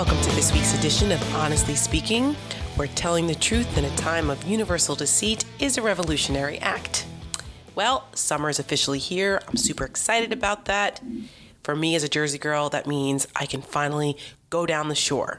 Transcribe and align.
Welcome 0.00 0.22
to 0.22 0.34
this 0.34 0.50
week's 0.54 0.72
edition 0.78 1.12
of 1.12 1.34
Honestly 1.34 1.74
Speaking, 1.74 2.32
where 2.76 2.88
telling 2.88 3.26
the 3.26 3.34
truth 3.34 3.76
in 3.76 3.84
a 3.84 3.96
time 3.96 4.30
of 4.30 4.42
universal 4.44 4.94
deceit 4.94 5.44
is 5.58 5.76
a 5.76 5.82
revolutionary 5.82 6.56
act. 6.60 7.04
Well, 7.74 8.08
summer 8.14 8.48
is 8.48 8.58
officially 8.58 8.98
here. 8.98 9.42
I'm 9.46 9.58
super 9.58 9.84
excited 9.84 10.32
about 10.32 10.64
that. 10.64 11.02
For 11.62 11.76
me 11.76 11.94
as 11.94 12.02
a 12.02 12.08
Jersey 12.08 12.38
girl, 12.38 12.70
that 12.70 12.86
means 12.86 13.28
I 13.36 13.44
can 13.44 13.60
finally 13.60 14.16
go 14.48 14.64
down 14.64 14.88
the 14.88 14.94
shore. 14.94 15.38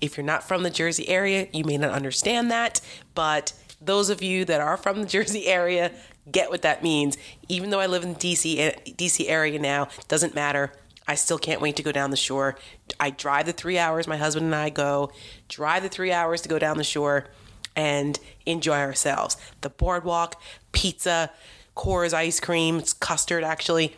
If 0.00 0.16
you're 0.16 0.26
not 0.26 0.42
from 0.42 0.64
the 0.64 0.70
Jersey 0.70 1.08
area, 1.08 1.46
you 1.52 1.62
may 1.62 1.78
not 1.78 1.92
understand 1.92 2.50
that, 2.50 2.80
but 3.14 3.52
those 3.80 4.10
of 4.10 4.20
you 4.20 4.44
that 4.46 4.60
are 4.60 4.76
from 4.76 5.02
the 5.02 5.06
Jersey 5.16 5.46
area 5.46 5.92
get 6.32 6.50
what 6.50 6.62
that 6.62 6.82
means. 6.82 7.16
Even 7.48 7.70
though 7.70 7.78
I 7.78 7.86
live 7.86 8.02
in 8.02 8.16
DC 8.16 8.58
eh, 8.58 8.74
DC 8.84 9.28
area 9.28 9.60
now, 9.60 9.86
doesn't 10.08 10.34
matter. 10.34 10.72
I 11.06 11.14
still 11.14 11.38
can't 11.38 11.60
wait 11.60 11.76
to 11.76 11.82
go 11.82 11.92
down 11.92 12.10
the 12.10 12.16
shore. 12.16 12.56
I 13.00 13.10
drive 13.10 13.46
the 13.46 13.52
three 13.52 13.78
hours, 13.78 14.06
my 14.06 14.16
husband 14.16 14.46
and 14.46 14.54
I 14.54 14.70
go, 14.70 15.12
drive 15.48 15.82
the 15.82 15.88
three 15.88 16.12
hours 16.12 16.40
to 16.42 16.48
go 16.48 16.58
down 16.58 16.78
the 16.78 16.84
shore 16.84 17.26
and 17.74 18.18
enjoy 18.46 18.78
ourselves. 18.78 19.36
The 19.62 19.70
boardwalk, 19.70 20.40
pizza, 20.72 21.30
Kohr's 21.74 22.12
ice 22.12 22.38
cream, 22.38 22.78
it's 22.78 22.92
custard 22.92 23.44
actually, 23.44 23.96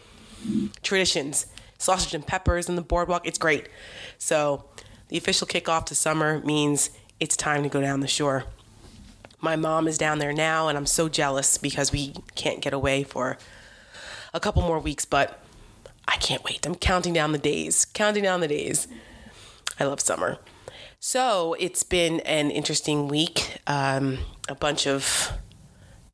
traditions, 0.82 1.46
sausage 1.78 2.14
and 2.14 2.26
peppers 2.26 2.68
in 2.68 2.76
the 2.76 2.82
boardwalk. 2.82 3.26
It's 3.26 3.38
great. 3.38 3.68
So, 4.18 4.64
the 5.08 5.18
official 5.18 5.46
kickoff 5.46 5.86
to 5.86 5.94
summer 5.94 6.40
means 6.40 6.90
it's 7.20 7.36
time 7.36 7.62
to 7.62 7.68
go 7.68 7.80
down 7.80 8.00
the 8.00 8.08
shore. 8.08 8.44
My 9.40 9.56
mom 9.56 9.86
is 9.86 9.98
down 9.98 10.18
there 10.18 10.32
now, 10.32 10.68
and 10.68 10.78
I'm 10.78 10.86
so 10.86 11.08
jealous 11.08 11.58
because 11.58 11.92
we 11.92 12.14
can't 12.34 12.62
get 12.62 12.72
away 12.72 13.02
for 13.02 13.36
a 14.32 14.40
couple 14.40 14.62
more 14.62 14.78
weeks, 14.78 15.04
but 15.04 15.43
I 16.06 16.16
can't 16.16 16.44
wait. 16.44 16.66
I'm 16.66 16.74
counting 16.74 17.12
down 17.12 17.32
the 17.32 17.38
days, 17.38 17.84
counting 17.84 18.22
down 18.22 18.40
the 18.40 18.48
days. 18.48 18.88
I 19.78 19.84
love 19.84 20.00
summer. 20.00 20.38
So 21.00 21.54
it's 21.58 21.82
been 21.82 22.20
an 22.20 22.50
interesting 22.50 23.08
week. 23.08 23.58
Um, 23.66 24.18
a 24.48 24.54
bunch 24.54 24.86
of 24.86 25.32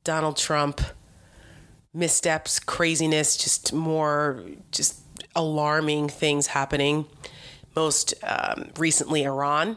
Donald 0.04 0.36
Trump 0.36 0.80
missteps, 1.92 2.58
craziness, 2.58 3.36
just 3.36 3.72
more 3.72 4.42
just 4.70 5.00
alarming 5.34 6.08
things 6.08 6.48
happening. 6.48 7.06
Most 7.76 8.14
um, 8.24 8.70
recently, 8.78 9.24
Iran, 9.24 9.76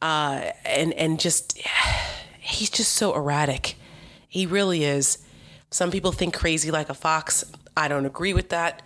uh, 0.00 0.50
and 0.64 0.92
and 0.94 1.18
just 1.18 1.58
he's 2.38 2.70
just 2.70 2.92
so 2.92 3.14
erratic. 3.14 3.76
He 4.28 4.46
really 4.46 4.84
is. 4.84 5.18
Some 5.70 5.90
people 5.90 6.12
think 6.12 6.34
crazy 6.34 6.70
like 6.70 6.88
a 6.88 6.94
fox. 6.94 7.44
I 7.78 7.88
don't 7.88 8.06
agree 8.06 8.34
with 8.34 8.48
that. 8.48 8.82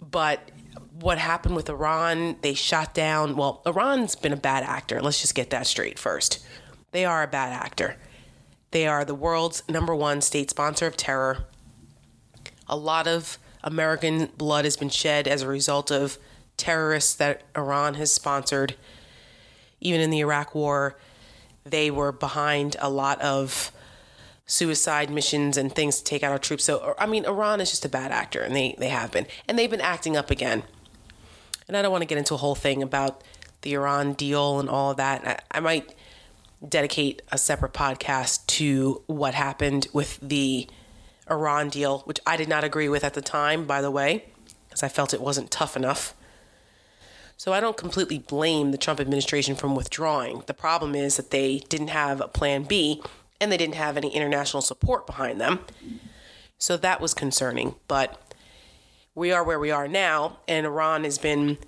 But 0.00 0.50
what 1.00 1.18
happened 1.18 1.54
with 1.54 1.68
Iran, 1.68 2.36
they 2.42 2.54
shot 2.54 2.92
down. 2.92 3.36
Well, 3.36 3.62
Iran's 3.64 4.16
been 4.16 4.32
a 4.32 4.36
bad 4.36 4.64
actor. 4.64 5.00
Let's 5.00 5.20
just 5.20 5.34
get 5.34 5.50
that 5.50 5.66
straight 5.66 5.98
first. 5.98 6.44
They 6.90 7.04
are 7.04 7.22
a 7.22 7.28
bad 7.28 7.52
actor. 7.52 7.96
They 8.72 8.86
are 8.86 9.04
the 9.04 9.14
world's 9.14 9.62
number 9.68 9.94
one 9.94 10.20
state 10.20 10.50
sponsor 10.50 10.86
of 10.86 10.96
terror. 10.96 11.44
A 12.68 12.76
lot 12.76 13.06
of 13.06 13.38
American 13.62 14.30
blood 14.36 14.64
has 14.64 14.76
been 14.76 14.90
shed 14.90 15.28
as 15.28 15.42
a 15.42 15.48
result 15.48 15.90
of 15.90 16.18
terrorists 16.56 17.14
that 17.14 17.42
Iran 17.56 17.94
has 17.94 18.12
sponsored. 18.12 18.74
Even 19.80 20.00
in 20.00 20.10
the 20.10 20.20
Iraq 20.20 20.54
War, 20.54 20.96
they 21.64 21.90
were 21.90 22.12
behind 22.12 22.76
a 22.80 22.90
lot 22.90 23.20
of 23.20 23.70
suicide 24.54 25.10
missions 25.10 25.56
and 25.56 25.74
things 25.74 25.98
to 25.98 26.04
take 26.04 26.22
out 26.22 26.30
our 26.30 26.38
troops. 26.38 26.64
So, 26.64 26.94
I 26.96 27.06
mean, 27.06 27.24
Iran 27.24 27.60
is 27.60 27.70
just 27.70 27.84
a 27.84 27.88
bad 27.88 28.12
actor, 28.12 28.40
and 28.40 28.54
they, 28.54 28.76
they 28.78 28.88
have 28.88 29.10
been. 29.10 29.26
And 29.48 29.58
they've 29.58 29.70
been 29.70 29.80
acting 29.80 30.16
up 30.16 30.30
again. 30.30 30.62
And 31.66 31.76
I 31.76 31.82
don't 31.82 31.90
want 31.90 32.02
to 32.02 32.06
get 32.06 32.18
into 32.18 32.34
a 32.34 32.38
whole 32.38 32.54
thing 32.54 32.82
about 32.82 33.22
the 33.62 33.74
Iran 33.74 34.12
deal 34.12 34.60
and 34.60 34.68
all 34.68 34.92
of 34.92 34.96
that. 34.98 35.26
I, 35.26 35.58
I 35.58 35.60
might 35.60 35.94
dedicate 36.66 37.20
a 37.32 37.38
separate 37.38 37.72
podcast 37.72 38.46
to 38.46 39.02
what 39.06 39.34
happened 39.34 39.88
with 39.92 40.18
the 40.22 40.68
Iran 41.28 41.68
deal, 41.68 42.00
which 42.00 42.20
I 42.26 42.36
did 42.36 42.48
not 42.48 42.62
agree 42.62 42.88
with 42.88 43.02
at 43.02 43.14
the 43.14 43.22
time, 43.22 43.66
by 43.66 43.82
the 43.82 43.90
way, 43.90 44.24
because 44.68 44.82
I 44.82 44.88
felt 44.88 45.12
it 45.12 45.20
wasn't 45.20 45.50
tough 45.50 45.76
enough. 45.76 46.14
So 47.36 47.52
I 47.52 47.58
don't 47.58 47.76
completely 47.76 48.18
blame 48.18 48.70
the 48.70 48.78
Trump 48.78 49.00
administration 49.00 49.56
from 49.56 49.74
withdrawing. 49.74 50.44
The 50.46 50.54
problem 50.54 50.94
is 50.94 51.16
that 51.16 51.32
they 51.32 51.58
didn't 51.68 51.88
have 51.88 52.20
a 52.20 52.28
plan 52.28 52.62
B 52.62 53.02
and 53.40 53.50
they 53.50 53.56
didn't 53.56 53.74
have 53.74 53.96
any 53.96 54.14
international 54.14 54.62
support 54.62 55.06
behind 55.06 55.40
them. 55.40 55.60
So 56.58 56.76
that 56.76 57.00
was 57.00 57.14
concerning. 57.14 57.74
But 57.88 58.34
we 59.14 59.32
are 59.32 59.44
where 59.44 59.58
we 59.58 59.70
are 59.70 59.88
now, 59.88 60.38
and 60.48 60.66
Iran 60.66 61.04
has 61.04 61.18
been 61.18 61.58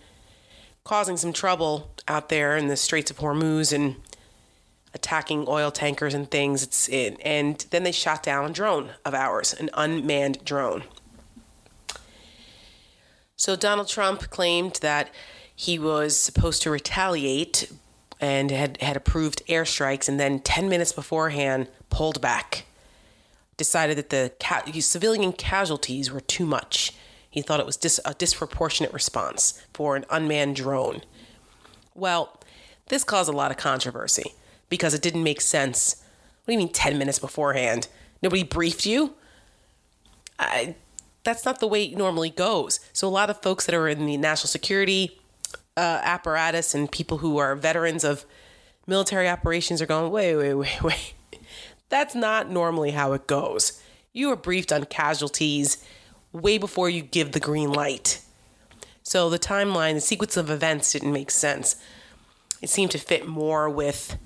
causing 0.84 1.16
some 1.16 1.32
trouble 1.32 1.90
out 2.08 2.28
there 2.28 2.56
in 2.56 2.68
the 2.68 2.76
Straits 2.76 3.10
of 3.10 3.18
Hormuz 3.18 3.72
and 3.72 3.96
attacking 4.94 5.44
oil 5.46 5.70
tankers 5.70 6.14
and 6.14 6.30
things. 6.30 6.62
It's 6.62 6.88
in, 6.88 7.16
and 7.20 7.66
then 7.70 7.82
they 7.82 7.92
shot 7.92 8.22
down 8.22 8.50
a 8.50 8.52
drone 8.52 8.90
of 9.04 9.14
ours, 9.14 9.52
an 9.52 9.68
unmanned 9.74 10.44
drone. 10.44 10.84
So 13.36 13.54
Donald 13.54 13.88
Trump 13.88 14.30
claimed 14.30 14.78
that 14.80 15.10
he 15.54 15.78
was 15.78 16.18
supposed 16.18 16.62
to 16.62 16.70
retaliate 16.70 17.70
and 18.20 18.50
had, 18.50 18.80
had 18.80 18.96
approved 18.96 19.42
airstrikes 19.46 20.08
and 20.08 20.18
then 20.18 20.40
10 20.40 20.68
minutes 20.68 20.92
beforehand 20.92 21.68
pulled 21.90 22.20
back. 22.20 22.64
Decided 23.56 23.96
that 23.98 24.10
the 24.10 24.32
ca- 24.40 24.64
civilian 24.80 25.32
casualties 25.32 26.10
were 26.10 26.20
too 26.20 26.46
much. 26.46 26.92
He 27.30 27.42
thought 27.42 27.60
it 27.60 27.66
was 27.66 27.76
dis- 27.76 28.00
a 28.04 28.14
disproportionate 28.14 28.92
response 28.92 29.62
for 29.72 29.96
an 29.96 30.04
unmanned 30.10 30.56
drone. 30.56 31.02
Well, 31.94 32.40
this 32.88 33.04
caused 33.04 33.28
a 33.28 33.36
lot 33.36 33.50
of 33.50 33.56
controversy 33.56 34.34
because 34.68 34.94
it 34.94 35.02
didn't 35.02 35.22
make 35.22 35.40
sense. 35.40 35.96
What 36.44 36.52
do 36.52 36.52
you 36.52 36.58
mean 36.58 36.72
10 36.72 36.98
minutes 36.98 37.18
beforehand? 37.18 37.88
Nobody 38.22 38.42
briefed 38.42 38.86
you? 38.86 39.14
I, 40.38 40.76
that's 41.24 41.44
not 41.44 41.60
the 41.60 41.66
way 41.66 41.84
it 41.84 41.96
normally 41.96 42.30
goes. 42.30 42.80
So, 42.92 43.08
a 43.08 43.10
lot 43.10 43.30
of 43.30 43.42
folks 43.42 43.66
that 43.66 43.74
are 43.74 43.88
in 43.88 44.06
the 44.06 44.16
national 44.16 44.48
security 44.48 45.18
uh, 45.76 46.00
apparatus 46.02 46.74
and 46.74 46.90
people 46.90 47.18
who 47.18 47.38
are 47.38 47.54
veterans 47.54 48.04
of 48.04 48.24
military 48.86 49.28
operations 49.28 49.82
are 49.82 49.86
going, 49.86 50.10
wait, 50.10 50.36
wait, 50.36 50.54
wait, 50.54 50.82
wait. 50.82 51.14
That's 51.88 52.14
not 52.14 52.50
normally 52.50 52.92
how 52.92 53.12
it 53.12 53.26
goes. 53.26 53.80
You 54.12 54.30
are 54.30 54.36
briefed 54.36 54.72
on 54.72 54.84
casualties 54.84 55.84
way 56.32 56.58
before 56.58 56.88
you 56.90 57.02
give 57.02 57.32
the 57.32 57.40
green 57.40 57.72
light. 57.72 58.20
So 59.02 59.30
the 59.30 59.38
timeline, 59.38 59.94
the 59.94 60.00
sequence 60.00 60.36
of 60.36 60.50
events 60.50 60.92
didn't 60.92 61.12
make 61.12 61.30
sense. 61.30 61.76
It 62.60 62.70
seemed 62.70 62.90
to 62.92 62.98
fit 62.98 63.26
more 63.26 63.70
with 63.70 64.16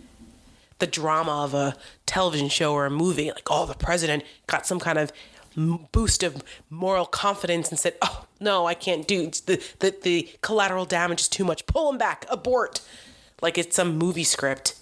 the 0.78 0.86
drama 0.86 1.44
of 1.44 1.52
a 1.52 1.76
television 2.06 2.48
show 2.48 2.72
or 2.72 2.86
a 2.86 2.90
movie. 2.90 3.30
Like, 3.30 3.48
oh, 3.50 3.66
the 3.66 3.74
president 3.74 4.24
got 4.46 4.66
some 4.66 4.80
kind 4.80 4.98
of 4.98 5.12
boost 5.56 6.22
of 6.22 6.42
moral 6.68 7.06
confidence 7.06 7.70
and 7.70 7.78
said, 7.78 7.94
"Oh 8.02 8.26
no, 8.38 8.66
I 8.66 8.74
can't 8.74 9.06
do 9.06 9.30
the 9.46 9.62
the 9.80 9.94
the 10.02 10.30
collateral 10.42 10.84
damage 10.84 11.22
is 11.22 11.28
too 11.28 11.44
much. 11.44 11.66
Pull 11.66 11.90
him 11.90 11.98
back. 11.98 12.26
Abort." 12.28 12.80
Like 13.42 13.56
it's 13.56 13.74
some 13.74 13.96
movie 13.96 14.24
script, 14.24 14.74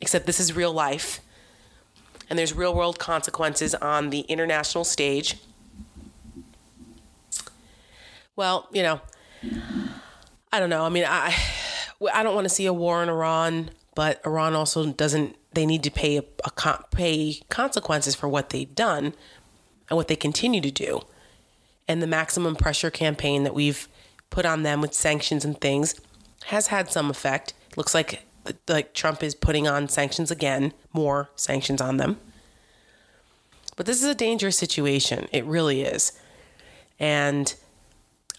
except 0.00 0.26
this 0.26 0.38
is 0.38 0.54
real 0.54 0.72
life, 0.72 1.20
and 2.30 2.38
there's 2.38 2.52
real 2.52 2.74
world 2.74 2.98
consequences 2.98 3.74
on 3.74 4.10
the 4.10 4.20
international 4.20 4.84
stage. 4.84 5.36
Well, 8.36 8.68
you 8.72 8.84
know, 8.84 9.00
I 10.52 10.60
don't 10.60 10.70
know. 10.70 10.84
I 10.84 10.88
mean, 10.90 11.04
I 11.06 11.34
I 12.14 12.22
don't 12.22 12.34
want 12.34 12.44
to 12.44 12.54
see 12.54 12.66
a 12.66 12.72
war 12.72 13.02
in 13.02 13.08
Iran, 13.08 13.70
but 13.94 14.20
Iran 14.24 14.54
also 14.54 14.86
doesn't. 14.86 15.36
They 15.54 15.66
need 15.66 15.82
to 15.82 15.90
pay 15.90 16.18
a, 16.18 16.24
a 16.44 16.78
pay 16.92 17.40
consequences 17.48 18.14
for 18.14 18.28
what 18.28 18.50
they've 18.50 18.72
done 18.72 19.14
and 19.88 19.96
what 19.96 20.08
they 20.08 20.16
continue 20.16 20.60
to 20.60 20.70
do. 20.70 21.00
And 21.86 22.02
the 22.02 22.06
maximum 22.06 22.56
pressure 22.56 22.90
campaign 22.90 23.44
that 23.44 23.54
we've 23.54 23.88
put 24.30 24.44
on 24.44 24.62
them 24.62 24.80
with 24.80 24.94
sanctions 24.94 25.44
and 25.44 25.58
things 25.60 25.94
has 26.46 26.68
had 26.68 26.90
some 26.90 27.10
effect. 27.10 27.54
Looks 27.76 27.94
like 27.94 28.24
like 28.66 28.94
Trump 28.94 29.22
is 29.22 29.34
putting 29.34 29.68
on 29.68 29.88
sanctions 29.88 30.30
again, 30.30 30.72
more 30.92 31.28
sanctions 31.36 31.80
on 31.80 31.98
them. 31.98 32.18
But 33.76 33.86
this 33.86 34.02
is 34.02 34.08
a 34.08 34.14
dangerous 34.14 34.56
situation. 34.56 35.28
It 35.32 35.44
really 35.44 35.82
is. 35.82 36.12
And 36.98 37.54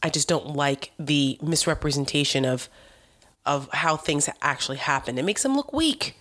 I 0.02 0.10
just 0.10 0.28
don't 0.28 0.56
like 0.56 0.92
the 0.98 1.38
misrepresentation 1.42 2.46
of 2.46 2.70
of 3.46 3.70
how 3.72 3.98
things 3.98 4.30
actually 4.42 4.78
happen. 4.78 5.18
It 5.18 5.26
makes 5.26 5.44
them 5.44 5.56
look 5.56 5.74
weak. 5.74 6.16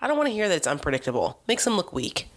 I 0.00 0.08
don't 0.08 0.16
want 0.16 0.28
to 0.28 0.32
hear 0.32 0.48
that 0.48 0.56
it's 0.56 0.66
unpredictable. 0.66 1.40
It 1.44 1.48
makes 1.48 1.64
them 1.64 1.76
look 1.76 1.92
weak 1.92 2.28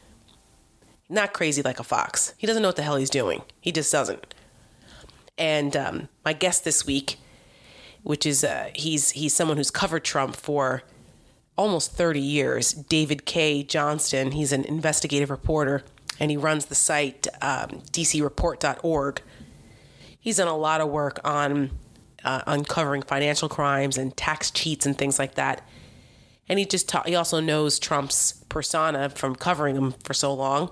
not 1.10 1.34
crazy 1.34 1.62
like 1.62 1.80
a 1.80 1.84
fox. 1.84 2.34
He 2.38 2.48
doesn't 2.48 2.62
know 2.62 2.70
what 2.70 2.76
the 2.76 2.84
hell 2.84 2.96
he's 2.96 3.10
doing. 3.10 3.42
He 3.60 3.72
just 3.72 3.92
doesn't. 3.92 4.34
And 5.38 5.76
um, 5.76 6.10
my 6.24 6.34
guest 6.34 6.64
this 6.64 6.86
week, 6.86 7.18
which 8.04 8.26
is 8.26 8.44
uh, 8.44 8.70
he's 8.76 9.12
he's 9.12 9.34
someone 9.34 9.58
who's 9.58 9.72
covered 9.72 10.04
Trump 10.04 10.36
for 10.36 10.84
almost 11.58 11.92
30 11.94 12.22
years. 12.22 12.72
David 12.72 13.26
Cay 13.26 13.64
Johnston. 13.64 14.32
He's 14.32 14.52
an 14.52 14.64
investigative 14.66 15.30
reporter, 15.30 15.84
and 16.20 16.32
he 16.32 16.38
runs 16.38 16.66
the 16.66 16.76
site 16.76 17.28
um, 17.42 17.82
DCReport.org. 17.92 19.22
He's 20.20 20.38
done 20.38 20.48
a 20.48 20.58
lot 20.58 20.80
of 20.82 20.90
work 20.90 21.20
on 21.24 21.72
uh, 22.24 22.42
uncovering 22.48 23.02
financial 23.02 23.50
crimes 23.50 23.98
and 23.98 24.16
tax 24.16 24.52
cheats 24.52 24.86
and 24.86 24.98
things 24.98 25.18
like 25.20 25.36
that. 25.36 25.68
And 26.48 26.60
he 26.60 26.66
just 26.66 26.90
ta- 26.90 27.04
he 27.06 27.16
also 27.16 27.40
knows 27.40 27.80
Trump's 27.80 28.44
persona 28.50 29.10
from 29.10 29.36
covering 29.36 29.76
him 29.76 29.94
for 30.04 30.14
so 30.14 30.34
long. 30.34 30.72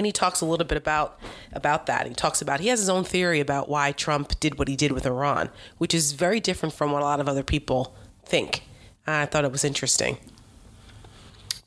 And 0.00 0.06
he 0.06 0.12
talks 0.12 0.40
a 0.40 0.46
little 0.46 0.64
bit 0.64 0.78
about 0.78 1.20
about 1.52 1.84
that. 1.84 2.06
He 2.06 2.14
talks 2.14 2.40
about 2.40 2.60
he 2.60 2.68
has 2.68 2.78
his 2.78 2.88
own 2.88 3.04
theory 3.04 3.38
about 3.38 3.68
why 3.68 3.92
Trump 3.92 4.40
did 4.40 4.58
what 4.58 4.66
he 4.66 4.74
did 4.74 4.92
with 4.92 5.04
Iran, 5.04 5.50
which 5.76 5.92
is 5.92 6.12
very 6.12 6.40
different 6.40 6.74
from 6.74 6.90
what 6.90 7.02
a 7.02 7.04
lot 7.04 7.20
of 7.20 7.28
other 7.28 7.42
people 7.42 7.94
think. 8.24 8.62
I 9.06 9.26
thought 9.26 9.44
it 9.44 9.52
was 9.52 9.62
interesting. 9.62 10.16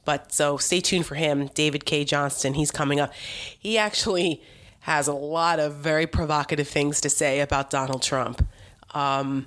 But 0.03 0.33
so 0.33 0.57
stay 0.57 0.81
tuned 0.81 1.05
for 1.05 1.13
him, 1.13 1.51
David 1.53 1.85
Cay 1.85 2.05
Johnston. 2.05 2.55
He's 2.55 2.71
coming 2.71 2.99
up. 2.99 3.13
He 3.13 3.77
actually 3.77 4.41
has 4.79 5.07
a 5.07 5.13
lot 5.13 5.59
of 5.59 5.75
very 5.75 6.07
provocative 6.07 6.67
things 6.67 6.99
to 7.01 7.11
say 7.11 7.39
about 7.39 7.69
Donald 7.69 8.01
Trump. 8.01 8.47
Um, 8.95 9.45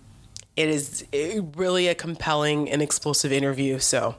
it 0.54 0.68
is 0.68 1.04
really 1.56 1.88
a 1.88 1.96
compelling 1.96 2.70
and 2.70 2.80
explosive 2.80 3.32
interview. 3.32 3.80
So 3.80 4.14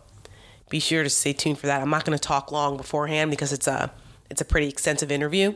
be 0.69 0.81
sure 0.81 1.03
to 1.03 1.09
stay 1.09 1.31
tuned 1.31 1.57
for 1.57 1.67
that. 1.67 1.81
I'm 1.81 1.89
not 1.89 2.03
going 2.03 2.17
to 2.17 2.21
talk 2.21 2.51
long 2.51 2.75
beforehand 2.75 3.31
because 3.31 3.53
it's 3.53 3.67
a 3.67 3.93
it's 4.29 4.41
a 4.41 4.45
pretty 4.45 4.67
extensive 4.67 5.11
interview. 5.11 5.53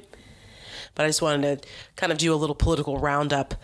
But 0.95 1.05
I 1.05 1.09
just 1.09 1.21
wanted 1.21 1.61
to 1.61 1.67
kind 1.95 2.11
of 2.11 2.17
do 2.17 2.33
a 2.33 2.35
little 2.35 2.55
political 2.55 2.97
roundup 2.97 3.55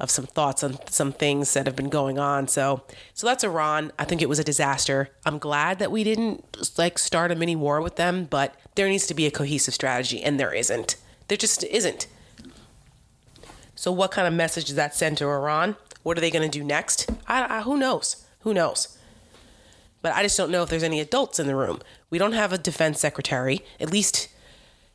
of 0.00 0.10
some 0.10 0.26
thoughts 0.26 0.64
on 0.64 0.78
some 0.88 1.12
things 1.12 1.52
that 1.54 1.66
have 1.66 1.76
been 1.76 1.88
going 1.88 2.18
on. 2.18 2.48
So, 2.48 2.82
so 3.14 3.26
that's 3.26 3.44
Iran. 3.44 3.92
I 3.98 4.04
think 4.04 4.22
it 4.22 4.28
was 4.28 4.38
a 4.38 4.44
disaster. 4.44 5.10
I'm 5.24 5.38
glad 5.38 5.78
that 5.78 5.92
we 5.92 6.02
didn't 6.02 6.44
like 6.76 6.98
start 6.98 7.30
a 7.30 7.36
mini 7.36 7.54
war 7.54 7.80
with 7.80 7.96
them, 7.96 8.24
but 8.24 8.56
there 8.74 8.88
needs 8.88 9.06
to 9.06 9.14
be 9.14 9.26
a 9.26 9.30
cohesive 9.30 9.74
strategy, 9.74 10.22
and 10.22 10.40
there 10.40 10.52
isn't. 10.52 10.96
There 11.28 11.36
just 11.36 11.62
isn't. 11.64 12.06
So, 13.74 13.92
what 13.92 14.10
kind 14.10 14.26
of 14.26 14.34
message 14.34 14.66
does 14.66 14.76
that 14.76 14.94
send 14.94 15.18
to 15.18 15.26
Iran? 15.26 15.76
What 16.02 16.18
are 16.18 16.20
they 16.20 16.30
going 16.30 16.48
to 16.50 16.58
do 16.58 16.64
next? 16.64 17.10
I, 17.28 17.58
I, 17.58 17.62
who 17.62 17.76
knows? 17.76 18.26
Who 18.40 18.52
knows? 18.52 18.98
But 20.00 20.14
I 20.14 20.22
just 20.22 20.36
don't 20.36 20.50
know 20.50 20.64
if 20.64 20.68
there's 20.68 20.82
any 20.82 20.98
adults 20.98 21.38
in 21.38 21.46
the 21.46 21.54
room. 21.54 21.80
We 22.10 22.18
don't 22.18 22.32
have 22.32 22.52
a 22.52 22.58
defense 22.58 22.98
secretary, 22.98 23.60
at 23.78 23.92
least 23.92 24.28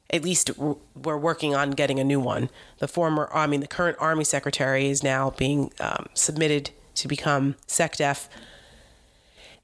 at 0.09 0.23
least 0.23 0.51
we're 0.57 1.17
working 1.17 1.53
on 1.53 1.71
getting 1.71 1.99
a 1.99 2.03
new 2.03 2.19
one. 2.19 2.49
The 2.79 2.87
former, 2.87 3.29
I 3.33 3.47
mean, 3.47 3.59
the 3.59 3.67
current 3.67 3.97
Army 3.99 4.23
Secretary 4.23 4.87
is 4.87 5.03
now 5.03 5.31
being 5.31 5.71
um, 5.79 6.07
submitted 6.13 6.71
to 6.95 7.07
become 7.07 7.55
SecDef. 7.67 8.27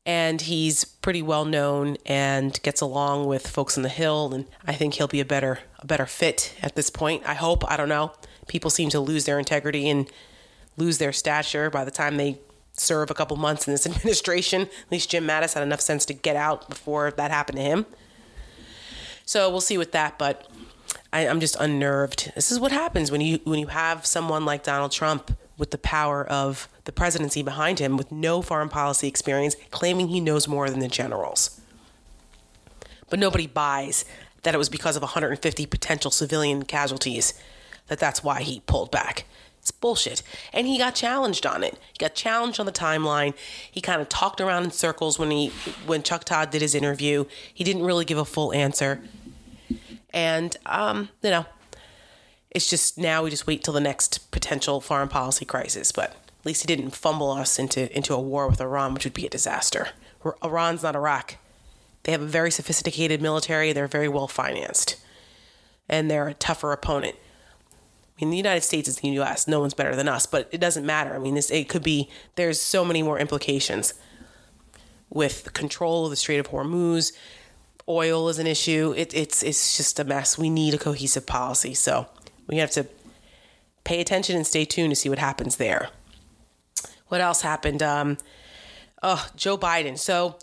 And 0.05 0.41
he's 0.41 0.83
pretty 0.83 1.21
well 1.21 1.45
known 1.45 1.95
and 2.05 2.61
gets 2.61 2.81
along 2.81 3.27
with 3.27 3.47
folks 3.47 3.77
on 3.77 3.83
the 3.83 3.89
Hill, 3.89 4.33
and 4.33 4.45
I 4.67 4.73
think 4.73 4.95
he'll 4.95 5.07
be 5.07 5.21
a 5.21 5.25
better 5.25 5.59
a 5.79 5.85
better 5.85 6.05
fit 6.05 6.55
at 6.61 6.75
this 6.75 6.89
point. 6.89 7.23
I 7.25 7.35
hope. 7.35 7.69
I 7.71 7.77
don't 7.77 7.87
know. 7.87 8.11
People 8.47 8.69
seem 8.69 8.89
to 8.89 8.99
lose 8.99 9.23
their 9.23 9.39
integrity 9.39 9.87
and 9.87 10.09
lose 10.75 10.97
their 10.97 11.13
stature 11.13 11.69
by 11.69 11.85
the 11.85 11.91
time 11.91 12.17
they 12.17 12.39
serve 12.73 13.11
a 13.11 13.13
couple 13.13 13.37
months 13.37 13.65
in 13.65 13.73
this 13.73 13.85
administration. 13.87 14.63
At 14.63 14.91
least 14.91 15.09
Jim 15.09 15.25
Mattis 15.25 15.53
had 15.53 15.63
enough 15.63 15.81
sense 15.81 16.05
to 16.07 16.13
get 16.13 16.35
out 16.35 16.69
before 16.69 17.11
that 17.11 17.31
happened 17.31 17.57
to 17.57 17.63
him. 17.63 17.85
So 19.33 19.49
we'll 19.49 19.61
see 19.61 19.79
with 19.79 19.93
that, 19.93 20.19
but 20.19 20.47
I, 21.11 21.21
am 21.21 21.39
just 21.39 21.55
unnerved. 21.59 22.31
This 22.35 22.51
is 22.51 22.59
what 22.59 22.71
happens 22.71 23.11
when 23.11 23.19
you 23.19 23.39
when 23.45 23.57
you 23.57 23.65
have 23.65 24.05
someone 24.05 24.45
like 24.45 24.61
Donald 24.61 24.91
Trump 24.91 25.35
with 25.57 25.71
the 25.71 25.79
power 25.79 26.23
of 26.23 26.69
the 26.83 26.91
presidency 26.91 27.41
behind 27.41 27.79
him, 27.79 27.97
with 27.97 28.11
no 28.11 28.43
foreign 28.43 28.69
policy 28.69 29.07
experience, 29.07 29.55
claiming 29.71 30.09
he 30.09 30.19
knows 30.19 30.47
more 30.47 30.69
than 30.69 30.81
the 30.81 30.87
generals. 30.87 31.59
But 33.09 33.17
nobody 33.17 33.47
buys 33.47 34.05
that 34.43 34.53
it 34.53 34.59
was 34.59 34.69
because 34.69 34.95
of 34.95 35.01
150 35.01 35.65
potential 35.65 36.11
civilian 36.11 36.61
casualties 36.61 37.33
that 37.87 37.97
that's 37.97 38.23
why 38.23 38.43
he 38.43 38.59
pulled 38.67 38.91
back. 38.91 39.25
It's 39.57 39.71
bullshit. 39.71 40.21
And 40.51 40.67
he 40.67 40.77
got 40.77 40.93
challenged 40.93 41.47
on 41.47 41.63
it. 41.63 41.79
He 41.93 41.97
got 41.97 42.13
challenged 42.13 42.59
on 42.59 42.67
the 42.67 42.71
timeline. 42.71 43.33
He 43.71 43.81
kind 43.81 43.99
of 43.99 44.09
talked 44.09 44.39
around 44.39 44.65
in 44.65 44.69
circles 44.69 45.17
when 45.17 45.31
he 45.31 45.47
when 45.87 46.03
Chuck 46.03 46.23
Todd 46.23 46.51
did 46.51 46.61
his 46.61 46.75
interview. 46.75 47.25
He 47.51 47.63
didn't 47.63 47.83
really 47.83 48.05
give 48.05 48.19
a 48.19 48.25
full 48.25 48.53
answer. 48.53 49.01
And 50.13 50.55
um, 50.65 51.09
you 51.21 51.31
know, 51.31 51.45
it's 52.51 52.69
just 52.69 52.97
now 52.97 53.23
we 53.23 53.29
just 53.29 53.47
wait 53.47 53.63
till 53.63 53.73
the 53.73 53.81
next 53.81 54.31
potential 54.31 54.79
foreign 54.79 55.09
policy 55.09 55.45
crisis. 55.45 55.91
But 55.91 56.11
at 56.11 56.45
least 56.45 56.61
he 56.61 56.67
didn't 56.67 56.91
fumble 56.91 57.31
us 57.31 57.57
into 57.57 57.95
into 57.95 58.13
a 58.13 58.21
war 58.21 58.47
with 58.47 58.61
Iran, 58.61 58.93
which 58.93 59.05
would 59.05 59.13
be 59.13 59.25
a 59.25 59.29
disaster. 59.29 59.89
Iran's 60.43 60.83
not 60.83 60.95
Iraq. 60.95 61.35
They 62.03 62.11
have 62.11 62.21
a 62.21 62.27
very 62.27 62.51
sophisticated 62.51 63.21
military. 63.21 63.73
They're 63.73 63.87
very 63.87 64.07
well 64.07 64.27
financed, 64.27 64.97
and 65.89 66.09
they're 66.11 66.27
a 66.27 66.33
tougher 66.33 66.71
opponent. 66.71 67.15
I 67.15 68.25
mean, 68.25 68.29
the 68.29 68.37
United 68.37 68.61
States 68.61 68.87
is 68.87 68.97
the 68.97 69.07
U.S. 69.09 69.47
No 69.47 69.59
one's 69.59 69.73
better 69.73 69.95
than 69.95 70.07
us, 70.07 70.25
but 70.25 70.47
it 70.51 70.59
doesn't 70.59 70.85
matter. 70.85 71.15
I 71.15 71.19
mean, 71.19 71.35
this 71.35 71.49
it 71.49 71.67
could 71.67 71.83
be. 71.83 72.09
There's 72.35 72.61
so 72.61 72.85
many 72.85 73.01
more 73.01 73.17
implications 73.17 73.93
with 75.09 75.53
control 75.53 76.05
of 76.05 76.09
the 76.09 76.15
Strait 76.15 76.39
of 76.39 76.49
Hormuz. 76.49 77.13
Oil 77.87 78.29
is 78.29 78.39
an 78.39 78.47
issue. 78.47 78.93
It, 78.95 79.13
it's 79.13 79.43
it's 79.43 79.77
just 79.77 79.99
a 79.99 80.03
mess. 80.03 80.37
We 80.37 80.49
need 80.49 80.73
a 80.73 80.77
cohesive 80.77 81.25
policy. 81.25 81.73
So 81.73 82.07
we 82.47 82.57
have 82.57 82.71
to 82.71 82.87
pay 83.83 83.99
attention 83.99 84.35
and 84.35 84.47
stay 84.47 84.65
tuned 84.65 84.91
to 84.91 84.95
see 84.95 85.09
what 85.09 85.19
happens 85.19 85.57
there. 85.57 85.89
What 87.07 87.21
else 87.21 87.41
happened? 87.41 87.83
Um, 87.83 88.17
oh, 89.01 89.27
Joe 89.35 89.57
Biden. 89.57 89.97
So 89.97 90.37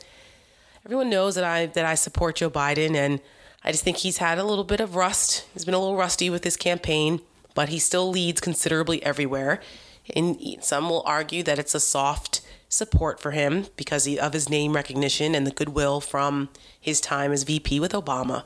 everyone 0.85 1.11
knows 1.11 1.35
that 1.35 1.45
I 1.45 1.67
that 1.67 1.85
I 1.85 1.95
support 1.95 2.37
Joe 2.37 2.51
Biden, 2.51 2.95
and 2.95 3.21
I 3.65 3.73
just 3.73 3.85
think 3.85 3.99
he's 3.99 4.19
had 4.19 4.39
a 4.39 4.45
little 4.45 4.65
bit 4.65 4.81
of 4.81 4.95
rust. 4.95 5.47
He's 5.55 5.65
been 5.65 5.75
a 5.75 5.81
little 5.81 5.97
rusty 5.97 6.29
with 6.31 6.45
his 6.45 6.57
campaign 6.57 7.21
but 7.55 7.69
he 7.69 7.79
still 7.79 8.11
leads 8.11 8.41
considerably 8.41 9.03
everywhere. 9.03 9.61
And 10.17 10.39
some 10.61 10.89
will 10.89 11.03
argue 11.07 11.43
that 11.45 11.59
it's 11.59 11.75
a 11.75 11.81
soft 11.81 12.40
support 12.71 13.21
for 13.21 13.33
him 13.33 13.67
because 13.77 14.09
of 14.17 14.33
his 14.33 14.49
name 14.49 14.73
recognition 14.73 15.35
and 15.35 15.47
the 15.47 15.51
goodwill 15.51 16.01
from 16.01 16.49
his 16.81 17.01
time 17.01 17.33
as 17.33 17.43
VP 17.43 17.81
with 17.81 17.93
Obama. 17.93 18.45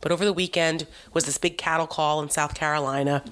But 0.00 0.12
over 0.12 0.24
the 0.24 0.32
weekend 0.32 0.86
was 1.12 1.24
this 1.24 1.38
big 1.38 1.58
cattle 1.58 1.86
call 1.86 2.22
in 2.22 2.28
South 2.30 2.54
Carolina, 2.54 3.24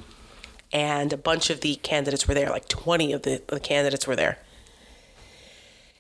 and 0.73 1.13
a 1.13 1.19
bunch 1.19 1.51
of 1.51 1.61
the 1.61 1.77
candidates 1.77 2.27
were 2.27 2.35
there, 2.35 2.49
like 2.49 2.69
20 2.69 3.13
of 3.13 3.23
the, 3.23 3.43
the 3.47 3.61
candidates 3.61 4.07
were 4.07 4.17
there. 4.17 4.39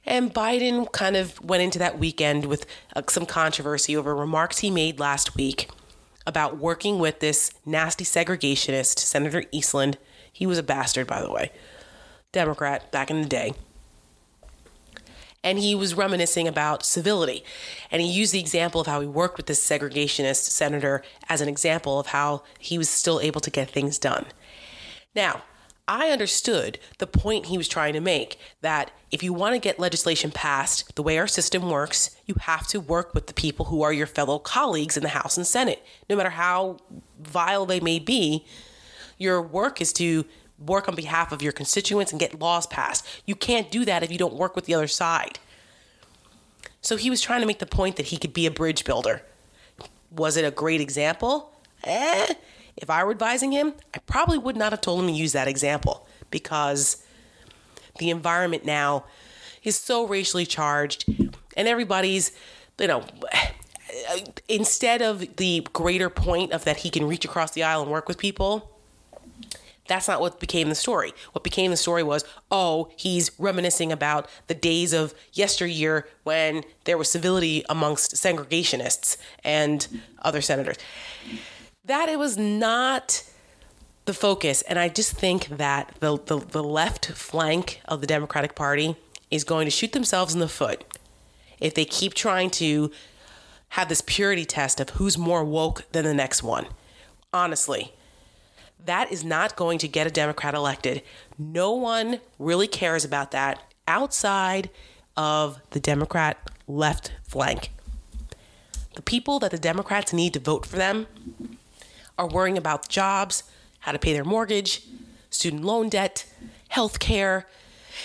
And 0.06 0.34
Biden 0.34 0.90
kind 0.90 1.16
of 1.16 1.40
went 1.44 1.62
into 1.62 1.78
that 1.78 1.98
weekend 1.98 2.46
with 2.46 2.66
uh, 2.96 3.02
some 3.08 3.26
controversy 3.26 3.96
over 3.96 4.14
remarks 4.16 4.58
he 4.58 4.70
made 4.70 4.98
last 4.98 5.36
week 5.36 5.70
about 6.26 6.58
working 6.58 6.98
with 6.98 7.20
this 7.20 7.52
nasty 7.66 8.04
segregationist, 8.04 8.98
Senator 8.98 9.44
Eastland. 9.52 9.98
He 10.32 10.46
was 10.46 10.58
a 10.58 10.62
bastard, 10.62 11.06
by 11.06 11.20
the 11.22 11.30
way, 11.30 11.52
Democrat 12.32 12.90
back 12.90 13.10
in 13.10 13.22
the 13.22 13.28
day. 13.28 13.52
And 15.44 15.60
he 15.60 15.76
was 15.76 15.94
reminiscing 15.94 16.48
about 16.48 16.84
civility. 16.84 17.44
And 17.90 18.02
he 18.02 18.10
used 18.10 18.32
the 18.32 18.40
example 18.40 18.80
of 18.80 18.88
how 18.88 19.00
he 19.00 19.06
worked 19.06 19.36
with 19.36 19.46
this 19.46 19.64
segregationist 19.64 20.48
senator 20.50 21.02
as 21.28 21.40
an 21.40 21.48
example 21.48 22.00
of 22.00 22.08
how 22.08 22.42
he 22.58 22.78
was 22.78 22.88
still 22.88 23.20
able 23.20 23.40
to 23.42 23.50
get 23.50 23.70
things 23.70 23.98
done. 23.98 24.26
Now, 25.14 25.42
I 25.86 26.08
understood 26.08 26.78
the 26.98 27.06
point 27.06 27.46
he 27.46 27.58
was 27.58 27.68
trying 27.68 27.92
to 27.92 28.00
make 28.00 28.38
that 28.62 28.90
if 29.10 29.22
you 29.22 29.34
want 29.34 29.54
to 29.54 29.58
get 29.58 29.78
legislation 29.78 30.30
passed, 30.30 30.96
the 30.96 31.02
way 31.02 31.18
our 31.18 31.26
system 31.26 31.68
works, 31.68 32.16
you 32.24 32.36
have 32.40 32.66
to 32.68 32.80
work 32.80 33.12
with 33.12 33.26
the 33.26 33.34
people 33.34 33.66
who 33.66 33.82
are 33.82 33.92
your 33.92 34.06
fellow 34.06 34.38
colleagues 34.38 34.96
in 34.96 35.02
the 35.02 35.10
House 35.10 35.36
and 35.36 35.46
Senate. 35.46 35.84
No 36.08 36.16
matter 36.16 36.30
how 36.30 36.78
vile 37.20 37.66
they 37.66 37.80
may 37.80 37.98
be, 37.98 38.46
your 39.18 39.42
work 39.42 39.82
is 39.82 39.92
to 39.94 40.24
work 40.58 40.88
on 40.88 40.94
behalf 40.94 41.32
of 41.32 41.42
your 41.42 41.52
constituents 41.52 42.12
and 42.12 42.20
get 42.20 42.38
laws 42.38 42.66
passed. 42.66 43.06
You 43.26 43.34
can't 43.34 43.70
do 43.70 43.84
that 43.84 44.02
if 44.02 44.10
you 44.10 44.18
don't 44.18 44.34
work 44.34 44.54
with 44.54 44.66
the 44.66 44.74
other 44.74 44.86
side. 44.86 45.38
So 46.80 46.96
he 46.96 47.10
was 47.10 47.20
trying 47.20 47.40
to 47.40 47.46
make 47.46 47.58
the 47.58 47.66
point 47.66 47.96
that 47.96 48.06
he 48.06 48.16
could 48.16 48.32
be 48.32 48.46
a 48.46 48.50
bridge 48.50 48.84
builder. 48.84 49.22
Was 50.10 50.36
it 50.36 50.44
a 50.44 50.50
great 50.50 50.80
example? 50.80 51.52
Eh, 51.82 52.34
if 52.76 52.90
I 52.90 53.02
were 53.04 53.10
advising 53.10 53.52
him, 53.52 53.74
I 53.94 53.98
probably 53.98 54.38
would 54.38 54.56
not 54.56 54.72
have 54.72 54.80
told 54.80 55.00
him 55.00 55.06
to 55.06 55.12
use 55.12 55.32
that 55.32 55.48
example 55.48 56.06
because 56.30 57.02
the 57.98 58.10
environment 58.10 58.64
now 58.64 59.04
is 59.62 59.78
so 59.78 60.06
racially 60.06 60.46
charged 60.46 61.08
and 61.56 61.68
everybody's, 61.68 62.32
you 62.78 62.86
know, 62.86 63.04
instead 64.48 65.02
of 65.02 65.36
the 65.36 65.66
greater 65.72 66.10
point 66.10 66.52
of 66.52 66.64
that 66.64 66.78
he 66.78 66.90
can 66.90 67.06
reach 67.06 67.24
across 67.24 67.52
the 67.52 67.62
aisle 67.62 67.82
and 67.82 67.90
work 67.90 68.08
with 68.08 68.18
people, 68.18 68.73
that's 69.86 70.08
not 70.08 70.20
what 70.20 70.40
became 70.40 70.68
the 70.68 70.74
story. 70.74 71.12
What 71.32 71.44
became 71.44 71.70
the 71.70 71.76
story 71.76 72.02
was, 72.02 72.24
oh, 72.50 72.90
he's 72.96 73.30
reminiscing 73.38 73.92
about 73.92 74.28
the 74.46 74.54
days 74.54 74.92
of 74.92 75.14
yesteryear 75.32 76.08
when 76.22 76.64
there 76.84 76.96
was 76.96 77.10
civility 77.10 77.64
amongst 77.68 78.14
segregationists 78.14 79.16
and 79.44 79.86
other 80.22 80.40
senators 80.40 80.76
that 81.84 82.08
it 82.08 82.18
was 82.18 82.36
not 82.38 83.22
the 84.06 84.14
focus. 84.14 84.62
And 84.62 84.78
I 84.78 84.88
just 84.88 85.12
think 85.12 85.48
that 85.48 85.94
the, 86.00 86.18
the, 86.18 86.38
the 86.38 86.62
left 86.62 87.06
flank 87.12 87.80
of 87.86 88.00
the 88.00 88.06
Democratic 88.06 88.54
Party 88.54 88.96
is 89.30 89.44
going 89.44 89.66
to 89.66 89.70
shoot 89.70 89.92
themselves 89.92 90.34
in 90.34 90.40
the 90.40 90.48
foot 90.48 90.84
if 91.60 91.74
they 91.74 91.84
keep 91.84 92.14
trying 92.14 92.50
to 92.50 92.90
have 93.70 93.88
this 93.88 94.02
purity 94.06 94.44
test 94.44 94.80
of 94.80 94.90
who's 94.90 95.18
more 95.18 95.44
woke 95.44 95.90
than 95.92 96.04
the 96.04 96.14
next 96.14 96.42
one. 96.42 96.66
Honestly, 97.32 97.92
that 98.84 99.10
is 99.10 99.24
not 99.24 99.56
going 99.56 99.78
to 99.78 99.88
get 99.88 100.06
a 100.06 100.10
Democrat 100.10 100.54
elected. 100.54 101.02
No 101.38 101.72
one 101.72 102.20
really 102.38 102.68
cares 102.68 103.04
about 103.04 103.30
that 103.30 103.62
outside 103.86 104.70
of 105.16 105.60
the 105.70 105.80
Democrat 105.80 106.38
left 106.66 107.12
flank. 107.22 107.70
The 108.94 109.02
people 109.02 109.38
that 109.40 109.50
the 109.50 109.58
Democrats 109.58 110.12
need 110.12 110.34
to 110.34 110.40
vote 110.40 110.66
for 110.66 110.76
them 110.76 111.06
are 112.18 112.28
worrying 112.28 112.58
about 112.58 112.88
jobs, 112.88 113.42
how 113.80 113.92
to 113.92 113.98
pay 113.98 114.12
their 114.12 114.24
mortgage, 114.24 114.86
student 115.30 115.64
loan 115.64 115.88
debt, 115.88 116.26
health 116.68 117.00
care. 117.00 117.46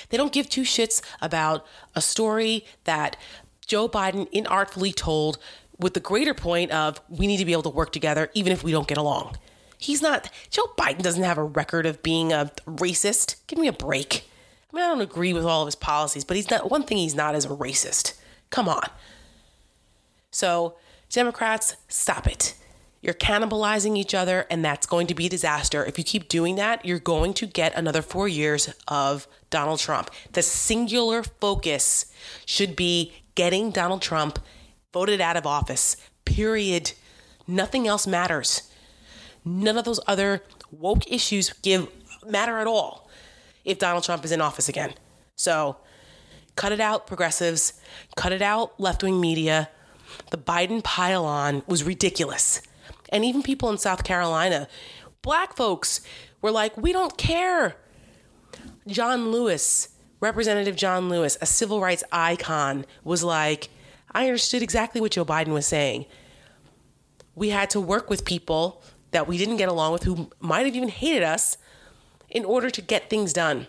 They 0.09 0.17
don't 0.17 0.33
give 0.33 0.49
two 0.49 0.63
shits 0.63 1.01
about 1.21 1.65
a 1.95 2.01
story 2.01 2.65
that 2.85 3.17
Joe 3.65 3.87
Biden 3.87 4.31
inartfully 4.31 4.95
told 4.95 5.37
with 5.77 5.93
the 5.93 5.99
greater 5.99 6.33
point 6.33 6.71
of 6.71 6.99
we 7.07 7.27
need 7.27 7.37
to 7.37 7.45
be 7.45 7.51
able 7.51 7.63
to 7.63 7.69
work 7.69 7.91
together 7.91 8.29
even 8.33 8.51
if 8.51 8.63
we 8.63 8.71
don't 8.71 8.87
get 8.87 8.97
along. 8.97 9.37
He's 9.81 10.01
not, 10.01 10.29
Joe 10.49 10.73
Biden 10.77 11.01
doesn't 11.01 11.23
have 11.23 11.37
a 11.37 11.43
record 11.43 11.85
of 11.85 12.03
being 12.03 12.33
a 12.33 12.51
racist. 12.67 13.35
Give 13.47 13.57
me 13.57 13.69
a 13.69 13.73
break. 13.73 14.29
I 14.71 14.75
mean, 14.75 14.85
I 14.85 14.89
don't 14.89 14.99
agree 15.01 15.33
with 15.33 15.45
all 15.45 15.61
of 15.61 15.67
his 15.67 15.75
policies, 15.75 16.25
but 16.25 16.35
he's 16.35 16.51
not, 16.51 16.69
one 16.69 16.83
thing 16.83 16.97
he's 16.97 17.15
not 17.15 17.33
is 17.33 17.45
a 17.45 17.49
racist. 17.49 18.13
Come 18.49 18.67
on. 18.67 18.87
So, 20.31 20.75
Democrats, 21.09 21.77
stop 21.87 22.27
it. 22.27 22.55
You're 23.01 23.13
cannibalizing 23.13 23.97
each 23.97 24.13
other, 24.13 24.45
and 24.51 24.65
that's 24.65 24.85
going 24.85 25.07
to 25.07 25.15
be 25.15 25.27
a 25.27 25.29
disaster. 25.29 25.85
If 25.85 25.97
you 25.97 26.03
keep 26.03 26.27
doing 26.27 26.55
that, 26.55 26.85
you're 26.85 26.99
going 26.99 27.33
to 27.35 27.47
get 27.47 27.73
another 27.73 28.01
four 28.01 28.27
years 28.27 28.73
of 28.89 29.29
Donald 29.49 29.79
Trump. 29.79 30.11
The 30.33 30.41
singular 30.41 31.23
focus 31.23 32.13
should 32.45 32.75
be 32.75 33.13
getting 33.35 33.71
Donald 33.71 34.01
Trump 34.01 34.39
voted 34.91 35.21
out 35.21 35.37
of 35.37 35.47
office, 35.47 35.95
period. 36.25 36.91
Nothing 37.47 37.87
else 37.87 38.05
matters. 38.05 38.68
None 39.45 39.77
of 39.77 39.85
those 39.85 39.99
other 40.07 40.43
woke 40.71 41.09
issues 41.11 41.53
give 41.61 41.87
matter 42.25 42.57
at 42.59 42.67
all 42.67 43.09
if 43.65 43.79
Donald 43.79 44.03
Trump 44.03 44.25
is 44.25 44.31
in 44.31 44.41
office 44.41 44.69
again. 44.69 44.93
So, 45.35 45.77
cut 46.55 46.71
it 46.71 46.79
out, 46.79 47.07
progressives. 47.07 47.73
Cut 48.15 48.31
it 48.31 48.41
out, 48.41 48.79
left 48.79 49.03
wing 49.03 49.21
media. 49.21 49.69
The 50.31 50.37
Biden 50.37 50.83
pile-on 50.83 51.63
was 51.67 51.83
ridiculous 51.83 52.61
and 53.09 53.25
even 53.25 53.43
people 53.43 53.69
in 53.69 53.77
South 53.77 54.03
Carolina, 54.03 54.67
black 55.21 55.55
folks 55.55 56.01
were 56.41 56.51
like, 56.51 56.77
we 56.77 56.93
don't 56.93 57.17
care. 57.17 57.75
John 58.87 59.31
Lewis, 59.31 59.89
Representative 60.19 60.75
John 60.75 61.09
Lewis, 61.09 61.37
a 61.41 61.45
civil 61.45 61.81
rights 61.81 62.03
icon, 62.11 62.85
was 63.03 63.23
like, 63.23 63.69
I 64.11 64.25
understood 64.25 64.63
exactly 64.63 65.01
what 65.01 65.11
Joe 65.11 65.25
Biden 65.25 65.53
was 65.53 65.65
saying. 65.65 66.05
We 67.35 67.49
had 67.49 67.69
to 67.71 67.79
work 67.79 68.09
with 68.09 68.25
people 68.25 68.83
that 69.11 69.27
we 69.27 69.37
didn't 69.37 69.57
get 69.57 69.69
along 69.69 69.93
with 69.93 70.03
who 70.03 70.29
might 70.39 70.65
have 70.65 70.75
even 70.75 70.89
hated 70.89 71.23
us 71.23 71.57
in 72.29 72.45
order 72.45 72.69
to 72.69 72.81
get 72.81 73.09
things 73.09 73.33
done. 73.33 73.67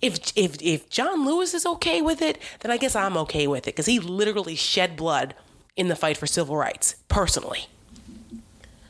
If, 0.00 0.32
if, 0.36 0.60
if 0.60 0.88
John 0.90 1.24
Lewis 1.24 1.54
is 1.54 1.66
okay 1.66 2.00
with 2.00 2.22
it, 2.22 2.38
then 2.60 2.70
I 2.70 2.76
guess 2.76 2.94
I'm 2.94 3.16
okay 3.16 3.46
with 3.46 3.66
it 3.66 3.72
because 3.74 3.86
he 3.86 3.98
literally 3.98 4.54
shed 4.54 4.96
blood 4.96 5.34
in 5.76 5.88
the 5.88 5.96
fight 5.96 6.16
for 6.16 6.26
civil 6.26 6.56
rights, 6.56 6.96
personally. 7.08 7.66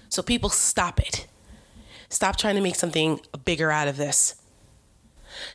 So 0.09 0.23
people 0.23 0.49
stop 0.49 1.01
it. 1.01 1.27
Stop 2.09 2.37
trying 2.37 2.55
to 2.55 2.61
make 2.61 2.75
something 2.75 3.21
bigger 3.45 3.71
out 3.71 3.89
of 3.89 3.97
this. 3.97 4.41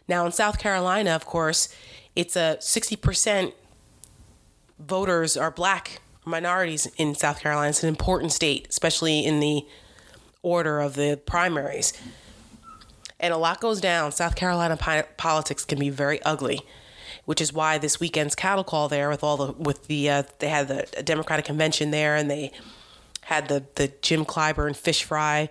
Now 0.07 0.25
in 0.25 0.31
South 0.31 0.59
Carolina, 0.59 1.11
of 1.11 1.25
course, 1.25 1.75
it's 2.15 2.35
a 2.35 2.57
60% 2.59 3.53
voters 4.79 5.35
are 5.35 5.51
black 5.51 6.01
minorities 6.25 6.87
in 6.97 7.15
South 7.15 7.39
Carolina. 7.39 7.69
It's 7.69 7.83
an 7.83 7.89
important 7.89 8.31
state, 8.31 8.67
especially 8.69 9.25
in 9.25 9.39
the 9.39 9.65
order 10.41 10.79
of 10.79 10.95
the 10.95 11.19
primaries. 11.25 11.93
And 13.19 13.33
a 13.33 13.37
lot 13.37 13.61
goes 13.61 13.79
down. 13.79 14.11
South 14.11 14.35
Carolina 14.35 14.77
politics 15.17 15.63
can 15.63 15.79
be 15.79 15.89
very 15.89 16.21
ugly, 16.23 16.61
which 17.25 17.39
is 17.39 17.53
why 17.53 17.77
this 17.77 17.99
weekend's 17.99 18.35
cattle 18.35 18.63
call 18.63 18.89
there 18.89 19.09
with 19.09 19.23
all 19.23 19.37
the 19.37 19.53
with 19.53 19.87
the 19.87 20.09
uh, 20.09 20.23
they 20.39 20.49
had 20.49 20.67
the 20.67 21.03
Democratic 21.03 21.45
convention 21.45 21.91
there 21.91 22.15
and 22.15 22.29
they 22.29 22.51
had 23.21 23.47
the 23.47 23.63
the 23.75 23.93
Jim 24.01 24.25
Clyburn 24.25 24.75
fish 24.75 25.03
fry. 25.03 25.49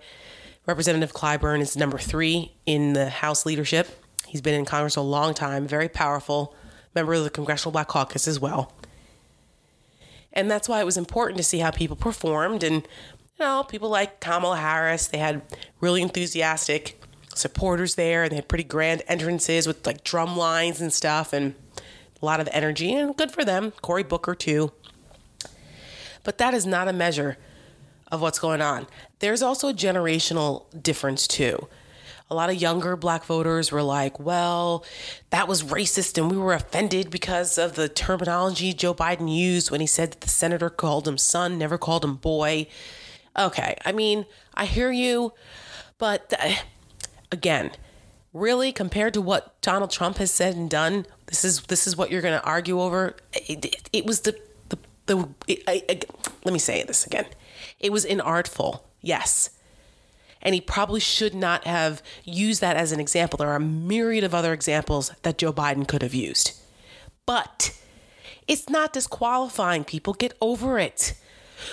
Representative 0.67 1.13
Clyburn 1.13 1.61
is 1.61 1.77
number 1.77 1.99
three 1.99 2.53
in 2.67 2.93
the 2.93 3.09
House 3.09 3.47
leadership. 3.47 3.89
He's 4.27 4.43
been 4.43 4.55
in 4.55 4.65
Congress 4.65 4.97
a 4.97 5.01
long 5.01 5.35
time, 5.35 5.67
very 5.67 5.89
powerful 5.89 6.55
member 6.95 7.15
of 7.15 7.25
the 7.25 7.31
Congressional 7.31 7.73
Black 7.73 7.89
Caucus 7.89 8.29
as 8.29 8.39
well. 8.39 8.73
And 10.33 10.51
that's 10.51 10.69
why 10.69 10.81
it 10.81 10.85
was 10.85 10.97
important 10.97 11.37
to 11.39 11.43
see 11.43 11.59
how 11.59 11.71
people 11.71 11.97
performed. 11.97 12.63
And, 12.63 12.77
you 12.77 13.45
know, 13.45 13.65
people 13.65 13.89
like 13.89 14.21
Kamala 14.21 14.57
Harris, 14.57 15.07
they 15.07 15.19
had 15.19 15.43
really 15.81 16.03
enthusiastic 16.03 17.01
supporters 17.35 17.95
there, 17.95 18.25
and 18.25 18.33
they 18.33 18.37
had 18.37 18.49
pretty 18.49 18.65
grand 18.65 19.03
entrances 19.09 19.67
with 19.67 19.87
like 19.87 20.05
drum 20.05 20.37
lines 20.37 20.81
and 20.81 20.93
stuff, 20.93 21.33
and 21.33 21.55
a 22.21 22.25
lot 22.25 22.41
of 22.41 22.49
energy, 22.53 22.95
and 22.95 23.17
good 23.17 23.33
for 23.33 23.45
them. 23.45 23.73
Cory 23.83 24.03
Booker, 24.03 24.35
too. 24.35 24.73
But 26.25 26.39
that 26.39 26.55
is 26.55 26.67
not 26.67 26.89
a 26.89 26.93
measure 26.93 27.37
of 28.13 28.21
what's 28.21 28.39
going 28.39 28.61
on. 28.61 28.87
There's 29.19 29.43
also 29.43 29.69
a 29.69 29.75
generational 29.75 30.67
difference 30.83 31.27
too. 31.27 31.69
A 32.33 32.35
lot 32.35 32.49
of 32.49 32.57
younger 32.57 32.97
black 32.97 33.27
voters 33.27 33.71
were 33.71 33.83
like, 33.83 34.19
well, 34.19 34.87
that 35.29 35.47
was 35.47 35.65
racist 35.65 36.17
and 36.17 36.31
we 36.31 36.39
were 36.39 36.55
offended 36.55 37.11
because 37.11 37.59
of 37.59 37.75
the 37.75 37.91
terminology 37.91 38.73
Joe 38.73 38.95
Biden 38.95 39.31
used 39.31 39.71
when 39.71 39.83
he 39.83 39.87
said 39.87 40.13
that 40.13 40.23
the 40.23 40.31
senator 40.31 40.71
called 40.71 41.07
him 41.07 41.19
son, 41.19 41.59
never 41.59 41.77
called 41.77 42.07
him 42.07 42.15
boy. 42.15 42.69
Okay, 43.39 43.77
I 43.85 43.93
mean, 43.93 44.25
I 44.55 44.65
hear 44.65 44.91
you, 44.91 45.35
but 45.99 46.33
again, 47.31 47.73
really 48.33 48.73
compared 48.73 49.13
to 49.13 49.21
what 49.21 49.61
Donald 49.61 49.91
Trump 49.91 50.17
has 50.17 50.31
said 50.31 50.57
and 50.57 50.71
done, 50.71 51.05
this 51.27 51.45
is 51.45 51.61
this 51.65 51.87
is 51.87 51.99
what 51.99 52.11
you're 52.11 52.23
going 52.23 52.41
to 52.41 52.47
argue 52.47 52.81
over. 52.81 53.15
It, 53.35 53.67
it, 53.67 53.89
it, 53.93 54.07
was 54.07 54.23
the 54.23 54.41
the 54.71 54.79
the. 55.05 55.29
It, 55.47 55.63
I, 55.69 55.83
I, 55.87 56.01
let 56.47 56.55
me 56.55 56.59
say 56.59 56.83
this 56.83 57.07
again. 57.07 57.27
It 57.79 57.93
was 57.93 58.07
inartful, 58.07 58.81
yes. 59.03 59.51
And 60.43 60.55
he 60.55 60.61
probably 60.61 61.01
should 61.01 61.35
not 61.35 61.67
have 61.67 62.03
used 62.25 62.61
that 62.61 62.77
as 62.77 62.93
an 62.93 63.01
example. 63.01 63.37
There 63.37 63.51
are 63.51 63.57
a 63.57 63.61
myriad 63.61 64.25
of 64.25 64.35
other 64.35 64.53
examples 64.53 65.13
that 65.23 65.39
Joe 65.39 65.53
Biden 65.53 65.87
could 65.87 66.03
have 66.03 66.15
used. 66.15 66.59
But 67.27 67.79
it's 68.49 68.69
not 68.69 68.93
disqualifying 68.93 69.85
people. 69.85 70.15
Get 70.15 70.37
over 70.41 70.79
it. 70.79 71.15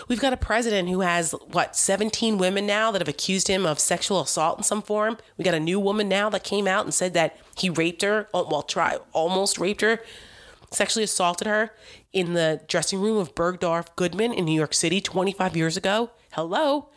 We've 0.08 0.20
got 0.20 0.34
a 0.34 0.38
president 0.38 0.90
who 0.90 1.02
has, 1.02 1.34
what, 1.48 1.76
17 1.76 2.38
women 2.38 2.68
now 2.68 2.92
that 2.92 3.02
have 3.02 3.08
accused 3.08 3.48
him 3.48 3.66
of 3.66 3.80
sexual 3.80 4.22
assault 4.22 4.60
in 4.60 4.64
some 4.64 4.84
form. 4.84 5.18
We 5.38 5.44
got 5.44 5.56
a 5.56 5.60
new 5.60 5.80
woman 5.80 6.08
now 6.08 6.30
that 6.30 6.44
came 6.44 6.68
out 6.68 6.86
and 6.86 6.94
said 6.94 7.14
that 7.16 7.38
he 7.58 7.72
raped 7.72 8.04
her, 8.04 8.28
oh, 8.34 8.48
well, 8.50 8.62
try, 8.62 8.98
almost 9.14 9.58
raped 9.58 9.82
her, 9.82 10.00
sexually 10.72 11.04
assaulted 11.04 11.48
her 11.48 11.74
in 12.14 12.34
the 12.34 12.62
dressing 12.68 13.02
room 13.02 13.18
of 13.18 13.34
Bergdorf 13.36 13.96
Goodman 13.96 14.34
in 14.34 14.46
New 14.46 14.54
York 14.54 14.74
City 14.74 15.02
25 15.02 15.58
years 15.58 15.76
ago. 15.76 16.12
Hello. 16.34 16.90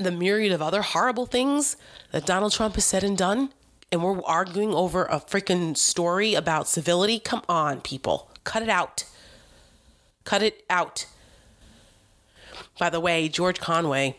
The 0.00 0.10
myriad 0.10 0.50
of 0.50 0.62
other 0.62 0.80
horrible 0.80 1.26
things 1.26 1.76
that 2.10 2.24
Donald 2.24 2.52
Trump 2.52 2.76
has 2.76 2.86
said 2.86 3.04
and 3.04 3.18
done, 3.18 3.52
and 3.92 4.02
we're 4.02 4.22
arguing 4.22 4.72
over 4.72 5.04
a 5.04 5.20
freaking 5.20 5.76
story 5.76 6.32
about 6.32 6.66
civility. 6.66 7.18
Come 7.18 7.42
on, 7.50 7.82
people. 7.82 8.30
Cut 8.42 8.62
it 8.62 8.70
out. 8.70 9.04
Cut 10.24 10.42
it 10.42 10.64
out. 10.70 11.04
By 12.78 12.88
the 12.88 12.98
way, 12.98 13.28
George 13.28 13.60
Conway, 13.60 14.16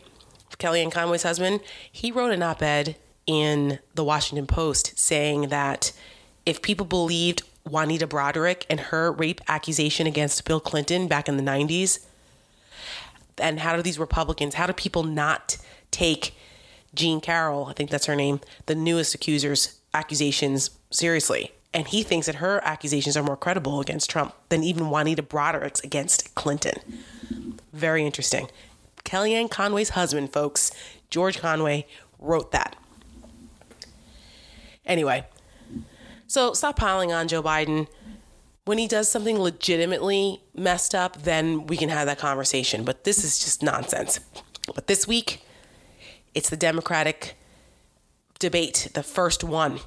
Kellyanne 0.56 0.92
Conway's 0.92 1.24
husband, 1.24 1.58
he 1.90 2.12
wrote 2.12 2.30
an 2.30 2.44
op 2.44 2.62
ed 2.62 2.94
in 3.26 3.80
the 3.96 4.04
Washington 4.04 4.46
Post 4.46 4.96
saying 4.96 5.48
that 5.48 5.92
if 6.46 6.62
people 6.62 6.86
believed 6.86 7.42
Juanita 7.68 8.06
Broaddrick 8.06 8.66
and 8.70 8.78
her 8.78 9.10
rape 9.10 9.40
accusation 9.48 10.06
against 10.06 10.44
Bill 10.44 10.60
Clinton 10.60 11.08
back 11.08 11.28
in 11.28 11.36
the 11.36 11.42
90s? 11.42 12.06
And 13.42 13.60
how 13.60 13.76
do 13.76 13.82
these 13.82 13.98
Republicans, 13.98 14.54
how 14.54 14.66
do 14.66 14.72
people 14.72 15.02
not 15.02 15.58
take 15.90 16.34
Jean 16.94 17.20
Carroll, 17.20 17.66
I 17.66 17.72
think 17.72 17.90
that's 17.90 18.06
her 18.06 18.14
name, 18.14 18.40
the 18.66 18.74
newest 18.74 19.14
accuser's 19.14 19.80
accusations 19.92 20.70
seriously? 20.90 21.52
And 21.74 21.88
he 21.88 22.02
thinks 22.02 22.26
that 22.26 22.36
her 22.36 22.60
accusations 22.64 23.16
are 23.16 23.22
more 23.22 23.36
credible 23.36 23.80
against 23.80 24.08
Trump 24.08 24.34
than 24.48 24.62
even 24.62 24.90
Juanita 24.90 25.22
Broaddrick's 25.22 25.80
against 25.80 26.34
Clinton. 26.34 26.74
Very 27.72 28.04
interesting. 28.04 28.48
Kellyanne 29.04 29.50
Conway's 29.50 29.90
husband, 29.90 30.32
folks, 30.32 30.70
George 31.10 31.38
Conway, 31.38 31.86
wrote 32.18 32.52
that. 32.52 32.76
Anyway, 34.84 35.26
so 36.26 36.52
stop 36.52 36.76
piling 36.76 37.12
on 37.12 37.26
Joe 37.26 37.42
Biden. 37.42 37.88
When 38.64 38.78
he 38.78 38.86
does 38.86 39.10
something 39.10 39.38
legitimately 39.38 40.40
messed 40.54 40.94
up, 40.94 41.22
then 41.22 41.66
we 41.66 41.76
can 41.76 41.88
have 41.88 42.06
that 42.06 42.18
conversation. 42.18 42.84
But 42.84 43.04
this 43.04 43.24
is 43.24 43.38
just 43.38 43.62
nonsense. 43.62 44.20
But 44.74 44.86
this 44.86 45.08
week, 45.08 45.44
it's 46.34 46.48
the 46.48 46.56
Democratic 46.56 47.36
debate, 48.38 48.88
the 48.94 49.02
first 49.02 49.42
one. 49.42 49.80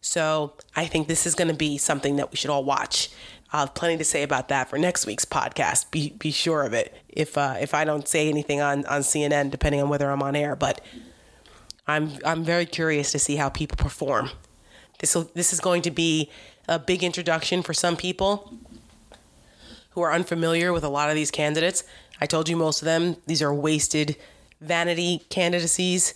So 0.00 0.54
I 0.74 0.86
think 0.86 1.08
this 1.08 1.26
is 1.26 1.34
going 1.34 1.48
to 1.48 1.54
be 1.54 1.78
something 1.78 2.16
that 2.16 2.30
we 2.30 2.36
should 2.36 2.50
all 2.50 2.64
watch. 2.64 3.10
I'll 3.52 3.66
have 3.66 3.74
plenty 3.74 3.96
to 3.98 4.04
say 4.04 4.22
about 4.22 4.48
that 4.48 4.68
for 4.68 4.78
next 4.78 5.06
week's 5.06 5.24
podcast. 5.24 5.90
Be 5.90 6.10
be 6.10 6.30
sure 6.30 6.64
of 6.64 6.74
it. 6.74 6.94
If 7.08 7.38
uh, 7.38 7.56
if 7.60 7.72
I 7.72 7.84
don't 7.84 8.06
say 8.06 8.28
anything 8.28 8.60
on 8.60 8.84
on 8.86 9.00
CNN, 9.00 9.50
depending 9.50 9.80
on 9.80 9.88
whether 9.88 10.10
I'm 10.10 10.22
on 10.22 10.36
air, 10.36 10.54
but 10.54 10.80
I'm 11.86 12.12
I'm 12.24 12.44
very 12.44 12.66
curious 12.66 13.10
to 13.12 13.18
see 13.18 13.36
how 13.36 13.48
people 13.48 13.76
perform. 13.76 14.30
This 14.98 15.14
this 15.34 15.52
is 15.52 15.60
going 15.60 15.82
to 15.82 15.90
be 15.90 16.30
a 16.68 16.78
big 16.78 17.02
introduction 17.02 17.62
for 17.62 17.72
some 17.72 17.96
people 17.96 18.52
who 19.90 20.00
are 20.02 20.12
unfamiliar 20.12 20.72
with 20.72 20.84
a 20.84 20.88
lot 20.88 21.08
of 21.08 21.14
these 21.14 21.30
candidates. 21.30 21.84
I 22.20 22.26
told 22.26 22.48
you 22.48 22.56
most 22.56 22.82
of 22.82 22.86
them 22.86 23.16
these 23.26 23.42
are 23.42 23.54
wasted 23.54 24.16
vanity 24.60 25.22
candidacies, 25.30 26.14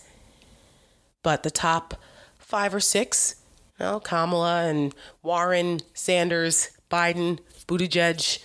but 1.21 1.43
the 1.43 1.51
top 1.51 1.95
five 2.37 2.75
or 2.75 2.79
six, 2.79 3.35
know, 3.83 3.99
Kamala 3.99 4.63
and 4.63 4.93
Warren, 5.21 5.81
Sanders, 5.93 6.69
Biden, 6.89 7.39
Buttigieg. 7.67 8.39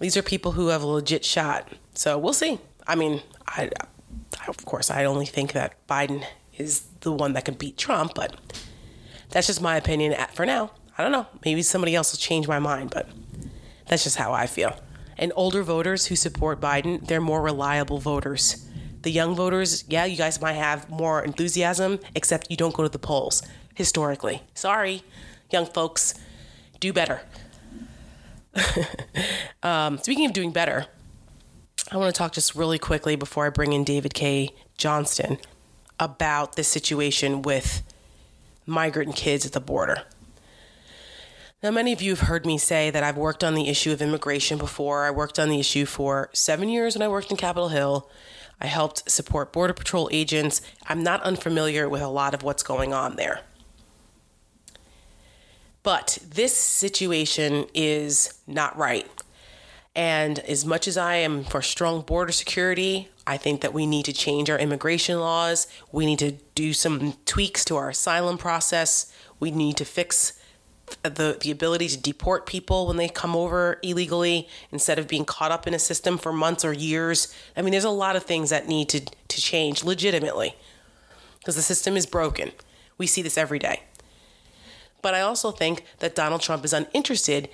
These 0.00 0.16
are 0.16 0.22
people 0.22 0.52
who 0.52 0.68
have 0.68 0.82
a 0.82 0.86
legit 0.86 1.24
shot. 1.24 1.68
So 1.94 2.18
we'll 2.18 2.32
see. 2.32 2.58
I 2.86 2.94
mean, 2.96 3.22
I, 3.46 3.70
of 4.48 4.64
course, 4.64 4.90
I 4.90 5.04
only 5.04 5.26
think 5.26 5.52
that 5.52 5.86
Biden 5.86 6.24
is 6.56 6.82
the 7.00 7.12
one 7.12 7.34
that 7.34 7.44
can 7.44 7.54
beat 7.54 7.76
Trump, 7.76 8.14
but 8.14 8.34
that's 9.32 9.48
just 9.48 9.60
my 9.60 9.76
opinion 9.76 10.14
for 10.34 10.46
now. 10.46 10.70
I 10.96 11.02
don't 11.02 11.12
know. 11.12 11.26
Maybe 11.44 11.62
somebody 11.62 11.94
else 11.94 12.12
will 12.12 12.18
change 12.18 12.46
my 12.46 12.58
mind, 12.58 12.90
but 12.90 13.08
that's 13.88 14.04
just 14.04 14.16
how 14.16 14.32
I 14.32 14.46
feel. 14.46 14.78
And 15.18 15.32
older 15.34 15.62
voters 15.62 16.06
who 16.06 16.16
support 16.16 16.60
Biden, 16.60 17.06
they're 17.06 17.20
more 17.20 17.42
reliable 17.42 17.98
voters. 17.98 18.68
The 19.02 19.10
young 19.10 19.34
voters, 19.34 19.84
yeah, 19.88 20.04
you 20.04 20.16
guys 20.16 20.40
might 20.40 20.52
have 20.52 20.88
more 20.88 21.24
enthusiasm, 21.24 21.98
except 22.14 22.50
you 22.50 22.56
don't 22.56 22.74
go 22.74 22.82
to 22.82 22.88
the 22.88 22.98
polls 22.98 23.42
historically. 23.74 24.42
Sorry, 24.54 25.02
young 25.50 25.66
folks 25.66 26.14
do 26.78 26.92
better. 26.92 27.22
um, 29.62 29.98
speaking 29.98 30.26
of 30.26 30.32
doing 30.32 30.52
better, 30.52 30.86
I 31.90 31.96
want 31.96 32.14
to 32.14 32.18
talk 32.18 32.32
just 32.32 32.54
really 32.54 32.78
quickly 32.78 33.16
before 33.16 33.46
I 33.46 33.50
bring 33.50 33.72
in 33.72 33.84
David 33.84 34.14
Cay 34.14 34.50
Johnston 34.76 35.38
about 35.98 36.56
the 36.56 36.64
situation 36.64 37.42
with 37.42 37.82
migrant 38.66 39.16
kids 39.16 39.46
at 39.46 39.52
the 39.52 39.60
border. 39.60 40.04
Now, 41.62 41.70
many 41.70 41.92
of 41.92 42.02
you 42.02 42.10
have 42.10 42.26
heard 42.28 42.44
me 42.44 42.58
say 42.58 42.90
that 42.90 43.04
I've 43.04 43.16
worked 43.16 43.44
on 43.44 43.54
the 43.54 43.68
issue 43.68 43.92
of 43.92 44.02
immigration 44.02 44.58
before. 44.58 45.04
I 45.04 45.12
worked 45.12 45.38
on 45.38 45.48
the 45.48 45.60
issue 45.60 45.86
for 45.86 46.28
seven 46.32 46.68
years 46.68 46.96
when 46.96 47.02
I 47.02 47.08
worked 47.08 47.30
in 47.30 47.36
Capitol 47.36 47.68
Hill. 47.68 48.10
I 48.60 48.66
helped 48.66 49.08
support 49.08 49.52
Border 49.52 49.72
Patrol 49.72 50.08
agents. 50.12 50.60
I'm 50.88 51.04
not 51.04 51.22
unfamiliar 51.22 51.88
with 51.88 52.02
a 52.02 52.08
lot 52.08 52.34
of 52.34 52.42
what's 52.42 52.64
going 52.64 52.92
on 52.92 53.14
there. 53.14 53.42
But 55.84 56.18
this 56.28 56.56
situation 56.56 57.66
is 57.74 58.34
not 58.46 58.76
right. 58.76 59.08
And 59.94 60.38
as 60.40 60.64
much 60.64 60.88
as 60.88 60.96
I 60.96 61.16
am 61.16 61.44
for 61.44 61.60
strong 61.60 62.00
border 62.00 62.32
security, 62.32 63.10
I 63.26 63.36
think 63.36 63.60
that 63.60 63.74
we 63.74 63.86
need 63.86 64.06
to 64.06 64.12
change 64.12 64.48
our 64.48 64.58
immigration 64.58 65.20
laws. 65.20 65.66
We 65.90 66.06
need 66.06 66.18
to 66.20 66.32
do 66.54 66.72
some 66.72 67.14
tweaks 67.26 67.64
to 67.66 67.76
our 67.76 67.90
asylum 67.90 68.38
process. 68.38 69.14
We 69.38 69.50
need 69.50 69.76
to 69.76 69.84
fix 69.84 70.40
the, 71.02 71.38
the 71.40 71.50
ability 71.50 71.88
to 71.88 71.98
deport 71.98 72.46
people 72.46 72.86
when 72.86 72.96
they 72.96 73.08
come 73.08 73.36
over 73.36 73.78
illegally 73.82 74.48
instead 74.70 74.98
of 74.98 75.08
being 75.08 75.24
caught 75.24 75.50
up 75.50 75.66
in 75.66 75.74
a 75.74 75.78
system 75.78 76.18
for 76.18 76.32
months 76.32 76.64
or 76.64 76.72
years. 76.72 77.34
I 77.56 77.62
mean, 77.62 77.72
there's 77.72 77.84
a 77.84 77.90
lot 77.90 78.16
of 78.16 78.24
things 78.24 78.50
that 78.50 78.68
need 78.68 78.88
to, 78.90 79.00
to 79.00 79.40
change 79.40 79.84
legitimately 79.84 80.54
because 81.38 81.56
the 81.56 81.62
system 81.62 81.96
is 81.96 82.06
broken. 82.06 82.52
We 82.98 83.06
see 83.06 83.22
this 83.22 83.38
every 83.38 83.58
day. 83.58 83.82
But 85.02 85.14
I 85.14 85.20
also 85.20 85.50
think 85.50 85.84
that 85.98 86.14
Donald 86.14 86.40
Trump 86.40 86.64
is 86.64 86.72
uninterested 86.72 87.48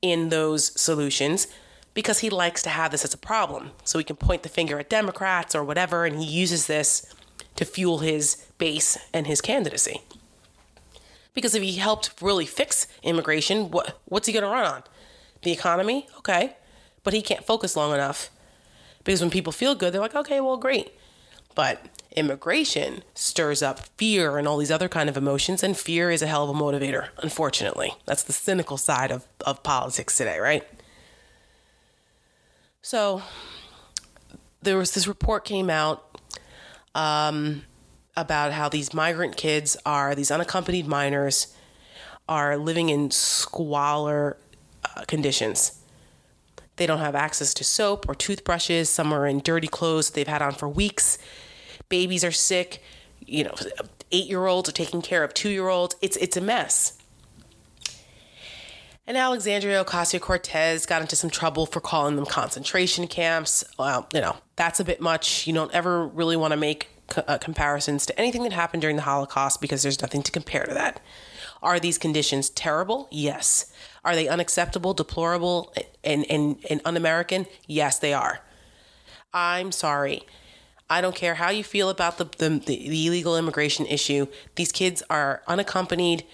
in 0.00 0.28
those 0.28 0.78
solutions 0.80 1.46
because 1.94 2.20
he 2.20 2.30
likes 2.30 2.62
to 2.62 2.70
have 2.70 2.90
this 2.90 3.04
as 3.04 3.14
a 3.14 3.18
problem. 3.18 3.72
So 3.84 3.98
he 3.98 4.04
can 4.04 4.16
point 4.16 4.42
the 4.42 4.48
finger 4.48 4.78
at 4.78 4.88
Democrats 4.88 5.54
or 5.54 5.64
whatever, 5.64 6.04
and 6.04 6.18
he 6.18 6.24
uses 6.24 6.66
this 6.66 7.12
to 7.56 7.64
fuel 7.64 7.98
his 7.98 8.46
base 8.58 8.98
and 9.12 9.26
his 9.26 9.40
candidacy. 9.40 10.00
Because 11.34 11.54
if 11.54 11.62
he 11.62 11.76
helped 11.76 12.12
really 12.20 12.46
fix 12.46 12.86
immigration, 13.02 13.70
what, 13.70 13.98
what's 14.06 14.26
he 14.26 14.32
going 14.32 14.44
to 14.44 14.48
run 14.48 14.66
on? 14.66 14.82
The 15.42 15.52
economy? 15.52 16.06
Okay. 16.18 16.56
But 17.04 17.14
he 17.14 17.22
can't 17.22 17.44
focus 17.44 17.76
long 17.76 17.92
enough. 17.94 18.30
Because 19.04 19.20
when 19.20 19.30
people 19.30 19.52
feel 19.52 19.74
good, 19.74 19.92
they're 19.92 20.00
like, 20.00 20.14
okay, 20.14 20.40
well, 20.40 20.56
great. 20.56 20.92
But 21.54 21.86
immigration 22.16 23.02
stirs 23.14 23.62
up 23.62 23.80
fear 23.96 24.38
and 24.38 24.46
all 24.46 24.58
these 24.58 24.70
other 24.70 24.88
kind 24.88 25.08
of 25.08 25.16
emotions 25.16 25.62
and 25.62 25.76
fear 25.76 26.10
is 26.10 26.22
a 26.22 26.26
hell 26.26 26.44
of 26.44 26.50
a 26.54 26.58
motivator 26.58 27.08
unfortunately 27.22 27.94
that's 28.04 28.22
the 28.22 28.32
cynical 28.32 28.76
side 28.76 29.10
of, 29.10 29.26
of 29.46 29.62
politics 29.62 30.16
today 30.16 30.38
right 30.38 30.66
so 32.82 33.22
there 34.62 34.76
was 34.76 34.92
this 34.92 35.06
report 35.06 35.44
came 35.44 35.70
out 35.70 36.18
um, 36.94 37.62
about 38.16 38.52
how 38.52 38.68
these 38.68 38.92
migrant 38.92 39.36
kids 39.36 39.76
are 39.86 40.14
these 40.14 40.30
unaccompanied 40.30 40.86
minors 40.86 41.56
are 42.28 42.56
living 42.56 42.88
in 42.88 43.10
squalor 43.10 44.36
uh, 44.84 45.04
conditions. 45.06 45.80
They 46.76 46.86
don't 46.86 46.98
have 46.98 47.14
access 47.14 47.52
to 47.54 47.64
soap 47.64 48.08
or 48.08 48.14
toothbrushes. 48.14 48.88
Some 48.88 49.12
are 49.12 49.26
in 49.26 49.40
dirty 49.40 49.68
clothes 49.68 50.10
they've 50.10 50.26
had 50.26 50.42
on 50.42 50.52
for 50.52 50.68
weeks. 50.68 51.18
Babies 51.88 52.24
are 52.24 52.32
sick, 52.32 52.82
you 53.20 53.44
know, 53.44 53.54
eight 54.10 54.26
year 54.26 54.46
olds 54.46 54.68
are 54.68 54.72
taking 54.72 55.02
care 55.02 55.24
of. 55.24 55.34
Two 55.34 55.50
year 55.50 55.68
olds. 55.68 55.96
It's, 56.00 56.16
it's 56.16 56.36
a 56.36 56.40
mess. 56.40 56.98
And 59.06 59.16
Alexandria 59.16 59.84
Ocasio 59.84 60.20
Cortez 60.20 60.86
got 60.86 61.02
into 61.02 61.16
some 61.16 61.30
trouble 61.30 61.66
for 61.66 61.80
calling 61.80 62.14
them 62.14 62.26
concentration 62.26 63.08
camps. 63.08 63.64
Well, 63.78 64.06
you 64.14 64.20
know, 64.20 64.36
that's 64.54 64.78
a 64.78 64.84
bit 64.84 65.00
much. 65.00 65.46
You 65.46 65.54
don't 65.54 65.72
ever 65.72 66.06
really 66.06 66.36
want 66.36 66.52
to 66.52 66.56
make 66.56 66.88
uh, 67.16 67.38
comparisons 67.38 68.06
to 68.06 68.18
anything 68.18 68.44
that 68.44 68.52
happened 68.52 68.80
during 68.80 68.96
the 68.96 69.02
Holocaust 69.02 69.60
because 69.60 69.82
there's 69.82 70.00
nothing 70.00 70.22
to 70.22 70.30
compare 70.30 70.64
to 70.64 70.74
that. 70.74 71.00
Are 71.62 71.80
these 71.80 71.98
conditions 71.98 72.48
terrible? 72.48 73.08
Yes. 73.10 73.72
Are 74.04 74.14
they 74.14 74.28
unacceptable, 74.28 74.94
deplorable, 74.94 75.72
and, 76.04 76.24
and, 76.30 76.64
and 76.70 76.80
un 76.84 76.96
American? 76.96 77.46
Yes, 77.66 77.98
they 77.98 78.14
are. 78.14 78.40
I'm 79.34 79.72
sorry. 79.72 80.22
I 80.88 81.00
don't 81.00 81.14
care 81.14 81.36
how 81.36 81.50
you 81.50 81.64
feel 81.64 81.88
about 81.88 82.18
the, 82.18 82.24
the, 82.24 82.58
the 82.58 83.06
illegal 83.06 83.36
immigration 83.36 83.86
issue. 83.86 84.26
These 84.56 84.72
kids 84.72 85.02
are 85.08 85.42
unaccompanied, 85.46 86.24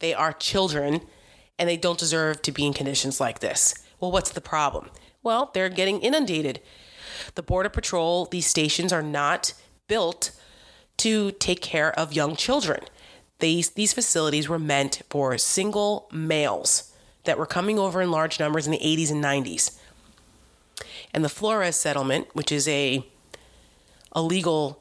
they 0.00 0.12
are 0.12 0.32
children, 0.32 1.02
and 1.58 1.68
they 1.68 1.76
don't 1.76 1.98
deserve 1.98 2.42
to 2.42 2.52
be 2.52 2.66
in 2.66 2.72
conditions 2.72 3.20
like 3.20 3.40
this. 3.40 3.74
Well, 4.00 4.12
what's 4.12 4.30
the 4.30 4.40
problem? 4.40 4.90
Well, 5.22 5.50
they're 5.54 5.68
getting 5.68 6.00
inundated. 6.00 6.60
The 7.34 7.42
Border 7.42 7.68
Patrol, 7.68 8.26
these 8.26 8.46
stations 8.46 8.92
are 8.92 9.02
not 9.02 9.54
built 9.88 10.32
to 10.98 11.32
take 11.32 11.60
care 11.60 11.98
of 11.98 12.12
young 12.12 12.36
children. 12.36 12.84
These, 13.38 13.70
these 13.70 13.92
facilities 13.92 14.48
were 14.48 14.58
meant 14.58 15.02
for 15.10 15.36
single 15.38 16.08
males 16.12 16.92
that 17.24 17.38
were 17.38 17.46
coming 17.46 17.78
over 17.78 18.02
in 18.02 18.10
large 18.10 18.38
numbers 18.38 18.66
in 18.66 18.72
the 18.72 18.78
80s 18.78 19.10
and 19.10 19.24
90s. 19.24 19.78
And 21.12 21.24
the 21.24 21.28
Flores 21.28 21.76
settlement, 21.76 22.28
which 22.34 22.52
is 22.52 22.68
a 22.68 23.06
a 24.14 24.22
legal 24.22 24.80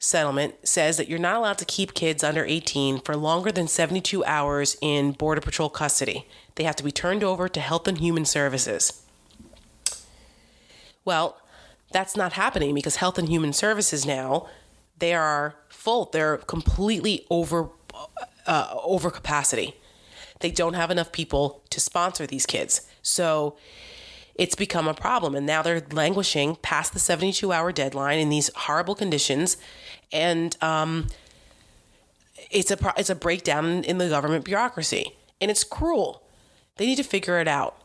settlement 0.00 0.54
says 0.66 0.96
that 0.96 1.08
you're 1.08 1.18
not 1.18 1.36
allowed 1.36 1.58
to 1.58 1.64
keep 1.64 1.94
kids 1.94 2.24
under 2.24 2.44
18 2.44 3.00
for 3.00 3.16
longer 3.16 3.52
than 3.52 3.68
72 3.68 4.24
hours 4.24 4.76
in 4.80 5.12
Border 5.12 5.40
Patrol 5.40 5.68
custody. 5.68 6.26
They 6.56 6.64
have 6.64 6.76
to 6.76 6.82
be 6.82 6.90
turned 6.90 7.22
over 7.22 7.48
to 7.48 7.60
Health 7.60 7.86
and 7.86 7.98
Human 7.98 8.24
Services. 8.24 9.04
Well, 11.04 11.36
that's 11.92 12.16
not 12.16 12.32
happening 12.32 12.74
because 12.74 12.96
Health 12.96 13.18
and 13.18 13.28
Human 13.28 13.52
Services 13.52 14.04
now 14.04 14.48
they 15.00 15.14
are 15.14 15.56
full. 15.68 16.10
They're 16.12 16.36
completely 16.36 17.26
over 17.30 17.70
uh, 18.46 18.74
over 18.82 19.10
capacity. 19.10 19.74
They 20.40 20.50
don't 20.50 20.74
have 20.74 20.90
enough 20.90 21.10
people 21.12 21.62
to 21.70 21.80
sponsor 21.80 22.26
these 22.26 22.46
kids. 22.46 22.88
So 23.02 23.56
it's 24.34 24.54
become 24.54 24.88
a 24.88 24.94
problem. 24.94 25.34
And 25.34 25.46
now 25.46 25.62
they're 25.62 25.82
languishing 25.92 26.56
past 26.56 26.92
the 26.92 26.98
72 26.98 27.52
hour 27.52 27.72
deadline 27.72 28.18
in 28.18 28.28
these 28.28 28.50
horrible 28.54 28.94
conditions. 28.94 29.56
And 30.12 30.56
um, 30.62 31.08
it's, 32.50 32.70
a, 32.70 32.94
it's 32.96 33.10
a 33.10 33.14
breakdown 33.14 33.84
in 33.84 33.98
the 33.98 34.08
government 34.08 34.44
bureaucracy. 34.44 35.12
And 35.40 35.50
it's 35.50 35.64
cruel. 35.64 36.22
They 36.76 36.86
need 36.86 36.96
to 36.96 37.04
figure 37.04 37.38
it 37.38 37.48
out. 37.48 37.76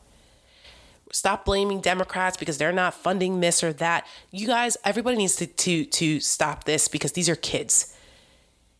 Stop 1.11 1.45
blaming 1.45 1.81
Democrats 1.81 2.35
because 2.35 2.57
they're 2.57 2.71
not 2.71 2.93
funding 2.93 3.39
this 3.39 3.63
or 3.63 3.71
that. 3.73 4.05
You 4.31 4.47
guys, 4.47 4.75
everybody 4.83 5.17
needs 5.17 5.35
to, 5.37 5.47
to, 5.47 5.85
to 5.85 6.19
stop 6.19 6.63
this 6.63 6.87
because 6.87 7.13
these 7.13 7.29
are 7.29 7.35
kids. 7.35 7.95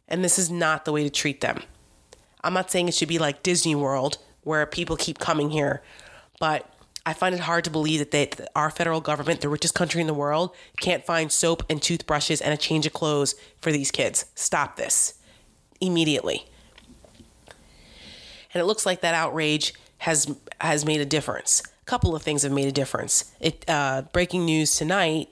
And 0.08 0.24
this 0.24 0.38
is 0.38 0.52
not 0.52 0.86
the 0.86 0.92
way 0.92 1.04
to 1.04 1.10
treat 1.10 1.42
them. 1.42 1.64
I'm 2.44 2.54
not 2.54 2.70
saying 2.70 2.88
it 2.88 2.94
should 2.94 3.08
be 3.08 3.20
like 3.20 3.42
Disney 3.42 3.76
World 3.76 4.18
where 4.44 4.66
people 4.66 4.96
keep 4.96 5.18
coming 5.18 5.50
here, 5.50 5.82
but 6.40 6.70
I 7.06 7.14
find 7.14 7.36
it 7.36 7.42
hard 7.42 7.64
to 7.66 7.70
believe 7.70 8.00
that, 8.00 8.12
they, 8.12 8.30
our 8.56 8.72
federal 8.72 9.00
government, 9.00 9.42
the 9.42 9.50
richest 9.50 9.76
country 9.76 10.02
in 10.02 10.08
the 10.08 10.14
world, 10.14 10.56
can't 10.80 11.06
find 11.06 11.32
soap 11.32 11.64
and 11.70 11.82
toothbrushes 11.82 12.42
and 12.42 12.54
a 12.54 12.58
change 12.58 12.86
of 12.86 12.94
clothes 12.94 13.36
for 13.62 13.72
these 13.72 13.92
kids. 13.92 14.26
Stop 14.34 14.76
this 14.76 15.14
immediately. 15.80 16.46
And 18.54 18.62
it 18.62 18.66
looks 18.66 18.86
like 18.86 19.02
that 19.02 19.14
outrage 19.14 19.74
has 20.00 20.36
has 20.62 20.86
made 20.86 21.02
a 21.02 21.06
difference. 21.06 21.62
A 21.82 21.86
couple 21.86 22.16
of 22.16 22.22
things 22.22 22.44
have 22.44 22.52
made 22.52 22.68
a 22.68 22.72
difference. 22.72 23.32
It 23.40 23.66
uh, 23.68 24.04
breaking 24.14 24.46
news 24.46 24.76
tonight 24.76 25.30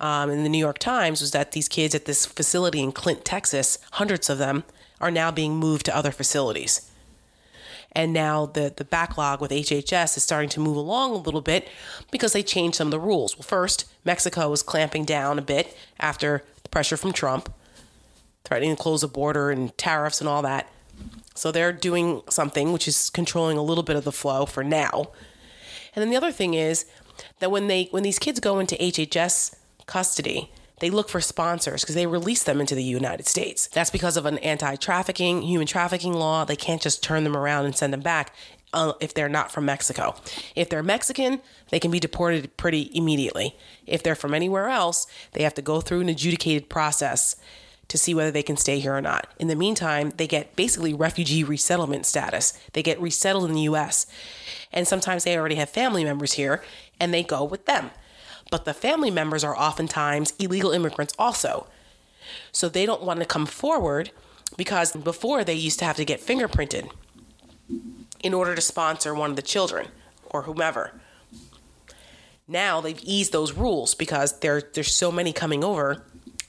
um, 0.00 0.30
in 0.30 0.42
the 0.42 0.48
New 0.48 0.58
York 0.58 0.78
Times 0.78 1.20
was 1.20 1.30
that 1.30 1.52
these 1.52 1.68
kids 1.68 1.94
at 1.94 2.04
this 2.04 2.26
facility 2.26 2.80
in 2.80 2.92
Clint, 2.92 3.24
Texas, 3.24 3.78
hundreds 3.92 4.28
of 4.28 4.38
them, 4.38 4.64
are 5.00 5.10
now 5.10 5.30
being 5.30 5.56
moved 5.56 5.86
to 5.86 5.96
other 5.96 6.10
facilities. 6.10 6.87
And 7.92 8.12
now 8.12 8.46
the, 8.46 8.72
the 8.74 8.84
backlog 8.84 9.40
with 9.40 9.50
HHS 9.50 10.16
is 10.16 10.22
starting 10.22 10.50
to 10.50 10.60
move 10.60 10.76
along 10.76 11.12
a 11.12 11.16
little 11.16 11.40
bit 11.40 11.68
because 12.10 12.32
they 12.32 12.42
changed 12.42 12.76
some 12.76 12.88
of 12.88 12.92
the 12.92 13.00
rules. 13.00 13.36
Well, 13.36 13.42
first, 13.42 13.86
Mexico 14.04 14.50
was 14.50 14.62
clamping 14.62 15.04
down 15.04 15.38
a 15.38 15.42
bit 15.42 15.76
after 15.98 16.44
the 16.62 16.68
pressure 16.68 16.96
from 16.96 17.12
Trump, 17.12 17.52
threatening 18.44 18.76
to 18.76 18.82
close 18.82 19.00
the 19.00 19.08
border 19.08 19.50
and 19.50 19.76
tariffs 19.78 20.20
and 20.20 20.28
all 20.28 20.42
that. 20.42 20.70
So 21.34 21.52
they're 21.52 21.72
doing 21.72 22.22
something 22.28 22.72
which 22.72 22.88
is 22.88 23.10
controlling 23.10 23.56
a 23.56 23.62
little 23.62 23.84
bit 23.84 23.96
of 23.96 24.04
the 24.04 24.12
flow 24.12 24.44
for 24.44 24.64
now. 24.64 25.10
And 25.94 26.02
then 26.02 26.10
the 26.10 26.16
other 26.16 26.32
thing 26.32 26.54
is 26.54 26.84
that 27.38 27.50
when 27.50 27.68
they 27.68 27.84
when 27.90 28.02
these 28.02 28.18
kids 28.18 28.40
go 28.40 28.58
into 28.58 28.74
HHS 28.76 29.54
custody, 29.86 30.50
they 30.80 30.90
look 30.90 31.08
for 31.08 31.20
sponsors 31.20 31.82
because 31.82 31.94
they 31.94 32.06
release 32.06 32.42
them 32.42 32.60
into 32.60 32.74
the 32.74 32.84
United 32.84 33.26
States. 33.26 33.66
That's 33.68 33.90
because 33.90 34.16
of 34.16 34.26
an 34.26 34.38
anti 34.38 34.76
trafficking, 34.76 35.42
human 35.42 35.66
trafficking 35.66 36.14
law. 36.14 36.44
They 36.44 36.56
can't 36.56 36.82
just 36.82 37.02
turn 37.02 37.24
them 37.24 37.36
around 37.36 37.66
and 37.66 37.76
send 37.76 37.92
them 37.92 38.00
back 38.00 38.34
uh, 38.72 38.92
if 39.00 39.14
they're 39.14 39.28
not 39.28 39.50
from 39.50 39.64
Mexico. 39.64 40.14
If 40.54 40.68
they're 40.68 40.82
Mexican, 40.82 41.40
they 41.70 41.80
can 41.80 41.90
be 41.90 42.00
deported 42.00 42.56
pretty 42.56 42.90
immediately. 42.94 43.56
If 43.86 44.02
they're 44.02 44.14
from 44.14 44.34
anywhere 44.34 44.68
else, 44.68 45.06
they 45.32 45.42
have 45.42 45.54
to 45.54 45.62
go 45.62 45.80
through 45.80 46.00
an 46.00 46.08
adjudicated 46.08 46.68
process 46.68 47.36
to 47.88 47.96
see 47.96 48.14
whether 48.14 48.30
they 48.30 48.42
can 48.42 48.56
stay 48.56 48.78
here 48.80 48.94
or 48.94 49.00
not. 49.00 49.32
In 49.38 49.48
the 49.48 49.56
meantime, 49.56 50.12
they 50.16 50.26
get 50.26 50.54
basically 50.56 50.92
refugee 50.92 51.42
resettlement 51.42 52.04
status. 52.04 52.52
They 52.74 52.82
get 52.82 53.00
resettled 53.00 53.48
in 53.48 53.54
the 53.54 53.62
US. 53.62 54.06
And 54.72 54.86
sometimes 54.86 55.24
they 55.24 55.36
already 55.38 55.54
have 55.54 55.70
family 55.70 56.04
members 56.04 56.34
here 56.34 56.62
and 57.00 57.14
they 57.14 57.22
go 57.22 57.42
with 57.42 57.64
them 57.64 57.90
but 58.50 58.64
the 58.64 58.74
family 58.74 59.10
members 59.10 59.44
are 59.44 59.56
oftentimes 59.56 60.32
illegal 60.38 60.70
immigrants 60.70 61.14
also. 61.18 61.66
So 62.52 62.68
they 62.68 62.86
don't 62.86 63.02
want 63.02 63.20
to 63.20 63.26
come 63.26 63.46
forward 63.46 64.10
because 64.56 64.92
before 64.92 65.44
they 65.44 65.54
used 65.54 65.78
to 65.80 65.84
have 65.84 65.96
to 65.96 66.04
get 66.04 66.20
fingerprinted 66.20 66.90
in 68.22 68.34
order 68.34 68.54
to 68.54 68.60
sponsor 68.60 69.14
one 69.14 69.30
of 69.30 69.36
the 69.36 69.42
children 69.42 69.88
or 70.26 70.42
whomever. 70.42 71.00
Now 72.46 72.80
they've 72.80 73.00
eased 73.02 73.32
those 73.32 73.52
rules 73.52 73.94
because 73.94 74.40
there 74.40 74.62
there's 74.72 74.94
so 74.94 75.12
many 75.12 75.32
coming 75.32 75.62
over. 75.62 76.04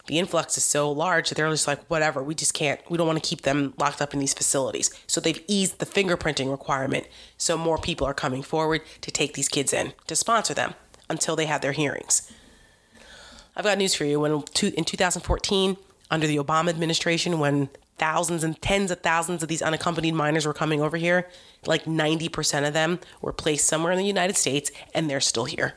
The 0.08 0.18
influx 0.18 0.58
is 0.58 0.64
so 0.64 0.92
large 0.92 1.30
that 1.30 1.36
they're 1.36 1.50
just 1.52 1.68
like, 1.68 1.86
whatever, 1.86 2.24
we 2.24 2.34
just 2.34 2.56
can't, 2.56 2.80
we 2.90 2.98
don't 2.98 3.06
want 3.06 3.22
to 3.22 3.30
keep 3.30 3.44
them 3.44 3.76
locked 3.78 4.02
up 4.02 4.12
in 4.12 4.20
these 4.20 4.34
facilities. 4.34 4.90
So 5.06 5.22
they've 5.22 5.44
eased 5.48 5.78
the 5.78 5.86
fingerprinting 5.86 6.50
requirement. 6.50 7.06
So 7.38 7.60
more 7.60 7.78
people 7.78 8.08
are 8.08 8.14
coming 8.16 8.42
forward 8.42 8.82
to 9.02 9.12
take 9.12 9.36
these 9.36 9.48
kids 9.48 9.72
in 9.72 9.94
to 10.08 10.16
sponsor 10.16 10.56
them 10.56 10.74
until 11.10 11.36
they 11.36 11.46
have 11.46 11.62
their 11.62 11.72
hearings. 11.72 12.32
I've 13.56 13.66
got 13.66 13.78
news 13.78 13.94
for 13.94 14.06
you. 14.06 14.20
When 14.20 14.44
in 14.62 14.86
2014, 14.86 15.78
under 16.12 16.28
the 16.28 16.38
Obama 16.38 16.70
administration, 16.70 17.40
when 17.40 17.70
thousands 17.98 18.44
and 18.44 18.60
tens 18.62 18.90
of 18.92 19.02
thousands 19.02 19.44
of 19.44 19.50
these 19.50 19.62
unaccompanied 19.62 20.14
minors 20.14 20.46
were 20.46 20.54
coming 20.54 20.82
over 20.82 20.98
here, 20.98 21.28
like 21.66 21.84
90% 21.84 22.68
of 22.68 22.74
them 22.74 23.00
were 23.22 23.34
placed 23.34 23.68
somewhere 23.68 23.92
in 23.92 23.98
the 23.98 24.06
United 24.06 24.38
States 24.38 24.72
and 24.96 25.10
they're 25.10 25.20
still 25.20 25.46
here. 25.46 25.76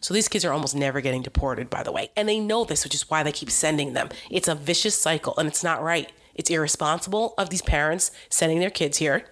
So 0.00 0.14
these 0.14 0.28
kids 0.28 0.44
are 0.44 0.52
almost 0.52 0.74
never 0.74 1.00
getting 1.00 1.22
deported, 1.22 1.70
by 1.70 1.82
the 1.82 1.92
way. 1.92 2.10
And 2.16 2.28
they 2.28 2.40
know 2.40 2.64
this, 2.64 2.82
which 2.84 2.94
is 2.94 3.08
why 3.08 3.22
they 3.22 3.32
keep 3.32 3.50
sending 3.50 3.92
them. 3.92 4.08
It's 4.30 4.48
a 4.48 4.54
vicious 4.54 4.96
cycle 4.96 5.34
and 5.36 5.48
it's 5.48 5.62
not 5.62 5.82
right. 5.82 6.10
It's 6.34 6.50
irresponsible 6.50 7.34
of 7.36 7.50
these 7.50 7.62
parents 7.62 8.10
sending 8.28 8.60
their 8.60 8.70
kids 8.70 8.98
here. 8.98 9.26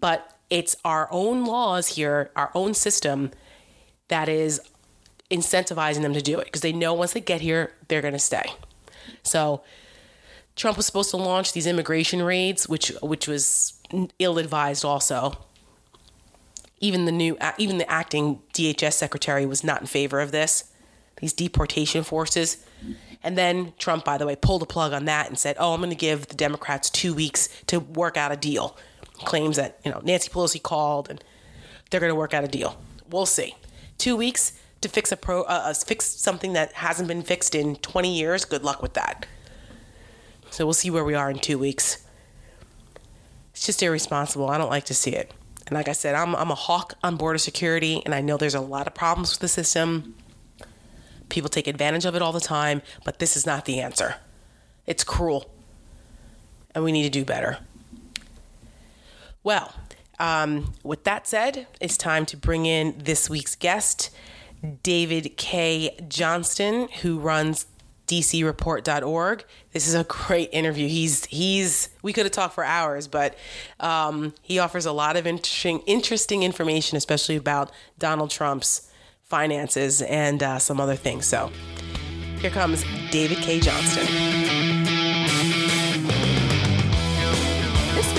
But 0.00 0.36
it's 0.50 0.76
our 0.84 1.08
own 1.10 1.44
laws 1.44 1.88
here, 1.88 2.30
our 2.36 2.50
own 2.54 2.74
system 2.74 3.30
that 4.08 4.28
is 4.28 4.60
incentivizing 5.30 6.02
them 6.02 6.12
to 6.12 6.20
do 6.20 6.38
it 6.38 6.46
because 6.46 6.60
they 6.60 6.72
know 6.72 6.92
once 6.92 7.12
they 7.12 7.20
get 7.20 7.40
here, 7.40 7.72
they're 7.88 8.02
going 8.02 8.12
to 8.12 8.18
stay. 8.18 8.52
So 9.22 9.62
Trump 10.56 10.76
was 10.76 10.86
supposed 10.86 11.10
to 11.10 11.16
launch 11.16 11.52
these 11.52 11.66
immigration 11.66 12.22
raids, 12.22 12.68
which 12.68 12.92
which 13.00 13.28
was 13.28 13.74
ill 14.18 14.38
advised 14.38 14.84
also. 14.84 15.38
Even 16.80 17.04
the 17.04 17.12
new 17.12 17.38
even 17.58 17.78
the 17.78 17.90
acting 17.90 18.42
DHS 18.52 18.94
secretary 18.94 19.46
was 19.46 19.62
not 19.62 19.80
in 19.80 19.86
favor 19.86 20.20
of 20.20 20.32
this. 20.32 20.64
These 21.20 21.32
deportation 21.32 22.02
forces. 22.02 22.64
And 23.22 23.36
then 23.36 23.74
Trump, 23.78 24.04
by 24.04 24.16
the 24.16 24.26
way, 24.26 24.34
pulled 24.34 24.62
the 24.62 24.66
plug 24.66 24.92
on 24.92 25.04
that 25.04 25.28
and 25.28 25.38
said, 25.38 25.56
"Oh, 25.58 25.74
I'm 25.74 25.80
going 25.80 25.90
to 25.90 25.96
give 25.96 26.26
the 26.26 26.34
Democrats 26.34 26.88
2 26.90 27.14
weeks 27.14 27.48
to 27.66 27.78
work 27.78 28.16
out 28.16 28.32
a 28.32 28.36
deal." 28.36 28.76
Claims 29.24 29.56
that 29.56 29.78
you 29.84 29.90
know 29.90 30.00
Nancy 30.02 30.30
Pelosi 30.30 30.62
called 30.62 31.08
and 31.10 31.22
they're 31.90 32.00
going 32.00 32.10
to 32.10 32.16
work 32.16 32.34
out 32.34 32.44
a 32.44 32.48
deal. 32.48 32.80
We'll 33.10 33.26
see. 33.26 33.54
Two 33.98 34.16
weeks 34.16 34.52
to 34.80 34.88
fix 34.88 35.12
a 35.12 35.16
pro, 35.16 35.42
uh, 35.42 35.62
uh, 35.66 35.74
fix 35.74 36.06
something 36.06 36.54
that 36.54 36.72
hasn't 36.72 37.08
been 37.08 37.22
fixed 37.22 37.54
in 37.54 37.76
20 37.76 38.16
years. 38.16 38.44
Good 38.44 38.62
luck 38.62 38.80
with 38.80 38.94
that. 38.94 39.26
So 40.50 40.64
we'll 40.64 40.74
see 40.74 40.90
where 40.90 41.04
we 41.04 41.14
are 41.14 41.30
in 41.30 41.38
two 41.38 41.58
weeks. 41.58 42.04
It's 43.52 43.66
just 43.66 43.82
irresponsible. 43.82 44.48
I 44.48 44.58
don't 44.58 44.70
like 44.70 44.84
to 44.84 44.94
see 44.94 45.10
it. 45.10 45.32
And 45.66 45.76
like 45.76 45.88
I 45.88 45.92
said, 45.92 46.14
I'm 46.14 46.34
I'm 46.34 46.50
a 46.50 46.56
hawk 46.56 46.94
on 47.02 47.16
border 47.16 47.38
security, 47.38 48.02
and 48.04 48.14
I 48.14 48.20
know 48.20 48.36
there's 48.36 48.54
a 48.54 48.60
lot 48.60 48.86
of 48.86 48.94
problems 48.94 49.30
with 49.32 49.40
the 49.40 49.48
system. 49.48 50.16
People 51.28 51.48
take 51.48 51.68
advantage 51.68 52.04
of 52.04 52.16
it 52.16 52.22
all 52.22 52.32
the 52.32 52.40
time, 52.40 52.82
but 53.04 53.20
this 53.20 53.36
is 53.36 53.46
not 53.46 53.66
the 53.66 53.80
answer. 53.80 54.16
It's 54.86 55.04
cruel, 55.04 55.48
and 56.74 56.82
we 56.82 56.90
need 56.90 57.04
to 57.04 57.10
do 57.10 57.24
better. 57.24 57.58
Well, 59.42 59.72
um, 60.18 60.74
with 60.82 61.04
that 61.04 61.26
said, 61.26 61.66
it's 61.80 61.96
time 61.96 62.26
to 62.26 62.36
bring 62.36 62.66
in 62.66 62.94
this 62.98 63.30
week's 63.30 63.56
guest, 63.56 64.10
David 64.82 65.36
Cay 65.38 65.96
Johnston, 66.08 66.88
who 67.00 67.18
runs 67.18 67.66
dcreport.org. 68.06 69.44
This 69.72 69.86
is 69.86 69.94
a 69.94 70.04
great 70.04 70.50
interview. 70.52 70.88
He's 70.88 71.24
he's 71.26 71.90
we 72.02 72.12
could 72.12 72.26
have 72.26 72.32
talked 72.32 72.54
for 72.54 72.64
hours, 72.64 73.06
but 73.06 73.36
um, 73.78 74.34
he 74.42 74.58
offers 74.58 74.84
a 74.84 74.92
lot 74.92 75.16
of 75.16 75.26
interesting 75.26 75.78
interesting 75.86 76.42
information, 76.42 76.96
especially 76.96 77.36
about 77.36 77.70
Donald 77.98 78.30
Trump's 78.30 78.90
finances 79.22 80.02
and 80.02 80.42
uh, 80.42 80.58
some 80.58 80.80
other 80.80 80.96
things. 80.96 81.24
So 81.24 81.50
here 82.40 82.50
comes 82.50 82.84
David 83.10 83.38
Cay 83.38 83.60
Johnston. 83.60 84.79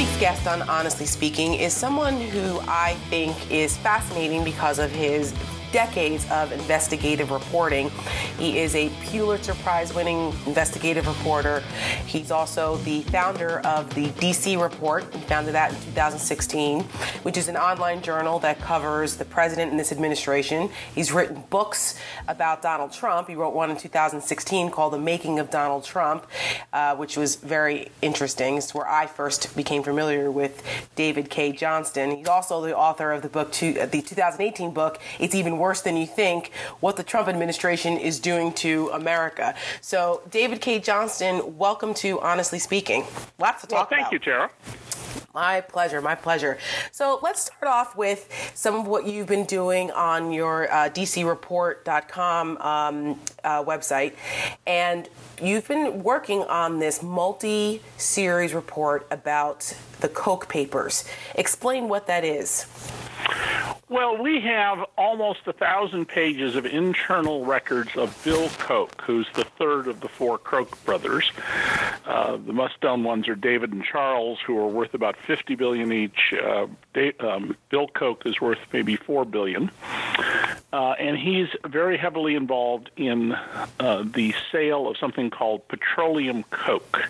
Week's 0.02 0.20
guest 0.20 0.48
on 0.48 0.64
Honestly 0.64 1.06
Speaking 1.06 1.54
is 1.54 1.76
someone 1.76 2.20
who 2.20 2.60
I 2.62 2.96
think 3.12 3.36
is 3.52 3.78
fascinating 3.78 4.44
because 4.44 4.80
of 4.80 4.90
his 4.90 5.32
decades 5.72 6.30
of 6.30 6.52
investigative 6.52 7.32
reporting. 7.32 7.90
He 8.38 8.60
is 8.60 8.76
a 8.76 8.90
Pulitzer 9.06 9.54
Prize 9.56 9.94
winning 9.94 10.34
investigative 10.46 11.08
reporter. 11.08 11.64
He's 12.06 12.32
also 12.32 12.78
the 12.78 13.02
founder 13.04 13.60
of 13.62 13.94
the 13.96 14.08
DC 14.08 14.62
Report. 14.62 15.04
He 15.14 15.22
founded 15.22 15.54
that 15.56 15.72
in 15.72 15.80
2016, 15.82 16.84
which 17.24 17.38
is 17.38 17.48
an 17.48 17.58
online 17.58 18.02
journal 18.02 18.40
that 18.40 18.60
covers 18.60 19.16
the 19.16 19.26
president 19.26 19.72
and 19.72 19.80
this 19.80 19.92
administration. 19.92 20.70
He's 20.94 21.12
written 21.12 21.44
books 21.50 21.98
about 22.28 22.62
Donald 22.62 22.92
Trump. 22.92 23.28
He 23.28 23.36
wrote 23.36 23.54
one 23.54 23.72
in 23.72 23.78
2016 23.78 24.72
called 24.72 24.94
The 24.94 25.00
Making 25.00 25.40
of 25.40 25.50
Donald 25.50 25.84
Trump, 25.84 26.28
uh, 26.74 26.96
which 26.96 27.18
was 27.18 27.36
very 27.36 27.90
interesting. 28.02 28.58
It's 28.58 28.74
where 28.74 28.88
I 28.88 29.08
first 29.08 29.56
became 29.56 29.84
familiar 29.84 30.32
with 30.32 30.64
David 30.96 31.30
Cay 31.30 31.52
Johnston. 31.52 32.18
He's 32.18 32.28
also 32.28 32.62
the 32.62 32.76
author 32.76 33.12
of 33.12 33.22
the 33.22 33.30
book, 33.30 33.52
to, 33.54 33.74
the 33.74 34.02
2018 34.02 34.74
book, 34.74 35.00
It's 35.20 35.36
Even 35.36 35.58
worse 35.62 35.82
than 35.82 35.96
you 35.96 36.08
think 36.08 36.52
what 36.80 36.98
the 36.98 37.04
Trump 37.04 37.28
administration 37.28 37.98
is 37.98 38.20
doing 38.20 38.52
to 38.54 38.90
America. 38.94 39.54
So, 39.80 40.24
David 40.32 40.60
Cay 40.60 40.80
Johnston, 40.80 41.58
welcome 41.58 41.94
to 41.96 42.20
Honestly 42.20 42.58
Speaking. 42.60 43.06
Lots 43.40 43.62
to 43.62 43.68
talk 43.68 43.78
well, 43.78 43.86
thank 43.86 44.02
about. 44.02 44.14
you, 44.14 44.20
Tara. 44.20 44.50
My 45.34 45.62
pleasure, 45.62 46.02
my 46.02 46.16
pleasure. 46.16 46.58
So 46.92 47.20
let's 47.24 47.44
start 47.44 47.72
off 47.72 47.96
with 47.96 48.28
some 48.54 48.76
of 48.76 48.86
what 48.88 49.08
you've 49.08 49.28
been 49.28 49.46
doing 49.46 49.90
on 49.92 50.34
your 50.34 50.70
uh, 50.70 50.90
DCReport.com 50.90 52.58
um, 52.58 53.20
uh, 53.44 53.64
website. 53.64 54.14
And 54.68 55.08
you've 55.42 55.68
been 55.70 56.04
working 56.04 56.44
on 56.44 56.80
this 56.80 57.02
multi 57.02 57.82
series 57.96 58.54
report 58.54 59.08
about 59.10 59.74
the 60.02 60.10
Koch 60.10 60.50
papers. 60.50 61.06
Explain 61.36 61.88
what 61.88 62.08
that 62.08 62.26
is. 62.26 62.66
Well, 63.90 64.18
we 64.18 64.40
have 64.40 64.86
almost 64.98 65.42
a 65.48 65.54
thousand 65.54 66.08
pages 66.08 66.56
of 66.56 66.66
internal 66.66 67.44
records 67.44 67.92
of 67.98 68.18
Bill 68.24 68.48
Koch, 68.58 69.02
who's 69.02 69.28
the 69.34 69.44
third 69.44 69.88
of 69.88 70.00
the 70.00 70.08
four 70.08 70.38
Koch 70.38 70.84
brothers. 70.86 71.30
Uh, 72.06 72.38
the 72.38 72.54
known 72.82 73.04
ones 73.04 73.28
are 73.28 73.36
David 73.36 73.74
and 73.74 73.84
Charles, 73.84 74.40
who 74.46 74.58
are 74.58 74.68
worth 74.68 74.94
about 74.94 75.16
50 75.28 75.56
billion 75.56 75.92
each. 75.92 76.34
Uh, 76.34 76.68
they, 76.94 77.14
um, 77.20 77.56
Bill 77.70 77.88
Koch 77.88 78.26
is 78.26 78.40
worth 78.40 78.60
maybe 78.74 78.96
four 78.96 79.26
billion, 79.26 79.72
uh, 80.74 80.96
and 81.00 81.18
he's 81.18 81.48
very 81.66 81.98
heavily 81.98 82.36
involved 82.36 82.90
in 82.96 83.34
uh, 83.80 84.04
the 84.06 84.34
sale 84.52 84.88
of 84.90 84.98
something 84.98 85.30
called 85.30 85.68
petroleum 85.68 86.44
coke. 86.44 87.10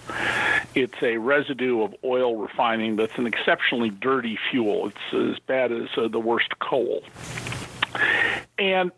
it's 0.76 1.02
a 1.02 1.18
residue 1.18 1.82
of 1.82 1.96
oil 2.04 2.36
refining 2.36 2.96
that's 2.96 3.18
an 3.18 3.28
exceptionally 3.28 3.90
dirty 3.90 4.38
fuel. 4.50 4.88
It's 4.88 5.14
as 5.14 5.40
bad 5.40 5.72
as 5.72 5.90
uh, 5.98 6.08
the 6.12 6.20
worst 6.20 6.60
coal. 6.60 7.04
And 8.58 8.92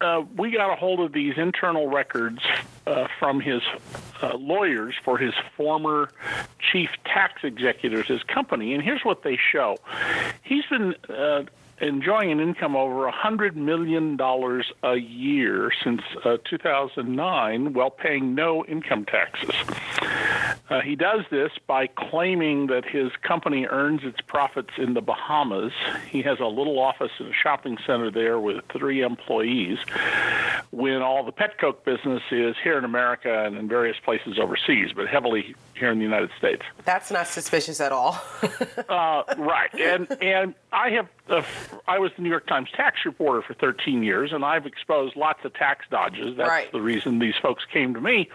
uh, 0.00 0.22
we 0.36 0.50
got 0.50 0.72
a 0.72 0.76
hold 0.76 1.00
of 1.00 1.12
these 1.12 1.34
internal 1.36 1.88
records 1.88 2.40
uh, 2.86 3.06
from 3.18 3.40
his 3.40 3.62
uh, 4.22 4.36
lawyers 4.36 4.94
for 5.04 5.18
his 5.18 5.34
former 5.56 6.10
chief 6.72 6.90
tax 7.04 7.44
executors, 7.44 8.06
his 8.06 8.22
company, 8.22 8.74
and 8.74 8.82
here's 8.82 9.04
what 9.04 9.22
they 9.22 9.38
show. 9.52 9.76
He's 10.42 10.64
been 10.66 10.94
uh, 11.08 11.44
enjoying 11.80 12.30
an 12.30 12.40
income 12.40 12.76
over 12.76 13.08
a 13.08 13.12
$100 13.12 13.56
million 13.56 14.18
a 14.82 14.96
year 14.96 15.70
since 15.82 16.02
uh, 16.24 16.36
2009 16.48 17.72
while 17.72 17.90
paying 17.90 18.34
no 18.34 18.64
income 18.66 19.04
taxes. 19.04 19.54
Uh, 20.70 20.80
he 20.80 20.94
does 20.94 21.24
this 21.30 21.50
by 21.66 21.88
claiming 21.88 22.68
that 22.68 22.84
his 22.84 23.10
company 23.22 23.66
earns 23.66 24.04
its 24.04 24.20
profits 24.20 24.70
in 24.78 24.94
the 24.94 25.00
Bahamas. 25.00 25.72
He 26.08 26.22
has 26.22 26.38
a 26.38 26.46
little 26.46 26.78
office 26.78 27.10
in 27.18 27.26
a 27.26 27.32
shopping 27.32 27.76
center 27.84 28.08
there 28.08 28.38
with 28.38 28.64
three 28.72 29.02
employees, 29.02 29.78
when 30.70 31.02
all 31.02 31.24
the 31.24 31.32
pet 31.32 31.58
coke 31.58 31.84
business 31.84 32.22
is 32.30 32.54
here 32.62 32.78
in 32.78 32.84
America 32.84 33.44
and 33.44 33.56
in 33.56 33.68
various 33.68 33.96
places 33.98 34.38
overseas, 34.38 34.92
but 34.94 35.08
heavily 35.08 35.56
here 35.74 35.90
in 35.90 35.98
the 35.98 36.04
United 36.04 36.30
States. 36.38 36.62
That's 36.84 37.10
not 37.10 37.26
suspicious 37.26 37.80
at 37.80 37.90
all. 37.90 38.20
uh, 38.88 39.24
right, 39.38 39.74
and 39.74 40.06
and 40.22 40.54
I 40.72 40.90
have 40.90 41.08
uh, 41.28 41.42
I 41.88 41.98
was 41.98 42.12
the 42.16 42.22
New 42.22 42.28
York 42.28 42.46
Times 42.46 42.68
tax 42.74 43.00
reporter 43.04 43.42
for 43.42 43.54
13 43.54 44.02
years, 44.02 44.32
and 44.32 44.44
I've 44.44 44.66
exposed 44.66 45.16
lots 45.16 45.44
of 45.44 45.52
tax 45.54 45.84
dodges. 45.90 46.36
That's 46.36 46.48
right. 46.48 46.72
the 46.72 46.80
reason 46.80 47.18
these 47.18 47.34
folks 47.42 47.64
came 47.72 47.94
to 47.94 48.00
me. 48.00 48.28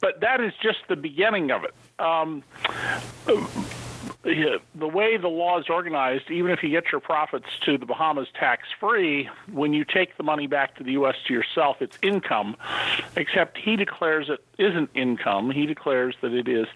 But 0.00 0.20
that 0.20 0.40
is 0.40 0.52
just 0.62 0.78
the 0.88 0.96
beginning 0.96 1.50
of 1.50 1.64
it. 1.64 1.74
Um, 1.98 2.42
the 4.74 4.88
way 4.88 5.16
the 5.16 5.28
law 5.28 5.58
is 5.58 5.66
organized, 5.68 6.30
even 6.30 6.50
if 6.50 6.62
you 6.62 6.70
get 6.70 6.92
your 6.92 7.00
profits 7.00 7.46
to 7.64 7.78
the 7.78 7.86
Bahamas 7.86 8.28
tax 8.38 8.68
free, 8.78 9.28
when 9.50 9.72
you 9.72 9.84
take 9.84 10.16
the 10.16 10.22
money 10.22 10.46
back 10.46 10.76
to 10.76 10.84
the 10.84 10.92
U.S. 10.92 11.16
to 11.26 11.34
yourself, 11.34 11.76
it's 11.80 11.98
income, 12.02 12.56
except 13.16 13.58
he 13.58 13.76
declares 13.76 14.28
it 14.28 14.44
isn't 14.58 14.90
income. 14.94 15.50
He 15.50 15.66
declares 15.66 16.14
that 16.20 16.32
it 16.32 16.48
is 16.48 16.66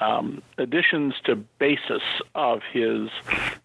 um, 0.00 0.42
additions 0.58 1.14
to 1.24 1.36
basis 1.58 2.02
of 2.34 2.60
his 2.72 3.08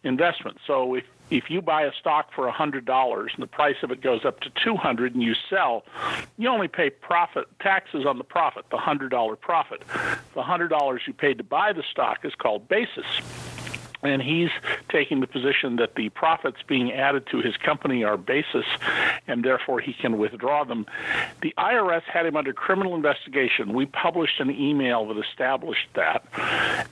investment. 0.03 0.57
So 0.65 0.95
if 0.95 1.03
if 1.29 1.49
you 1.49 1.61
buy 1.61 1.83
a 1.83 1.91
stock 1.99 2.29
for 2.33 2.49
$100 2.49 3.33
and 3.33 3.43
the 3.43 3.47
price 3.47 3.75
of 3.83 3.91
it 3.91 4.01
goes 4.01 4.25
up 4.25 4.39
to 4.41 4.49
200 4.63 5.13
and 5.13 5.23
you 5.23 5.33
sell, 5.49 5.83
you 6.37 6.49
only 6.49 6.67
pay 6.67 6.89
profit 6.89 7.45
taxes 7.59 8.05
on 8.05 8.17
the 8.17 8.23
profit, 8.23 8.65
the 8.71 8.77
$100 8.77 9.39
profit. 9.39 9.83
The 10.33 10.41
$100 10.41 10.99
you 11.07 11.13
paid 11.13 11.37
to 11.37 11.43
buy 11.43 11.73
the 11.73 11.83
stock 11.91 12.25
is 12.25 12.33
called 12.35 12.67
basis 12.67 13.05
and 14.01 14.21
he's 14.21 14.49
taking 14.89 15.19
the 15.19 15.27
position 15.27 15.75
that 15.77 15.95
the 15.95 16.09
profits 16.09 16.57
being 16.67 16.91
added 16.91 17.27
to 17.31 17.41
his 17.41 17.57
company 17.57 18.03
are 18.03 18.17
basis 18.17 18.65
and 19.27 19.43
therefore 19.43 19.79
he 19.79 19.93
can 19.93 20.17
withdraw 20.17 20.63
them. 20.63 20.85
The 21.41 21.53
IRS 21.57 22.03
had 22.03 22.25
him 22.25 22.35
under 22.35 22.53
criminal 22.53 22.95
investigation. 22.95 23.73
We 23.73 23.85
published 23.85 24.39
an 24.39 24.49
email 24.51 25.07
that 25.07 25.17
established 25.17 25.87
that. 25.95 26.25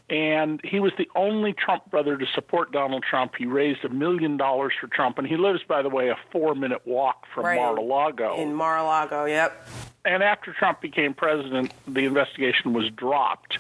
And 0.09 0.61
he 0.63 0.79
was 0.79 0.91
the 0.97 1.09
only 1.15 1.53
Trump 1.53 1.89
brother 1.89 2.17
to 2.17 2.25
support 2.35 2.71
Donald 2.71 3.03
Trump. 3.09 3.33
He 3.37 3.45
raised 3.45 3.83
a 3.85 3.89
million 3.89 4.37
dollars 4.37 4.73
for 4.79 4.87
Trump, 4.87 5.17
and 5.17 5.27
he 5.27 5.37
lives, 5.37 5.61
by 5.67 5.81
the 5.81 5.89
way, 5.89 6.09
a 6.09 6.17
four 6.31 6.55
minute 6.55 6.81
walk 6.85 7.25
from 7.33 7.45
right. 7.45 7.55
Mar-a-Lago. 7.55 8.35
In 8.35 8.53
Mar-a-Lago, 8.53 9.25
yep 9.25 9.67
and 10.07 10.23
after 10.23 10.53
Trump 10.53 10.79
became 10.79 11.13
president, 11.13 11.73
the 11.85 12.05
investigation 12.05 12.71
was 12.71 12.89
dropped. 12.91 13.59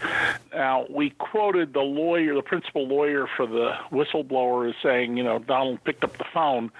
Now, 0.53 0.85
we 0.89 1.09
quoted 1.09 1.73
the 1.73 1.81
lawyer, 1.81 2.33
the 2.33 2.41
principal 2.41 2.87
lawyer 2.87 3.27
for 3.37 3.47
the 3.47 3.71
whistleblower, 3.91 4.67
is 4.67 4.75
saying, 4.83 5.15
you 5.15 5.23
know, 5.23 5.39
Donald 5.39 5.81
picked 5.85 6.03
up 6.03 6.17
the 6.17 6.25
phone. 6.33 6.71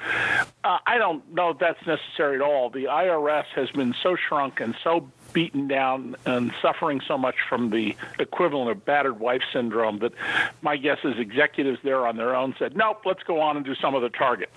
Uh, 0.63 0.79
I 0.85 0.97
don't 0.97 1.33
know 1.33 1.51
if 1.51 1.59
that's 1.59 1.85
necessary 1.87 2.35
at 2.35 2.41
all. 2.41 2.69
The 2.69 2.85
IRS 2.85 3.45
has 3.55 3.69
been 3.71 3.95
so 4.03 4.17
shrunk 4.17 4.59
and 4.59 4.75
so 4.83 5.09
beaten 5.33 5.67
down 5.67 6.15
and 6.25 6.51
suffering 6.61 7.01
so 7.07 7.17
much 7.17 7.35
from 7.47 7.69
the 7.69 7.95
equivalent 8.19 8.71
of 8.71 8.83
battered 8.85 9.19
wife 9.19 9.41
syndrome 9.53 9.99
that 9.99 10.13
my 10.61 10.75
guess 10.77 10.97
is 11.03 11.19
executives 11.19 11.79
there 11.83 12.07
on 12.07 12.17
their 12.17 12.35
own 12.35 12.55
said, 12.57 12.75
nope, 12.75 13.01
let's 13.05 13.23
go 13.23 13.39
on 13.39 13.55
and 13.55 13.65
do 13.65 13.75
some 13.75 13.93
other 13.93 14.09
target. 14.09 14.49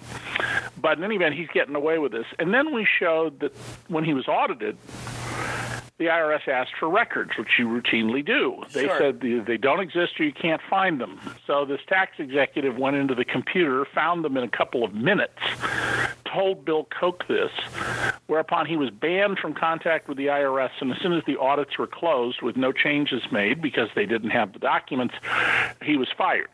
But 0.81 0.99
in 0.99 1.05
any 1.05 1.17
event, 1.17 1.35
he's 1.35 1.49
getting 1.49 1.75
away 1.75 1.99
with 1.99 2.13
this. 2.13 2.27
And 2.39 2.55
then 2.55 2.73
we 2.73 2.87
showed 2.99 3.41
that 3.41 3.53
when 3.89 4.05
he 4.05 4.15
was 4.15 4.27
audited, 4.27 4.79
the 6.01 6.07
IRS 6.07 6.49
asked 6.49 6.73
for 6.81 6.89
records, 6.89 7.33
which 7.39 7.59
you 7.59 7.69
routinely 7.69 8.25
do. 8.25 8.63
They 8.73 8.87
sure. 8.87 8.99
said 8.99 9.21
they 9.21 9.59
don't 9.59 9.81
exist 9.81 10.19
or 10.19 10.25
you 10.25 10.33
can't 10.33 10.63
find 10.71 10.99
them. 10.99 11.21
So 11.47 11.67
this 11.67 11.81
tax 11.87 12.13
executive 12.19 12.79
went 12.79 12.97
into 12.97 13.15
the 13.15 13.25
computer, 13.25 13.85
found 13.95 14.25
them 14.25 14.39
in 14.39 14.43
a 14.43 14.49
couple 14.49 14.83
of 14.83 14.95
minutes, 14.95 15.39
told 16.25 16.65
Bill 16.65 16.89
Koch 16.99 17.29
this, 17.29 17.51
whereupon 18.29 18.65
he 18.65 18.79
was 18.79 18.89
banned 18.89 19.39
from 19.39 19.53
contact 19.53 20.09
with 20.09 20.17
the 20.17 20.29
IRS. 20.29 20.71
And 20.81 20.91
as 20.91 20.99
soon 21.03 21.13
as 21.13 21.23
the 21.27 21.37
audits 21.37 21.77
were 21.77 21.87
closed 21.87 22.41
with 22.41 22.57
no 22.57 22.73
changes 22.73 23.23
made 23.31 23.61
because 23.61 23.91
they 23.95 24.07
didn't 24.07 24.31
have 24.31 24.55
the 24.55 24.59
documents, 24.59 25.15
he 25.85 25.99
was 25.99 26.09
fired. 26.17 26.49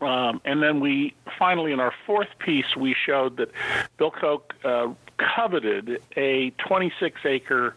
Um, 0.00 0.40
and 0.46 0.62
then 0.62 0.80
we 0.80 1.14
finally, 1.38 1.72
in 1.72 1.80
our 1.80 1.92
fourth 2.06 2.28
piece, 2.38 2.76
we 2.78 2.94
showed 2.94 3.36
that 3.36 3.50
Bill 3.98 4.10
Koch 4.10 4.54
uh, 4.64 4.88
coveted 5.18 6.00
a 6.16 6.50
26 6.50 7.20
acre 7.24 7.74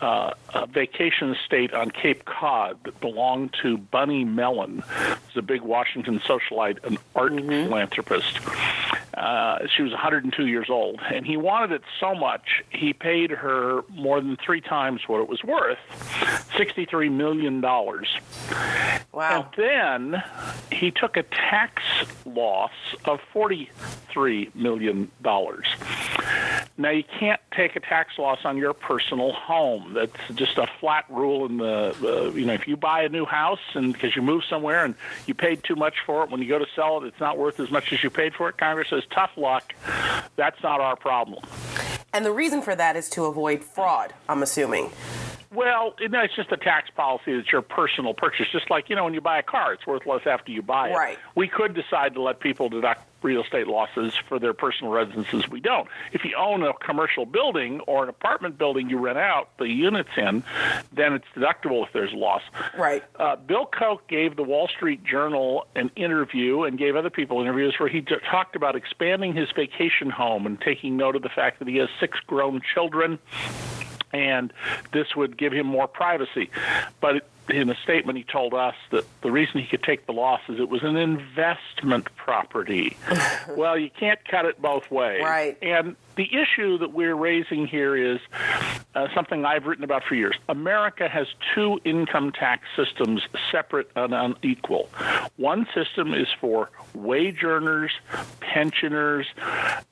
uh, 0.00 0.34
vacation 0.70 1.34
estate 1.34 1.74
on 1.74 1.90
Cape 1.90 2.24
Cod 2.24 2.78
that 2.84 3.00
belonged 3.00 3.54
to 3.62 3.78
Bunny 3.78 4.24
Mellon, 4.24 4.82
who's 4.86 5.36
a 5.36 5.42
big 5.42 5.62
Washington 5.62 6.20
socialite, 6.20 6.84
an 6.84 6.98
art 7.14 7.32
mm-hmm. 7.32 7.68
philanthropist. 7.68 8.38
Uh, 9.16 9.66
she 9.74 9.82
was 9.82 9.92
102 9.92 10.46
years 10.46 10.68
old, 10.68 11.00
and 11.12 11.24
he 11.24 11.36
wanted 11.36 11.72
it 11.72 11.82
so 12.00 12.14
much 12.14 12.62
he 12.70 12.92
paid 12.92 13.30
her 13.30 13.82
more 13.90 14.20
than 14.20 14.36
three 14.36 14.60
times 14.60 15.02
what 15.06 15.20
it 15.20 15.28
was 15.28 15.42
worth, 15.44 15.78
63 16.56 17.08
million 17.08 17.60
dollars. 17.60 18.08
Wow! 19.12 19.48
And 19.56 20.14
then 20.14 20.22
he 20.72 20.90
took 20.90 21.16
a 21.16 21.22
tax 21.22 21.82
loss 22.26 22.72
of 23.04 23.20
43 23.32 24.50
million 24.54 25.10
dollars. 25.22 25.66
Now 26.76 26.90
you 26.90 27.04
can't 27.04 27.40
take 27.52 27.76
a 27.76 27.80
tax 27.80 28.18
loss 28.18 28.40
on 28.44 28.56
your 28.56 28.74
personal 28.74 29.32
home. 29.32 29.94
That's 29.94 30.16
just 30.34 30.58
a 30.58 30.66
flat 30.80 31.04
rule 31.08 31.46
in 31.46 31.58
the, 31.58 31.94
the 32.00 32.38
you 32.38 32.44
know 32.44 32.54
if 32.54 32.66
you 32.66 32.76
buy 32.76 33.02
a 33.02 33.08
new 33.08 33.24
house 33.24 33.60
and 33.74 33.92
because 33.92 34.16
you 34.16 34.22
move 34.22 34.42
somewhere 34.48 34.84
and 34.84 34.96
you 35.26 35.34
paid 35.34 35.62
too 35.62 35.76
much 35.76 35.94
for 36.04 36.24
it, 36.24 36.30
when 36.30 36.42
you 36.42 36.48
go 36.48 36.58
to 36.58 36.66
sell 36.74 37.02
it, 37.02 37.06
it's 37.06 37.20
not 37.20 37.38
worth 37.38 37.60
as 37.60 37.70
much 37.70 37.92
as 37.92 38.02
you 38.02 38.10
paid 38.10 38.34
for 38.34 38.48
it. 38.48 38.58
Congress 38.58 38.88
says 38.90 39.03
tough 39.10 39.30
luck. 39.36 39.74
That's 40.36 40.62
not 40.62 40.80
our 40.80 40.96
problem. 40.96 41.44
And 42.12 42.24
the 42.24 42.32
reason 42.32 42.62
for 42.62 42.74
that 42.76 42.96
is 42.96 43.08
to 43.10 43.24
avoid 43.24 43.64
fraud. 43.64 44.14
I'm 44.28 44.42
assuming. 44.42 44.90
Well, 45.54 45.94
no, 46.08 46.20
it's 46.20 46.34
just 46.34 46.52
a 46.52 46.56
tax 46.56 46.90
policy 46.90 47.36
that's 47.36 47.52
your 47.52 47.62
personal 47.62 48.14
purchase. 48.14 48.48
Just 48.50 48.70
like 48.70 48.90
you 48.90 48.96
know, 48.96 49.04
when 49.04 49.14
you 49.14 49.20
buy 49.20 49.38
a 49.38 49.42
car, 49.42 49.72
it's 49.72 49.86
worth 49.86 50.06
less 50.06 50.26
after 50.26 50.52
you 50.52 50.62
buy 50.62 50.90
it. 50.90 50.94
Right. 50.94 51.18
We 51.34 51.48
could 51.48 51.74
decide 51.74 52.14
to 52.14 52.22
let 52.22 52.40
people 52.40 52.68
deduct 52.68 53.02
real 53.24 53.42
estate 53.42 53.66
losses 53.66 54.14
for 54.28 54.38
their 54.38 54.52
personal 54.52 54.92
residences. 54.92 55.48
We 55.48 55.58
don't. 55.58 55.88
If 56.12 56.24
you 56.24 56.36
own 56.36 56.62
a 56.62 56.74
commercial 56.74 57.24
building 57.24 57.80
or 57.80 58.02
an 58.02 58.10
apartment 58.10 58.58
building 58.58 58.90
you 58.90 58.98
rent 58.98 59.18
out 59.18 59.48
the 59.58 59.66
units 59.66 60.10
in, 60.16 60.44
then 60.92 61.14
it's 61.14 61.24
deductible 61.34 61.86
if 61.86 61.92
there's 61.92 62.12
a 62.12 62.16
loss. 62.16 62.42
Right. 62.76 63.02
Uh, 63.16 63.36
Bill 63.36 63.66
Koch 63.66 64.06
gave 64.08 64.36
the 64.36 64.42
Wall 64.42 64.68
Street 64.68 65.02
Journal 65.04 65.66
an 65.74 65.90
interview 65.96 66.64
and 66.64 66.78
gave 66.78 66.96
other 66.96 67.10
people 67.10 67.40
interviews 67.40 67.74
where 67.78 67.88
he 67.88 68.02
t- 68.02 68.14
talked 68.30 68.56
about 68.56 68.76
expanding 68.76 69.34
his 69.34 69.50
vacation 69.52 70.10
home 70.10 70.44
and 70.44 70.60
taking 70.60 70.98
note 70.98 71.16
of 71.16 71.22
the 71.22 71.30
fact 71.30 71.60
that 71.60 71.68
he 71.68 71.78
has 71.78 71.88
six 71.98 72.18
grown 72.26 72.60
children 72.74 73.18
and 74.14 74.52
this 74.92 75.16
would 75.16 75.36
give 75.36 75.52
him 75.52 75.66
more 75.66 75.88
privacy. 75.88 76.50
But 77.00 77.28
in 77.50 77.68
a 77.68 77.74
statement, 77.82 78.16
he 78.16 78.24
told 78.24 78.54
us 78.54 78.74
that 78.90 79.04
the 79.20 79.30
reason 79.30 79.60
he 79.60 79.66
could 79.66 79.82
take 79.82 80.06
the 80.06 80.12
loss 80.12 80.40
is 80.48 80.58
it 80.58 80.68
was 80.68 80.82
an 80.82 80.96
investment 80.96 82.08
property. 82.16 82.96
well, 83.50 83.76
you 83.76 83.90
can't 83.90 84.20
cut 84.26 84.46
it 84.46 84.60
both 84.62 84.90
ways. 84.90 85.22
Right. 85.22 85.58
And 85.60 85.96
the 86.16 86.28
issue 86.34 86.78
that 86.78 86.92
we're 86.92 87.14
raising 87.14 87.66
here 87.66 87.96
is 87.96 88.20
uh, 88.94 89.08
something 89.14 89.44
I've 89.44 89.64
written 89.64 89.84
about 89.84 90.04
for 90.04 90.14
years. 90.14 90.36
America 90.48 91.08
has 91.08 91.26
two 91.54 91.80
income 91.84 92.32
tax 92.32 92.64
systems, 92.76 93.22
separate 93.50 93.90
and 93.96 94.14
unequal. 94.14 94.88
One 95.36 95.66
system 95.74 96.14
is 96.14 96.28
for 96.40 96.70
wage 96.94 97.42
earners, 97.42 97.92
pensioners, 98.40 99.26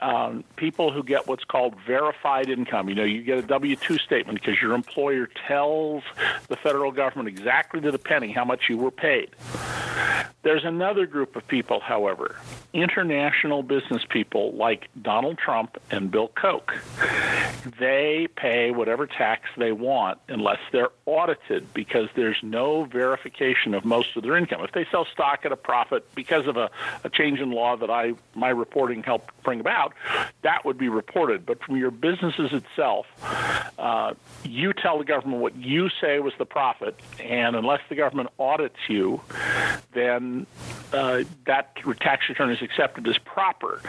um, 0.00 0.44
people 0.56 0.92
who 0.92 1.02
get 1.02 1.26
what's 1.26 1.44
called 1.44 1.74
verified 1.86 2.48
income. 2.48 2.88
You 2.88 2.94
know, 2.94 3.04
you 3.04 3.22
get 3.22 3.38
a 3.38 3.42
W 3.42 3.76
2 3.76 3.98
statement 3.98 4.40
because 4.40 4.60
your 4.60 4.74
employer 4.74 5.28
tells 5.48 6.04
the 6.48 6.56
federal 6.56 6.92
government 6.92 7.28
exactly 7.28 7.80
to 7.80 7.90
the 7.90 7.98
penny 7.98 8.32
how 8.32 8.44
much 8.44 8.68
you 8.68 8.78
were 8.78 8.90
paid. 8.90 9.30
There's 10.42 10.64
another 10.64 11.06
group 11.06 11.36
of 11.36 11.46
people, 11.46 11.78
however, 11.80 12.36
international 12.72 13.62
business 13.62 14.02
people 14.08 14.52
like 14.52 14.88
Donald 15.00 15.38
Trump 15.38 15.78
and 15.90 16.10
Bill 16.12 16.28
Koch. 16.28 16.72
They 17.78 18.28
pay 18.36 18.70
whatever 18.70 19.06
tax 19.06 19.48
they 19.56 19.72
want 19.72 20.18
unless 20.28 20.58
they're 20.72 20.90
audited 21.06 21.72
because 21.74 22.08
there's 22.14 22.36
no 22.42 22.84
verification 22.84 23.74
of 23.74 23.84
most 23.84 24.16
of 24.16 24.22
their 24.22 24.36
income. 24.36 24.62
If 24.62 24.72
they 24.72 24.86
sell 24.90 25.06
stock 25.06 25.40
at 25.44 25.52
a 25.52 25.56
profit 25.56 26.14
because 26.14 26.46
of 26.46 26.56
a, 26.56 26.70
a 27.02 27.08
change 27.08 27.40
in 27.40 27.50
law 27.50 27.76
that 27.76 27.90
I 27.90 28.14
my 28.34 28.50
reporting 28.50 29.02
helped 29.02 29.30
bring 29.42 29.60
about, 29.60 29.94
that 30.42 30.64
would 30.64 30.78
be 30.78 30.88
reported. 30.88 31.46
But 31.46 31.62
from 31.62 31.76
your 31.76 31.90
businesses 31.90 32.52
itself, 32.52 33.06
uh, 33.78 34.14
you 34.44 34.72
tell 34.72 34.98
the 34.98 35.04
government 35.04 35.40
what 35.40 35.56
you 35.56 35.88
say 36.00 36.20
was 36.20 36.34
the 36.38 36.46
profit, 36.46 36.98
and 37.20 37.56
unless 37.56 37.80
the 37.88 37.94
government 37.94 38.28
audits 38.38 38.76
you, 38.88 39.20
then 39.92 40.46
uh, 40.92 41.22
that 41.46 41.76
tax 42.00 42.28
return 42.28 42.50
is 42.50 42.60
accepted 42.60 43.06
as 43.08 43.18
proper. 43.18 43.80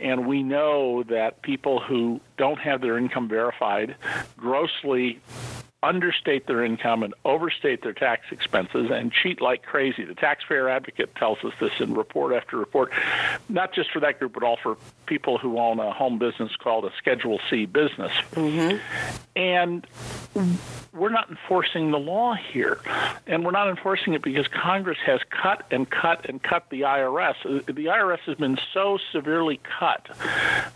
And 0.00 0.26
we 0.26 0.42
know 0.42 1.02
that 1.04 1.42
people 1.42 1.65
who 1.80 2.20
don't 2.38 2.58
have 2.58 2.80
their 2.80 2.96
income 2.96 3.28
verified 3.28 3.96
grossly 4.36 5.20
understate 5.86 6.46
their 6.46 6.64
income 6.64 7.02
and 7.02 7.14
overstate 7.24 7.82
their 7.82 7.92
tax 7.92 8.26
expenses 8.30 8.90
and 8.90 9.12
cheat 9.12 9.40
like 9.40 9.62
crazy. 9.62 10.04
The 10.04 10.14
taxpayer 10.14 10.68
advocate 10.68 11.14
tells 11.14 11.38
us 11.44 11.52
this 11.60 11.72
in 11.80 11.94
report 11.94 12.34
after 12.34 12.56
report, 12.56 12.92
not 13.48 13.72
just 13.72 13.92
for 13.92 14.00
that 14.00 14.18
group, 14.18 14.34
but 14.34 14.42
all 14.42 14.58
for 14.62 14.76
people 15.06 15.38
who 15.38 15.58
own 15.58 15.78
a 15.78 15.92
home 15.92 16.18
business 16.18 16.54
called 16.56 16.84
a 16.84 16.90
Schedule 16.98 17.38
C 17.48 17.66
business. 17.66 18.12
Mm-hmm. 18.32 18.78
And 19.36 19.86
we're 20.92 21.10
not 21.10 21.30
enforcing 21.30 21.90
the 21.90 21.98
law 21.98 22.34
here. 22.34 22.80
And 23.26 23.44
we're 23.44 23.50
not 23.50 23.68
enforcing 23.68 24.14
it 24.14 24.22
because 24.22 24.48
Congress 24.48 24.98
has 25.04 25.20
cut 25.30 25.66
and 25.70 25.88
cut 25.88 26.26
and 26.28 26.42
cut 26.42 26.68
the 26.70 26.82
IRS. 26.82 27.34
The 27.66 27.72
IRS 27.72 28.20
has 28.20 28.36
been 28.36 28.58
so 28.72 28.98
severely 29.12 29.60
cut, 29.78 30.08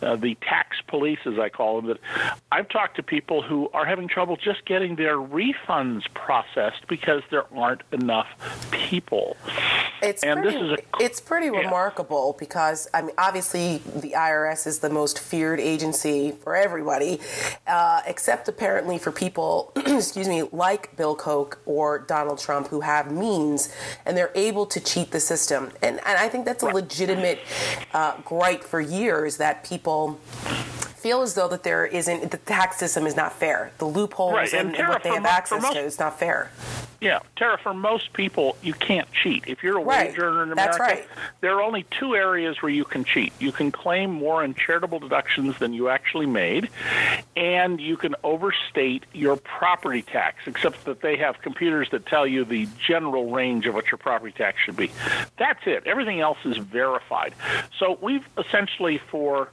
uh, 0.03 0.17
the 0.17 0.37
tax 0.37 0.77
police, 0.87 1.21
as 1.25 1.39
I 1.39 1.49
call 1.49 1.81
them, 1.81 1.87
that 1.89 1.99
I've 2.53 2.69
talked 2.69 2.97
to 2.97 3.03
people 3.03 3.43
who 3.43 3.71
are 3.73 3.87
having 3.87 4.09
trouble 4.09 4.37
just 4.37 4.65
getting 4.67 4.97
their 5.01 5.17
refunds 5.17 6.03
processed 6.13 6.87
because 6.87 7.23
there 7.31 7.47
aren't 7.57 7.81
enough 7.91 8.27
people. 8.71 9.35
It's 10.03 10.23
and 10.23 10.43
pretty, 10.43 10.59
this 10.59 10.65
is 10.65 10.79
a, 10.79 11.03
it's 11.03 11.21
pretty 11.23 11.47
yeah. 11.47 11.61
remarkable 11.61 12.37
because 12.39 12.87
I 12.93 13.01
mean, 13.01 13.15
obviously, 13.17 13.79
the 13.79 14.13
IRS 14.13 14.67
is 14.67 14.81
the 14.81 14.91
most 14.91 15.19
feared 15.19 15.59
agency 15.59 16.33
for 16.33 16.55
everybody, 16.55 17.19
uh, 17.67 18.03
except 18.07 18.47
apparently 18.49 18.99
for 18.99 19.11
people. 19.11 19.73
excuse 19.77 20.29
me, 20.29 20.43
like 20.53 20.95
Bill 20.99 21.17
Koch 21.17 21.59
or 21.65 22.01
Donald 22.01 22.39
Trump, 22.39 22.69
who 22.69 22.83
have 22.83 23.11
means 23.11 23.75
and 24.05 24.17
they're 24.17 24.33
able 24.35 24.67
to 24.67 24.81
cheat 24.81 25.13
the 25.13 25.21
system. 25.21 25.71
And, 25.83 25.99
and 26.05 26.19
I 26.19 26.29
think 26.29 26.45
that's 26.45 26.63
a 26.63 26.67
legitimate 26.67 27.41
uh, 27.95 28.19
gripe 28.23 28.65
for 28.65 28.83
years 28.83 29.39
that 29.39 29.65
people 29.65 30.21
feel 31.01 31.23
as 31.23 31.35
though 31.35 31.49
that 31.49 31.63
there 31.63 31.87
isn't 31.87 32.31
the 32.31 32.37
tax 32.37 32.77
system 32.77 33.07
is 33.07 33.17
not 33.17 33.33
fair. 33.33 33.73
The 33.79 33.87
loopholes 33.87 34.35
right. 34.35 34.53
and, 34.53 34.69
and, 34.69 34.77
and 34.77 34.89
what 34.89 35.03
they 35.03 35.11
have 35.11 35.25
access 35.25 35.63
most, 35.63 35.75
to 35.75 35.81
is 35.81 35.99
not 35.99 36.19
fair. 36.19 36.51
Yeah, 37.01 37.21
Tara, 37.37 37.57
for 37.57 37.73
most 37.73 38.13
people, 38.13 38.57
you 38.63 38.75
can't 38.75 39.11
cheat. 39.11 39.45
If 39.47 39.63
you're 39.63 39.79
a 39.79 39.83
right. 39.83 40.11
wage 40.11 40.19
earner 40.19 40.43
in 40.43 40.53
America, 40.53 40.83
right. 40.83 41.09
there 41.41 41.57
are 41.57 41.63
only 41.63 41.85
two 41.85 42.15
areas 42.15 42.61
where 42.61 42.71
you 42.71 42.85
can 42.85 43.05
cheat. 43.05 43.33
You 43.39 43.53
can 43.53 43.73
claim 43.73 44.11
more 44.11 44.45
in 44.45 44.53
charitable 44.53 44.99
deductions 44.99 45.59
than 45.59 45.73
you 45.73 45.89
actually 45.89 46.27
made, 46.27 46.69
and 47.37 47.81
you 47.81 47.97
can 47.97 48.17
overstate 48.23 49.05
your 49.15 49.37
property 49.37 50.03
tax, 50.03 50.47
except 50.47 50.85
that 50.85 51.01
they 51.01 51.17
have 51.17 51.41
computers 51.41 51.89
that 51.93 52.05
tell 52.05 52.27
you 52.27 52.45
the 52.45 52.69
general 52.87 53.31
range 53.31 53.67
of 53.67 53.75
what 53.75 53.91
your 53.91 53.99
property 53.99 54.33
tax 54.37 54.59
should 54.61 54.77
be. 54.77 54.91
That's 55.39 55.67
it. 55.67 55.87
Everything 55.87 56.21
else 56.21 56.39
is 56.45 56.59
verified. 56.59 57.33
So 57.79 57.99
we've 58.03 58.29
essentially, 58.37 58.99
for 58.99 59.49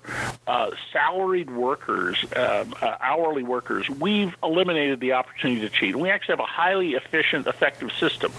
uh, 0.48 0.72
salaried 0.92 1.50
workers, 1.50 2.26
uh, 2.36 2.66
uh, 2.82 2.98
hourly 3.00 3.44
workers, 3.44 3.90
we've 3.90 4.36
eliminated 4.44 5.00
the 5.00 5.14
opportunity 5.14 5.62
to 5.62 5.70
cheat. 5.70 5.96
We 5.96 6.10
actually 6.10 6.34
have 6.34 6.42
a 6.42 6.44
highly 6.44 6.96
efficient 6.96 7.37
efficient, 7.38 7.48
effective 7.48 7.92
system. 7.92 8.32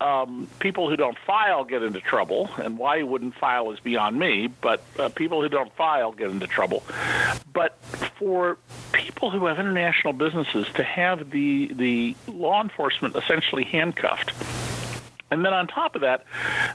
Um, 0.00 0.48
people 0.58 0.90
who 0.90 0.96
don't 0.96 1.16
file 1.26 1.64
get 1.64 1.82
into 1.82 2.00
trouble, 2.00 2.50
and 2.58 2.78
why 2.78 2.96
you 2.96 3.06
wouldn't 3.06 3.34
file 3.34 3.70
is 3.72 3.80
beyond 3.80 4.18
me, 4.18 4.48
but 4.60 4.82
uh, 4.98 5.08
people 5.08 5.40
who 5.40 5.48
don't 5.48 5.74
file 5.76 6.12
get 6.12 6.30
into 6.30 6.46
trouble. 6.46 6.82
But 7.52 7.78
for 8.18 8.58
people 8.92 9.30
who 9.30 9.46
have 9.46 9.58
international 9.58 10.12
businesses 10.12 10.66
to 10.74 10.82
have 10.82 11.30
the, 11.30 11.72
the 11.72 12.16
law 12.26 12.62
enforcement 12.62 13.16
essentially 13.16 13.64
handcuffed, 13.64 14.32
and 15.34 15.44
then 15.44 15.52
on 15.52 15.66
top 15.66 15.96
of 15.96 16.02
that, 16.02 16.24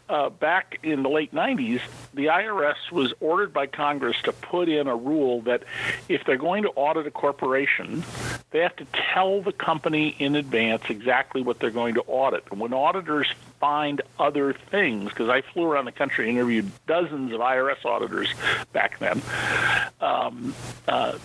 uh, 0.09 0.29
back 0.29 0.79
in 0.83 1.01
the 1.01 1.07
late 1.07 1.33
90s, 1.33 1.79
the 2.13 2.25
IRS 2.25 2.91
was 2.91 3.13
ordered 3.21 3.53
by 3.53 3.67
Congress 3.67 4.17
to 4.23 4.33
put 4.33 4.67
in 4.67 4.87
a 4.87 4.95
rule 4.97 5.39
that 5.43 5.63
if 6.09 6.25
they're 6.25 6.35
going 6.35 6.63
to 6.63 6.69
audit 6.75 7.07
a 7.07 7.11
corporation, 7.11 8.03
they 8.51 8.59
have 8.59 8.75
to 8.75 8.85
tell 9.13 9.41
the 9.41 9.53
company 9.53 10.13
in 10.19 10.35
advance 10.35 10.83
exactly 10.89 11.41
what 11.41 11.59
they're 11.59 11.71
going 11.71 11.93
to 11.93 12.01
audit. 12.01 12.43
And 12.51 12.59
when 12.59 12.73
auditors 12.73 13.27
find 13.61 14.01
other 14.17 14.51
things, 14.51 15.07
because 15.07 15.29
I 15.29 15.41
flew 15.41 15.63
around 15.63 15.85
the 15.85 15.93
country 15.93 16.27
and 16.27 16.37
interviewed 16.37 16.69
dozens 16.85 17.31
of 17.31 17.39
IRS 17.39 17.85
auditors 17.85 18.33
back 18.73 18.99
then, 18.99 19.21
um, 20.01 20.53
uh, 20.85 21.17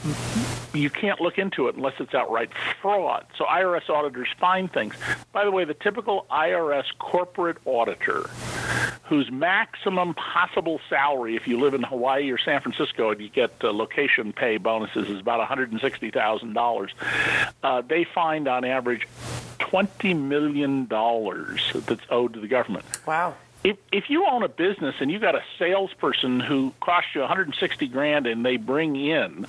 you 0.72 0.90
can't 0.90 1.20
look 1.20 1.38
into 1.38 1.68
it 1.68 1.76
unless 1.76 1.94
it's 1.98 2.14
outright 2.14 2.50
fraud. 2.82 3.26
So 3.38 3.44
IRS 3.44 3.88
auditors 3.88 4.28
find 4.38 4.72
things. 4.72 4.94
By 5.32 5.44
the 5.44 5.50
way, 5.50 5.64
the 5.64 5.74
typical 5.74 6.26
IRS 6.30 6.84
corporate 7.24 7.56
auditor 7.64 8.28
whose 9.04 9.30
maximum 9.30 10.14
possible 10.14 10.80
salary, 10.90 11.36
if 11.36 11.46
you 11.46 11.58
live 11.58 11.74
in 11.74 11.82
Hawaii 11.82 12.30
or 12.30 12.38
San 12.38 12.60
Francisco 12.60 13.10
and 13.10 13.20
you 13.20 13.28
get 13.28 13.52
uh, 13.62 13.72
location 13.72 14.32
pay 14.32 14.56
bonuses, 14.58 15.08
is 15.08 15.20
about 15.20 15.46
$160,000. 15.46 16.90
Uh, 17.62 17.82
they 17.82 18.04
find 18.04 18.48
on 18.48 18.64
average 18.64 19.06
$20 19.58 20.18
million 20.18 20.86
that's 20.86 22.06
owed 22.10 22.34
to 22.34 22.40
the 22.40 22.48
government. 22.48 22.84
Wow 23.06 23.36
if 23.64 23.78
if 23.90 24.10
you 24.10 24.26
own 24.26 24.42
a 24.42 24.48
business 24.48 24.94
and 25.00 25.10
you 25.10 25.18
got 25.18 25.34
a 25.34 25.42
salesperson 25.58 26.38
who 26.38 26.72
costs 26.80 27.14
you 27.14 27.22
160 27.22 27.88
grand 27.88 28.26
and 28.26 28.44
they 28.44 28.58
bring 28.58 28.94
in 28.94 29.46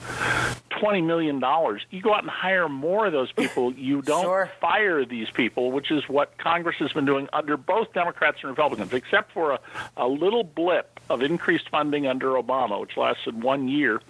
20 0.80 1.02
million 1.02 1.40
dollars, 1.40 1.82
you 1.90 2.02
go 2.02 2.14
out 2.14 2.22
and 2.22 2.30
hire 2.30 2.70
more 2.70 3.08
of 3.08 3.14
those 3.14 3.32
people. 3.32 3.74
You 3.86 4.02
don't 4.02 4.24
sure. 4.24 4.50
fire 4.60 5.06
these 5.06 5.30
people, 5.30 5.72
which 5.72 5.92
is 5.92 6.08
what 6.08 6.38
Congress 6.38 6.78
has 6.80 6.92
been 6.92 7.06
doing 7.06 7.28
under 7.34 7.56
both 7.56 7.94
Democrats 7.94 8.38
and 8.42 8.50
Republicans, 8.50 8.94
except 8.94 9.32
for 9.32 9.52
a, 9.52 9.60
a 9.98 10.08
little 10.08 10.44
blip 10.44 11.00
of 11.10 11.22
increased 11.22 11.70
funding 11.70 12.08
under 12.08 12.30
Obama, 12.32 12.80
which 12.80 12.98
lasted 12.98 13.44
one 13.44 13.68
year. 13.68 14.02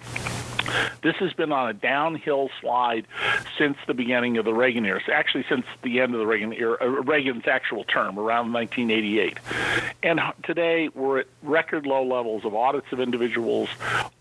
This 1.02 1.16
has 1.18 1.34
been 1.34 1.52
on 1.52 1.70
a 1.70 1.74
downhill 1.74 2.50
slide 2.62 3.06
since 3.58 3.78
the 3.88 3.94
beginning 3.94 4.38
of 4.38 4.46
the 4.46 4.54
Reagan 4.54 4.86
era. 4.86 5.02
Actually, 5.12 5.46
since 5.48 5.66
the 5.84 6.00
end 6.00 6.14
of 6.14 6.20
the 6.20 6.28
Reagan 6.28 6.54
era, 6.54 6.78
uh, 6.82 6.86
Reagan's 6.88 7.48
actual 7.48 7.84
term, 7.84 8.18
around 8.18 8.54
1988. 8.54 9.40
And 10.04 10.20
today, 10.44 10.90
we're 10.94 11.20
at 11.20 11.28
record 11.44 11.86
low 11.86 12.04
levels 12.04 12.46
of 12.46 12.56
audits 12.56 12.92
of 12.92 13.00
individuals, 13.00 13.70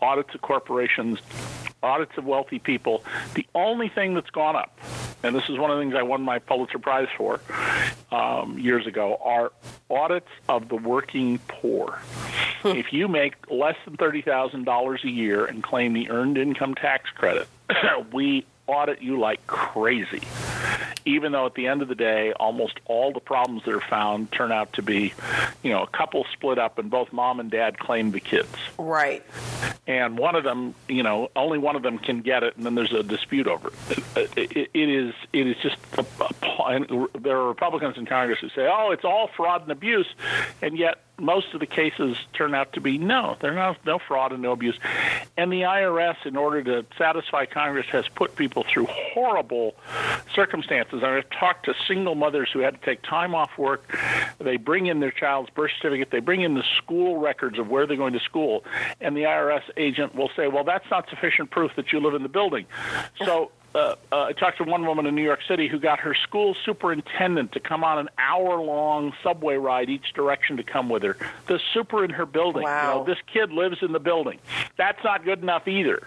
audits 0.01 0.35
of 0.35 0.43
corporations, 0.43 1.21
audits 1.83 2.13
of 2.17 2.25
wealthy 2.25 2.59
people. 2.59 3.05
The 3.35 3.47
only 3.55 3.89
thing 3.89 4.15
that's 4.15 4.31
gone 4.31 4.57
up, 4.57 4.79
and 5.23 5.35
this 5.35 5.49
is 5.49 5.59
one 5.59 5.71
of 5.71 5.77
the 5.77 5.83
things 5.83 5.95
I 5.95 6.03
won 6.03 6.23
my 6.23 6.39
Pulitzer 6.39 6.79
Prize 6.79 7.09
for 7.17 7.41
um, 8.11 8.59
years 8.59 8.87
ago, 8.87 9.19
are 9.23 9.53
audits 9.91 10.29
of 10.49 10.69
the 10.69 10.77
working 10.77 11.39
poor. 11.49 11.99
if 12.65 12.93
you 12.93 13.09
make 13.09 13.35
less 13.51 13.77
than 13.85 13.97
$30,000 13.97 15.05
a 15.05 15.11
year 15.11 15.45
and 15.45 15.63
claim 15.63 15.93
the 15.93 16.11
earned 16.11 16.34
income 16.37 16.75
tax 16.75 17.11
credit, 17.11 17.49
we 18.13 18.47
audit 18.67 19.03
you 19.03 19.19
like 19.19 19.47
crazy. 19.47 20.23
Even 21.07 21.33
though 21.33 21.45
at 21.45 21.55
the 21.55 21.67
end 21.67 21.83
of 21.83 21.89
the 21.89 21.95
day, 21.95 22.33
almost 22.33 22.81
all 22.87 23.13
the 23.13 23.21
problems 23.21 23.65
that 23.65 23.75
are 23.75 23.81
found 23.81 24.33
turn 24.33 24.51
out 24.51 24.73
to 24.73 24.83
be, 24.83 25.13
you 25.63 25.71
know, 25.71 25.83
a 25.83 25.87
couple 25.87 26.25
split 26.33 26.59
up 26.59 26.79
and 26.79 26.91
both 26.91 27.13
mom 27.13 27.41
and 27.41 27.51
dad 27.51 27.79
claim 27.79 28.11
the 28.11 28.21
kids. 28.21 28.49
Right. 28.79 29.23
And 29.87 30.17
one 30.17 30.35
of 30.35 30.45
them, 30.45 30.75
you 30.89 31.03
know, 31.03 31.31
only 31.37 31.59
one 31.59 31.77
of 31.77 31.83
them 31.83 31.99
can 31.99 32.23
get 32.23 32.43
it, 32.43 32.57
and 32.57 32.65
then 32.65 32.75
there's 32.75 32.93
a 32.95 33.03
dispute 33.03 33.47
over 33.47 33.71
it. 33.91 33.99
Uh, 34.17 34.21
it, 34.35 34.71
it 34.73 34.89
is, 34.89 35.15
it 35.35 35.47
is 35.47 35.57
just. 35.59 35.77
A, 35.99 36.07
a, 36.33 37.09
there 37.19 37.37
are 37.37 37.49
Republicans 37.49 37.99
in 37.99 38.07
Congress 38.07 38.39
who 38.41 38.49
say, 38.49 38.67
"Oh, 38.67 38.93
it's 38.93 39.05
all 39.05 39.29
fraud 39.37 39.61
and 39.61 39.71
abuse," 39.71 40.09
and 40.63 40.79
yet 40.79 41.03
most 41.19 41.55
of 41.55 41.61
the 41.61 41.67
cases 41.67 42.17
turn 42.33 42.55
out 42.55 42.73
to 42.73 42.81
be 42.81 42.99
no, 42.99 43.37
they're 43.41 43.55
not 43.55 43.85
no 43.87 43.99
fraud 43.99 44.33
and 44.33 44.43
no 44.43 44.53
abuse. 44.53 44.79
And 45.37 45.53
the 45.53 45.63
IRS, 45.63 46.17
in 46.25 46.37
order 46.37 46.63
to 46.65 46.87
satisfy 46.99 47.47
Congress, 47.47 47.87
has 47.91 48.09
put 48.09 48.37
people 48.37 48.65
through 48.65 48.87
horrible 48.87 49.75
circumstances. 50.35 51.03
I've 51.03 51.29
talked 51.31 51.67
to 51.67 51.75
single 51.87 52.15
mothers 52.15 52.51
who 52.53 52.61
had 52.61 52.81
to 52.81 52.85
take 52.85 53.03
time 53.03 53.35
off 53.35 53.57
work. 53.57 53.97
They 54.39 54.57
bring 54.57 54.87
in 54.87 55.01
their 55.01 55.13
child's 55.13 55.51
birth 55.51 55.71
certificate, 55.77 56.11
they 56.11 56.21
bring 56.21 56.43
in 56.43 56.55
the 56.55 56.65
school 56.79 57.19
records 57.19 57.59
of 57.59 57.69
where 57.69 57.87
they're 57.87 57.97
going 57.97 58.15
to 58.15 58.21
school, 58.21 58.65
and 59.01 59.17
the 59.17 59.23
IRS 59.23 59.63
agent 59.77 60.15
will 60.15 60.31
say, 60.37 60.49
Well, 60.49 60.65
that's 60.65 60.89
not 60.91 61.09
sufficient 61.09 61.51
proof 61.51 61.73
that 61.77 61.93
you 61.93 62.01
live 62.01 62.15
in 62.15 62.23
the 62.23 62.29
building. 62.29 62.67
So 63.25 63.53
uh, 63.75 63.97
uh, 64.13 64.25
I 64.25 64.33
talked 64.33 64.59
to 64.59 64.65
one 64.65 64.87
woman 64.87 65.07
in 65.07 65.15
New 65.15 65.23
York 65.23 65.41
City 65.49 65.69
who 65.69 65.79
got 65.79 66.01
her 66.01 66.15
school 66.15 66.57
superintendent 66.65 67.53
to 67.53 67.61
come 67.61 67.83
on 67.83 67.99
an 67.99 68.09
hour-long 68.19 69.13
subway 69.23 69.57
ride 69.57 69.91
each 69.91 70.13
direction 70.15 70.57
to 70.59 70.63
come 70.63 70.89
with 70.89 71.03
her. 71.03 71.17
The 71.47 71.61
super 71.73 72.05
in 72.05 72.11
her 72.11 72.27
building. 72.27 72.63
Wow. 72.63 72.93
You 72.93 72.99
know, 73.01 73.05
this 73.05 73.19
kid 73.33 73.53
lives 73.53 73.79
in 73.83 73.93
the 73.93 74.01
building. 74.01 74.39
That's 74.77 75.03
not 75.03 75.25
good 75.25 75.43
enough 75.43 75.67
either. 75.67 76.07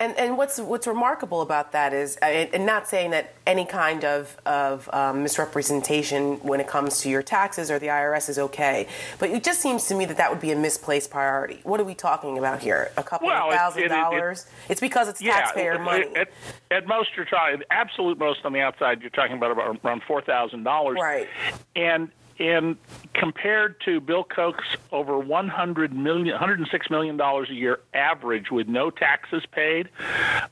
And 0.00 0.16
and 0.18 0.36
what's 0.36 0.58
what's 0.58 0.86
remarkable 0.86 1.40
about 1.40 1.72
that 1.72 1.92
is, 1.92 2.18
uh, 2.20 2.24
and 2.26 2.66
not 2.66 2.88
saying 2.88 3.12
that 3.12 3.34
any 3.46 3.64
kind 3.64 4.04
of 4.04 4.36
of 4.44 4.90
um, 4.92 5.22
misrepresentation 5.22 6.36
when 6.40 6.58
it 6.60 6.66
comes 6.66 7.00
to 7.02 7.08
your 7.08 7.22
taxes 7.22 7.70
or 7.70 7.78
the 7.78 7.86
IRS 7.86 8.28
is 8.28 8.38
okay, 8.38 8.88
but 9.18 9.30
it 9.30 9.44
just 9.44 9.60
seems 9.60 9.86
to 9.86 9.94
me 9.94 10.04
that 10.06 10.16
that 10.16 10.30
would 10.30 10.40
be 10.40 10.50
a 10.50 10.56
misplaced 10.56 11.10
priority. 11.10 11.60
What 11.62 11.78
are 11.80 11.84
we 11.84 11.94
talking 11.94 12.38
about 12.38 12.60
here? 12.60 12.90
A 12.96 13.02
couple 13.04 13.28
Well, 13.28 13.48
of 13.48 13.54
thousand 13.54 13.82
it- 13.84 13.86
it- 13.86 13.88
dollars? 13.90 14.46
It's 14.68 14.80
because 14.80 15.08
it's 15.08 15.20
taxpayer 15.20 15.74
at, 15.74 15.80
money. 15.80 16.06
At, 16.16 16.28
at 16.70 16.86
most, 16.88 17.10
you're 17.16 17.24
talking 17.26 17.62
absolute 17.70 18.18
most 18.18 18.44
on 18.44 18.52
the 18.52 18.60
outside. 18.60 19.00
You're 19.00 19.10
talking 19.10 19.36
about, 19.36 19.52
about 19.52 19.78
around 19.84 20.02
four 20.08 20.20
thousand 20.22 20.64
dollars, 20.64 20.98
Right. 21.00 21.28
And 21.76 22.10
and 22.38 22.76
compared 23.12 23.80
to 23.82 24.00
Bill 24.00 24.24
Koch's 24.24 24.76
over 24.92 25.18
100 25.18 25.92
million, 25.92 26.32
106 26.32 26.90
million 26.90 27.16
dollars 27.16 27.50
a 27.50 27.54
year 27.54 27.80
average 27.92 28.50
with 28.50 28.68
no 28.68 28.90
taxes 28.90 29.44
paid, 29.52 29.88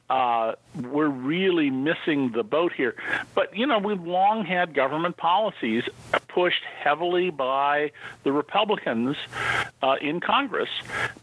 uh, 0.08 0.52
we're 0.80 1.08
really 1.08 1.70
missing 1.70 2.32
the 2.32 2.42
boat 2.42 2.72
here. 2.72 2.94
But 3.34 3.56
you 3.56 3.66
know, 3.66 3.78
we've 3.78 4.02
long 4.02 4.44
had 4.44 4.74
government 4.74 5.16
policies 5.16 5.84
pushed 6.34 6.62
heavily 6.82 7.30
by 7.30 7.92
the 8.24 8.32
Republicans 8.32 9.16
uh, 9.82 9.96
in 10.00 10.20
Congress 10.20 10.68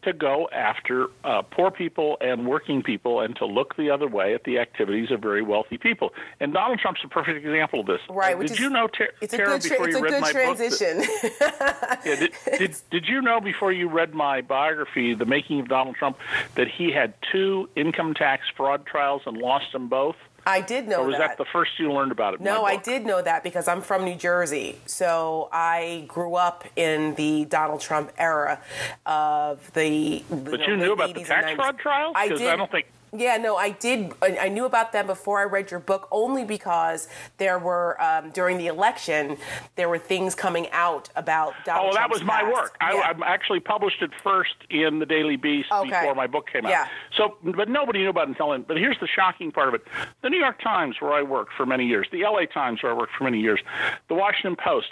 to 0.03 0.13
go 0.13 0.47
after 0.51 1.07
uh, 1.23 1.41
poor 1.41 1.71
people 1.71 2.17
and 2.21 2.47
working 2.47 2.83
people 2.83 3.21
and 3.21 3.35
to 3.37 3.45
look 3.45 3.75
the 3.75 3.89
other 3.89 4.07
way 4.07 4.33
at 4.33 4.43
the 4.43 4.59
activities 4.59 5.11
of 5.11 5.21
very 5.21 5.41
wealthy 5.41 5.77
people. 5.77 6.13
And 6.39 6.53
Donald 6.53 6.79
Trump's 6.79 7.01
a 7.03 7.07
perfect 7.07 7.37
example 7.37 7.81
of 7.81 7.87
this. 7.87 8.01
Right, 8.09 8.39
did 8.39 8.51
is- 8.51 8.59
you 8.59 8.69
know, 8.69 8.87
Ter- 8.87 9.09
it's 9.21 9.33
a 9.33 9.37
Tara, 9.37 9.59
good 9.59 9.61
tra- 9.61 9.69
before 9.71 9.89
you 9.89 10.03
read 10.03 10.21
my 10.21 10.33
book 10.33 10.57
that- 10.57 10.77
transition. 10.77 10.99
yeah, 12.05 12.15
did, 12.19 12.31
did, 12.57 12.75
did 12.91 13.07
you 13.07 13.21
know 13.21 13.39
before 13.39 13.71
you 13.71 13.89
read 13.89 14.13
my 14.13 14.41
biography, 14.41 15.13
The 15.13 15.25
Making 15.25 15.59
of 15.61 15.67
Donald 15.67 15.95
Trump, 15.95 16.17
that 16.55 16.67
he 16.67 16.91
had 16.91 17.13
two 17.31 17.69
income 17.75 18.13
tax 18.13 18.43
fraud 18.55 18.85
trials 18.85 19.23
and 19.25 19.37
lost 19.37 19.71
them 19.73 19.87
both? 19.89 20.15
I 20.45 20.61
did 20.61 20.87
know 20.87 20.97
that. 20.97 20.99
Or 21.01 21.07
was 21.07 21.17
that. 21.17 21.27
that 21.29 21.37
the 21.37 21.45
first 21.51 21.71
you 21.79 21.91
learned 21.91 22.11
about 22.11 22.33
it? 22.35 22.41
No, 22.41 22.63
I 22.63 22.77
did 22.77 23.05
know 23.05 23.21
that 23.21 23.43
because 23.43 23.67
I'm 23.67 23.81
from 23.81 24.05
New 24.05 24.15
Jersey. 24.15 24.77
So 24.85 25.49
I 25.51 26.05
grew 26.07 26.35
up 26.35 26.65
in 26.75 27.15
the 27.15 27.45
Donald 27.45 27.81
Trump 27.81 28.11
era 28.17 28.61
of 29.05 29.71
the. 29.73 30.23
But 30.29 30.61
you 30.67 30.77
knew 30.77 30.93
about 30.93 31.13
the 31.13 31.23
tax 31.23 31.51
fraud 31.53 31.77
trials? 31.79 32.13
I 32.17 32.29
did. 32.29 32.41
I 32.41 32.55
don't 32.55 32.71
think- 32.71 32.87
Yeah, 33.11 33.37
no, 33.37 33.55
I 33.57 33.71
did. 33.71 34.13
I 34.21 34.37
I 34.37 34.49
knew 34.49 34.65
about 34.65 34.91
them 34.91 35.07
before 35.07 35.39
I 35.39 35.43
read 35.45 35.71
your 35.71 35.79
book, 35.79 36.07
only 36.11 36.43
because 36.45 37.07
there 37.37 37.57
were 37.59 38.01
um, 38.01 38.29
during 38.31 38.57
the 38.57 38.67
election 38.67 39.37
there 39.75 39.89
were 39.89 39.97
things 39.99 40.35
coming 40.35 40.69
out 40.71 41.09
about 41.15 41.53
Donald. 41.65 41.91
Oh, 41.91 41.93
that 41.95 42.09
was 42.09 42.23
my 42.23 42.41
past. 42.41 42.53
work. 42.53 42.77
I, 42.81 42.93
Yeah. 42.93 43.13
I 43.25 43.33
actually 43.33 43.59
published 43.59 44.01
it 44.01 44.11
first 44.23 44.55
in 44.69 44.99
the 44.99 45.05
Daily 45.05 45.35
Beast 45.37 45.71
Okay. 45.71 45.89
before 45.89 46.15
my 46.15 46.27
book 46.27 46.47
came 46.51 46.65
out. 46.65 46.69
Yeah. 46.69 46.87
So, 47.15 47.37
but 47.43 47.69
nobody 47.69 47.99
knew 47.99 48.09
about 48.09 48.23
it 48.27 48.29
until 48.29 48.51
then. 48.51 48.63
But 48.67 48.77
here's 48.77 48.99
the 48.99 49.07
shocking 49.07 49.51
part 49.51 49.67
of 49.69 49.73
it: 49.75 49.81
the 50.21 50.29
New 50.29 50.39
York 50.39 50.61
Times, 50.61 50.95
where 50.99 51.13
I 51.13 51.21
worked 51.21 51.53
for 51.53 51.65
many 51.65 51.85
years, 51.85 52.07
the 52.11 52.23
L.A. 52.23 52.45
Times, 52.45 52.83
where 52.83 52.91
I 52.91 52.95
worked 52.95 53.13
for 53.17 53.23
many 53.23 53.39
years, 53.39 53.59
the 54.07 54.15
Washington 54.15 54.55
Post, 54.55 54.87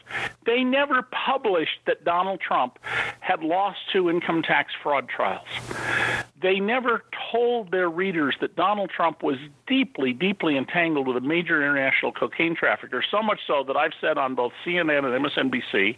they 0.46 0.64
never 0.64 1.02
published 1.04 1.80
that 1.86 2.04
Donald 2.04 2.40
Trump 2.42 2.80
had 3.20 3.44
lost 3.44 3.80
two 3.92 4.10
income 4.10 4.42
tax 4.42 4.72
fraud 4.82 5.08
trials. 5.10 5.48
They 6.42 6.60
never 6.60 7.04
told 7.32 7.72
their 7.72 7.90
readers 7.90 8.07
that 8.40 8.56
Donald 8.56 8.90
Trump 8.90 9.24
was 9.24 9.38
deeply, 9.68 10.14
deeply 10.14 10.58
entangled 10.58 11.08
with 11.08 11.18
a 11.18 11.22
major 11.22 11.62
international 11.62 12.12
cocaine 12.12 12.56
trafficker, 12.56 13.04
so 13.10 13.22
much 13.22 13.40
so 13.46 13.64
that 13.68 13.76
I've 13.76 13.92
said 14.00 14.18
on 14.18 14.36
both 14.36 14.54
CNN 14.66 15.06
and 15.06 15.26
MSNBC 15.26 15.98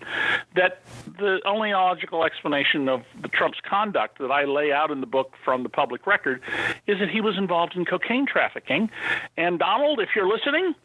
that 0.56 0.82
the 1.18 1.40
only 1.46 1.72
logical 1.74 2.24
explanation 2.24 2.90
of 2.90 3.04
the 3.22 3.28
Trump's 3.28 3.60
conduct 3.68 4.20
that 4.20 4.32
I 4.32 4.46
lay 4.46 4.72
out 4.72 4.92
in 4.92 5.02
the 5.02 5.08
book 5.08 5.34
from 5.44 5.64
the 5.64 5.70
public 5.70 6.08
record 6.08 6.42
is 6.88 7.00
that 7.00 7.10
he 7.10 7.22
was 7.22 7.38
involved 7.38 7.76
in 7.76 7.86
cocaine 7.86 8.26
trafficking. 8.26 8.90
And 9.38 9.60
Donald, 9.60 10.00
if 10.00 10.10
you're 10.16 10.28
listening, 10.28 10.76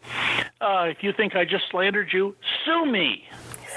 uh, 0.60 0.86
if 0.88 1.02
you 1.02 1.12
think 1.12 1.34
I 1.34 1.44
just 1.44 1.64
slandered 1.70 2.12
you, 2.12 2.36
sue 2.64 2.86
me. 2.86 3.24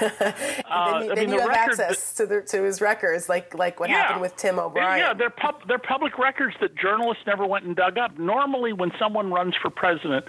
then 0.00 0.12
you, 0.18 0.74
I 0.74 1.06
then 1.08 1.18
mean, 1.18 1.28
you 1.30 1.36
the 1.36 1.40
have 1.42 1.48
record 1.48 1.80
access 1.80 2.14
to 2.14 2.26
the, 2.26 2.42
to 2.42 2.62
his 2.62 2.80
records, 2.80 3.28
like 3.28 3.54
like 3.54 3.80
what 3.80 3.90
happened 3.90 4.20
with 4.20 4.36
Tim 4.36 4.58
O'Brien. 4.58 4.98
Yeah, 4.98 5.14
they're 5.14 5.30
pub- 5.30 5.66
they're 5.66 5.78
public 5.78 6.18
records 6.18 6.54
that 6.60 6.76
journalists 6.76 7.24
never 7.26 7.46
went 7.46 7.64
and 7.64 7.74
dug 7.74 7.98
up. 7.98 8.18
Normally, 8.18 8.72
when 8.72 8.92
someone 8.98 9.32
runs 9.32 9.54
for 9.56 9.70
president, 9.70 10.24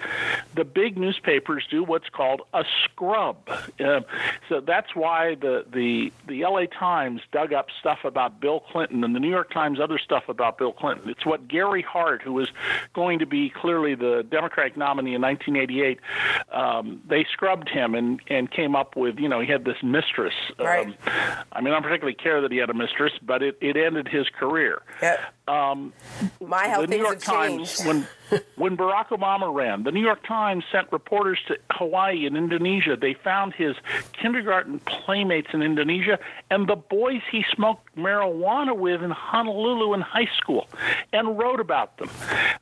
the 0.55 0.63
big 0.63 0.97
newspapers 0.97 1.65
do 1.69 1.83
what's 1.83 2.09
called 2.09 2.41
a 2.53 2.63
scrub. 2.83 3.37
Uh, 3.79 4.01
so 4.47 4.61
that's 4.61 4.95
why 4.95 5.35
the 5.35 5.65
the 5.71 6.11
the 6.27 6.43
L.A. 6.43 6.67
Times 6.67 7.21
dug 7.31 7.53
up 7.53 7.67
stuff 7.79 7.99
about 8.03 8.39
Bill 8.39 8.59
Clinton 8.59 9.03
and 9.03 9.15
the 9.15 9.19
New 9.19 9.29
York 9.29 9.51
Times 9.51 9.79
other 9.79 9.97
stuff 9.97 10.23
about 10.27 10.57
Bill 10.57 10.73
Clinton. 10.73 11.09
It's 11.09 11.25
what 11.25 11.47
Gary 11.47 11.81
Hart, 11.81 12.21
who 12.21 12.33
was 12.33 12.49
going 12.93 13.19
to 13.19 13.25
be 13.25 13.49
clearly 13.49 13.95
the 13.95 14.25
Democratic 14.29 14.77
nominee 14.77 15.15
in 15.15 15.21
1988, 15.21 15.99
um, 16.51 17.01
they 17.07 17.25
scrubbed 17.31 17.69
him 17.69 17.95
and 17.95 18.19
and 18.27 18.49
came 18.51 18.75
up 18.75 18.95
with 18.95 19.19
you 19.19 19.29
know 19.29 19.39
he 19.39 19.47
had 19.47 19.58
this 19.65 19.77
mistress. 19.83 20.33
Right. 20.57 20.87
Um, 20.87 20.95
I 21.51 21.61
mean, 21.61 21.73
I 21.73 21.75
don't 21.75 21.83
particularly 21.83 22.15
care 22.15 22.41
that 22.41 22.51
he 22.51 22.57
had 22.57 22.69
a 22.69 22.73
mistress, 22.73 23.13
but 23.21 23.41
it, 23.41 23.57
it 23.61 23.77
ended 23.77 24.07
his 24.07 24.27
career. 24.29 24.81
Yeah. 25.49 25.75
My 26.41 26.67
how 26.67 26.81
the 26.81 26.87
New 26.87 26.97
York 26.97 27.19
Times, 27.19 27.77
changed. 27.77 27.87
when 27.87 28.07
when 28.55 28.77
Barack 28.77 29.07
Obama 29.07 29.53
ran, 29.53 29.83
the 29.83 29.91
New 29.91 30.03
York 30.03 30.25
Times 30.27 30.63
sent 30.71 30.91
reporters 30.91 31.39
to 31.47 31.57
Hawaii 31.71 32.25
and 32.25 32.37
Indonesia. 32.37 32.95
They 32.95 33.13
found 33.15 33.53
his 33.53 33.75
kindergarten 34.13 34.79
playmates 34.79 35.47
in 35.53 35.63
Indonesia 35.63 36.19
and 36.51 36.67
the 36.67 36.75
boys 36.75 37.21
he 37.31 37.43
smoked 37.53 37.95
marijuana 37.95 38.77
with 38.77 39.01
in 39.01 39.11
Honolulu 39.11 39.93
in 39.93 40.01
high 40.01 40.29
school, 40.37 40.67
and 41.11 41.37
wrote 41.37 41.59
about 41.59 41.97
them. 41.97 42.09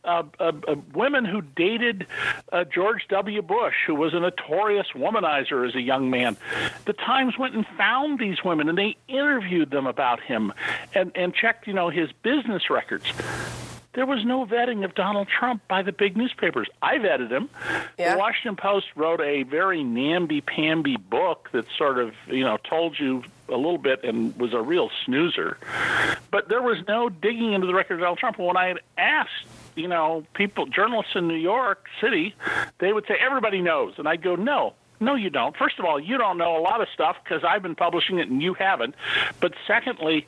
Uh, 0.03 0.23
uh, 0.39 0.51
uh, 0.67 0.75
women 0.93 1.25
who 1.25 1.41
dated 1.41 2.07
uh, 2.51 2.63
George 2.63 3.05
W. 3.09 3.41
Bush, 3.41 3.75
who 3.85 3.95
was 3.95 4.13
a 4.13 4.19
notorious 4.19 4.87
womanizer 4.95 5.67
as 5.67 5.75
a 5.75 5.81
young 5.81 6.09
man. 6.09 6.37
The 6.85 6.93
Times 6.93 7.37
went 7.37 7.55
and 7.55 7.65
found 7.77 8.19
these 8.19 8.43
women 8.43 8.69
and 8.69 8.77
they 8.77 8.95
interviewed 9.07 9.71
them 9.71 9.85
about 9.87 10.21
him, 10.21 10.53
and 10.93 11.11
and 11.15 11.33
checked, 11.33 11.67
you 11.67 11.73
know, 11.73 11.89
his 11.89 12.09
business 12.23 12.69
records 12.77 13.11
there 13.97 14.05
was 14.05 14.23
no 14.23 14.45
vetting 14.45 14.85
of 14.85 14.93
Donald 14.93 15.27
Trump 15.27 15.67
by 15.67 15.81
the 15.81 15.91
big 15.91 16.15
newspapers. 16.15 16.67
I 16.83 16.99
vetted 16.99 17.31
him. 17.31 17.49
Yeah. 17.97 18.13
The 18.13 18.19
Washington 18.19 18.55
Post 18.55 18.85
wrote 18.95 19.19
a 19.19 19.41
very 19.41 19.83
namby-pamby 19.83 20.97
book 20.97 21.49
that 21.51 21.65
sort 21.79 21.97
of, 21.97 22.13
you 22.27 22.43
know, 22.43 22.57
told 22.57 22.99
you 22.99 23.23
a 23.49 23.55
little 23.55 23.79
bit 23.79 24.03
and 24.03 24.37
was 24.37 24.53
a 24.53 24.61
real 24.61 24.91
snoozer. 25.03 25.57
But 26.29 26.47
there 26.47 26.61
was 26.61 26.77
no 26.87 27.09
digging 27.09 27.53
into 27.53 27.65
the 27.65 27.73
record 27.73 27.95
of 27.95 28.01
Donald 28.01 28.19
Trump. 28.19 28.37
When 28.37 28.55
I 28.55 28.67
had 28.67 28.81
asked, 28.99 29.47
you 29.75 29.87
know, 29.87 30.23
people, 30.35 30.67
journalists 30.67 31.13
in 31.15 31.27
New 31.27 31.33
York 31.33 31.87
City, 31.99 32.35
they 32.77 32.93
would 32.93 33.07
say, 33.07 33.15
everybody 33.19 33.61
knows. 33.61 33.95
And 33.97 34.07
I'd 34.07 34.21
go, 34.21 34.35
no, 34.35 34.73
no, 34.99 35.15
you 35.15 35.29
don't. 35.29 35.55
First 35.55 35.79
of 35.79 35.85
all, 35.85 35.99
you 35.99 36.17
don't 36.17 36.37
know 36.37 36.57
a 36.57 36.61
lot 36.61 36.81
of 36.81 36.87
stuff 36.93 37.17
because 37.23 37.43
I've 37.43 37.61
been 37.61 37.75
publishing 37.75 38.19
it 38.19 38.29
and 38.29 38.41
you 38.41 38.53
haven't. 38.53 38.95
But 39.39 39.53
secondly, 39.67 40.25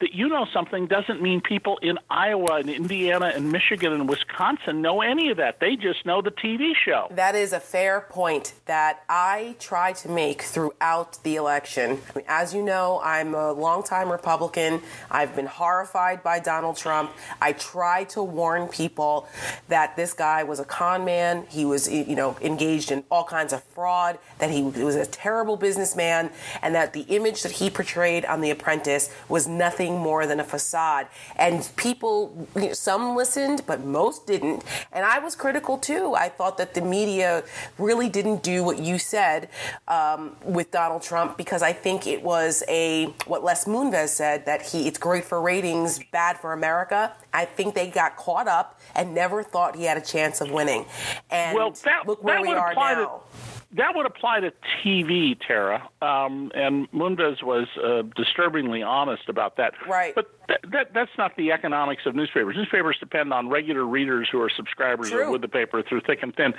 that 0.00 0.14
you 0.14 0.28
know 0.28 0.46
something 0.52 0.86
doesn't 0.86 1.22
mean 1.22 1.40
people 1.40 1.78
in 1.82 1.98
Iowa 2.10 2.56
and 2.56 2.68
Indiana 2.68 3.32
and 3.34 3.52
Michigan 3.52 3.92
and 3.92 4.08
Wisconsin 4.08 4.82
know 4.82 5.00
any 5.00 5.30
of 5.30 5.36
that. 5.36 5.60
They 5.60 5.76
just 5.76 6.04
know 6.04 6.22
the 6.22 6.30
TV 6.30 6.72
show. 6.74 7.08
That 7.10 7.34
is 7.34 7.52
a 7.52 7.60
fair 7.60 8.02
point 8.08 8.54
that 8.66 9.04
I 9.08 9.56
try 9.58 9.92
to 9.94 10.08
make 10.08 10.42
throughout 10.42 11.22
the 11.22 11.36
election. 11.36 12.00
As 12.26 12.54
you 12.54 12.62
know, 12.62 13.00
I'm 13.04 13.34
a 13.34 13.52
longtime 13.52 14.10
Republican. 14.10 14.82
I've 15.10 15.36
been 15.36 15.46
horrified 15.46 16.22
by 16.22 16.40
Donald 16.40 16.76
Trump. 16.76 17.12
I 17.40 17.52
try 17.52 18.04
to 18.04 18.22
warn 18.22 18.68
people 18.68 19.28
that 19.68 19.96
this 19.96 20.12
guy 20.12 20.42
was 20.44 20.60
a 20.60 20.64
con 20.64 21.04
man. 21.04 21.46
He 21.48 21.64
was, 21.64 21.90
you 21.90 22.16
know, 22.16 22.36
engaged 22.40 22.90
in 22.90 23.04
all 23.10 23.24
kinds 23.24 23.52
of 23.52 23.62
fraud, 23.64 24.09
that 24.38 24.50
he 24.50 24.62
was 24.62 24.96
a 24.96 25.06
terrible 25.06 25.56
businessman, 25.56 26.30
and 26.62 26.74
that 26.74 26.92
the 26.92 27.02
image 27.02 27.42
that 27.42 27.52
he 27.52 27.70
portrayed 27.70 28.24
on 28.24 28.40
The 28.40 28.50
Apprentice 28.50 29.10
was 29.28 29.46
nothing 29.46 29.98
more 29.98 30.26
than 30.26 30.40
a 30.40 30.44
facade. 30.44 31.08
And 31.36 31.68
people, 31.76 32.46
some 32.72 33.14
listened, 33.16 33.62
but 33.66 33.84
most 33.84 34.26
didn't. 34.26 34.64
And 34.92 35.04
I 35.04 35.18
was 35.18 35.34
critical 35.36 35.78
too. 35.78 36.14
I 36.14 36.28
thought 36.28 36.58
that 36.58 36.74
the 36.74 36.80
media 36.80 37.44
really 37.78 38.08
didn't 38.08 38.42
do 38.42 38.62
what 38.64 38.78
you 38.78 38.98
said 38.98 39.48
um, 39.88 40.36
with 40.44 40.70
Donald 40.70 41.02
Trump 41.02 41.36
because 41.36 41.62
I 41.62 41.72
think 41.72 42.06
it 42.06 42.22
was 42.22 42.62
a 42.68 43.06
what 43.26 43.42
Les 43.44 43.64
Moonves 43.66 44.08
said 44.08 44.46
that 44.46 44.62
he 44.62 44.86
it's 44.86 44.98
great 44.98 45.24
for 45.24 45.40
ratings, 45.40 46.00
bad 46.12 46.38
for 46.38 46.52
America. 46.52 47.12
I 47.32 47.44
think 47.44 47.74
they 47.74 47.88
got 47.90 48.16
caught 48.16 48.48
up 48.48 48.80
and 48.94 49.14
never 49.14 49.42
thought 49.42 49.76
he 49.76 49.84
had 49.84 49.96
a 49.96 50.00
chance 50.00 50.40
of 50.40 50.50
winning. 50.50 50.84
And 51.30 51.54
Well, 51.56 51.70
that- 51.70 52.06
look 52.06 52.22
where 52.22 52.40
we 52.40 52.52
are 52.52 52.74
now. 52.74 53.22
that 53.24 53.59
would 53.94 54.06
apply 54.06 54.40
to 54.40 54.52
TV, 54.82 55.38
Tara. 55.38 55.88
Um, 56.02 56.50
and 56.54 56.90
Moonves 56.92 57.42
was 57.42 57.68
uh, 57.82 58.02
disturbingly 58.16 58.82
honest 58.82 59.28
about 59.28 59.56
that. 59.58 59.74
Right. 59.88 60.14
But 60.14 60.39
th- 60.50 60.72
that 60.72 60.92
that's 60.92 61.10
not 61.16 61.36
the 61.36 61.52
economics 61.52 62.02
of 62.06 62.14
newspapers. 62.14 62.56
Newspapers 62.56 62.96
depend 62.98 63.32
on 63.32 63.48
regular 63.48 63.84
readers 63.84 64.28
who 64.30 64.40
are 64.40 64.50
subscribers 64.50 65.10
with 65.30 65.40
the 65.40 65.48
paper 65.48 65.82
through 65.82 66.00
thick 66.02 66.22
and 66.22 66.34
thin. 66.34 66.54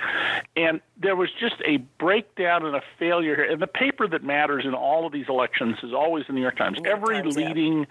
And 0.56 0.80
there 1.00 1.16
was 1.16 1.30
just 1.38 1.56
a 1.66 1.76
breakdown 1.98 2.64
and 2.66 2.74
a 2.76 2.82
failure 2.98 3.36
here. 3.36 3.50
And 3.52 3.60
the 3.60 3.66
paper 3.66 4.08
that 4.08 4.22
matters 4.24 4.64
in 4.64 4.74
all 4.74 5.06
of 5.06 5.12
these 5.12 5.26
elections 5.28 5.76
is 5.82 5.92
always 5.92 6.26
the 6.26 6.32
New 6.32 6.40
York 6.42 6.56
Times. 6.56 6.78
New 6.80 6.88
York 6.88 7.00
Every 7.02 7.22
Times, 7.22 7.36
yeah. 7.36 7.48
leading 7.48 7.86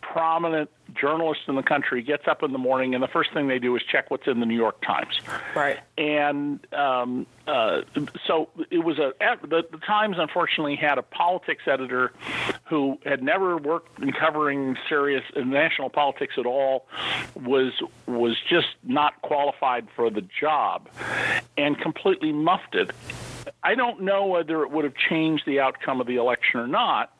prominent 0.00 0.70
journalist 0.94 1.40
in 1.48 1.54
the 1.54 1.62
country 1.62 2.02
gets 2.02 2.26
up 2.26 2.42
in 2.42 2.52
the 2.52 2.58
morning 2.58 2.94
and 2.94 3.02
the 3.02 3.08
first 3.08 3.32
thing 3.34 3.46
they 3.46 3.58
do 3.58 3.76
is 3.76 3.82
check 3.92 4.10
what's 4.10 4.26
in 4.26 4.40
the 4.40 4.46
New 4.46 4.56
York 4.56 4.80
Times 4.80 5.20
Right. 5.54 5.78
and 5.98 6.60
um, 6.72 7.26
uh, 7.46 7.82
so 8.26 8.48
it 8.70 8.78
was 8.78 8.98
a 8.98 9.12
the, 9.46 9.64
the 9.70 9.78
Times 9.86 10.16
unfortunately 10.18 10.76
had 10.76 10.96
a 10.96 11.02
politics 11.02 11.62
editor 11.66 12.12
who 12.70 12.98
had 13.04 13.22
never 13.22 13.58
worked 13.58 14.00
in 14.02 14.12
covering 14.12 14.76
serious 14.88 15.22
national 15.46 15.90
politics 15.90 16.34
at 16.38 16.46
all 16.46 16.86
was 17.34 17.72
was 18.06 18.36
just 18.48 18.68
not 18.82 19.20
qualified 19.22 19.88
for 19.94 20.10
the 20.10 20.22
job 20.40 20.88
and 21.56 21.78
completely 21.78 22.32
muffed 22.32 22.74
it. 22.74 22.90
I 23.62 23.74
don't 23.74 24.02
know 24.02 24.26
whether 24.26 24.62
it 24.62 24.70
would 24.70 24.84
have 24.84 24.94
changed 24.94 25.44
the 25.46 25.60
outcome 25.60 26.00
of 26.00 26.06
the 26.06 26.16
election 26.16 26.60
or 26.60 26.66
not. 26.66 27.12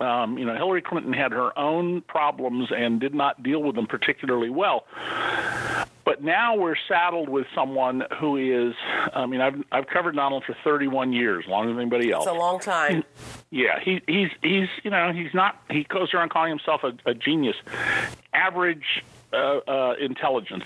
Um, 0.00 0.38
you 0.38 0.44
know, 0.44 0.54
Hillary 0.54 0.82
Clinton 0.82 1.12
had 1.12 1.32
her 1.32 1.58
own 1.58 2.02
problems 2.02 2.70
and 2.70 3.00
did 3.00 3.14
not 3.14 3.42
deal 3.42 3.62
with 3.62 3.74
them 3.74 3.86
particularly 3.86 4.48
well. 4.48 4.84
But 6.08 6.22
now 6.22 6.56
we're 6.56 6.74
saddled 6.88 7.28
with 7.28 7.46
someone 7.54 8.02
who 8.18 8.38
is, 8.38 8.74
I 9.14 9.26
mean, 9.26 9.42
I've, 9.42 9.62
I've 9.70 9.86
covered 9.88 10.16
Donald 10.16 10.42
for 10.42 10.56
31 10.64 11.12
years, 11.12 11.44
longer 11.46 11.70
than 11.70 11.82
anybody 11.82 12.10
else. 12.10 12.24
It's 12.24 12.34
a 12.34 12.38
long 12.38 12.58
time. 12.60 13.04
Yeah, 13.50 13.78
he, 13.78 14.00
he's, 14.06 14.30
he's, 14.42 14.68
you 14.82 14.90
know, 14.90 15.12
he's 15.12 15.34
not, 15.34 15.62
he 15.70 15.84
goes 15.84 16.14
around 16.14 16.30
calling 16.30 16.48
himself 16.48 16.80
a, 16.82 16.94
a 17.10 17.12
genius. 17.12 17.56
Average 18.32 19.04
uh, 19.32 19.36
uh, 19.36 19.94
intelligence. 20.00 20.64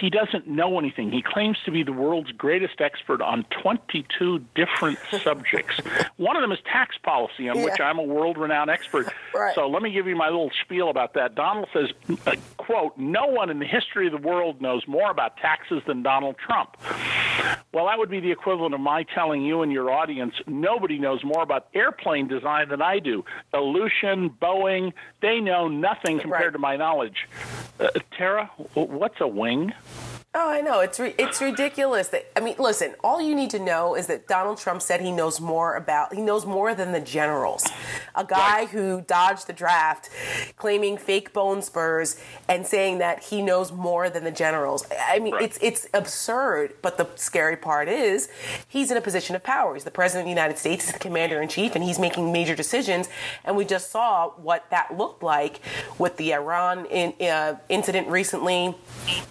He 0.00 0.10
doesn't 0.10 0.46
know 0.46 0.78
anything. 0.78 1.10
He 1.10 1.22
claims 1.22 1.56
to 1.64 1.70
be 1.70 1.82
the 1.82 1.92
world's 1.92 2.32
greatest 2.32 2.80
expert 2.80 3.20
on 3.20 3.44
22 3.62 4.44
different 4.54 4.98
subjects. 5.22 5.80
One 6.16 6.36
of 6.36 6.42
them 6.42 6.52
is 6.52 6.58
tax 6.70 6.96
policy, 7.02 7.48
on 7.48 7.62
which 7.62 7.80
I'm 7.80 7.98
a 7.98 8.02
world 8.02 8.38
renowned 8.38 8.70
expert. 8.70 9.12
Right. 9.34 9.54
So 9.56 9.66
let 9.68 9.82
me 9.82 9.90
give 9.90 10.06
you 10.06 10.14
my 10.14 10.26
little 10.26 10.52
spiel 10.62 10.90
about 10.90 11.14
that. 11.14 11.34
Donald 11.34 11.68
says, 11.72 11.90
uh, 12.24 12.36
quote, 12.56 12.96
no 12.96 13.26
one 13.26 13.50
in 13.50 13.58
the 13.58 13.66
history 13.66 14.06
of 14.06 14.12
the 14.12 14.28
world 14.28 14.62
knows 14.62 14.86
more 14.86 15.10
about 15.10 15.36
taxes 15.38 15.82
than 15.88 16.04
Donald 16.04 16.36
Trump. 16.38 16.76
Well, 17.74 17.86
that 17.86 17.98
would 17.98 18.08
be 18.08 18.20
the 18.20 18.30
equivalent 18.30 18.72
of 18.72 18.80
my 18.80 19.02
telling 19.02 19.42
you 19.42 19.62
and 19.62 19.72
your 19.72 19.90
audience 19.90 20.34
nobody 20.46 20.96
knows 20.96 21.24
more 21.24 21.42
about 21.42 21.66
airplane 21.74 22.28
design 22.28 22.68
than 22.68 22.80
I 22.80 23.00
do. 23.00 23.24
Aleutian, 23.52 24.30
Boeing, 24.30 24.92
they 25.20 25.40
know 25.40 25.66
nothing 25.66 26.20
compared 26.20 26.44
Right. 26.44 26.52
to 26.52 26.58
my 26.60 26.76
knowledge. 26.76 27.28
Uh, 27.80 27.88
Tara, 28.16 28.46
what's 28.74 29.20
a 29.20 29.26
wing? 29.26 29.72
Oh, 30.36 30.50
I 30.50 30.62
know. 30.62 30.80
It's 30.80 30.98
re- 30.98 31.14
it's 31.16 31.40
ridiculous. 31.40 32.08
That 32.08 32.26
I 32.36 32.40
mean, 32.40 32.56
listen. 32.58 32.96
All 33.04 33.20
you 33.22 33.36
need 33.36 33.50
to 33.50 33.60
know 33.60 33.94
is 33.94 34.08
that 34.08 34.26
Donald 34.26 34.58
Trump 34.58 34.82
said 34.82 35.00
he 35.00 35.12
knows 35.12 35.40
more 35.40 35.76
about 35.76 36.12
he 36.12 36.20
knows 36.20 36.44
more 36.44 36.74
than 36.74 36.90
the 36.90 36.98
generals. 37.00 37.64
A 38.16 38.24
guy 38.24 38.58
Right. 38.62 38.68
who 38.68 39.02
dodged 39.02 39.46
the 39.46 39.52
draft, 39.52 40.10
claiming 40.56 40.98
fake 40.98 41.32
bone 41.32 41.62
spurs 41.62 42.20
and 42.48 42.66
saying 42.66 42.98
that 42.98 43.22
he 43.22 43.42
knows 43.42 43.70
more 43.70 44.10
than 44.10 44.24
the 44.24 44.32
generals. 44.32 44.84
I 45.08 45.20
mean, 45.20 45.34
Right. 45.34 45.44
it's 45.44 45.58
it's 45.62 45.86
absurd. 45.94 46.74
But 46.82 46.98
the 46.98 47.06
scary 47.14 47.56
part 47.56 47.88
is 47.88 48.28
he's 48.66 48.90
in 48.90 48.96
a 48.96 49.00
position 49.00 49.36
of 49.36 49.44
power. 49.44 49.74
He's 49.74 49.84
the 49.84 49.92
president 49.92 50.22
of 50.22 50.26
the 50.26 50.30
United 50.40 50.58
States. 50.58 50.86
He's 50.86 50.92
the 50.94 50.98
commander 50.98 51.40
in 51.42 51.48
chief, 51.48 51.76
and 51.76 51.84
he's 51.84 52.00
making 52.00 52.32
major 52.32 52.56
decisions. 52.56 53.08
And 53.44 53.56
we 53.56 53.64
just 53.64 53.88
saw 53.92 54.30
what 54.30 54.68
that 54.70 54.96
looked 54.98 55.22
like 55.22 55.60
with 55.96 56.16
the 56.16 56.34
Iran 56.34 56.86
in, 56.86 57.14
uh, 57.24 57.54
incident 57.68 58.08
recently. 58.08 58.74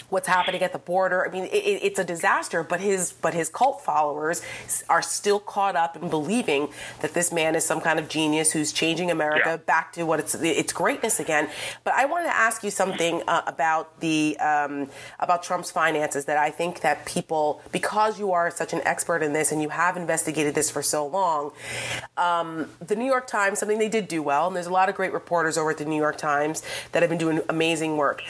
What's 0.09 0.29
happening 0.29 0.61
at 0.63 0.71
the 0.71 0.79
border? 0.79 0.92
I 0.93 1.29
mean, 1.31 1.45
it- 1.45 1.81
it's 1.83 1.99
a 1.99 2.03
disaster. 2.03 2.63
But 2.63 2.79
his 2.79 3.13
but 3.13 3.33
his 3.33 3.49
cult 3.49 3.81
followers 3.81 4.41
are 4.89 5.01
still 5.01 5.39
caught 5.39 5.75
up 5.75 5.95
in 5.95 6.09
believing 6.09 6.69
that 7.01 7.13
this 7.13 7.31
man 7.31 7.55
is 7.55 7.65
some 7.65 7.81
kind 7.81 7.99
of 7.99 8.07
genius 8.07 8.51
who's 8.51 8.71
changing 8.71 9.09
America 9.11 9.49
Yeah. 9.49 9.57
back 9.57 9.91
to 9.93 10.03
what 10.05 10.19
it's 10.19 10.35
its 10.35 10.71
greatness 10.73 11.19
again. 11.19 11.49
But 11.83 11.93
I 11.95 12.05
wanted 12.05 12.25
to 12.25 12.35
ask 12.35 12.63
you 12.63 12.71
something 12.71 13.23
uh, 13.27 13.41
about 13.47 13.99
the 13.99 14.37
um, 14.39 14.89
about 15.19 15.41
Trump's 15.43 15.71
finances 15.71 16.25
that 16.25 16.37
I 16.37 16.49
think 16.51 16.81
that 16.81 17.05
people, 17.05 17.61
because 17.71 18.19
you 18.19 18.31
are 18.31 18.51
such 18.51 18.71
an 18.73 18.81
expert 18.85 19.23
in 19.23 19.33
this 19.33 19.51
and 19.51 19.61
you 19.61 19.69
have 19.69 19.97
investigated 19.97 20.53
this 20.55 20.69
for 20.69 20.81
so 20.83 21.05
long, 21.07 21.51
um, 22.17 22.69
the 22.79 22.95
New 22.95 23.05
York 23.05 23.27
Times, 23.27 23.59
something 23.59 23.79
they 23.79 23.89
did 23.89 24.07
do 24.07 24.21
well, 24.21 24.47
and 24.47 24.55
there's 24.55 24.67
a 24.67 24.77
lot 24.81 24.89
of 24.89 24.95
great 24.95 25.13
reporters 25.13 25.57
over 25.57 25.71
at 25.71 25.77
the 25.77 25.85
New 25.85 25.97
York 26.05 26.17
Times 26.17 26.61
that 26.91 27.01
have 27.01 27.09
been 27.09 27.17
doing 27.17 27.41
amazing 27.49 27.97
work. 27.97 28.21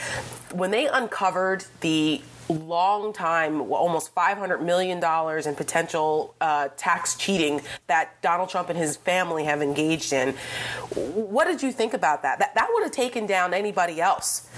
When 0.51 0.71
they 0.71 0.87
uncovered 0.87 1.65
the 1.81 2.21
long 2.49 3.13
time, 3.13 3.61
almost 3.61 4.13
$500 4.15 4.61
million 4.61 4.97
in 4.97 5.55
potential 5.55 6.35
uh, 6.41 6.69
tax 6.77 7.15
cheating 7.15 7.61
that 7.87 8.21
Donald 8.21 8.49
Trump 8.49 8.69
and 8.69 8.77
his 8.77 8.97
family 8.97 9.45
have 9.45 9.61
engaged 9.61 10.13
in. 10.13 10.35
What 10.93 11.45
did 11.45 11.63
you 11.63 11.71
think 11.71 11.93
about 11.93 12.23
that? 12.23 12.39
That, 12.39 12.55
that 12.55 12.69
would 12.73 12.83
have 12.83 12.91
taken 12.91 13.25
down 13.25 13.53
anybody 13.53 14.01
else. 14.01 14.49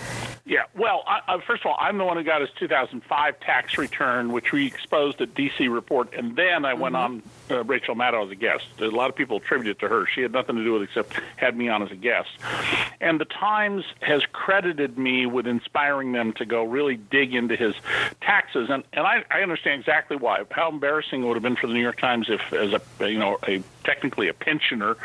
Yeah, 0.45 0.63
well, 0.75 1.03
I, 1.07 1.21
I, 1.27 1.41
first 1.41 1.63
of 1.63 1.67
all, 1.67 1.77
I'm 1.79 1.97
the 1.97 2.05
one 2.05 2.17
who 2.17 2.23
got 2.23 2.41
his 2.41 2.51
2005 2.59 3.39
tax 3.39 3.77
return, 3.79 4.31
which 4.31 4.51
we 4.51 4.67
exposed 4.67 5.19
at 5.21 5.33
DC 5.33 5.73
Report, 5.73 6.13
and 6.13 6.35
then 6.35 6.65
I 6.65 6.75
went 6.75 6.95
on 6.95 7.23
uh, 7.51 7.63
Rachel 7.63 7.95
Maddow 7.95 8.25
as 8.25 8.31
a 8.31 8.35
guest. 8.35 8.65
A 8.79 8.85
lot 8.85 9.09
of 9.09 9.15
people 9.15 9.37
attribute 9.37 9.77
it 9.77 9.79
to 9.79 9.87
her. 9.87 10.05
She 10.07 10.21
had 10.21 10.31
nothing 10.31 10.55
to 10.55 10.63
do 10.63 10.73
with 10.73 10.83
it 10.83 10.85
except 10.85 11.13
had 11.35 11.57
me 11.57 11.69
on 11.69 11.83
as 11.83 11.91
a 11.91 11.95
guest. 11.95 12.29
And 13.01 13.19
the 13.19 13.25
Times 13.25 13.83
has 14.01 14.23
credited 14.31 14.97
me 14.97 15.25
with 15.25 15.47
inspiring 15.47 16.11
them 16.11 16.33
to 16.33 16.45
go 16.45 16.63
really 16.63 16.95
dig 16.95 17.35
into 17.35 17.55
his 17.55 17.75
taxes, 18.21 18.69
and 18.69 18.83
and 18.93 19.05
I, 19.05 19.23
I 19.29 19.41
understand 19.41 19.81
exactly 19.81 20.17
why. 20.17 20.43
How 20.51 20.69
embarrassing 20.69 21.23
it 21.23 21.27
would 21.27 21.35
have 21.35 21.43
been 21.43 21.55
for 21.55 21.67
the 21.67 21.73
New 21.73 21.81
York 21.81 21.99
Times 21.99 22.27
if, 22.29 22.53
as 22.53 22.73
a 22.73 23.11
you 23.11 23.19
know 23.19 23.37
a 23.47 23.61
technically 23.85 24.27
a 24.27 24.33
pensioner, 24.33 24.97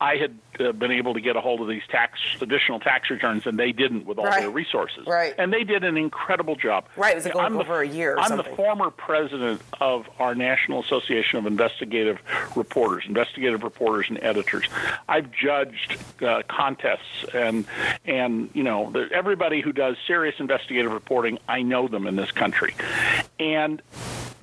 I 0.00 0.16
had 0.16 0.38
uh, 0.60 0.72
been 0.72 0.90
able 0.92 1.14
to 1.14 1.20
get 1.20 1.36
a 1.36 1.40
hold 1.40 1.60
of 1.60 1.68
these 1.68 1.82
tax 1.90 2.18
additional 2.40 2.80
tax 2.80 3.10
returns, 3.10 3.46
and 3.46 3.58
they 3.58 3.72
didn't 3.72 4.06
with 4.06 4.18
all 4.18 4.24
Right. 4.24 4.40
their 4.40 4.50
resources. 4.50 5.06
Right. 5.06 5.34
And 5.38 5.52
they 5.52 5.64
did 5.64 5.84
an 5.84 5.96
incredible 5.96 6.56
job. 6.56 6.86
Right, 6.96 7.12
it 7.12 7.16
was 7.16 7.24
like 7.26 7.36
I'm 7.36 7.54
the- 7.54 7.60
over 7.60 7.80
a 7.82 7.86
year 7.88 8.14
or 8.14 8.20
I'm 8.20 8.28
something. 8.28 8.50
the 8.50 8.56
former 8.56 8.90
president 8.90 9.60
of 9.80 10.08
our 10.18 10.34
National 10.34 10.80
Association 10.82 11.38
of 11.38 11.46
Investigative 11.46 12.18
Reporters, 12.56 13.04
investigative 13.06 13.62
reporters 13.62 14.06
and 14.08 14.18
editors. 14.22 14.64
I've 15.08 15.30
judged 15.32 15.96
uh, 16.22 16.42
contests 16.48 17.24
and 17.34 17.66
and 18.04 18.50
you 18.54 18.62
know 18.62 18.92
everybody 19.12 19.60
who 19.60 19.72
does 19.72 19.96
serious 20.06 20.36
investigative 20.38 20.92
reporting. 20.92 21.38
I 21.48 21.62
know 21.62 21.88
them 21.88 22.06
in 22.06 22.16
this 22.16 22.30
country, 22.32 22.74
and 23.40 23.82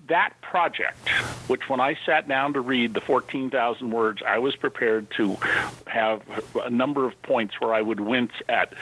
that 0.07 0.33
project, 0.41 1.09
which 1.47 1.69
when 1.69 1.79
I 1.79 1.97
sat 2.05 2.27
down 2.27 2.53
to 2.53 2.61
read 2.61 2.93
the 2.93 3.01
14,000 3.01 3.91
words, 3.91 4.21
I 4.25 4.39
was 4.39 4.55
prepared 4.55 5.09
to 5.17 5.37
have 5.87 6.21
a 6.63 6.69
number 6.69 7.05
of 7.05 7.19
points 7.23 7.59
where 7.59 7.73
I 7.73 7.81
would 7.81 7.99
wince 7.99 8.33
at 8.47 8.73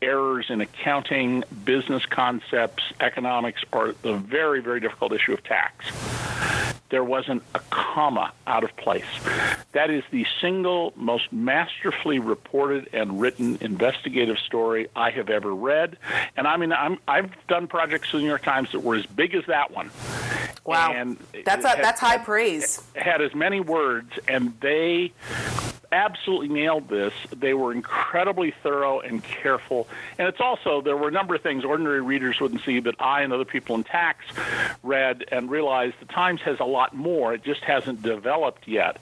errors 0.00 0.46
in 0.48 0.60
accounting, 0.60 1.44
business 1.64 2.06
concepts, 2.06 2.82
economics, 3.00 3.62
or 3.72 3.94
the 4.02 4.16
very, 4.16 4.60
very 4.60 4.80
difficult 4.80 5.12
issue 5.12 5.32
of 5.32 5.42
tax. 5.44 5.86
There 6.90 7.04
wasn't 7.04 7.44
a 7.54 7.60
comma 7.70 8.32
out 8.48 8.64
of 8.64 8.76
place. 8.76 9.04
That 9.72 9.90
is 9.90 10.02
the 10.10 10.26
single 10.40 10.92
most 10.96 11.32
masterfully 11.32 12.18
reported 12.18 12.88
and 12.92 13.20
written 13.20 13.58
investigative 13.60 14.38
story 14.38 14.88
I 14.96 15.10
have 15.10 15.30
ever 15.30 15.54
read. 15.54 15.96
And 16.36 16.48
I 16.48 16.56
mean, 16.56 16.72
I'm, 16.72 16.98
I've 17.06 17.30
done 17.46 17.68
projects 17.68 18.10
for 18.10 18.16
the 18.16 18.24
New 18.24 18.28
York 18.28 18.42
Times 18.42 18.72
that 18.72 18.80
were 18.80 18.96
as 18.96 19.06
big 19.06 19.36
as 19.36 19.46
that 19.46 19.70
one. 19.70 19.90
Wow, 20.70 20.92
And 20.94 21.16
that's 21.44 21.64
a, 21.64 21.76
that's 21.82 22.00
high 22.00 22.18
praise. 22.18 22.80
had 22.94 23.20
as 23.20 23.34
many 23.34 23.58
words, 23.60 24.12
and 24.28 24.54
they 24.60 25.12
absolutely 25.92 26.48
nailed 26.48 26.88
this. 26.88 27.12
They 27.34 27.54
were 27.54 27.72
incredibly 27.72 28.52
thorough 28.62 29.00
and 29.00 29.22
careful. 29.22 29.88
And 30.18 30.28
it's 30.28 30.40
also, 30.40 30.80
there 30.80 30.96
were 30.96 31.08
a 31.08 31.12
number 31.12 31.34
of 31.34 31.42
things 31.42 31.64
ordinary 31.64 32.00
readers 32.00 32.40
wouldn't 32.40 32.62
see 32.62 32.80
but 32.80 32.94
I 33.00 33.22
and 33.22 33.32
other 33.32 33.44
people 33.44 33.74
in 33.76 33.84
tax 33.84 34.24
read 34.82 35.24
and 35.32 35.50
realized 35.50 35.96
the 36.00 36.06
Times 36.06 36.40
has 36.42 36.60
a 36.60 36.64
lot 36.64 36.94
more. 36.94 37.34
It 37.34 37.42
just 37.42 37.62
hasn't 37.62 38.02
developed 38.02 38.66
yet 38.66 38.98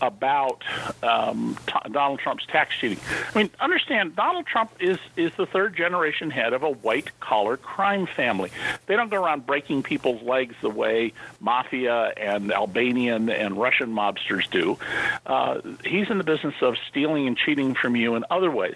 about 0.00 0.62
um, 1.02 1.56
t- 1.66 1.90
Donald 1.90 2.20
Trump's 2.20 2.46
tax 2.46 2.76
cheating. 2.76 2.98
I 3.34 3.38
mean, 3.38 3.50
understand, 3.60 4.16
Donald 4.16 4.46
Trump 4.46 4.70
is, 4.80 4.98
is 5.16 5.32
the 5.36 5.46
third 5.46 5.76
generation 5.76 6.30
head 6.30 6.52
of 6.52 6.62
a 6.62 6.70
white 6.70 7.18
collar 7.20 7.56
crime 7.56 8.06
family. 8.06 8.50
They 8.86 8.96
don't 8.96 9.10
go 9.10 9.22
around 9.22 9.46
breaking 9.46 9.82
people's 9.82 10.22
legs 10.22 10.54
the 10.60 10.70
way 10.70 11.12
mafia 11.40 12.12
and 12.16 12.52
Albanian 12.52 13.30
and 13.30 13.56
Russian 13.56 13.92
mobsters 13.92 14.48
do. 14.50 14.78
Uh, 15.26 15.60
he's 15.84 16.10
in 16.10 16.18
the 16.18 16.24
business 16.28 16.56
of 16.60 16.76
stealing 16.90 17.26
and 17.26 17.38
cheating 17.38 17.74
from 17.74 17.96
you 17.96 18.14
in 18.14 18.22
other 18.30 18.50
ways. 18.50 18.74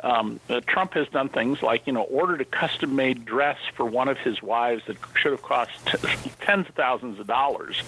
Um, 0.00 0.38
uh, 0.50 0.60
Trump 0.66 0.92
has 0.92 1.08
done 1.08 1.30
things 1.30 1.62
like, 1.62 1.86
you 1.86 1.94
know, 1.94 2.02
ordered 2.02 2.42
a 2.42 2.44
custom 2.44 2.94
made 2.94 3.24
dress 3.24 3.56
for 3.74 3.86
one 3.86 4.08
of 4.08 4.18
his 4.18 4.42
wives 4.42 4.82
that 4.86 4.98
should 5.14 5.32
have 5.32 5.40
cost 5.40 5.70
t- 5.86 6.30
tens 6.42 6.68
of 6.68 6.74
thousands 6.74 7.18
of 7.18 7.26
dollars. 7.26 7.82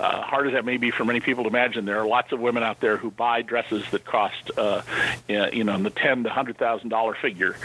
Uh, 0.00 0.22
hard 0.22 0.46
as 0.46 0.54
that 0.54 0.64
may 0.64 0.78
be 0.78 0.90
for 0.90 1.04
many 1.04 1.20
people 1.20 1.44
to 1.44 1.50
imagine, 1.50 1.84
there 1.84 2.00
are 2.00 2.06
lots 2.06 2.32
of 2.32 2.40
women 2.40 2.62
out 2.62 2.80
there 2.80 2.96
who 2.96 3.10
buy 3.10 3.42
dresses 3.42 3.84
that 3.90 4.06
cost, 4.06 4.50
uh, 4.56 4.80
you 5.28 5.62
know, 5.62 5.74
in 5.74 5.82
the 5.82 5.90
ten 5.90 6.24
to 6.24 6.30
hundred 6.30 6.56
thousand 6.56 6.88
dollar 6.88 7.14
figure 7.14 7.56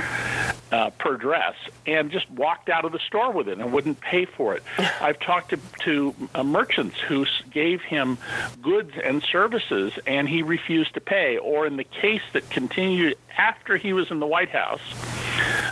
uh, 0.72 0.90
per 0.92 1.16
dress, 1.18 1.56
and 1.86 2.12
just 2.12 2.30
walked 2.32 2.70
out 2.70 2.86
of 2.86 2.92
the 2.92 3.00
store 3.00 3.32
with 3.32 3.48
it 3.48 3.60
and 3.60 3.72
wouldn't 3.72 4.00
pay 4.00 4.26
for 4.26 4.56
it. 4.56 4.64
I've 5.02 5.20
talked 5.20 5.50
to, 5.52 5.60
to 5.82 6.16
uh, 6.34 6.44
merchants 6.44 6.98
who 7.00 7.26
gave 7.52 7.82
him 7.82 8.18
goods 8.62 8.92
and 9.04 9.22
services, 9.22 9.94
and 10.08 10.28
he 10.28 10.42
refused 10.42 10.81
to 10.92 11.02
pay. 11.02 11.38
Or 11.38 11.66
in 11.66 11.78
the 11.78 11.84
case 11.84 12.22
that 12.34 12.50
continued 12.50 13.18
after 13.38 13.78
he 13.78 13.94
was 13.94 14.12
in 14.12 14.20
the 14.20 14.28
White 14.28 14.50
House, 14.50 14.82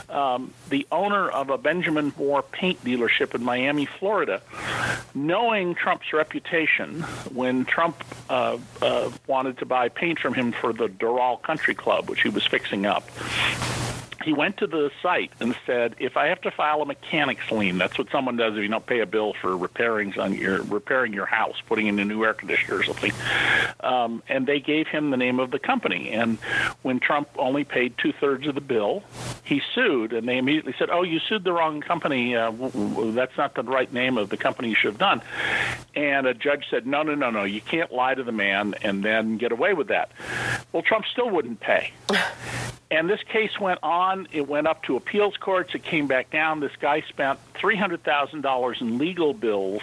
um, 0.09 0.53
the 0.69 0.87
owner 0.91 1.29
of 1.29 1.49
a 1.49 1.57
Benjamin 1.57 2.13
Moore 2.17 2.41
paint 2.41 2.83
dealership 2.83 3.35
in 3.35 3.43
Miami, 3.43 3.85
Florida, 3.85 4.41
knowing 5.13 5.75
Trump's 5.75 6.13
reputation, 6.13 7.01
when 7.33 7.65
Trump 7.65 8.03
uh, 8.29 8.57
uh, 8.81 9.11
wanted 9.27 9.57
to 9.59 9.65
buy 9.65 9.89
paint 9.89 10.19
from 10.19 10.33
him 10.33 10.51
for 10.51 10.73
the 10.73 10.87
Doral 10.87 11.41
Country 11.41 11.75
Club, 11.75 12.09
which 12.09 12.21
he 12.21 12.29
was 12.29 12.45
fixing 12.45 12.85
up, 12.85 13.03
he 14.23 14.33
went 14.33 14.57
to 14.57 14.67
the 14.67 14.91
site 15.01 15.31
and 15.39 15.55
said, 15.65 15.95
"If 15.99 16.17
I 16.17 16.27
have 16.27 16.41
to 16.41 16.51
file 16.51 16.81
a 16.81 16.85
mechanics 16.85 17.51
lien, 17.51 17.77
that's 17.77 17.97
what 17.97 18.09
someone 18.11 18.35
does 18.35 18.55
if 18.55 18.61
you 18.61 18.67
don't 18.67 18.85
pay 18.85 18.99
a 18.99 19.05
bill 19.05 19.33
for 19.33 19.55
repairing 19.55 20.17
on 20.19 20.33
your 20.33 20.61
repairing 20.63 21.13
your 21.13 21.25
house, 21.25 21.61
putting 21.67 21.87
in 21.87 21.99
a 21.99 22.05
new 22.05 22.23
air 22.23 22.33
conditioner 22.33 22.77
or 22.79 22.83
something." 22.83 23.11
Um, 23.79 24.23
and 24.27 24.45
they 24.45 24.59
gave 24.59 24.87
him 24.87 25.11
the 25.11 25.17
name 25.17 25.39
of 25.39 25.51
the 25.51 25.59
company. 25.59 26.11
And 26.11 26.37
when 26.81 26.99
Trump 26.99 27.29
only 27.37 27.63
paid 27.63 27.97
two 27.97 28.11
thirds 28.11 28.47
of 28.47 28.55
the 28.55 28.61
bill, 28.61 29.03
he 29.43 29.61
sued, 29.73 30.13
and 30.13 30.27
they 30.27 30.37
immediately 30.37 30.73
said, 30.77 30.89
"Oh, 30.89 31.03
you 31.03 31.19
sued 31.19 31.43
the 31.43 31.53
wrong 31.53 31.81
company. 31.81 32.35
Uh, 32.35 32.51
that's 33.13 33.37
not 33.37 33.55
the 33.55 33.63
right 33.63 33.91
name 33.93 34.17
of 34.17 34.29
the 34.29 34.37
company 34.37 34.69
you 34.69 34.75
should 34.75 34.91
have 34.91 34.99
done." 34.99 35.21
And 35.95 36.27
a 36.27 36.33
judge 36.33 36.65
said, 36.69 36.85
"No, 36.85 37.03
no, 37.03 37.15
no, 37.15 37.29
no. 37.29 37.43
You 37.43 37.61
can't 37.61 37.91
lie 37.91 38.15
to 38.15 38.23
the 38.23 38.31
man 38.31 38.75
and 38.81 39.03
then 39.03 39.37
get 39.37 39.51
away 39.51 39.73
with 39.73 39.87
that." 39.87 40.11
Well, 40.71 40.83
Trump 40.83 41.05
still 41.11 41.29
wouldn't 41.29 41.59
pay. 41.59 41.91
And 42.91 43.07
this 43.07 43.21
case 43.31 43.51
went 43.59 43.79
on. 43.83 44.08
It 44.31 44.47
went 44.47 44.67
up 44.67 44.83
to 44.83 44.95
appeals 44.95 45.37
courts. 45.37 45.75
It 45.75 45.83
came 45.83 46.07
back 46.07 46.31
down. 46.31 46.59
This 46.59 46.75
guy 46.79 47.01
spent 47.01 47.39
$300,000 47.55 48.81
in 48.81 48.97
legal 48.97 49.33
bills 49.33 49.81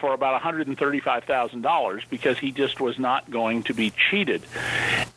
for 0.00 0.14
about 0.14 0.40
$135,000 0.40 2.02
because 2.08 2.38
he 2.38 2.52
just 2.52 2.80
was 2.80 2.98
not 2.98 3.30
going 3.30 3.62
to 3.64 3.74
be 3.74 3.90
cheated. 3.90 4.42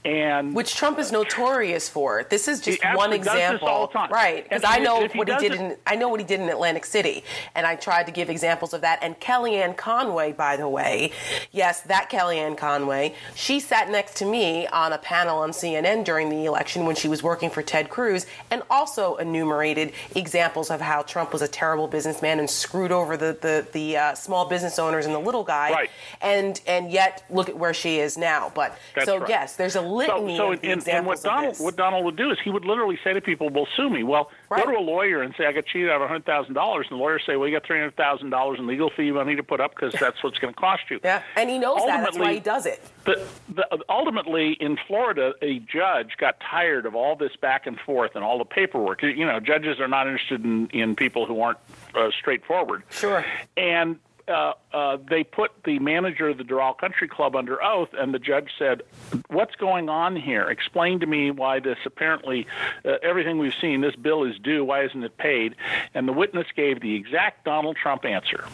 And 0.05 0.53
which 0.53 0.75
Trump 0.75 0.99
is 0.99 1.11
notorious 1.11 1.87
for. 1.87 2.25
This 2.29 2.47
is 2.49 2.59
just 2.59 2.83
one 2.93 3.13
example, 3.13 3.89
right? 4.11 4.43
Because 4.43 4.63
I 4.65 4.79
know 4.79 5.07
what 5.13 5.29
he 5.29 5.37
did. 5.37 5.53
In, 5.53 5.77
I 5.87 5.95
know 5.95 6.09
what 6.09 6.19
he 6.19 6.25
did 6.25 6.41
in 6.41 6.49
Atlantic 6.49 6.85
City, 6.85 7.23
and 7.55 7.65
I 7.65 7.75
tried 7.75 8.07
to 8.07 8.11
give 8.11 8.29
examples 8.29 8.73
of 8.73 8.81
that. 8.81 8.99
And 9.01 9.17
Kellyanne 9.19 9.77
Conway, 9.77 10.33
by 10.33 10.57
the 10.57 10.67
way, 10.67 11.11
yes, 11.51 11.81
that 11.81 12.09
Kellyanne 12.09 12.57
Conway, 12.57 13.15
she 13.33 13.61
sat 13.61 13.89
next 13.89 14.17
to 14.17 14.25
me 14.25 14.67
on 14.67 14.91
a 14.91 14.97
panel 14.97 15.37
on 15.37 15.51
CNN 15.51 16.03
during 16.03 16.29
the 16.29 16.45
election 16.45 16.85
when 16.85 16.97
she 16.97 17.07
was 17.07 17.23
working 17.23 17.49
for 17.49 17.61
Ted 17.61 17.89
Cruz, 17.89 18.25
and 18.53 18.61
also 18.69 19.15
enumerated 19.15 19.91
examples 20.15 20.69
of 20.69 20.79
how 20.79 21.01
Trump 21.01 21.33
was 21.33 21.41
a 21.41 21.47
terrible 21.47 21.87
businessman 21.87 22.39
and 22.39 22.47
screwed 22.47 22.91
over 22.91 23.17
the 23.17 23.35
the, 23.41 23.65
the 23.71 23.97
uh, 23.97 24.13
small 24.13 24.47
business 24.47 24.77
owners 24.77 25.07
and 25.07 25.15
the 25.15 25.19
little 25.19 25.43
guy. 25.43 25.71
Right. 25.71 25.89
And 26.21 26.61
and 26.67 26.91
yet 26.91 27.23
look 27.31 27.49
at 27.49 27.57
where 27.57 27.73
she 27.73 27.97
is 27.97 28.15
now. 28.15 28.51
But 28.53 28.77
That's 28.95 29.07
so 29.07 29.17
right. 29.17 29.29
yes, 29.29 29.55
there's 29.55 29.75
a 29.75 29.81
litany 29.81 30.37
so, 30.37 30.49
so 30.49 30.51
of 30.53 30.63
in, 30.63 30.71
examples 30.71 30.95
and 30.95 31.05
what 31.07 31.23
Donald 31.23 31.59
what 31.59 31.75
Donald 31.75 32.05
would 32.05 32.15
do 32.15 32.29
is 32.31 32.37
he 32.43 32.51
would 32.51 32.65
literally 32.65 32.99
say 33.03 33.13
to 33.13 33.21
people, 33.21 33.49
"Well, 33.49 33.67
sue 33.75 33.89
me." 33.89 34.03
Well, 34.03 34.29
right. 34.53 34.65
go 34.65 34.71
to 34.71 34.77
a 34.77 34.79
lawyer 34.79 35.21
and 35.21 35.33
say 35.37 35.45
I 35.45 35.51
got 35.51 35.65
cheated 35.65 35.89
out 35.89 36.01
of 36.01 36.07
hundred 36.07 36.25
thousand 36.25 36.53
dollars, 36.53 36.87
and 36.89 36.99
the 36.99 37.03
lawyer 37.03 37.19
say, 37.19 37.35
"Well, 37.35 37.47
you 37.47 37.55
got 37.55 37.65
three 37.65 37.77
hundred 37.77 37.95
thousand 37.95 38.29
dollars 38.29 38.59
in 38.59 38.67
legal 38.67 38.89
fee 38.89 39.11
money 39.11 39.35
to 39.35 39.43
put 39.43 39.59
up 39.59 39.75
because 39.75 39.93
that's 39.99 40.23
what's 40.23 40.39
going 40.39 40.53
to 40.53 40.59
cost 40.59 40.83
you." 40.89 40.99
Yeah, 41.03 41.23
and 41.35 41.49
he 41.49 41.59
knows 41.59 41.81
that. 41.85 42.01
That's 42.01 42.17
why 42.17 42.33
he 42.33 42.39
does 42.39 42.65
it. 42.65 42.81
But 43.03 43.27
the, 43.53 43.67
ultimately, 43.89 44.53
in 44.53 44.77
Florida, 44.87 45.33
a 45.41 45.59
judge 45.59 46.17
got 46.17 46.39
tired 46.39 46.85
of 46.85 46.95
all 46.95 47.15
this 47.15 47.35
back 47.35 47.67
and 47.67 47.79
forth 47.79 48.11
and 48.15 48.23
all 48.23 48.37
the 48.37 48.45
paperwork. 48.45 49.03
You 49.03 49.25
know, 49.25 49.39
judges 49.39 49.79
are 49.79 49.87
not 49.87 50.07
interested 50.07 50.43
in, 50.43 50.67
in 50.69 50.95
people 50.95 51.25
who 51.25 51.41
aren't 51.41 51.59
uh, 51.95 52.09
straightforward. 52.19 52.83
Sure. 52.89 53.25
And 53.57 53.99
uh, 54.27 54.53
uh, 54.71 54.97
they 55.09 55.23
put 55.23 55.51
the 55.65 55.79
manager 55.79 56.29
of 56.29 56.37
the 56.37 56.43
Doral 56.43 56.77
Country 56.77 57.07
Club 57.07 57.35
under 57.35 57.61
oath, 57.63 57.89
and 57.97 58.13
the 58.13 58.19
judge 58.19 58.49
said, 58.57 58.83
"What's 59.27 59.55
going 59.55 59.89
on 59.89 60.15
here? 60.15 60.49
Explain 60.49 60.99
to 61.01 61.05
me 61.05 61.31
why 61.31 61.59
this 61.59 61.77
apparently 61.85 62.47
uh, 62.85 62.95
everything 63.01 63.37
we've 63.37 63.53
seen, 63.59 63.81
this 63.81 63.95
bill 63.95 64.23
is 64.23 64.37
due. 64.39 64.63
Why 64.63 64.85
isn't 64.85 65.03
it 65.03 65.17
paid?" 65.17 65.55
And 65.93 66.07
the 66.07 66.13
witness 66.13 66.47
gave 66.55 66.81
the 66.81 66.95
exact 66.95 67.45
Donald 67.45 67.75
Trump 67.75 68.05
answer. 68.05 68.45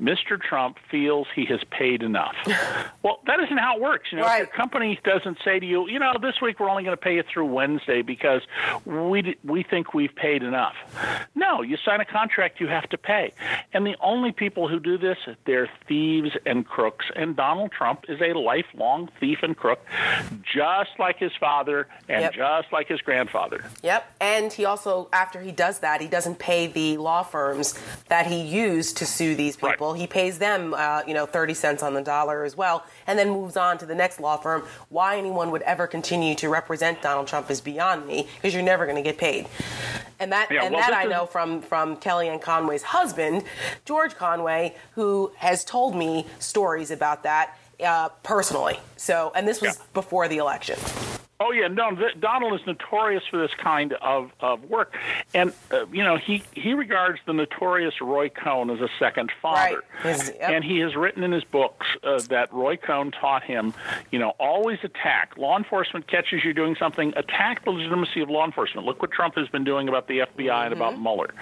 Mr. 0.00 0.40
Trump 0.40 0.78
feels 0.90 1.26
he 1.34 1.44
has 1.46 1.60
paid 1.70 2.02
enough. 2.02 2.34
well, 3.02 3.20
that 3.26 3.40
isn't 3.40 3.58
how 3.58 3.76
it 3.76 3.82
works. 3.82 4.10
You 4.12 4.18
know, 4.18 4.24
right. 4.24 4.42
if 4.42 4.48
your 4.48 4.56
company 4.56 4.98
doesn't 5.04 5.38
say 5.44 5.58
to 5.58 5.66
you, 5.66 5.88
you 5.88 5.98
know, 5.98 6.12
this 6.20 6.40
week 6.40 6.60
we're 6.60 6.68
only 6.68 6.82
going 6.82 6.96
to 6.96 7.02
pay 7.02 7.16
you 7.16 7.22
through 7.22 7.46
Wednesday 7.46 8.02
because 8.02 8.42
we 8.84 9.36
we 9.44 9.62
think 9.62 9.94
we've 9.94 10.14
paid 10.14 10.42
enough. 10.42 10.74
No, 11.34 11.62
you 11.62 11.76
sign 11.84 12.00
a 12.00 12.04
contract, 12.04 12.60
you 12.60 12.68
have 12.68 12.88
to 12.90 12.98
pay. 12.98 13.32
And 13.72 13.86
the 13.86 13.96
only 14.00 14.32
people 14.32 14.68
who 14.68 14.80
do 14.80 14.98
this, 14.98 15.18
they're 15.44 15.68
thieves 15.86 16.30
and 16.46 16.66
crooks. 16.66 17.06
And 17.14 17.36
Donald 17.36 17.72
Trump 17.72 18.04
is 18.08 18.20
a 18.20 18.36
lifelong 18.38 19.08
thief 19.20 19.38
and 19.42 19.56
crook, 19.56 19.84
just 20.42 20.90
like 20.98 21.18
his 21.18 21.32
father 21.38 21.88
and 22.08 22.22
yep. 22.22 22.34
just 22.34 22.72
like 22.72 22.88
his 22.88 23.00
grandfather. 23.00 23.64
Yep. 23.82 24.14
And 24.20 24.52
he 24.52 24.64
also, 24.64 25.08
after 25.12 25.40
he 25.40 25.52
does 25.52 25.80
that, 25.80 26.00
he 26.00 26.08
doesn't 26.08 26.38
pay 26.38 26.66
the 26.66 26.96
law 26.98 27.22
firms 27.22 27.78
that 28.08 28.26
he 28.26 28.42
used 28.42 28.96
to 28.98 29.06
sue 29.06 29.34
these 29.34 29.51
people. 29.56 29.92
Right. 29.92 30.00
He 30.00 30.06
pays 30.06 30.38
them, 30.38 30.74
uh, 30.74 31.02
you 31.06 31.14
know, 31.14 31.26
30 31.26 31.54
cents 31.54 31.82
on 31.82 31.94
the 31.94 32.02
dollar 32.02 32.44
as 32.44 32.56
well, 32.56 32.84
and 33.06 33.18
then 33.18 33.30
moves 33.30 33.56
on 33.56 33.78
to 33.78 33.86
the 33.86 33.94
next 33.94 34.20
law 34.20 34.36
firm. 34.36 34.62
Why 34.88 35.16
anyone 35.16 35.50
would 35.50 35.62
ever 35.62 35.86
continue 35.86 36.34
to 36.36 36.48
represent 36.48 37.02
Donald 37.02 37.26
Trump 37.26 37.50
is 37.50 37.60
beyond 37.60 38.06
me, 38.06 38.28
because 38.36 38.54
you're 38.54 38.62
never 38.62 38.84
going 38.84 38.96
to 38.96 39.02
get 39.02 39.18
paid. 39.18 39.48
And 40.18 40.30
that, 40.32 40.50
yeah, 40.50 40.64
and 40.64 40.74
well, 40.74 40.88
that 40.88 40.96
I 40.96 41.04
know 41.04 41.26
from 41.26 41.62
from 41.62 41.96
Kellyanne 41.96 42.40
Conway's 42.40 42.82
husband, 42.82 43.42
George 43.84 44.14
Conway, 44.14 44.76
who 44.94 45.32
has 45.36 45.64
told 45.64 45.96
me 45.96 46.26
stories 46.38 46.90
about 46.90 47.24
that 47.24 47.58
uh, 47.84 48.08
personally. 48.22 48.78
So, 48.96 49.32
and 49.34 49.46
this 49.46 49.60
was 49.60 49.76
yeah. 49.76 49.84
before 49.94 50.28
the 50.28 50.38
election. 50.38 50.78
Oh 51.44 51.50
yeah, 51.50 51.66
no. 51.66 51.90
Donald 52.20 52.54
is 52.60 52.64
notorious 52.68 53.24
for 53.28 53.36
this 53.36 53.50
kind 53.54 53.94
of, 53.94 54.30
of 54.38 54.62
work, 54.70 54.94
and 55.34 55.52
uh, 55.72 55.86
you 55.86 56.04
know 56.04 56.16
he 56.16 56.44
he 56.52 56.72
regards 56.72 57.18
the 57.26 57.32
notorious 57.32 58.00
Roy 58.00 58.28
Cohn 58.28 58.70
as 58.70 58.80
a 58.80 58.88
second 59.00 59.32
father, 59.42 59.82
right. 60.04 60.14
Yep. 60.14 60.36
and 60.40 60.62
he 60.62 60.78
has 60.78 60.94
written 60.94 61.24
in 61.24 61.32
his 61.32 61.42
books 61.42 61.88
uh, 62.04 62.20
that 62.28 62.52
Roy 62.52 62.76
Cohn 62.76 63.10
taught 63.10 63.42
him, 63.42 63.74
you 64.12 64.20
know, 64.20 64.30
always 64.38 64.78
attack. 64.84 65.36
Law 65.36 65.58
enforcement 65.58 66.06
catches 66.06 66.44
you 66.44 66.54
doing 66.54 66.76
something, 66.76 67.12
attack 67.16 67.64
the 67.64 67.72
legitimacy 67.72 68.20
of 68.20 68.30
law 68.30 68.44
enforcement. 68.44 68.86
Look 68.86 69.02
what 69.02 69.10
Trump 69.10 69.34
has 69.34 69.48
been 69.48 69.64
doing 69.64 69.88
about 69.88 70.06
the 70.06 70.20
FBI 70.20 70.46
mm-hmm. 70.46 70.64
and 70.66 70.72
about 70.72 71.00
Mueller. 71.00 71.34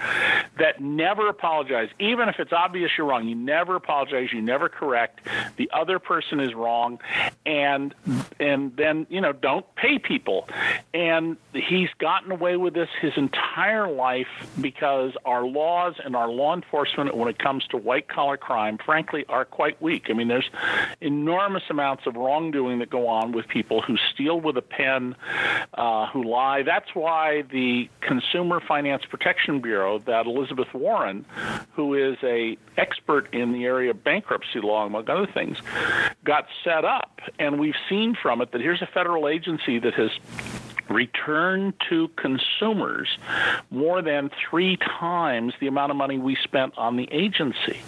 That 0.58 0.80
never 0.80 1.28
apologize, 1.28 1.90
even 1.98 2.30
if 2.30 2.36
it's 2.38 2.54
obvious 2.54 2.92
you're 2.96 3.06
wrong. 3.06 3.28
You 3.28 3.34
never 3.34 3.76
apologize. 3.76 4.32
You 4.32 4.40
never 4.40 4.70
correct. 4.70 5.20
The 5.56 5.70
other 5.74 5.98
person 5.98 6.40
is 6.40 6.54
wrong, 6.54 7.00
and 7.44 7.94
and 8.38 8.74
then 8.76 9.06
you 9.10 9.20
know 9.20 9.32
don't 9.32 9.66
pay 9.74 9.89
people. 9.98 10.48
And 10.94 11.36
he's 11.52 11.88
gotten 11.98 12.30
away 12.30 12.56
with 12.56 12.74
this 12.74 12.88
his 13.00 13.12
entire 13.16 13.90
life 13.90 14.28
because 14.60 15.12
our 15.24 15.44
laws 15.44 15.94
and 16.04 16.14
our 16.14 16.28
law 16.28 16.54
enforcement, 16.54 17.16
when 17.16 17.28
it 17.28 17.38
comes 17.38 17.66
to 17.68 17.76
white 17.76 18.08
collar 18.08 18.36
crime, 18.36 18.78
frankly, 18.84 19.24
are 19.28 19.44
quite 19.44 19.80
weak. 19.82 20.06
I 20.08 20.12
mean, 20.12 20.28
there's 20.28 20.48
enormous 21.00 21.64
amounts 21.70 22.06
of 22.06 22.16
wrongdoing 22.16 22.78
that 22.80 22.90
go 22.90 23.08
on 23.08 23.32
with 23.32 23.48
people 23.48 23.82
who 23.82 23.96
steal 24.12 24.40
with 24.40 24.56
a 24.56 24.62
pen, 24.62 25.16
uh, 25.74 26.06
who 26.08 26.24
lie. 26.24 26.62
That's 26.62 26.94
why 26.94 27.42
the 27.42 27.88
Consumer 28.00 28.60
Finance 28.60 29.04
Protection 29.06 29.60
Bureau, 29.60 29.98
that 30.00 30.26
Elizabeth 30.26 30.72
Warren, 30.72 31.24
who 31.72 31.94
is 31.94 32.16
a 32.22 32.56
expert 32.76 33.32
in 33.34 33.52
the 33.52 33.64
area 33.64 33.90
of 33.90 34.02
bankruptcy 34.04 34.60
law, 34.60 34.86
among 34.86 35.08
other 35.10 35.26
things, 35.26 35.58
got 36.24 36.46
set 36.64 36.84
up. 36.84 37.20
And 37.38 37.58
we've 37.58 37.74
seen 37.88 38.14
from 38.20 38.40
it 38.40 38.52
that 38.52 38.60
here's 38.60 38.82
a 38.82 38.86
federal 38.86 39.28
agency 39.28 39.78
that 39.82 39.94
has 39.94 40.10
returned 40.88 41.74
to 41.88 42.08
consumers 42.16 43.08
more 43.70 44.02
than 44.02 44.30
three 44.48 44.76
times 44.76 45.54
the 45.60 45.66
amount 45.66 45.90
of 45.90 45.96
money 45.96 46.18
we 46.18 46.36
spent 46.42 46.76
on 46.76 46.96
the 46.96 47.08
agency. 47.12 47.78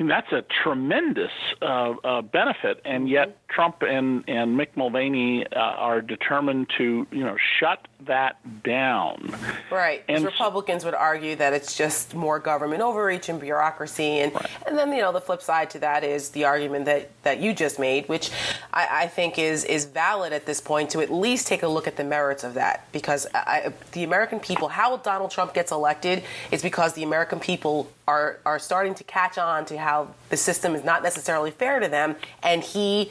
I 0.00 0.02
mean, 0.02 0.08
that's 0.08 0.32
a 0.32 0.42
tremendous 0.62 1.32
uh, 1.60 1.94
uh, 2.04 2.22
benefit, 2.22 2.80
and 2.86 3.08
yet 3.08 3.36
Trump 3.48 3.82
and 3.82 4.24
and 4.28 4.58
Mick 4.58 4.68
Mulvaney 4.74 5.46
uh, 5.46 5.58
are 5.58 6.00
determined 6.00 6.70
to 6.78 7.06
you 7.10 7.24
know 7.24 7.36
shut 7.58 7.86
that 8.06 8.36
down. 8.62 9.34
Right. 9.70 10.02
And 10.08 10.24
Republicans 10.24 10.84
would 10.84 10.94
argue 10.94 11.36
that 11.36 11.52
it's 11.52 11.76
just 11.76 12.14
more 12.14 12.38
government 12.38 12.82
overreach 12.82 13.28
and 13.28 13.40
bureaucracy, 13.40 14.20
and 14.20 14.34
right. 14.34 14.50
and 14.66 14.76
then 14.76 14.92
you 14.92 15.00
know 15.00 15.12
the 15.12 15.20
flip 15.20 15.42
side 15.42 15.70
to 15.70 15.78
that 15.80 16.04
is 16.04 16.30
the 16.30 16.44
argument 16.44 16.86
that 16.86 17.10
that 17.22 17.40
you 17.40 17.54
just 17.54 17.78
made, 17.78 18.08
which 18.08 18.30
I, 18.72 19.02
I 19.02 19.06
think 19.08 19.38
is 19.38 19.64
is 19.64 19.84
valid 19.84 20.32
at 20.32 20.46
this 20.46 20.60
point 20.60 20.90
to 20.90 21.00
at 21.00 21.12
least 21.12 21.46
take 21.46 21.62
a 21.62 21.68
look 21.68 21.86
at 21.86 21.96
the 21.96 22.04
merits 22.04 22.44
of 22.44 22.54
that 22.54 22.86
because 22.92 23.26
I, 23.34 23.72
the 23.92 24.04
American 24.04 24.40
people, 24.40 24.68
how 24.68 24.96
Donald 24.96 25.30
Trump 25.30 25.54
gets 25.54 25.72
elected, 25.72 26.22
is 26.50 26.62
because 26.62 26.94
the 26.94 27.02
American 27.02 27.40
people 27.40 27.90
are 28.10 28.40
are 28.44 28.58
starting 28.58 28.94
to 28.94 29.04
catch 29.04 29.38
on 29.38 29.64
to 29.64 29.78
how 29.78 30.08
the 30.30 30.36
system 30.36 30.74
is 30.74 30.82
not 30.82 31.02
necessarily 31.02 31.52
fair 31.52 31.78
to 31.78 31.88
them, 31.88 32.16
and 32.42 32.62
he 32.62 33.10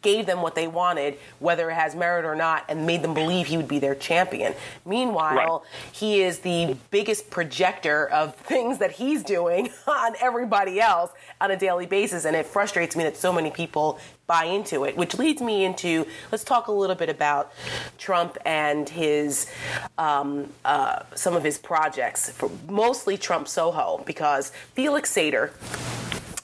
gave 0.00 0.26
them 0.26 0.40
what 0.40 0.54
they 0.54 0.68
wanted, 0.68 1.18
whether 1.40 1.70
it 1.70 1.74
has 1.74 1.94
merit 1.94 2.24
or 2.24 2.34
not, 2.34 2.64
and 2.68 2.86
made 2.86 3.02
them 3.02 3.12
believe 3.12 3.46
he 3.46 3.56
would 3.56 3.68
be 3.68 3.78
their 3.78 3.96
champion. 3.96 4.54
Meanwhile, 4.86 5.34
right. 5.34 5.92
he 5.92 6.22
is 6.22 6.38
the 6.38 6.76
biggest 6.90 7.30
projector 7.30 8.08
of 8.08 8.34
things 8.52 8.78
that 8.78 8.92
he's 8.92 9.22
doing 9.22 9.68
on 9.86 10.14
everybody 10.20 10.80
else 10.80 11.10
on 11.40 11.50
a 11.50 11.56
daily 11.56 11.86
basis, 11.86 12.24
and 12.24 12.34
it 12.34 12.46
frustrates 12.46 12.96
me 12.96 13.04
that 13.04 13.16
so 13.16 13.32
many 13.32 13.50
people 13.50 13.98
buy 14.28 14.44
into 14.44 14.84
it, 14.84 14.96
which 14.96 15.18
leads 15.18 15.42
me 15.42 15.64
into 15.64 16.06
let's 16.30 16.44
talk 16.44 16.68
a 16.68 16.72
little 16.72 16.94
bit 16.94 17.08
about 17.08 17.52
Trump 17.96 18.38
and 18.44 18.88
his 18.88 19.50
um, 19.96 20.52
uh, 20.64 21.00
some 21.14 21.34
of 21.34 21.42
his 21.42 21.58
projects, 21.58 22.38
mostly 22.68 23.16
Trump 23.18 23.48
Soho, 23.48 24.04
because 24.06 24.50
Felix 24.74 25.12
Sater 25.12 25.50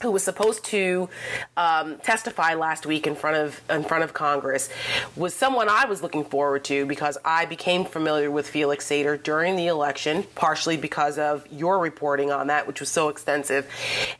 who 0.04 0.10
was 0.10 0.22
supposed 0.22 0.64
to 0.66 1.08
um, 1.56 1.96
testify 1.98 2.54
last 2.54 2.84
week 2.84 3.06
in 3.06 3.16
front 3.16 3.38
of 3.38 3.60
in 3.70 3.82
front 3.82 4.04
of 4.04 4.12
Congress, 4.12 4.68
was 5.16 5.32
someone 5.34 5.68
I 5.68 5.86
was 5.86 6.02
looking 6.02 6.24
forward 6.24 6.62
to 6.64 6.84
because 6.84 7.16
I 7.24 7.46
became 7.46 7.86
familiar 7.86 8.30
with 8.30 8.46
Felix 8.46 8.86
Sater 8.86 9.20
during 9.20 9.56
the 9.56 9.66
election, 9.66 10.24
partially 10.34 10.76
because 10.76 11.18
of 11.18 11.50
your 11.50 11.78
reporting 11.78 12.30
on 12.30 12.48
that, 12.48 12.66
which 12.66 12.80
was 12.80 12.90
so 12.90 13.08
extensive. 13.08 13.66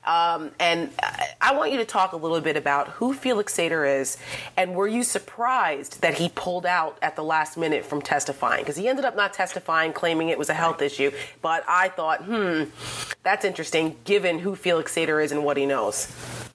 Um, 0.07 0.53
and 0.59 0.91
I 1.41 1.55
want 1.55 1.71
you 1.71 1.79
to 1.79 1.85
talk 1.85 2.13
a 2.13 2.17
little 2.17 2.41
bit 2.41 2.57
about 2.57 2.89
who 2.89 3.13
Felix 3.13 3.55
Sater 3.55 4.01
is, 4.01 4.17
and 4.57 4.75
were 4.75 4.89
you 4.89 5.03
surprised 5.03 6.01
that 6.01 6.15
he 6.15 6.31
pulled 6.31 6.65
out 6.65 6.99
at 7.03 7.15
the 7.15 7.23
last 7.23 7.59
minute 7.59 7.85
from 7.85 8.01
testifying? 8.01 8.63
Because 8.63 8.77
he 8.77 8.89
ended 8.89 9.05
up 9.05 9.17
not 9.17 9.35
testifying, 9.35 9.93
claiming 9.93 10.31
it 10.31 10.39
was 10.39 10.49
a 10.49 10.55
health 10.55 10.81
issue. 10.81 11.11
But 11.43 11.63
I 11.69 11.91
thought, 11.91 12.25
hmm, 12.25 12.65
that's 13.23 13.45
interesting, 13.45 13.97
given 14.05 14.39
who 14.39 14.57
Felix 14.57 14.95
Sater 14.95 15.23
is 15.23 15.31
and 15.31 15.45
what 15.45 15.59
he 15.59 15.67
knows 15.67 15.74
knows? 15.75 16.09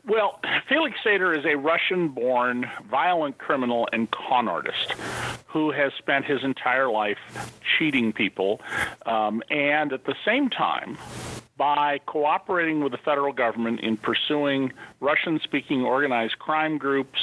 Well, 0.07 0.39
Felix 0.69 0.97
Sater 1.05 1.37
is 1.37 1.45
a 1.45 1.55
Russian 1.55 2.09
born 2.09 2.69
violent 2.89 3.37
criminal 3.37 3.87
and 3.91 4.09
con 4.09 4.47
artist 4.47 4.93
who 5.47 5.71
has 5.71 5.91
spent 5.97 6.25
his 6.25 6.43
entire 6.43 6.89
life 6.89 7.17
cheating 7.77 8.13
people 8.13 8.61
um, 9.05 9.43
and 9.49 9.91
at 9.91 10.05
the 10.05 10.15
same 10.25 10.49
time 10.49 10.97
by 11.57 11.99
cooperating 12.05 12.81
with 12.81 12.93
the 12.93 12.97
federal 12.97 13.33
government 13.33 13.81
in 13.81 13.97
pursuing 13.97 14.71
Russian 15.01 15.41
speaking 15.43 15.83
organized 15.83 16.39
crime 16.39 16.77
groups 16.77 17.19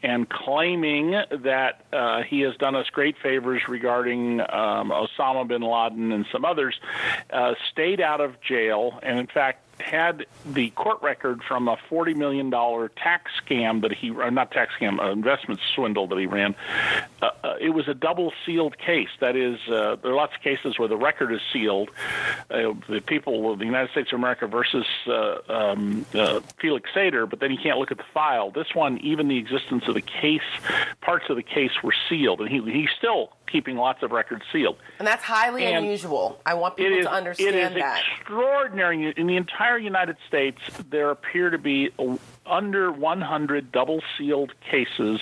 and 0.00 0.28
claiming 0.28 1.10
that 1.10 1.84
uh, 1.92 2.22
he 2.22 2.42
has 2.42 2.54
done 2.56 2.76
us 2.76 2.86
great 2.92 3.16
favors 3.20 3.62
regarding 3.68 4.40
um, 4.40 4.92
Osama 4.92 5.48
bin 5.48 5.62
Laden 5.62 6.12
and 6.12 6.24
some 6.30 6.44
others, 6.44 6.78
uh, 7.32 7.54
stayed 7.72 8.00
out 8.00 8.20
of 8.20 8.40
jail 8.40 9.00
and, 9.02 9.18
in 9.18 9.26
fact, 9.26 9.63
had 9.80 10.26
the 10.46 10.70
court 10.70 11.02
record 11.02 11.42
from 11.42 11.68
a 11.68 11.76
$40 11.90 12.16
million 12.16 12.50
tax 12.96 13.30
scam 13.44 13.82
that 13.82 13.92
he, 13.92 14.10
uh, 14.10 14.30
not 14.30 14.50
tax 14.50 14.72
scam, 14.78 15.00
uh, 15.00 15.10
investment 15.10 15.60
swindle 15.74 16.06
that 16.08 16.18
he 16.18 16.26
ran. 16.26 16.54
Uh, 17.22 17.30
uh, 17.42 17.54
it 17.60 17.70
was 17.70 17.88
a 17.88 17.94
double 17.94 18.32
sealed 18.44 18.78
case. 18.78 19.08
That 19.20 19.36
is, 19.36 19.58
uh, 19.68 19.96
there 20.02 20.12
are 20.12 20.14
lots 20.14 20.34
of 20.34 20.42
cases 20.42 20.78
where 20.78 20.88
the 20.88 20.96
record 20.96 21.32
is 21.32 21.40
sealed. 21.52 21.90
Uh, 22.50 22.74
the 22.88 23.00
people 23.00 23.52
of 23.52 23.58
the 23.58 23.64
United 23.64 23.90
States 23.90 24.12
of 24.12 24.18
America 24.18 24.46
versus 24.46 24.86
um, 25.48 26.04
Felix 26.58 26.90
Sater, 26.94 27.28
but 27.28 27.40
then 27.40 27.50
you 27.50 27.58
can't 27.58 27.78
look 27.78 27.90
at 27.90 27.98
the 27.98 28.04
file. 28.12 28.50
This 28.50 28.74
one, 28.74 28.98
even 28.98 29.28
the 29.28 29.38
existence 29.38 29.84
of 29.88 29.94
the 29.94 30.02
case, 30.02 30.42
parts 31.00 31.26
of 31.28 31.36
the 31.36 31.42
case 31.42 31.72
were 31.82 31.94
sealed, 32.08 32.40
and 32.40 32.48
he, 32.48 32.60
he 32.70 32.88
still 32.96 33.32
keeping 33.50 33.76
lots 33.76 34.02
of 34.02 34.10
records 34.12 34.42
sealed. 34.52 34.76
And 34.98 35.06
that's 35.06 35.22
highly 35.22 35.64
and 35.64 35.84
unusual. 35.84 36.40
I 36.44 36.54
want 36.54 36.76
people 36.76 36.98
is, 36.98 37.04
to 37.04 37.12
understand 37.12 37.54
that. 37.54 37.72
It 37.72 37.76
is 37.76 37.82
that. 37.82 38.02
extraordinary. 38.18 39.12
In 39.16 39.26
the 39.26 39.36
entire 39.36 39.78
United 39.78 40.16
States, 40.26 40.60
there 40.90 41.10
appear 41.10 41.50
to 41.50 41.58
be 41.58 41.90
under 42.46 42.92
100 42.92 43.72
double 43.72 44.02
sealed 44.16 44.52
cases, 44.60 45.20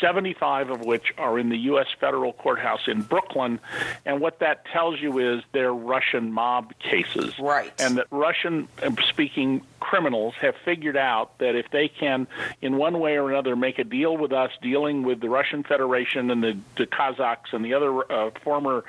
75 0.00 0.70
of 0.70 0.80
which 0.80 1.12
are 1.18 1.38
in 1.38 1.48
the 1.48 1.58
U.S. 1.58 1.86
federal 1.98 2.32
courthouse 2.32 2.86
in 2.86 3.02
Brooklyn. 3.02 3.60
And 4.04 4.20
what 4.20 4.38
that 4.40 4.64
tells 4.66 5.00
you 5.00 5.18
is 5.18 5.42
they're 5.52 5.72
Russian 5.72 6.32
mob 6.32 6.72
cases. 6.78 7.38
Right. 7.38 7.72
And 7.80 7.98
that 7.98 8.06
Russian 8.10 8.68
speaking 9.08 9.62
criminals 9.80 10.34
have 10.40 10.54
figured 10.64 10.96
out 10.96 11.38
that 11.38 11.54
if 11.54 11.70
they 11.70 11.88
can, 11.88 12.26
in 12.62 12.76
one 12.76 13.00
way 13.00 13.16
or 13.16 13.30
another, 13.30 13.54
make 13.54 13.78
a 13.78 13.84
deal 13.84 14.16
with 14.16 14.32
us 14.32 14.50
dealing 14.62 15.02
with 15.02 15.20
the 15.20 15.28
Russian 15.28 15.62
Federation 15.62 16.30
and 16.30 16.42
the, 16.42 16.58
the 16.76 16.86
Kazakhs 16.86 17.52
and 17.52 17.64
the 17.64 17.74
other 17.74 18.10
uh, 18.10 18.30
former 18.42 18.84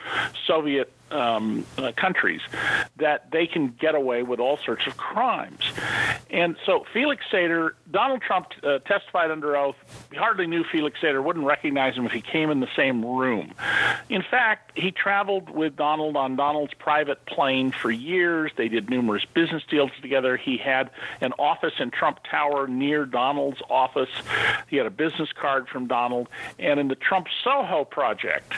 Soviet 0.48 0.92
um, 1.16 1.66
uh, 1.78 1.92
countries 1.96 2.42
that 2.98 3.32
they 3.32 3.48
can 3.48 3.70
get 3.80 3.96
away 3.96 4.24
with 4.24 4.40
all 4.40 4.58
sorts 4.58 4.86
of 4.86 4.98
crimes. 4.98 5.62
And 6.30 6.58
so 6.66 6.86
Felix 6.94 7.24
Sater, 7.32 7.72
Donald 7.90 8.22
Trump 8.22 8.48
uh, 8.64 8.80
testified 8.80 9.32
under 9.32 9.56
oath. 9.56 9.76
He 10.12 10.18
hardly 10.18 10.48
knew 10.48 10.64
Felix 10.64 11.00
Sater, 11.00 11.24
wouldn't 11.24 11.46
recognize 11.46 11.96
him 11.96 12.06
if 12.06 12.12
he 12.12 12.22
came 12.22 12.50
in 12.50 12.60
the 12.60 12.70
same 12.76 13.06
room. 13.06 13.54
In 14.10 14.22
fact, 14.22 14.72
he 14.76 14.92
traveled 14.92 15.50
with 15.50 15.76
Donald 15.76 16.18
on 16.18 16.36
Donald's 16.36 16.74
private 16.74 17.26
plane 17.26 17.72
for 17.72 17.90
years. 17.92 18.52
They 18.58 18.68
did 18.68 18.90
numerous 18.90 19.24
business 19.34 19.64
deals 19.70 19.92
together. 20.02 20.36
He 20.36 20.58
had 20.58 20.90
an 21.22 21.32
office 21.40 21.74
in 21.80 21.92
Trump 21.92 22.20
Tower 22.30 22.68
near 22.68 23.06
Donald's 23.06 23.62
office. 23.70 24.10
He 24.68 24.76
had 24.76 24.86
a 24.86 24.92
business 24.92 25.30
card 25.32 25.70
from 25.70 25.88
Donald. 25.88 26.28
And 26.60 26.80
in 26.80 26.90
the 26.90 26.96
Trump 26.96 27.28
Soho 27.44 27.86
project, 27.86 28.54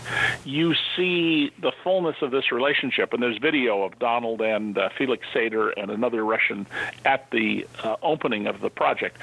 you 0.46 0.74
see 0.96 1.52
the 1.60 1.72
fullness 1.84 2.16
of 2.22 2.32
this 2.32 2.47
relationship. 2.52 3.14
And 3.14 3.22
there's 3.22 3.38
video 3.38 3.84
of 3.84 4.00
Donald 4.00 4.42
and 4.42 4.78
uh, 4.78 4.90
Felix 4.98 5.26
Sater 5.34 5.72
and 5.78 5.92
another 5.92 6.24
Russian 6.24 6.68
at 7.06 7.30
the 7.32 7.68
uh, 7.84 7.96
opening 8.02 8.48
of 8.48 8.62
the 8.62 8.70
project. 8.70 9.18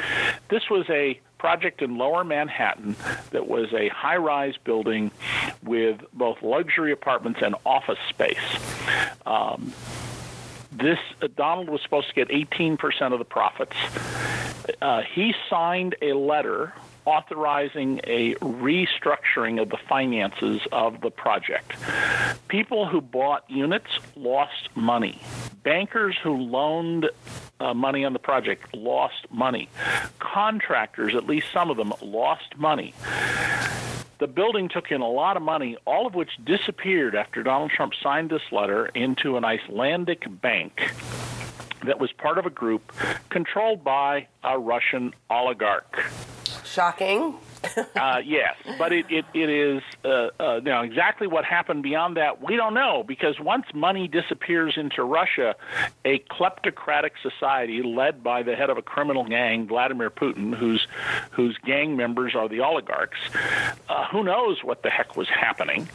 This 0.49 0.68
was 0.70 0.89
a 0.91 1.20
project 1.39 1.83
in 1.83 1.99
lower 1.99 2.25
Manhattan 2.25 2.97
that 3.31 3.47
was 3.47 3.72
a 3.75 3.89
high 3.89 4.16
rise 4.16 4.57
building 4.57 5.11
with 5.62 6.01
both 6.12 6.43
luxury 6.43 6.91
apartments 6.91 7.41
and 7.43 7.55
office 7.66 7.99
space. 8.09 8.39
Um, 9.27 9.72
this 10.72 10.99
uh, 11.22 11.29
Donald 11.37 11.68
was 11.68 11.83
supposed 11.83 12.09
to 12.09 12.14
get 12.14 12.29
18% 12.29 13.12
of 13.12 13.18
the 13.18 13.25
profits. 13.25 13.77
Uh, 14.81 15.03
he 15.03 15.35
signed 15.51 15.95
a 16.01 16.14
letter 16.14 16.72
authorizing 17.05 18.00
a 18.05 18.34
restructuring 18.36 19.61
of 19.61 19.70
the 19.70 19.78
finances 19.88 20.61
of 20.72 21.00
the 21.00 21.11
project. 21.11 21.72
People 22.48 22.86
who 22.86 23.00
bought 23.00 23.48
units 23.48 23.88
lost 24.16 24.68
money. 24.74 25.20
Bankers 25.62 26.16
who 26.22 26.36
loaned 26.36 27.11
uh, 27.61 27.74
money 27.74 28.05
on 28.05 28.12
the 28.12 28.18
project 28.18 28.74
lost 28.74 29.26
money. 29.30 29.68
Contractors, 30.18 31.14
at 31.14 31.26
least 31.26 31.46
some 31.52 31.70
of 31.70 31.76
them, 31.76 31.92
lost 32.02 32.57
money. 32.57 32.94
The 34.18 34.26
building 34.26 34.68
took 34.68 34.90
in 34.90 35.00
a 35.00 35.09
lot 35.09 35.36
of 35.36 35.42
money, 35.42 35.76
all 35.86 36.07
of 36.07 36.14
which 36.14 36.30
disappeared 36.44 37.14
after 37.14 37.42
Donald 37.42 37.70
Trump 37.70 37.94
signed 38.00 38.30
this 38.30 38.42
letter 38.52 38.86
into 38.86 39.36
an 39.36 39.44
Icelandic 39.44 40.24
bank 40.40 40.92
that 41.85 41.99
was 42.01 42.12
part 42.12 42.39
of 42.39 42.47
a 42.47 42.51
group 42.51 42.93
controlled 43.30 43.85
by 43.85 44.26
a 44.43 44.59
Russian 44.59 45.14
oligarch. 45.30 46.05
Shocking. 46.64 47.37
Uh, 47.97 48.21
yes, 48.25 48.57
but 48.79 48.93
it, 48.93 49.07
it, 49.11 49.25
it 49.35 49.51
is 49.51 49.83
uh, 50.05 50.29
uh, 50.39 50.61
now 50.62 50.83
exactly 50.83 51.27
what 51.27 51.45
happened 51.45 51.83
beyond 51.83 52.17
that. 52.17 52.43
We 52.43 52.57
don't 52.57 52.75
know 52.75 53.03
because 53.07 53.39
once 53.41 53.67
money 53.75 54.09
disappears 54.09 54.75
into 54.77 55.03
Russia, 55.03 55.57
a 56.05 56.19
kleptocratic 56.19 57.12
society 57.23 57.83
led 57.83 58.23
by 58.23 58.43
the 58.43 58.55
head 58.57 58.71
of 58.71 58.79
a 58.79 58.83
criminal 58.83 59.25
gang, 59.25 59.67
Vladimir 59.67 60.11
Putin, 60.11 60.55
whose 60.55 60.87
whose 61.31 61.57
gang 61.65 61.97
members 61.97 62.35
are 62.35 62.49
the 62.49 62.61
oligarchs. 62.61 63.19
Uh, 63.89 64.07
who 64.07 64.25
knows 64.25 64.62
what 64.62 64.83
the 64.83 64.91
heck 64.91 65.17
was 65.17 65.29
happening? 65.29 65.89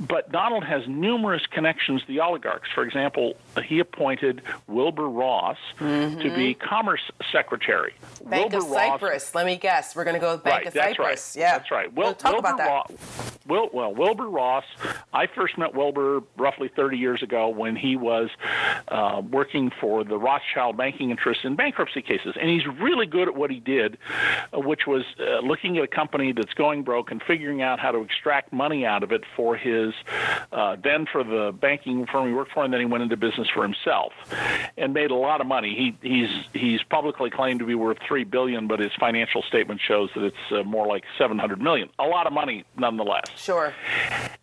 But 0.00 0.30
Donald 0.32 0.64
has 0.64 0.86
numerous 0.88 1.46
connections 1.46 2.02
to 2.02 2.06
the 2.06 2.20
oligarchs. 2.20 2.68
For 2.74 2.82
example, 2.82 3.36
he 3.64 3.78
appointed 3.78 4.42
Wilbur 4.66 5.08
Ross 5.08 5.58
mm-hmm. 5.78 6.20
to 6.20 6.34
be 6.34 6.54
Commerce 6.54 7.10
Secretary. 7.30 7.94
Bank 8.24 8.52
Wilbur 8.52 8.66
of 8.66 8.72
Cyprus. 8.72 9.24
Ross, 9.24 9.34
Let 9.34 9.46
me 9.46 9.56
guess. 9.56 9.94
We're 9.94 10.04
going 10.04 10.14
to 10.14 10.20
go 10.20 10.32
with 10.32 10.44
Bank 10.44 10.64
right, 10.64 10.66
of 10.66 10.72
Cyprus 10.72 11.01
right. 11.02 11.32
Yeah, 11.34 11.58
that's 11.58 11.70
right. 11.70 11.92
We'll, 11.92 12.08
we'll 12.08 12.14
talk 12.14 12.32
Wilbur 12.32 12.48
about 12.48 12.58
that. 12.58 12.68
Ross, 12.68 13.32
Wil, 13.46 13.70
well, 13.72 13.94
Wilbur 13.94 14.28
Ross. 14.28 14.64
I 15.12 15.26
first 15.26 15.58
met 15.58 15.74
Wilbur 15.74 16.20
roughly 16.36 16.70
30 16.74 16.96
years 16.96 17.22
ago 17.22 17.48
when 17.48 17.76
he 17.76 17.96
was 17.96 18.30
uh, 18.88 19.22
working 19.30 19.70
for 19.80 20.04
the 20.04 20.16
Rothschild 20.16 20.76
banking 20.76 21.10
interests 21.10 21.44
in 21.44 21.56
bankruptcy 21.56 22.02
cases, 22.02 22.34
and 22.40 22.48
he's 22.48 22.66
really 22.80 23.06
good 23.06 23.28
at 23.28 23.34
what 23.34 23.50
he 23.50 23.60
did, 23.60 23.98
uh, 24.52 24.60
which 24.60 24.86
was 24.86 25.04
uh, 25.20 25.40
looking 25.40 25.78
at 25.78 25.84
a 25.84 25.88
company 25.88 26.32
that's 26.32 26.54
going 26.54 26.82
broke 26.82 27.10
and 27.10 27.22
figuring 27.26 27.62
out 27.62 27.80
how 27.80 27.90
to 27.90 28.00
extract 28.00 28.52
money 28.52 28.86
out 28.86 29.02
of 29.02 29.12
it 29.12 29.24
for 29.36 29.56
his, 29.56 29.92
uh, 30.52 30.76
then 30.82 31.06
for 31.10 31.24
the 31.24 31.52
banking 31.60 32.06
firm 32.06 32.28
he 32.28 32.34
worked 32.34 32.52
for, 32.52 32.64
and 32.64 32.72
then 32.72 32.80
he 32.80 32.86
went 32.86 33.02
into 33.02 33.16
business 33.16 33.48
for 33.52 33.62
himself, 33.62 34.12
and 34.76 34.94
made 34.94 35.10
a 35.10 35.16
lot 35.16 35.40
of 35.40 35.46
money. 35.46 35.74
He 36.02 36.08
he's 36.08 36.30
he's 36.52 36.82
publicly 36.84 37.30
claimed 37.30 37.60
to 37.60 37.66
be 37.66 37.74
worth 37.74 37.98
three 38.06 38.24
billion, 38.24 38.66
but 38.68 38.78
his 38.78 38.92
financial 38.98 39.42
statement 39.42 39.80
shows 39.86 40.10
that 40.14 40.24
it's 40.24 40.36
uh, 40.52 40.62
more 40.62 40.86
like 40.92 41.04
700 41.16 41.60
million. 41.60 41.88
A 41.98 42.04
lot 42.04 42.26
of 42.26 42.32
money, 42.32 42.64
nonetheless. 42.76 43.24
Sure. 43.36 43.74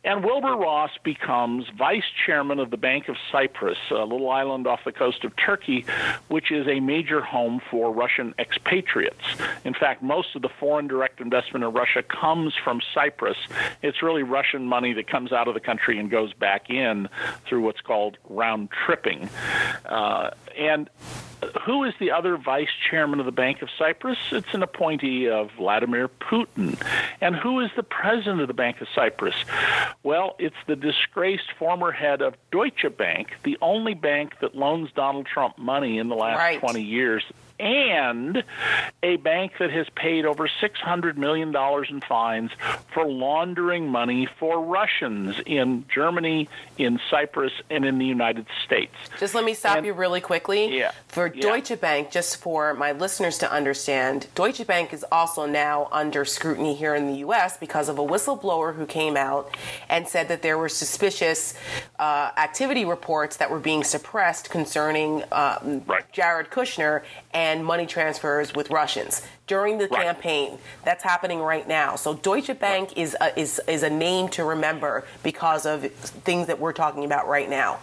And 0.03 0.23
Wilbur 0.23 0.55
Ross 0.55 0.89
becomes 1.03 1.65
vice 1.77 2.09
chairman 2.25 2.57
of 2.57 2.71
the 2.71 2.77
Bank 2.77 3.07
of 3.07 3.15
Cyprus, 3.31 3.77
a 3.91 4.05
little 4.05 4.31
island 4.31 4.65
off 4.65 4.79
the 4.83 4.91
coast 4.91 5.23
of 5.23 5.35
Turkey, 5.35 5.85
which 6.29 6.51
is 6.51 6.67
a 6.67 6.79
major 6.79 7.21
home 7.21 7.61
for 7.69 7.93
Russian 7.93 8.33
expatriates. 8.39 9.23
In 9.63 9.73
fact, 9.73 10.01
most 10.01 10.35
of 10.35 10.41
the 10.41 10.49
foreign 10.49 10.87
direct 10.87 11.21
investment 11.21 11.63
in 11.63 11.71
Russia 11.71 12.01
comes 12.01 12.55
from 12.63 12.81
Cyprus. 12.93 13.37
It's 13.83 14.01
really 14.01 14.23
Russian 14.23 14.65
money 14.65 14.93
that 14.93 15.07
comes 15.07 15.31
out 15.31 15.47
of 15.47 15.53
the 15.53 15.59
country 15.59 15.99
and 15.99 16.09
goes 16.09 16.33
back 16.33 16.69
in 16.69 17.09
through 17.45 17.61
what's 17.61 17.81
called 17.81 18.17
round 18.27 18.69
tripping. 18.85 19.29
Uh, 19.85 20.31
and 20.57 20.89
who 21.65 21.83
is 21.83 21.93
the 21.99 22.11
other 22.11 22.37
vice 22.37 22.69
chairman 22.89 23.19
of 23.19 23.25
the 23.25 23.31
Bank 23.31 23.61
of 23.61 23.69
Cyprus? 23.77 24.17
It's 24.31 24.53
an 24.53 24.63
appointee 24.63 25.29
of 25.29 25.51
Vladimir 25.51 26.07
Putin. 26.07 26.81
And 27.21 27.35
who 27.35 27.59
is 27.59 27.69
the 27.75 27.83
president 27.83 28.41
of 28.41 28.47
the 28.47 28.53
Bank 28.53 28.81
of 28.81 28.87
Cyprus? 28.93 29.35
Well, 30.03 30.35
it's 30.39 30.55
the 30.67 30.75
disgraced 30.75 31.51
former 31.57 31.91
head 31.91 32.21
of 32.21 32.35
Deutsche 32.51 32.85
Bank, 32.97 33.35
the 33.43 33.57
only 33.61 33.93
bank 33.93 34.39
that 34.41 34.55
loans 34.55 34.89
Donald 34.93 35.25
Trump 35.25 35.57
money 35.57 35.97
in 35.97 36.09
the 36.09 36.15
last 36.15 36.39
right. 36.39 36.59
20 36.59 36.81
years 36.81 37.23
and 37.59 38.43
a 39.03 39.17
bank 39.17 39.53
that 39.59 39.71
has 39.71 39.87
paid 39.95 40.25
over 40.25 40.49
$600 40.61 41.17
million 41.17 41.53
in 41.89 42.01
fines 42.01 42.51
for 42.93 43.05
laundering 43.05 43.89
money 43.89 44.27
for 44.39 44.63
Russians 44.63 45.35
in 45.45 45.85
Germany, 45.93 46.47
in 46.77 46.99
Cyprus, 47.09 47.51
and 47.69 47.85
in 47.85 47.99
the 47.99 48.05
United 48.05 48.45
States. 48.65 48.93
Just 49.19 49.35
let 49.35 49.43
me 49.43 49.53
stop 49.53 49.77
and, 49.77 49.85
you 49.85 49.93
really 49.93 50.21
quickly. 50.21 50.77
Yeah. 50.77 50.91
For 51.07 51.27
yeah. 51.27 51.41
Deutsche 51.41 51.79
Bank, 51.79 52.11
just 52.11 52.37
for 52.37 52.73
my 52.73 52.93
listeners 52.93 53.37
to 53.39 53.51
understand, 53.51 54.27
Deutsche 54.35 54.65
Bank 54.65 54.93
is 54.93 55.05
also 55.11 55.45
now 55.45 55.89
under 55.91 56.23
scrutiny 56.23 56.75
here 56.75 56.95
in 56.95 57.07
the 57.07 57.19
U.S. 57.19 57.57
because 57.57 57.89
of 57.89 57.99
a 57.99 58.03
whistleblower 58.03 58.75
who 58.75 58.85
came 58.85 59.17
out 59.17 59.55
and 59.89 60.07
said 60.07 60.29
that 60.29 60.41
there 60.41 60.57
were 60.57 60.69
suspicious 60.69 61.53
uh, 61.97 62.31
activity 62.37 62.85
reports 62.85 63.37
that 63.37 63.51
were 63.51 63.59
being 63.59 63.83
suppressed 63.83 64.49
concerning 64.49 65.23
uh, 65.31 65.81
right. 65.85 66.09
Jared 66.13 66.49
Kushner 66.49 67.03
and 67.33 67.48
money 67.57 67.85
transfers 67.85 68.53
with 68.53 68.69
Russians 68.69 69.25
during 69.47 69.77
the 69.77 69.87
right. 69.87 70.03
campaign. 70.03 70.57
That's 70.85 71.03
happening 71.03 71.39
right 71.39 71.67
now. 71.67 71.95
So 71.95 72.13
Deutsche 72.13 72.57
Bank 72.59 72.89
right. 72.89 72.97
is 72.97 73.17
a, 73.19 73.39
is 73.39 73.61
is 73.67 73.83
a 73.83 73.89
name 73.89 74.29
to 74.29 74.43
remember 74.43 75.05
because 75.23 75.65
of 75.65 75.91
things 75.91 76.47
that 76.47 76.59
we're 76.59 76.73
talking 76.73 77.05
about 77.05 77.27
right 77.27 77.49
now. 77.49 77.79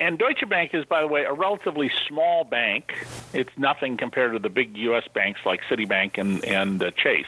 And 0.00 0.18
Deutsche 0.18 0.48
Bank 0.48 0.72
is, 0.74 0.84
by 0.84 1.00
the 1.00 1.06
way, 1.06 1.24
a 1.24 1.32
relatively 1.32 1.90
small 2.06 2.44
bank. 2.44 3.06
It's 3.32 3.50
nothing 3.56 3.96
compared 3.96 4.32
to 4.32 4.38
the 4.38 4.48
big 4.48 4.76
U.S. 4.76 5.04
banks 5.12 5.40
like 5.44 5.60
Citibank 5.68 6.18
and, 6.18 6.44
and 6.44 6.82
uh, 6.82 6.90
Chase. 6.92 7.26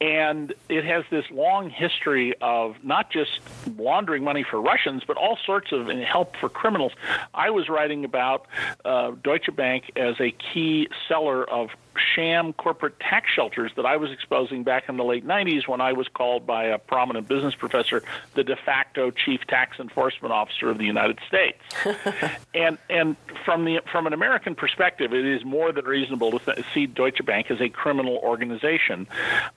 And 0.00 0.54
it 0.68 0.84
has 0.84 1.04
this 1.10 1.24
long 1.30 1.68
history 1.68 2.34
of 2.40 2.76
not 2.82 3.10
just 3.10 3.40
laundering 3.76 4.24
money 4.24 4.42
for 4.42 4.60
Russians, 4.60 5.02
but 5.06 5.16
all 5.16 5.38
sorts 5.44 5.72
of 5.72 5.88
help 5.88 6.36
for 6.36 6.48
criminals. 6.48 6.92
I 7.34 7.50
was 7.50 7.68
writing 7.68 8.04
about 8.04 8.46
uh, 8.84 9.12
Deutsche 9.22 9.54
Bank 9.54 9.92
as 9.96 10.20
a 10.20 10.30
key 10.30 10.88
seller 11.08 11.48
of 11.48 11.70
sham 12.14 12.52
corporate 12.52 12.98
tax 13.00 13.30
shelters 13.30 13.72
that 13.76 13.86
I 13.86 13.96
was 13.96 14.10
exposing 14.10 14.62
back 14.62 14.88
in 14.88 14.96
the 14.96 15.04
late 15.04 15.26
90s 15.26 15.68
when 15.68 15.80
I 15.80 15.92
was 15.92 16.08
called 16.08 16.46
by 16.46 16.64
a 16.64 16.78
prominent 16.78 17.28
business 17.28 17.54
professor 17.54 18.02
the 18.34 18.44
de 18.44 18.56
facto 18.56 19.10
chief 19.10 19.40
tax 19.46 19.78
enforcement 19.78 20.32
officer 20.32 20.70
of 20.70 20.78
the 20.78 20.84
United 20.84 21.18
States. 21.26 21.58
and 22.54 22.78
and 22.88 23.16
from 23.44 23.64
the 23.64 23.80
from 23.90 24.06
an 24.06 24.12
American 24.12 24.54
perspective, 24.54 25.12
it 25.12 25.24
is 25.24 25.44
more 25.44 25.72
than 25.72 25.84
reasonable 25.84 26.38
to 26.38 26.38
th- 26.38 26.66
see 26.74 26.86
Deutsche 26.86 27.24
Bank 27.24 27.50
as 27.50 27.60
a 27.60 27.68
criminal 27.68 28.18
organization, 28.18 29.06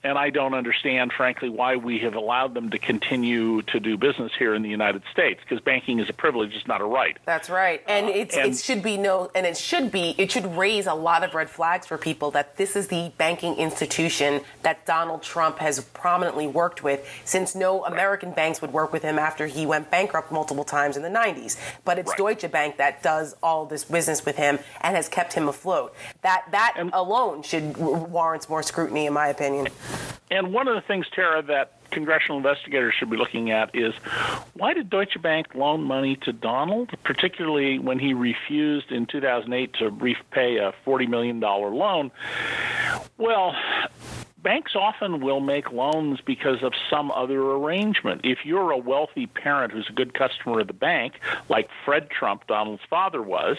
and 0.04 0.18
I 0.18 0.30
don't 0.30 0.54
understand, 0.54 1.12
frankly, 1.14 1.50
why 1.50 1.76
we 1.76 2.00
have 2.00 2.16
allowed 2.16 2.54
them 2.54 2.70
to 2.72 2.80
continue 2.80 3.62
to 3.64 3.80
do 3.80 3.98
business 3.98 4.32
here 4.38 4.54
in 4.54 4.62
the 4.62 4.70
United 4.70 5.04
States 5.12 5.42
because 5.42 5.64
banking 5.64 6.00
is 6.00 6.10
a 6.10 6.14
privilege, 6.14 6.54
it's 6.56 6.68
not 6.68 6.82
a 6.82 6.86
right. 6.86 7.18
That's 7.26 7.50
right, 7.50 7.84
and, 7.88 8.08
uh, 8.08 8.10
it's, 8.10 8.36
and 8.36 8.54
it 8.54 8.58
should 8.58 8.84
be 8.84 8.98
no, 8.98 9.30
and 9.36 9.46
it 9.46 9.58
should 9.58 9.92
be 9.92 10.16
it 10.18 10.32
should 10.32 10.56
raise 10.56 10.88
a 10.88 10.94
lot 10.94 11.24
of 11.24 11.34
red 11.34 11.50
flags 11.50 11.86
for 11.88 11.98
people 11.98 12.23
that 12.32 12.58
this 12.58 12.76
is 12.76 12.88
the 12.88 13.12
banking 13.18 13.56
institution 13.56 14.42
that 14.62 14.86
Donald 14.86 15.24
Trump 15.24 15.60
has 15.60 15.80
prominently 15.80 16.48
worked 16.48 16.84
with 16.84 17.08
since 17.26 17.56
no 17.56 17.84
American 17.86 18.32
banks 18.32 18.62
would 18.62 18.72
work 18.74 18.92
with 18.94 19.04
him 19.04 19.18
after 19.18 19.48
he 19.48 19.66
went 19.66 19.90
bankrupt 19.90 20.32
multiple 20.32 20.64
times 20.64 20.98
in 20.98 21.04
the 21.04 21.10
90s. 21.10 21.58
But 21.86 22.00
it's 22.00 22.10
right. 22.12 22.40
Deutsche 22.40 22.52
Bank 22.52 22.78
that 22.78 23.02
does 23.04 23.36
all 23.42 23.66
this 23.66 23.84
business 23.84 24.26
with 24.26 24.38
him 24.38 24.60
and 24.82 24.96
has 24.96 25.10
kept 25.10 25.34
him 25.34 25.48
afloat. 25.48 25.96
That 26.22 26.46
that 26.52 26.76
and, 26.78 26.92
alone 26.94 27.44
should 27.44 27.78
warrant 27.78 28.50
more 28.50 28.64
scrutiny, 28.64 29.06
in 29.06 29.14
my 29.14 29.28
opinion. 29.28 29.68
And 30.32 30.54
one 30.54 30.68
of 30.68 30.76
the 30.76 30.82
things, 30.82 31.06
Tara, 31.14 31.42
that 31.44 31.74
congressional 31.94 32.38
investigators 32.38 32.94
should 32.98 33.10
be 33.10 33.18
looking 33.18 33.52
at 33.52 33.76
is 33.76 33.94
why 34.54 34.74
did 34.74 34.90
Deutsche 34.90 35.22
Bank 35.22 35.56
loan 35.56 35.84
money 35.84 36.16
to 36.18 36.34
Donald, 36.34 36.92
particularly 37.04 37.80
when 37.80 38.00
he 38.00 38.14
refused 38.14 38.92
in 38.92 39.06
2008 39.06 39.74
to 39.76 39.90
repay 39.90 40.58
a 40.58 40.74
$40 40.86 41.08
million 41.08 41.40
loan? 41.40 42.12
Well, 43.18 43.56
banks 44.44 44.76
often 44.76 45.22
will 45.22 45.40
make 45.40 45.72
loans 45.72 46.20
because 46.22 46.62
of 46.62 46.74
some 46.90 47.10
other 47.12 47.42
arrangement. 47.42 48.22
If 48.24 48.40
you're 48.44 48.72
a 48.72 48.78
wealthy 48.78 49.26
parent 49.26 49.72
who's 49.72 49.88
a 49.90 49.94
good 49.94 50.14
customer 50.14 50.60
of 50.60 50.68
the 50.68 50.74
bank, 50.74 51.14
like 51.50 51.70
Fred 51.86 52.10
Trump, 52.10 52.46
Donald's 52.48 52.84
father 52.90 53.22
was, 53.22 53.58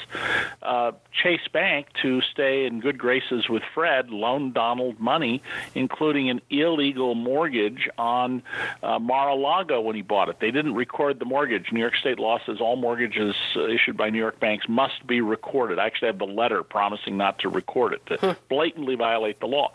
uh, 0.62 0.92
Chase 1.10 1.48
Bank, 1.52 1.86
to 2.02 2.20
stay 2.20 2.66
in 2.66 2.80
good 2.80 2.98
graces 2.98 3.48
with 3.48 3.62
Fred, 3.74 4.10
loaned 4.10 4.54
Donald 4.54 5.00
money, 5.00 5.42
including 5.74 6.28
an 6.28 6.40
illegal 6.50 7.14
mortgage 7.14 7.88
on 7.96 8.42
uh, 8.82 8.98
Mar-a-Lago 8.98 9.80
when 9.80 9.96
he 9.96 10.02
bought 10.02 10.28
it. 10.28 10.40
They 10.40 10.50
didn't 10.50 10.74
record 10.74 11.18
the 11.18 11.24
mortgage. 11.24 11.72
New 11.72 11.80
York 11.80 11.96
State 11.96 12.18
law 12.18 12.38
says 12.44 12.58
all 12.60 12.76
mortgages 12.76 13.34
uh, 13.56 13.66
issued 13.66 13.96
by 13.96 14.10
New 14.10 14.18
York 14.18 14.38
banks 14.38 14.68
must 14.68 15.06
be 15.06 15.20
recorded. 15.22 15.78
I 15.78 15.86
actually 15.86 16.08
have 16.08 16.18
the 16.18 16.26
letter 16.26 16.62
promising 16.62 17.16
not 17.16 17.38
to 17.40 17.48
record 17.48 17.94
it, 17.94 18.06
to 18.06 18.36
blatantly 18.48 18.96
violate 18.96 19.40
the 19.40 19.46
law. 19.46 19.72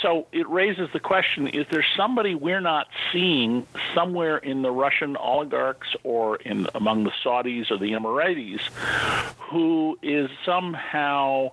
So 0.00 0.11
so 0.12 0.26
it 0.32 0.48
raises 0.48 0.88
the 0.92 1.00
question 1.00 1.46
is 1.48 1.66
there 1.70 1.84
somebody 1.96 2.34
we're 2.34 2.60
not 2.60 2.88
seeing 3.12 3.66
somewhere 3.94 4.36
in 4.38 4.62
the 4.62 4.70
Russian 4.70 5.16
oligarchs 5.16 5.88
or 6.04 6.36
in 6.36 6.68
among 6.74 7.04
the 7.04 7.12
Saudis 7.24 7.70
or 7.70 7.78
the 7.78 7.92
Emiratis 7.92 8.60
who 9.38 9.98
is 10.02 10.30
somehow 10.44 11.50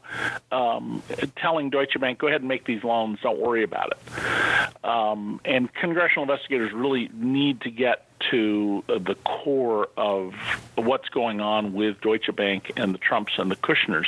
um, 0.51 1.03
telling 1.35 1.69
Deutsche 1.69 1.99
Bank, 1.99 2.19
go 2.19 2.27
ahead 2.27 2.41
and 2.41 2.47
make 2.47 2.65
these 2.65 2.83
loans, 2.83 3.19
don't 3.21 3.39
worry 3.39 3.63
about 3.63 3.91
it. 3.91 4.85
Um, 4.85 5.41
and 5.43 5.73
congressional 5.73 6.23
investigators 6.23 6.71
really 6.71 7.09
need 7.13 7.61
to 7.61 7.69
get 7.69 8.05
to 8.31 8.83
the 8.87 9.15
core 9.25 9.89
of 9.97 10.33
what's 10.75 11.09
going 11.09 11.41
on 11.41 11.73
with 11.73 11.99
Deutsche 12.01 12.33
Bank 12.35 12.71
and 12.77 12.93
the 12.93 12.97
Trumps 12.97 13.33
and 13.37 13.51
the 13.51 13.55
Kushners. 13.57 14.07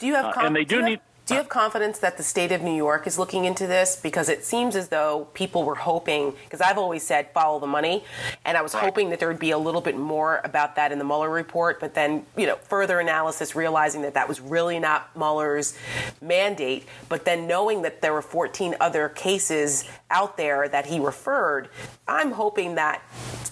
Do 0.00 0.06
you 0.06 0.14
have? 0.14 0.36
Uh, 0.36 0.40
and 0.42 0.56
they 0.56 0.64
do, 0.64 0.80
do 0.80 0.82
need. 0.82 0.90
Have- 0.98 1.15
do 1.26 1.34
you 1.34 1.38
have 1.38 1.48
confidence 1.48 1.98
that 1.98 2.16
the 2.16 2.22
state 2.22 2.52
of 2.52 2.62
New 2.62 2.74
York 2.74 3.04
is 3.04 3.18
looking 3.18 3.46
into 3.46 3.66
this? 3.66 3.96
Because 3.96 4.28
it 4.28 4.44
seems 4.44 4.76
as 4.76 4.90
though 4.90 5.26
people 5.34 5.64
were 5.64 5.74
hoping, 5.74 6.32
because 6.44 6.60
I've 6.60 6.78
always 6.78 7.02
said 7.02 7.32
follow 7.32 7.58
the 7.58 7.66
money, 7.66 8.04
and 8.44 8.56
I 8.56 8.62
was 8.62 8.74
right. 8.74 8.84
hoping 8.84 9.10
that 9.10 9.18
there 9.18 9.26
would 9.26 9.40
be 9.40 9.50
a 9.50 9.58
little 9.58 9.80
bit 9.80 9.96
more 9.96 10.40
about 10.44 10.76
that 10.76 10.92
in 10.92 10.98
the 10.98 11.04
Mueller 11.04 11.28
report, 11.28 11.80
but 11.80 11.94
then, 11.94 12.24
you 12.36 12.46
know, 12.46 12.54
further 12.68 13.00
analysis 13.00 13.56
realizing 13.56 14.02
that 14.02 14.14
that 14.14 14.28
was 14.28 14.40
really 14.40 14.78
not 14.78 15.10
Mueller's 15.16 15.76
mandate, 16.22 16.86
but 17.08 17.24
then 17.24 17.48
knowing 17.48 17.82
that 17.82 18.02
there 18.02 18.12
were 18.12 18.22
14 18.22 18.76
other 18.80 19.08
cases 19.08 19.84
out 20.12 20.36
there 20.36 20.68
that 20.68 20.86
he 20.86 21.00
referred, 21.00 21.68
I'm 22.06 22.30
hoping 22.30 22.76
that 22.76 23.02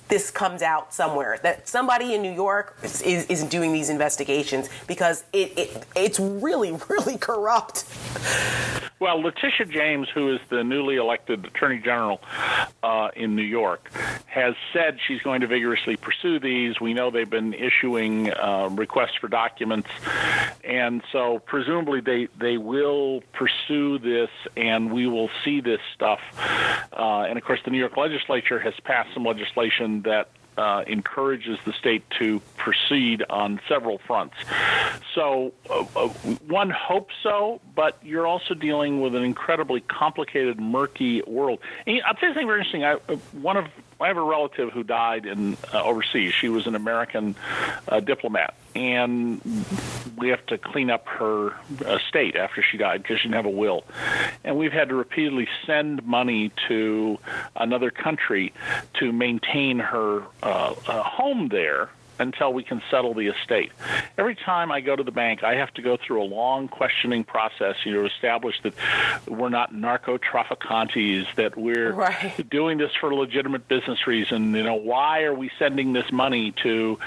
this 0.08 0.30
comes 0.30 0.62
out 0.62 0.92
somewhere, 0.92 1.38
that 1.42 1.66
somebody 1.66 2.14
in 2.14 2.22
New 2.22 2.32
York 2.32 2.76
is, 2.82 3.02
is, 3.02 3.26
is 3.26 3.42
doing 3.44 3.72
these 3.72 3.88
investigations 3.88 4.68
because 4.86 5.24
it, 5.32 5.58
it 5.58 5.86
it's 5.96 6.20
really, 6.20 6.72
really 6.88 7.16
corrupt 7.16 7.63
shocked. 7.64 8.90
Well, 9.00 9.20
Letitia 9.20 9.66
James, 9.66 10.08
who 10.08 10.32
is 10.32 10.40
the 10.48 10.64
newly 10.64 10.96
elected 10.96 11.44
Attorney 11.44 11.78
General 11.78 12.22
uh, 12.82 13.10
in 13.14 13.34
New 13.34 13.42
York, 13.42 13.90
has 14.26 14.54
said 14.72 14.98
she's 15.06 15.20
going 15.20 15.40
to 15.42 15.46
vigorously 15.46 15.96
pursue 15.96 16.38
these. 16.38 16.80
We 16.80 16.94
know 16.94 17.10
they've 17.10 17.28
been 17.28 17.54
issuing 17.54 18.32
uh, 18.32 18.70
requests 18.72 19.16
for 19.20 19.28
documents, 19.28 19.90
and 20.62 21.02
so 21.12 21.40
presumably 21.40 22.00
they 22.00 22.28
they 22.38 22.56
will 22.56 23.22
pursue 23.32 23.98
this, 23.98 24.30
and 24.56 24.92
we 24.92 25.06
will 25.06 25.28
see 25.44 25.60
this 25.60 25.80
stuff. 25.94 26.20
Uh, 26.92 27.26
and 27.28 27.36
of 27.36 27.44
course, 27.44 27.60
the 27.64 27.70
New 27.70 27.78
York 27.78 27.96
Legislature 27.96 28.60
has 28.60 28.74
passed 28.84 29.12
some 29.12 29.24
legislation 29.24 30.02
that 30.02 30.28
uh, 30.56 30.84
encourages 30.86 31.58
the 31.64 31.72
state 31.72 32.02
to 32.18 32.40
proceed 32.56 33.24
on 33.28 33.60
several 33.68 33.98
fronts. 33.98 34.36
So 35.14 35.52
uh, 35.70 35.84
uh, 35.96 36.08
one 36.48 36.70
hopes 36.70 37.14
so, 37.22 37.60
but 37.74 37.98
you're 38.02 38.26
also 38.26 38.54
dealing 38.54 39.00
with 39.00 39.14
an 39.14 39.24
incredibly 39.24 39.80
complicated, 39.80 40.60
murky 40.60 41.22
world. 41.22 41.60
And 41.86 42.00
I'll 42.06 42.14
tell 42.14 42.28
you 42.28 42.34
something 42.34 42.46
very 42.46 42.60
interesting. 42.60 42.84
I, 42.84 42.94
uh, 42.94 43.16
one 43.40 43.56
of 43.56 43.66
I 44.00 44.08
have 44.08 44.16
a 44.16 44.22
relative 44.22 44.70
who 44.72 44.82
died 44.82 45.26
in 45.26 45.56
uh, 45.72 45.82
overseas. 45.82 46.34
She 46.34 46.48
was 46.48 46.66
an 46.66 46.74
American 46.74 47.36
uh, 47.88 48.00
diplomat, 48.00 48.54
and 48.74 49.40
we 50.16 50.28
have 50.28 50.44
to 50.46 50.58
clean 50.58 50.90
up 50.90 51.06
her 51.06 51.54
estate 51.80 52.36
after 52.36 52.62
she 52.62 52.76
died 52.76 53.02
because 53.02 53.20
she 53.20 53.28
didn't 53.28 53.36
have 53.36 53.46
a 53.46 53.56
will. 53.56 53.84
And 54.42 54.56
we've 54.56 54.72
had 54.72 54.88
to 54.88 54.94
repeatedly 54.94 55.48
send 55.66 56.04
money 56.04 56.52
to 56.68 57.18
another 57.56 57.90
country 57.90 58.52
to 58.94 59.12
maintain 59.12 59.78
her 59.78 60.24
uh, 60.42 60.74
home 60.74 61.48
there 61.48 61.90
until 62.18 62.52
we 62.52 62.62
can 62.62 62.82
settle 62.90 63.14
the 63.14 63.28
estate. 63.28 63.72
Every 64.18 64.34
time 64.34 64.70
I 64.70 64.80
go 64.80 64.96
to 64.96 65.02
the 65.02 65.12
bank, 65.12 65.42
I 65.42 65.56
have 65.56 65.72
to 65.74 65.82
go 65.82 65.96
through 65.96 66.22
a 66.22 66.24
long 66.24 66.68
questioning 66.68 67.24
process, 67.24 67.76
you 67.84 67.92
know, 67.92 68.02
to 68.02 68.06
establish 68.06 68.60
that 68.62 68.74
we're 69.28 69.48
not 69.48 69.74
narco 69.74 70.18
trafficantes, 70.18 71.26
that 71.36 71.56
we're 71.56 71.92
right. 71.92 72.48
doing 72.50 72.78
this 72.78 72.92
for 73.00 73.10
a 73.10 73.16
legitimate 73.16 73.68
business 73.68 74.06
reason. 74.06 74.54
You 74.54 74.62
know, 74.62 74.74
why 74.74 75.22
are 75.22 75.34
we 75.34 75.50
sending 75.58 75.92
this 75.92 76.10
money 76.12 76.52
to 76.62 76.98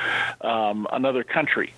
um, 0.41 0.87
another 0.91 1.23
country? 1.23 1.73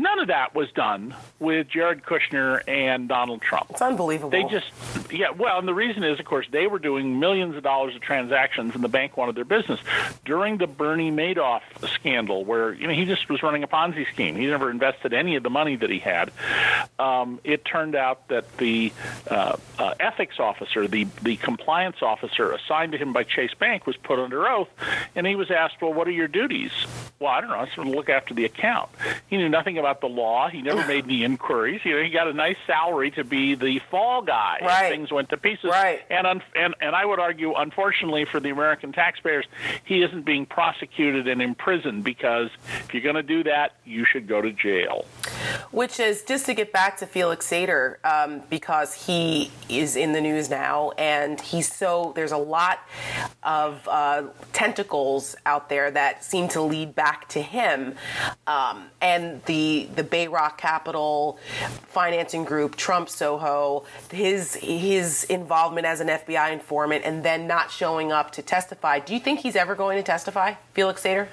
None 0.00 0.18
of 0.18 0.28
that 0.28 0.54
was 0.54 0.72
done 0.72 1.14
with 1.38 1.68
Jared 1.68 2.04
Kushner 2.04 2.62
and 2.66 3.06
Donald 3.06 3.42
Trump. 3.42 3.66
It's 3.68 3.82
unbelievable. 3.82 4.30
They 4.30 4.44
just, 4.44 4.72
yeah, 5.12 5.28
well, 5.28 5.58
and 5.58 5.68
the 5.68 5.74
reason 5.74 6.04
is, 6.04 6.18
of 6.18 6.24
course, 6.24 6.46
they 6.50 6.66
were 6.66 6.78
doing 6.78 7.20
millions 7.20 7.54
of 7.54 7.62
dollars 7.62 7.94
of 7.94 8.00
transactions, 8.00 8.74
and 8.74 8.82
the 8.82 8.88
bank 8.88 9.18
wanted 9.18 9.34
their 9.34 9.44
business. 9.44 9.78
During 10.24 10.56
the 10.56 10.66
Bernie 10.66 11.12
Madoff 11.12 11.60
scandal, 11.86 12.46
where 12.46 12.72
you 12.72 12.86
know 12.86 12.94
he 12.94 13.04
just 13.04 13.28
was 13.28 13.42
running 13.42 13.62
a 13.62 13.68
Ponzi 13.68 14.06
scheme, 14.10 14.36
he 14.36 14.46
never 14.46 14.70
invested 14.70 15.12
any 15.12 15.36
of 15.36 15.42
the 15.42 15.50
money 15.50 15.76
that 15.76 15.90
he 15.90 15.98
had. 15.98 16.32
Um, 16.98 17.38
it 17.44 17.66
turned 17.66 17.94
out 17.94 18.26
that 18.28 18.56
the 18.56 18.94
uh, 19.30 19.56
uh, 19.78 19.94
ethics 20.00 20.40
officer, 20.40 20.88
the 20.88 21.08
the 21.20 21.36
compliance 21.36 22.00
officer 22.00 22.52
assigned 22.52 22.92
to 22.92 22.98
him 22.98 23.12
by 23.12 23.24
Chase 23.24 23.52
Bank, 23.52 23.86
was 23.86 23.98
put 23.98 24.18
under 24.18 24.48
oath, 24.48 24.68
and 25.14 25.26
he 25.26 25.36
was 25.36 25.50
asked, 25.50 25.82
"Well, 25.82 25.92
what 25.92 26.08
are 26.08 26.12
your 26.12 26.28
duties?" 26.28 26.72
Well, 27.18 27.30
I 27.30 27.42
don't 27.42 27.50
know. 27.50 27.56
I 27.56 27.66
just 27.66 27.76
want 27.76 27.90
to 27.90 27.96
look 27.96 28.08
after 28.08 28.32
the 28.32 28.46
account. 28.46 28.88
He 29.28 29.36
knew 29.36 29.50
nothing 29.50 29.76
about 29.76 29.89
about 29.90 30.00
the 30.00 30.06
law. 30.08 30.48
He 30.48 30.62
never 30.62 30.86
made 30.86 31.04
any 31.04 31.24
inquiries. 31.24 31.80
You 31.84 31.96
know, 31.96 32.02
he 32.02 32.10
got 32.10 32.28
a 32.28 32.32
nice 32.32 32.56
salary 32.66 33.10
to 33.12 33.24
be 33.24 33.54
the 33.54 33.80
fall 33.90 34.22
guy. 34.22 34.58
Right. 34.62 34.90
Things 34.90 35.10
went 35.10 35.30
to 35.30 35.36
pieces. 35.36 35.64
Right. 35.64 36.00
And 36.08 36.26
un- 36.26 36.42
and 36.54 36.74
and 36.80 36.94
I 36.94 37.04
would 37.04 37.18
argue, 37.18 37.54
unfortunately 37.54 38.24
for 38.24 38.38
the 38.38 38.50
American 38.50 38.92
taxpayers, 38.92 39.46
he 39.84 40.02
isn't 40.02 40.24
being 40.24 40.46
prosecuted 40.46 41.26
and 41.26 41.42
imprisoned 41.42 42.04
because 42.04 42.50
if 42.84 42.94
you're 42.94 43.02
going 43.02 43.16
to 43.16 43.22
do 43.22 43.42
that, 43.44 43.74
you 43.84 44.04
should 44.04 44.28
go 44.28 44.40
to 44.40 44.52
jail. 44.52 45.04
Which 45.70 46.00
is 46.00 46.22
just 46.22 46.46
to 46.46 46.54
get 46.54 46.72
back 46.72 46.98
to 46.98 47.06
Felix 47.06 47.46
Sater, 47.46 47.96
um, 48.04 48.42
because 48.50 48.94
he 49.06 49.50
is 49.68 49.96
in 49.96 50.12
the 50.12 50.20
news 50.20 50.50
now, 50.50 50.90
and 50.98 51.40
he's 51.40 51.72
so 51.72 52.12
there's 52.14 52.32
a 52.32 52.36
lot 52.36 52.80
of 53.42 53.86
uh, 53.88 54.24
tentacles 54.52 55.36
out 55.46 55.68
there 55.68 55.90
that 55.90 56.24
seem 56.24 56.48
to 56.48 56.60
lead 56.60 56.94
back 56.94 57.28
to 57.28 57.42
him, 57.42 57.94
um, 58.46 58.86
and 59.00 59.42
the 59.44 59.88
the 59.94 60.04
Bayrock 60.04 60.58
Capital 60.58 61.38
financing 61.88 62.44
group, 62.44 62.76
Trump 62.76 63.08
Soho, 63.08 63.84
his 64.10 64.54
his 64.56 65.24
involvement 65.24 65.86
as 65.86 66.00
an 66.00 66.08
FBI 66.08 66.52
informant, 66.52 67.04
and 67.04 67.22
then 67.22 67.46
not 67.46 67.70
showing 67.70 68.12
up 68.12 68.30
to 68.32 68.42
testify. 68.42 68.98
Do 68.98 69.14
you 69.14 69.20
think 69.20 69.40
he's 69.40 69.56
ever 69.56 69.74
going 69.74 69.96
to 69.96 70.02
testify, 70.02 70.54
Felix 70.72 71.02
Sater? 71.02 71.28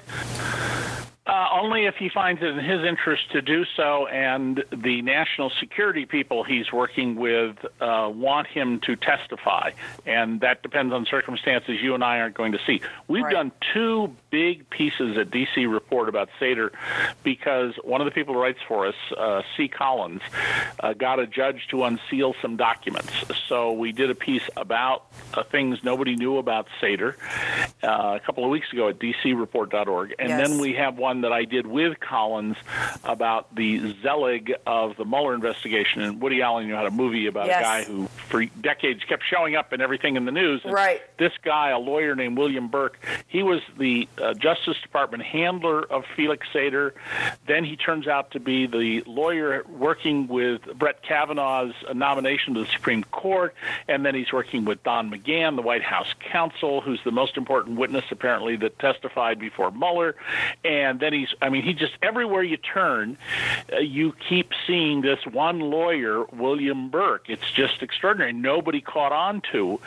Uh, 1.28 1.46
only 1.52 1.84
if 1.84 1.94
he 1.96 2.08
finds 2.08 2.40
it 2.40 2.46
in 2.46 2.58
his 2.58 2.82
interest 2.82 3.30
to 3.32 3.42
do 3.42 3.66
so, 3.76 4.06
and 4.06 4.64
the 4.74 5.02
national 5.02 5.50
security 5.60 6.06
people 6.06 6.42
he's 6.42 6.72
working 6.72 7.16
with 7.16 7.54
uh, 7.82 8.10
want 8.10 8.46
him 8.46 8.80
to 8.80 8.96
testify, 8.96 9.70
and 10.06 10.40
that 10.40 10.62
depends 10.62 10.90
on 10.94 11.04
circumstances 11.04 11.82
you 11.82 11.94
and 11.94 12.02
I 12.02 12.20
aren't 12.20 12.34
going 12.34 12.52
to 12.52 12.58
see. 12.66 12.80
We've 13.08 13.24
right. 13.24 13.34
done 13.34 13.52
two 13.74 14.16
big 14.30 14.68
pieces 14.70 15.16
at 15.16 15.30
DC 15.30 15.70
Report 15.70 16.08
about 16.08 16.28
Sater 16.40 16.70
because 17.22 17.74
one 17.82 18.00
of 18.00 18.04
the 18.04 18.10
people 18.10 18.34
who 18.34 18.40
writes 18.40 18.60
for 18.66 18.86
us, 18.86 18.94
uh, 19.16 19.42
C. 19.56 19.68
Collins, 19.68 20.22
uh, 20.80 20.92
got 20.92 21.18
a 21.18 21.26
judge 21.26 21.66
to 21.70 21.84
unseal 21.84 22.34
some 22.40 22.56
documents. 22.56 23.12
So 23.46 23.72
we 23.72 23.92
did 23.92 24.10
a 24.10 24.14
piece 24.14 24.48
about 24.56 25.06
uh, 25.34 25.42
things 25.42 25.82
nobody 25.82 26.16
knew 26.16 26.38
about 26.38 26.68
Sater 26.80 27.14
uh, 27.82 28.18
a 28.20 28.20
couple 28.24 28.44
of 28.44 28.50
weeks 28.50 28.72
ago 28.72 28.88
at 28.88 28.98
DCReport.org, 28.98 30.14
and 30.18 30.28
yes. 30.28 30.48
then 30.48 30.58
we 30.58 30.74
have 30.74 30.98
one 30.98 31.22
that 31.22 31.32
I 31.32 31.44
did 31.44 31.66
with 31.66 31.98
Collins 32.00 32.56
about 33.04 33.54
the 33.54 33.94
Zelig 34.02 34.54
of 34.66 34.96
the 34.96 35.04
Mueller 35.04 35.34
investigation. 35.34 36.02
And 36.02 36.20
Woody 36.20 36.42
Allen, 36.42 36.66
you 36.66 36.74
had 36.74 36.86
a 36.86 36.90
movie 36.90 37.26
about 37.26 37.46
yes. 37.46 37.60
a 37.60 37.62
guy 37.62 37.84
who, 37.84 38.06
for 38.28 38.44
decades, 38.44 39.02
kept 39.04 39.24
showing 39.24 39.56
up 39.56 39.72
in 39.72 39.80
everything 39.80 40.16
in 40.16 40.24
the 40.24 40.32
news. 40.32 40.60
And 40.64 40.72
right. 40.72 41.00
This 41.18 41.32
guy, 41.42 41.70
a 41.70 41.78
lawyer 41.78 42.14
named 42.14 42.36
William 42.38 42.68
Burke, 42.68 42.98
he 43.26 43.42
was 43.42 43.60
the 43.78 44.08
uh, 44.20 44.34
Justice 44.34 44.76
Department 44.82 45.22
handler 45.22 45.82
of 45.82 46.04
Felix 46.16 46.46
Sater. 46.52 46.92
Then 47.46 47.64
he 47.64 47.76
turns 47.76 48.06
out 48.06 48.30
to 48.32 48.40
be 48.40 48.66
the 48.66 49.02
lawyer 49.06 49.64
working 49.68 50.28
with 50.28 50.62
Brett 50.78 51.02
Kavanaugh's 51.02 51.74
nomination 51.94 52.54
to 52.54 52.60
the 52.60 52.66
Supreme 52.66 53.04
Court. 53.04 53.54
And 53.88 54.04
then 54.04 54.14
he's 54.14 54.32
working 54.32 54.64
with 54.64 54.82
Don 54.82 55.10
McGahn, 55.10 55.56
the 55.56 55.62
White 55.62 55.82
House 55.82 56.14
counsel, 56.20 56.80
who's 56.80 57.00
the 57.04 57.12
most 57.12 57.36
important 57.36 57.78
witness 57.78 58.04
apparently 58.10 58.56
that 58.56 58.78
testified 58.78 59.38
before 59.38 59.70
Mueller. 59.70 60.14
And 60.64 61.00
then 61.00 61.12
he's 61.12 61.28
i 61.40 61.48
mean 61.48 61.62
he 61.62 61.72
just 61.72 61.92
everywhere 62.02 62.42
you 62.42 62.56
turn 62.56 63.16
uh, 63.72 63.78
you 63.78 64.14
keep 64.28 64.52
seeing 64.66 65.00
this 65.00 65.24
one 65.26 65.60
lawyer 65.60 66.24
william 66.26 66.88
burke 66.90 67.28
it's 67.28 67.50
just 67.52 67.82
extraordinary 67.82 68.32
nobody 68.32 68.80
caught 68.80 69.12
on 69.12 69.42
to 69.52 69.80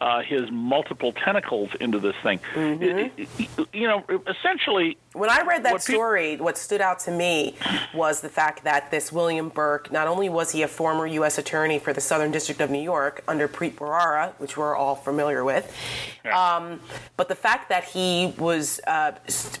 uh, 0.00 0.20
his 0.22 0.50
multiple 0.50 1.12
tentacles 1.12 1.70
into 1.80 1.98
this 1.98 2.16
thing 2.22 2.38
mm-hmm. 2.54 2.82
it, 2.82 3.12
it, 3.16 3.68
you 3.78 3.86
know 3.86 4.04
essentially 4.26 4.98
when 5.18 5.30
I 5.30 5.42
read 5.42 5.64
that 5.64 5.72
what 5.72 5.82
story, 5.82 6.36
what 6.36 6.56
stood 6.56 6.80
out 6.80 7.00
to 7.00 7.10
me 7.10 7.56
was 7.94 8.20
the 8.20 8.28
fact 8.28 8.64
that 8.64 8.90
this 8.90 9.12
William 9.12 9.48
Burke, 9.48 9.90
not 9.90 10.06
only 10.06 10.28
was 10.28 10.52
he 10.52 10.62
a 10.62 10.68
former 10.68 11.06
U.S. 11.06 11.38
attorney 11.38 11.78
for 11.78 11.92
the 11.92 12.00
Southern 12.00 12.30
District 12.30 12.60
of 12.60 12.70
New 12.70 12.82
York 12.82 13.22
under 13.26 13.48
Preet 13.48 13.74
Bharara, 13.74 14.32
which 14.38 14.56
we're 14.56 14.76
all 14.76 14.94
familiar 14.94 15.44
with, 15.44 15.74
yeah. 16.24 16.56
um, 16.56 16.80
but 17.16 17.28
the 17.28 17.34
fact 17.34 17.68
that 17.68 17.84
he 17.84 18.34
was 18.38 18.80
uh, 18.86 19.12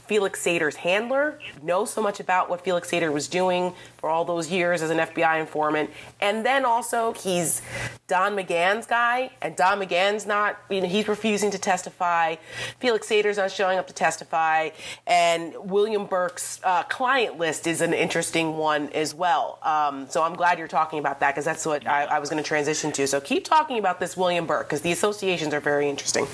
Felix 0.06 0.40
Sater's 0.40 0.76
handler, 0.76 1.38
knows 1.62 1.90
so 1.90 2.00
much 2.00 2.20
about 2.20 2.48
what 2.48 2.62
Felix 2.62 2.90
Sater 2.90 3.12
was 3.12 3.28
doing 3.28 3.74
for 3.98 4.08
all 4.08 4.24
those 4.24 4.50
years 4.50 4.82
as 4.82 4.90
an 4.90 4.98
FBI 4.98 5.40
informant, 5.40 5.90
and 6.20 6.46
then 6.46 6.64
also 6.64 7.12
he's 7.14 7.62
Don 8.06 8.36
McGahn's 8.36 8.86
guy, 8.86 9.30
and 9.42 9.56
Don 9.56 9.80
McGahn's 9.80 10.26
not, 10.26 10.58
you 10.70 10.80
know, 10.80 10.88
he's 10.88 11.08
refusing 11.08 11.50
to 11.50 11.58
testify. 11.58 12.36
Felix 12.78 13.08
Sater's 13.08 13.36
not 13.36 13.50
showing 13.50 13.78
up 13.78 13.86
to 13.88 13.94
testify, 13.94 14.70
and 15.06 15.47
William 15.58 16.06
Burke's 16.06 16.60
uh, 16.64 16.82
client 16.84 17.38
list 17.38 17.66
is 17.66 17.80
an 17.80 17.92
interesting 17.92 18.56
one 18.56 18.88
as 18.90 19.14
well. 19.14 19.58
Um, 19.62 20.08
so 20.08 20.22
I'm 20.22 20.34
glad 20.34 20.58
you're 20.58 20.68
talking 20.68 20.98
about 20.98 21.20
that 21.20 21.34
because 21.34 21.44
that's 21.44 21.66
what 21.66 21.86
I, 21.86 22.04
I 22.04 22.18
was 22.18 22.30
going 22.30 22.42
to 22.42 22.46
transition 22.46 22.92
to. 22.92 23.06
So 23.06 23.20
keep 23.20 23.44
talking 23.44 23.78
about 23.78 24.00
this 24.00 24.16
William 24.16 24.46
Burke 24.46 24.68
because 24.68 24.82
the 24.82 24.92
associations 24.92 25.54
are 25.54 25.60
very 25.60 25.88
interesting. 25.88 26.26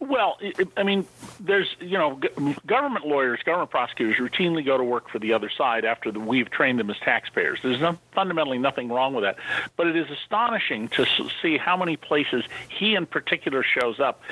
Well, 0.00 0.38
I 0.78 0.82
mean, 0.82 1.06
there's 1.38 1.76
you 1.78 1.98
know, 1.98 2.18
government 2.66 3.06
lawyers, 3.06 3.40
government 3.44 3.70
prosecutors 3.70 4.16
routinely 4.16 4.64
go 4.64 4.78
to 4.78 4.82
work 4.82 5.10
for 5.10 5.18
the 5.18 5.34
other 5.34 5.50
side 5.50 5.84
after 5.84 6.10
the, 6.10 6.18
we've 6.18 6.50
trained 6.50 6.80
them 6.80 6.90
as 6.90 6.98
taxpayers. 6.98 7.60
There's 7.62 7.80
no, 7.80 7.98
fundamentally 8.12 8.58
nothing 8.58 8.88
wrong 8.88 9.12
with 9.12 9.24
that, 9.24 9.36
but 9.76 9.86
it 9.86 9.96
is 9.96 10.10
astonishing 10.10 10.88
to 10.88 11.06
see 11.42 11.58
how 11.58 11.76
many 11.76 11.96
places 11.96 12.44
he 12.70 12.94
in 12.94 13.04
particular 13.04 13.62
shows 13.62 14.00
up, 14.00 14.22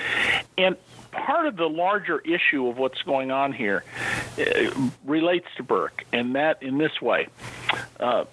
and 0.57 0.75
part 1.27 1.47
of 1.47 1.57
the 1.57 1.69
larger 1.69 2.19
issue 2.21 2.69
of 2.69 2.79
what's 2.79 3.03
going 3.03 3.31
on 3.31 3.53
here 3.53 3.85
uh, 4.39 4.89
relates 5.05 5.47
to 5.57 5.63
Burke, 5.63 6.05
and 6.13 6.35
that 6.35 6.63
in 6.63 6.79
this 6.79 7.01
way. 7.01 7.29
Uh, 7.99 8.25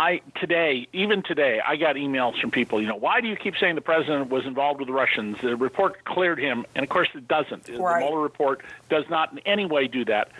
I 0.00 0.22
today, 0.40 0.88
even 0.94 1.22
today, 1.22 1.60
I 1.60 1.76
got 1.76 1.96
emails 1.96 2.40
from 2.40 2.50
people. 2.50 2.80
You 2.80 2.88
know, 2.88 2.96
why 2.96 3.20
do 3.20 3.28
you 3.28 3.36
keep 3.36 3.54
saying 3.60 3.74
the 3.74 3.82
president 3.82 4.30
was 4.30 4.46
involved 4.46 4.80
with 4.80 4.86
the 4.86 4.94
Russians? 4.94 5.36
The 5.42 5.54
report 5.56 6.06
cleared 6.06 6.38
him, 6.38 6.64
and 6.74 6.82
of 6.82 6.88
course, 6.88 7.08
it 7.14 7.28
doesn't. 7.28 7.68
Right. 7.68 8.00
The 8.00 8.06
Mueller 8.06 8.22
report 8.22 8.62
does 8.88 9.04
not 9.10 9.32
in 9.32 9.40
any 9.40 9.66
way 9.66 9.88
do 9.88 10.06
that. 10.06 10.30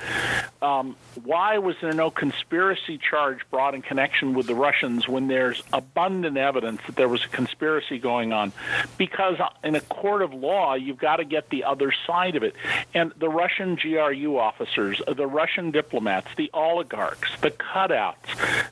um, 0.62 0.96
why 1.24 1.58
was 1.58 1.76
there 1.82 1.92
no 1.92 2.10
conspiracy 2.10 2.96
charge 2.96 3.40
brought 3.50 3.74
in 3.74 3.82
connection 3.82 4.32
with 4.32 4.46
the 4.46 4.54
Russians 4.54 5.06
when 5.06 5.28
there's 5.28 5.62
abundant 5.74 6.38
evidence 6.38 6.80
that 6.86 6.96
there 6.96 7.08
was 7.08 7.22
a 7.26 7.28
conspiracy 7.28 7.98
going 7.98 8.32
on? 8.32 8.52
Because 8.96 9.36
in 9.62 9.74
a 9.74 9.82
court 9.82 10.22
of 10.22 10.32
law, 10.32 10.72
you've 10.72 10.96
got 10.96 11.16
to 11.16 11.24
get 11.26 11.50
the 11.50 11.64
other 11.64 11.92
side 12.06 12.34
of 12.34 12.42
it. 12.42 12.54
And 12.94 13.12
the 13.18 13.28
Russian 13.28 13.76
GRU 13.76 14.38
officers, 14.38 15.02
the 15.06 15.26
Russian 15.26 15.70
diplomats, 15.70 16.28
the 16.38 16.50
oligarchs, 16.54 17.38
the 17.42 17.50
cutouts, 17.50 18.16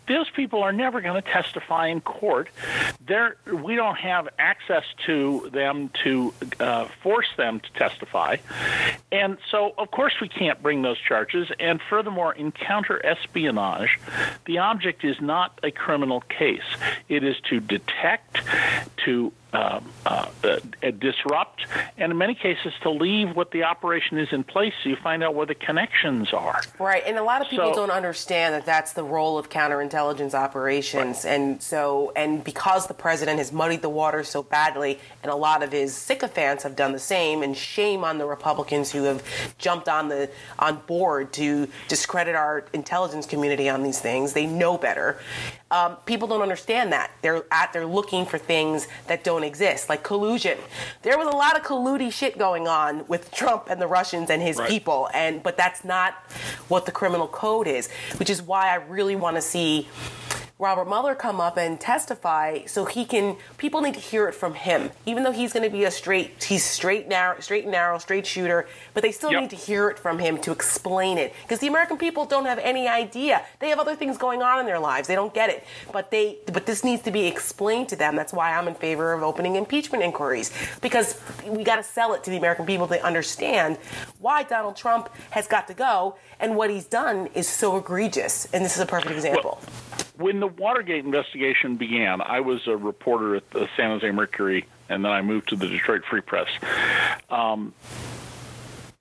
those 0.07 0.31
people 0.31 0.63
are 0.63 0.73
never 0.79 1.03
going 1.03 1.21
to 1.21 1.29
testify 1.31 1.89
in 1.89 2.01
court. 2.01 2.49
They're, 3.05 3.37
we 3.53 3.77
don't 3.77 3.97
have 3.97 4.29
access 4.39 4.85
to 5.05 5.51
them 5.53 5.91
to 6.05 6.33
uh, 6.59 6.87
force 7.03 7.29
them 7.37 7.61
to 7.61 7.73
testify. 7.73 8.37
And 9.13 9.37
so, 9.51 9.75
of 9.77 9.91
course, 9.91 10.15
we 10.21 10.29
can't 10.29 10.63
bring 10.63 10.81
those 10.81 10.99
charges. 10.99 11.49
And 11.59 11.81
furthermore, 11.91 12.33
in 12.33 12.53
counter 12.53 13.05
espionage, 13.05 13.99
the 14.47 14.59
object 14.59 15.05
is 15.05 15.21
not 15.21 15.59
a 15.63 15.71
criminal 15.71 16.21
case, 16.23 16.63
it 17.09 17.23
is 17.25 17.37
to 17.51 17.61
detect, 17.61 18.41
to 19.05 19.33
uh, 19.53 19.81
uh, 20.05 20.27
disrupt, 20.99 21.65
and 21.97 22.13
in 22.13 22.19
many 22.19 22.35
cases 22.35 22.73
to 22.83 22.91
leave 22.91 23.35
what 23.35 23.51
the 23.51 23.63
operation 23.63 24.19
is 24.19 24.29
in 24.31 24.45
place 24.45 24.75
so 24.83 24.91
you 24.91 24.97
find 24.97 25.25
out 25.25 25.35
where 25.35 25.47
the 25.47 25.55
connections 25.55 26.33
are. 26.33 26.61
Right, 26.79 27.03
and 27.07 27.17
a 27.17 27.23
lot 27.23 27.41
of 27.41 27.49
people 27.49 27.71
so, 27.71 27.75
don't 27.75 27.91
understand 27.91 28.55
that 28.55 28.67
that's 28.67 28.93
the 28.93 29.05
role 29.05 29.39
of 29.39 29.49
counterintelligence 29.49 30.35
operations, 30.35 31.25
right. 31.25 31.33
and 31.33 31.63
so 31.63 32.13
and 32.15 32.45
because 32.45 32.87
the 32.89 32.95
president 32.95 33.39
has 33.39 33.53
muddied 33.53 33.83
the 33.83 33.89
water 33.89 34.23
so 34.23 34.43
badly, 34.43 34.99
and 35.23 35.33
a 35.33 35.37
lot 35.37 35.63
of 35.63 35.73
his 35.73 35.95
sycophants 35.95 36.63
have 36.63 36.77
done 36.77 36.93
the 36.93 36.99
same, 36.99 37.43
and 37.43 37.57
shame 37.57 38.05
on 38.05 38.19
the 38.19 38.27
Republicans 38.27 38.93
who 38.93 39.05
have 39.05 39.23
jumped 39.59 39.89
on 39.89 40.09
the 40.09 40.31
on 40.59 40.77
board 40.87 41.33
to 41.35 41.69
discredit 41.89 42.35
our 42.35 42.65
intelligence 42.73 43.27
community 43.27 43.69
on 43.69 43.83
these 43.83 44.01
things. 44.01 44.35
They 44.35 44.47
know 44.47 44.77
better. 44.77 45.19
Um, 45.71 45.97
people 46.07 46.29
don't 46.29 46.41
understand 46.41 46.93
that 46.93 47.11
they're 47.21 47.45
at 47.51 47.73
they're 47.73 47.85
looking 47.85 48.25
for 48.25 48.39
things 48.39 48.89
that 49.07 49.23
don't 49.23 49.38
exist, 49.45 49.89
like 49.89 50.03
collusion. 50.03 50.59
There 51.03 51.19
was 51.19 51.27
a 51.27 51.37
lot 51.37 51.57
of 51.57 51.65
colluding 51.65 52.13
shit 52.13 52.39
going 52.39 52.69
on 52.69 53.07
with 53.09 53.31
Trump 53.31 53.67
and 53.69 53.81
the 53.81 53.87
Russians 53.87 54.31
and 54.31 54.43
his 54.43 54.57
right. 54.59 54.69
people, 54.69 55.09
and 55.15 55.43
but 55.43 55.57
that's 55.57 55.85
not 55.85 56.15
what 56.69 56.87
the 56.87 56.93
criminal 56.93 57.29
code 57.29 57.67
is, 57.67 57.91
which 58.17 58.31
is 58.31 58.43
why 58.43 58.69
I 58.71 58.77
really 58.77 59.17
want 59.17 59.37
to 59.37 59.43
see 59.43 59.89
Robert 60.61 60.89
Mueller 60.89 61.15
come 61.15 61.41
up 61.41 61.57
and 61.57 61.79
testify 61.79 62.65
so 62.67 62.85
he 62.85 63.05
can 63.05 63.37
people 63.59 63.81
need 63.81 63.95
to 63.95 64.01
hear 64.01 64.27
it 64.27 64.35
from 64.35 64.55
him. 64.55 64.91
Even 65.07 65.23
though 65.23 65.31
he's 65.31 65.53
going 65.53 65.63
to 65.63 65.71
be 65.71 65.85
a 65.85 65.91
straight 65.91 66.43
he's 66.43 66.65
straight 66.65 67.07
narrow 67.07 67.39
straight 67.39 67.63
and 67.63 67.71
narrow 67.71 67.97
straight 67.99 68.27
shooter 68.27 68.67
but 68.93 69.05
they 69.05 69.13
still 69.13 69.31
yep. 69.31 69.43
need 69.43 69.51
to 69.51 69.57
hear 69.57 69.89
it 69.89 70.01
from 70.01 70.19
him 70.19 70.37
to 70.39 70.51
explain 70.51 71.17
it. 71.17 71.33
Because 71.43 71.61
the 71.61 71.69
American 71.69 71.97
people 71.97 72.25
don't 72.25 72.47
have 72.47 72.59
any 72.59 72.89
idea. 72.89 73.45
They 73.61 73.69
have 73.69 73.79
other 73.79 73.95
things 73.95 74.19
going 74.19 74.43
on 74.43 74.59
in 74.59 74.67
their 74.67 74.81
lives. 74.81 75.07
They 75.07 75.15
don't 75.15 75.33
get 75.33 75.49
it. 75.49 75.65
But 75.93 76.11
they 76.11 76.39
but 76.47 76.67
this 76.67 76.83
needs 76.83 77.03
to 77.03 77.13
be 77.13 77.27
explained 77.27 77.89
to 77.91 77.97
them. 77.97 78.17
That's 78.17 78.33
why 78.33 78.53
I'm 78.53 78.67
in 78.67 78.75
favor 78.75 79.13
of 79.13 79.23
opening 79.23 79.55
impeachment 79.55 80.03
inquiries. 80.03 80.53
Because 80.83 81.21
we 81.47 81.63
got 81.63 81.77
to 81.77 81.85
sell 81.85 82.15
it 82.15 82.25
to 82.25 82.31
the 82.31 82.37
American 82.37 82.67
people 82.67 82.89
to 82.89 83.01
understand 83.07 83.79
why 84.19 84.43
Donald 84.43 84.75
Trump 84.75 85.09
has 85.31 85.47
got 85.47 85.69
to 85.69 85.75
go 85.75 86.17
and 86.41 86.57
what 86.57 86.69
he's 86.69 86.87
done 86.87 87.29
is 87.35 87.47
so 87.47 87.77
egregious. 87.77 88.47
And 88.53 88.65
this 88.65 88.75
is 88.75 88.83
a 88.83 88.87
perfect 88.87 89.13
example. 89.13 89.61
well, 89.63 90.08
when 90.19 90.41
the 90.41 90.49
Watergate 90.49 91.05
investigation 91.05 91.77
began, 91.77 92.21
I 92.21 92.41
was 92.41 92.67
a 92.67 92.77
reporter 92.77 93.37
at 93.37 93.49
the 93.51 93.69
San 93.77 93.91
Jose 93.91 94.11
Mercury, 94.11 94.67
and 94.89 95.05
then 95.05 95.13
I 95.13 95.23
moved 95.23 95.49
to 95.51 95.57
the 95.57 95.69
Detroit 95.69 96.03
Free 96.05 96.21
Press. 96.21 96.49
Um, 97.31 97.73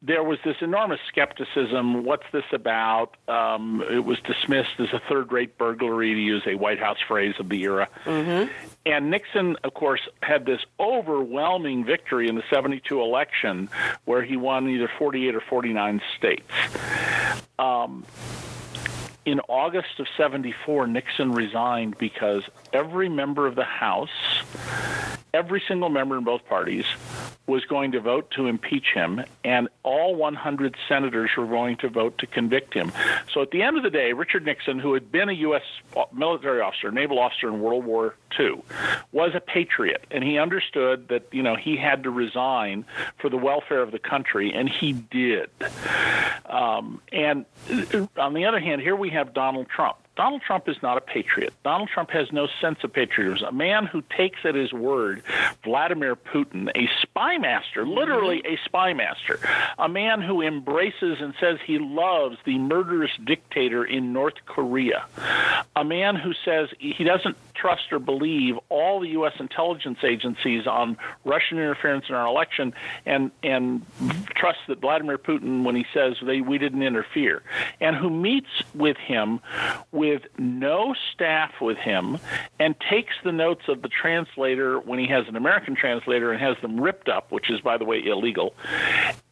there 0.01 0.23
was 0.23 0.37
this 0.45 0.57
enormous 0.61 0.99
skepticism. 1.07 2.03
What's 2.03 2.25
this 2.31 2.43
about? 2.51 3.17
Um, 3.27 3.83
it 3.89 4.05
was 4.05 4.19
dismissed 4.19 4.79
as 4.79 4.93
a 4.93 5.01
third 5.09 5.31
rate 5.31 5.57
burglary, 5.57 6.13
to 6.13 6.19
use 6.19 6.43
a 6.45 6.53
White 6.53 6.79
House 6.79 6.99
phrase 7.07 7.33
of 7.39 7.49
the 7.49 7.59
era. 7.63 7.89
Mm-hmm. 8.05 8.51
And 8.85 9.09
Nixon, 9.09 9.57
of 9.63 9.73
course, 9.73 10.01
had 10.21 10.45
this 10.45 10.61
overwhelming 10.79 11.83
victory 11.83 12.29
in 12.29 12.35
the 12.35 12.43
72 12.49 13.01
election 13.01 13.69
where 14.05 14.21
he 14.21 14.37
won 14.37 14.69
either 14.69 14.89
48 14.99 15.35
or 15.35 15.41
49 15.41 16.01
states. 16.15 16.51
Um, 17.57 18.05
in 19.27 19.41
August 19.49 19.99
of 19.99 20.07
74, 20.15 20.87
Nixon 20.87 21.33
resigned 21.33 21.97
because 21.97 22.43
every 22.71 23.09
member 23.09 23.45
of 23.45 23.55
the 23.55 23.63
House, 23.65 24.09
every 25.37 25.61
single 25.67 25.89
member 25.89 26.17
in 26.17 26.23
both 26.23 26.45
parties, 26.47 26.85
was 27.45 27.63
going 27.63 27.93
to 27.93 27.99
vote 28.01 28.29
to 28.31 28.47
impeach 28.47 28.87
him, 28.93 29.23
and 29.43 29.69
all 29.83 30.15
100 30.15 30.75
senators 30.89 31.31
were 31.37 31.45
going 31.45 31.77
to 31.77 31.87
vote 31.87 32.17
to 32.17 32.27
convict 32.27 32.73
him. 32.73 32.91
So 33.33 33.41
at 33.41 33.51
the 33.51 33.61
end 33.61 33.77
of 33.77 33.83
the 33.83 33.89
day, 33.89 34.11
Richard 34.11 34.45
Nixon, 34.45 34.79
who 34.79 34.93
had 34.93 35.11
been 35.11 35.29
a 35.29 35.33
U.S. 35.33 35.61
military 36.11 36.59
officer, 36.59 36.91
naval 36.91 37.19
officer 37.19 37.47
in 37.47 37.61
World 37.61 37.85
War 37.85 38.15
II, 38.37 38.61
was 39.13 39.31
a 39.33 39.39
patriot, 39.39 40.05
and 40.11 40.23
he 40.23 40.37
understood 40.37 41.07
that 41.07 41.27
you 41.31 41.41
know 41.41 41.55
he 41.55 41.77
had 41.77 42.03
to 42.03 42.09
resign 42.09 42.83
for 43.17 43.29
the 43.29 43.37
welfare 43.37 43.81
of 43.81 43.91
the 43.91 43.99
country, 43.99 44.51
and 44.53 44.67
he 44.67 44.91
did. 44.91 45.49
Um, 46.45 47.01
and 47.13 47.45
uh, 47.69 48.07
on 48.17 48.33
the 48.33 48.45
other 48.45 48.59
hand, 48.59 48.81
here 48.81 48.95
we 48.95 49.11
have 49.11 49.33
Donald 49.33 49.69
Trump 49.69 49.97
Donald 50.17 50.41
Trump 50.41 50.67
is 50.67 50.75
not 50.81 50.97
a 50.97 51.01
patriot. 51.01 51.53
Donald 51.63 51.89
Trump 51.89 52.09
has 52.09 52.31
no 52.31 52.47
sense 52.59 52.79
of 52.83 52.91
patriotism. 52.91 53.47
A 53.47 53.51
man 53.51 53.85
who 53.85 54.03
takes 54.17 54.39
at 54.43 54.55
his 54.55 54.73
word 54.73 55.21
Vladimir 55.63 56.15
Putin, 56.15 56.69
a 56.75 56.89
spy 57.01 57.37
master, 57.37 57.83
mm-hmm. 57.83 57.93
literally 57.93 58.41
a 58.43 58.57
spy 58.65 58.93
master, 58.93 59.39
a 59.77 59.87
man 59.87 60.21
who 60.21 60.41
embraces 60.41 61.21
and 61.21 61.35
says 61.39 61.59
he 61.65 61.77
loves 61.77 62.37
the 62.45 62.57
murderous 62.57 63.11
dictator 63.23 63.85
in 63.85 64.11
North 64.11 64.45
Korea, 64.47 65.05
a 65.75 65.83
man 65.83 66.15
who 66.15 66.33
says 66.43 66.69
he 66.79 67.03
doesn't 67.03 67.37
trust 67.53 67.91
or 67.91 67.99
believe 67.99 68.55
all 68.69 68.99
the 68.99 69.09
U.S. 69.09 69.33
intelligence 69.39 69.99
agencies 70.03 70.65
on 70.67 70.97
Russian 71.25 71.57
interference 71.57 72.05
in 72.09 72.15
our 72.15 72.27
election, 72.27 72.73
and 73.05 73.31
and 73.43 73.85
trust 74.35 74.59
that 74.67 74.79
Vladimir 74.79 75.17
Putin, 75.17 75.63
when 75.63 75.75
he 75.75 75.85
says 75.93 76.15
they 76.23 76.41
we 76.41 76.57
didn't 76.57 76.83
interfere, 76.83 77.43
and 77.79 77.95
who 77.95 78.09
meets 78.09 78.49
with 78.73 78.97
him 78.97 79.39
with 79.91 80.06
no 80.37 80.95
staff 81.13 81.53
with 81.61 81.77
him, 81.77 82.19
and 82.59 82.75
takes 82.89 83.13
the 83.23 83.31
notes 83.31 83.63
of 83.67 83.81
the 83.81 83.89
translator 83.89 84.79
when 84.79 84.99
he 84.99 85.07
has 85.07 85.27
an 85.27 85.35
American 85.35 85.75
translator 85.75 86.31
and 86.31 86.41
has 86.41 86.57
them 86.61 86.79
ripped 86.79 87.09
up, 87.09 87.31
which 87.31 87.49
is 87.49 87.61
by 87.61 87.77
the 87.77 87.85
way 87.85 88.03
illegal, 88.05 88.53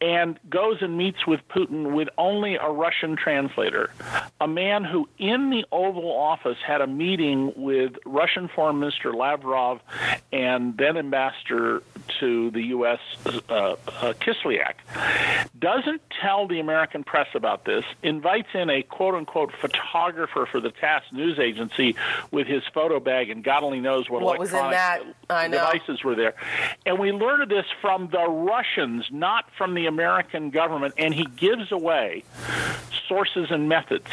and 0.01 0.39
goes 0.49 0.77
and 0.81 0.97
meets 0.97 1.25
with 1.25 1.41
Putin 1.49 1.93
with 1.93 2.09
only 2.17 2.55
a 2.55 2.69
Russian 2.69 3.15
translator, 3.15 3.91
a 4.39 4.47
man 4.47 4.83
who 4.83 5.07
in 5.17 5.49
the 5.49 5.65
Oval 5.71 6.11
Office 6.11 6.57
had 6.65 6.81
a 6.81 6.87
meeting 6.87 7.53
with 7.55 7.93
Russian 8.05 8.47
Foreign 8.47 8.79
Minister 8.79 9.13
Lavrov 9.13 9.79
and 10.31 10.77
then 10.77 10.97
Ambassador 10.97 11.81
to 12.19 12.51
the 12.51 12.61
U.S. 12.61 12.99
Uh, 13.25 13.51
uh, 13.51 13.75
Kislyak, 14.13 14.75
doesn't 15.57 16.01
tell 16.21 16.47
the 16.47 16.59
American 16.59 17.03
press 17.03 17.27
about 17.33 17.65
this, 17.65 17.83
invites 18.03 18.49
in 18.53 18.69
a 18.69 18.83
quote 18.83 19.15
unquote 19.15 19.51
photographer 19.59 20.47
for 20.51 20.59
the 20.65 20.71
TASS 20.71 21.03
news 21.11 21.37
agency 21.37 21.95
with 22.31 22.47
his 22.47 22.63
photo 22.73 22.99
bag, 22.99 23.29
and 23.29 23.43
God 23.43 23.63
only 23.63 23.79
knows 23.79 24.09
what, 24.09 24.23
what 24.23 24.37
electronic 24.37 25.05
devices 25.51 26.03
were 26.03 26.15
there. 26.15 26.33
And 26.85 26.97
we 26.99 27.11
learned 27.11 27.43
of 27.43 27.49
this 27.49 27.65
from 27.81 28.09
the 28.09 28.27
Russians, 28.27 29.05
not 29.11 29.45
from 29.57 29.75
the 29.75 29.85
American 29.85 30.49
government, 30.49 30.95
and 30.97 31.13
he 31.13 31.25
gives 31.25 31.71
away 31.71 32.23
sources 33.07 33.51
and 33.51 33.69
methods. 33.69 34.07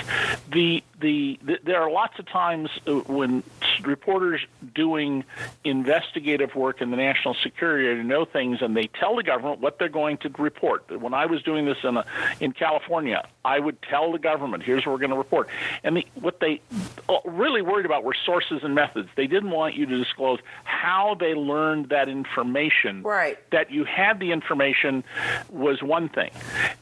The, 0.51 0.83
the, 1.01 1.39
the 1.43 1.59
there 1.65 1.81
are 1.81 1.91
lots 1.91 2.19
of 2.19 2.27
times 2.27 2.69
uh, 2.87 2.93
when 3.07 3.43
reporters 3.83 4.41
doing 4.75 5.25
investigative 5.65 6.55
work 6.55 6.81
in 6.81 6.91
the 6.91 6.97
national 6.97 7.35
security 7.35 8.03
know 8.03 8.25
things, 8.25 8.61
and 8.61 8.77
they 8.77 8.89
tell 8.89 9.17
the 9.17 9.23
government 9.23 9.61
what 9.61 9.79
they're 9.79 9.89
going 9.89 10.19
to 10.19 10.29
report. 10.39 10.91
When 11.01 11.15
I 11.15 11.27
was 11.27 11.43
doing 11.43 11.65
this 11.65 11.79
in 11.83 11.97
a, 11.97 12.05
in 12.41 12.53
California, 12.53 13.27
I 13.45 13.59
would 13.59 13.81
tell 13.83 14.13
the 14.13 14.19
government, 14.19 14.63
"Here's 14.63 14.85
what 14.85 14.93
we're 14.93 14.99
going 14.99 15.11
to 15.11 15.17
report." 15.17 15.49
And 15.83 15.97
the, 15.97 16.07
what 16.15 16.41
they 16.43 16.61
uh, 17.09 17.19
really 17.25 17.63
worried 17.63 17.87
about 17.87 18.05
were 18.05 18.17
sources 18.27 18.61
and 18.63 18.75
methods. 18.75 19.09
They 19.17 19.27
didn't 19.27 19.51
want 19.51 19.75
you 19.75 19.87
to 19.87 19.97
disclose 19.97 20.41
how 20.65 21.17
they 21.19 21.35
learned 21.35 21.89
that 21.89 22.09
information. 22.09 23.03
Right. 23.03 23.39
That 23.53 23.71
you 23.71 23.85
had 23.85 24.21
the 24.21 24.33
information 24.33 25.05
was 25.49 25.83
one 25.83 26.11
thing, 26.11 26.31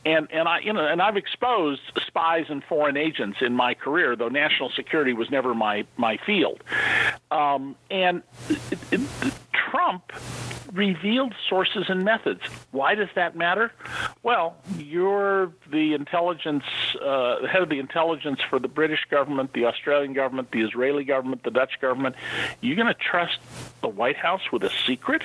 and 0.04 0.26
and 0.32 0.48
I 0.48 0.60
you 0.60 0.72
know 0.72 0.84
and 0.84 1.00
I've 1.00 1.16
exposed 1.16 1.82
spies 2.04 2.46
and 2.48 2.64
foreign 2.64 2.96
agents 2.96 3.38
in 3.40 3.54
my 3.54 3.74
career, 3.74 4.16
though 4.16 4.28
national 4.28 4.70
security 4.70 5.12
was 5.12 5.30
never 5.30 5.54
my 5.54 5.86
my 5.96 6.16
field. 6.26 6.64
Um, 7.30 7.76
and 7.90 8.22
it, 8.48 8.78
it, 8.90 9.00
Trump 9.52 10.10
revealed 10.72 11.34
sources 11.48 11.86
and 11.88 12.04
methods. 12.04 12.42
Why 12.70 12.94
does 12.94 13.08
that 13.14 13.36
matter? 13.36 13.72
Well, 14.22 14.56
you're 14.78 15.52
the 15.70 15.94
intelligence, 15.94 16.64
uh, 17.02 17.46
head 17.46 17.62
of 17.62 17.68
the 17.68 17.78
intelligence 17.78 18.40
for 18.48 18.58
the 18.58 18.68
British 18.68 19.00
government, 19.10 19.52
the 19.52 19.66
Australian 19.66 20.12
government, 20.12 20.50
the 20.52 20.60
Israeli 20.62 21.04
government, 21.04 21.42
the 21.42 21.50
Dutch 21.50 21.80
government. 21.80 22.16
You're 22.60 22.76
going 22.76 22.88
to 22.88 22.94
trust 22.94 23.38
the 23.80 23.88
White 23.88 24.16
House 24.16 24.52
with 24.52 24.62
a 24.64 24.70
secret? 24.86 25.22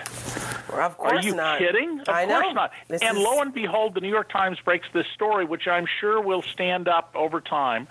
Well, 0.71 0.81
of 0.81 0.97
course 0.97 1.23
Are 1.23 1.27
you 1.27 1.35
not. 1.35 1.59
kidding? 1.59 1.99
Of 2.01 2.09
I 2.09 2.25
course 2.25 2.45
know. 2.47 2.51
not. 2.53 2.71
This 2.87 3.01
and 3.01 3.17
is- 3.17 3.23
lo 3.23 3.41
and 3.41 3.53
behold, 3.53 3.93
the 3.93 4.01
New 4.01 4.09
York 4.09 4.29
Times 4.31 4.59
breaks 4.63 4.87
this 4.93 5.05
story, 5.13 5.45
which 5.45 5.67
I'm 5.67 5.85
sure 5.99 6.19
will 6.21 6.41
stand 6.41 6.87
up 6.87 7.11
over 7.15 7.39
time, 7.39 7.87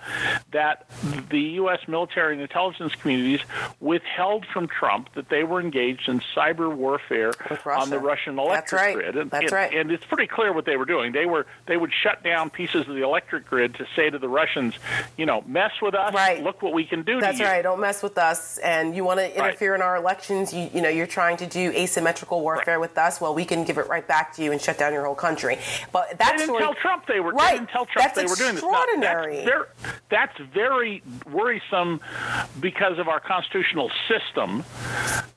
that 0.51 0.85
the 1.29 1.39
U.S. 1.39 1.79
military 1.87 2.33
and 2.33 2.41
intelligence 2.41 2.93
communities 2.95 3.39
withheld 3.79 4.45
from 4.45 4.67
Trump 4.67 5.13
that 5.15 5.29
they 5.29 5.43
were 5.43 5.61
engaged 5.61 6.09
in 6.09 6.19
cyber 6.35 6.73
warfare 6.75 7.31
on 7.65 7.89
the 7.89 7.97
Russia. 7.99 8.15
Russian 8.15 8.35
That's 8.37 8.47
electric 8.47 8.81
right. 8.81 8.95
grid. 8.95 9.17
And, 9.17 9.29
That's 9.31 9.43
and- 9.43 9.51
right. 9.51 9.73
And 9.73 9.91
it's 9.91 10.05
pretty 10.05 10.27
clear 10.27 10.53
what 10.53 10.65
they 10.65 10.77
were 10.77 10.85
doing. 10.85 11.11
They 11.11 11.25
were 11.25 11.45
they 11.65 11.75
would 11.77 11.91
shut 12.03 12.23
down 12.23 12.49
pieces 12.49 12.87
of 12.87 12.95
the 12.95 13.03
electric 13.03 13.45
grid 13.45 13.75
to 13.75 13.85
say 13.95 14.09
to 14.09 14.17
the 14.17 14.29
Russians, 14.29 14.75
you 15.17 15.25
know, 15.25 15.41
mess 15.47 15.71
with 15.81 15.95
us. 15.95 16.13
Right. 16.13 16.41
Look 16.43 16.61
what 16.61 16.73
we 16.73 16.85
can 16.85 17.03
do 17.03 17.19
That's 17.19 17.37
to 17.37 17.43
you. 17.43 17.49
right. 17.49 17.61
Don't 17.61 17.79
mess 17.81 18.01
with 18.01 18.17
us. 18.17 18.57
And 18.59 18.95
you 18.95 19.03
want 19.03 19.19
to 19.19 19.25
Right. 19.25 19.35
interfere 19.35 19.75
in 19.75 19.81
our 19.81 19.95
elections. 19.97 20.53
You, 20.53 20.69
you 20.73 20.81
know, 20.81 20.89
you're 20.89 21.07
trying 21.07 21.37
to 21.37 21.45
do 21.45 21.71
asymmetrical 21.71 22.41
warfare 22.41 22.75
Right. 22.79 22.89
with 22.89 22.97
us. 22.97 23.19
Well, 23.19 23.33
we 23.35 23.43
can 23.45 23.63
give 23.65 23.77
it 23.77 23.87
right 23.89 24.07
back 24.07 24.33
to 24.35 24.43
you 24.43 24.51
and 24.51 24.61
shut 24.61 24.77
down 24.77 24.93
your 24.93 25.05
whole 25.05 25.15
country. 25.15 25.57
But 25.91 26.09
They 26.11 26.15
that 26.17 26.37
didn't 26.37 26.57
tell 26.57 26.73
Trump 26.75 27.05
they 27.07 27.19
were. 27.19 27.31
Right. 27.31 27.51
They 27.53 27.57
didn't 27.59 27.69
tell 27.71 27.85
Trump 27.85 28.13
That's 28.13 28.17
they 28.17 28.25
were 28.25 28.35
doing 28.35 28.55
this. 28.55 28.63
Now, 28.63 28.71
that's 28.71 29.25
extraordinary. 29.27 29.65
That's 30.09 30.37
very 30.53 31.03
worrisome 31.31 31.99
because 32.59 32.97
of 32.99 33.07
our 33.07 33.19
constitutional 33.19 33.91
system. 34.07 34.63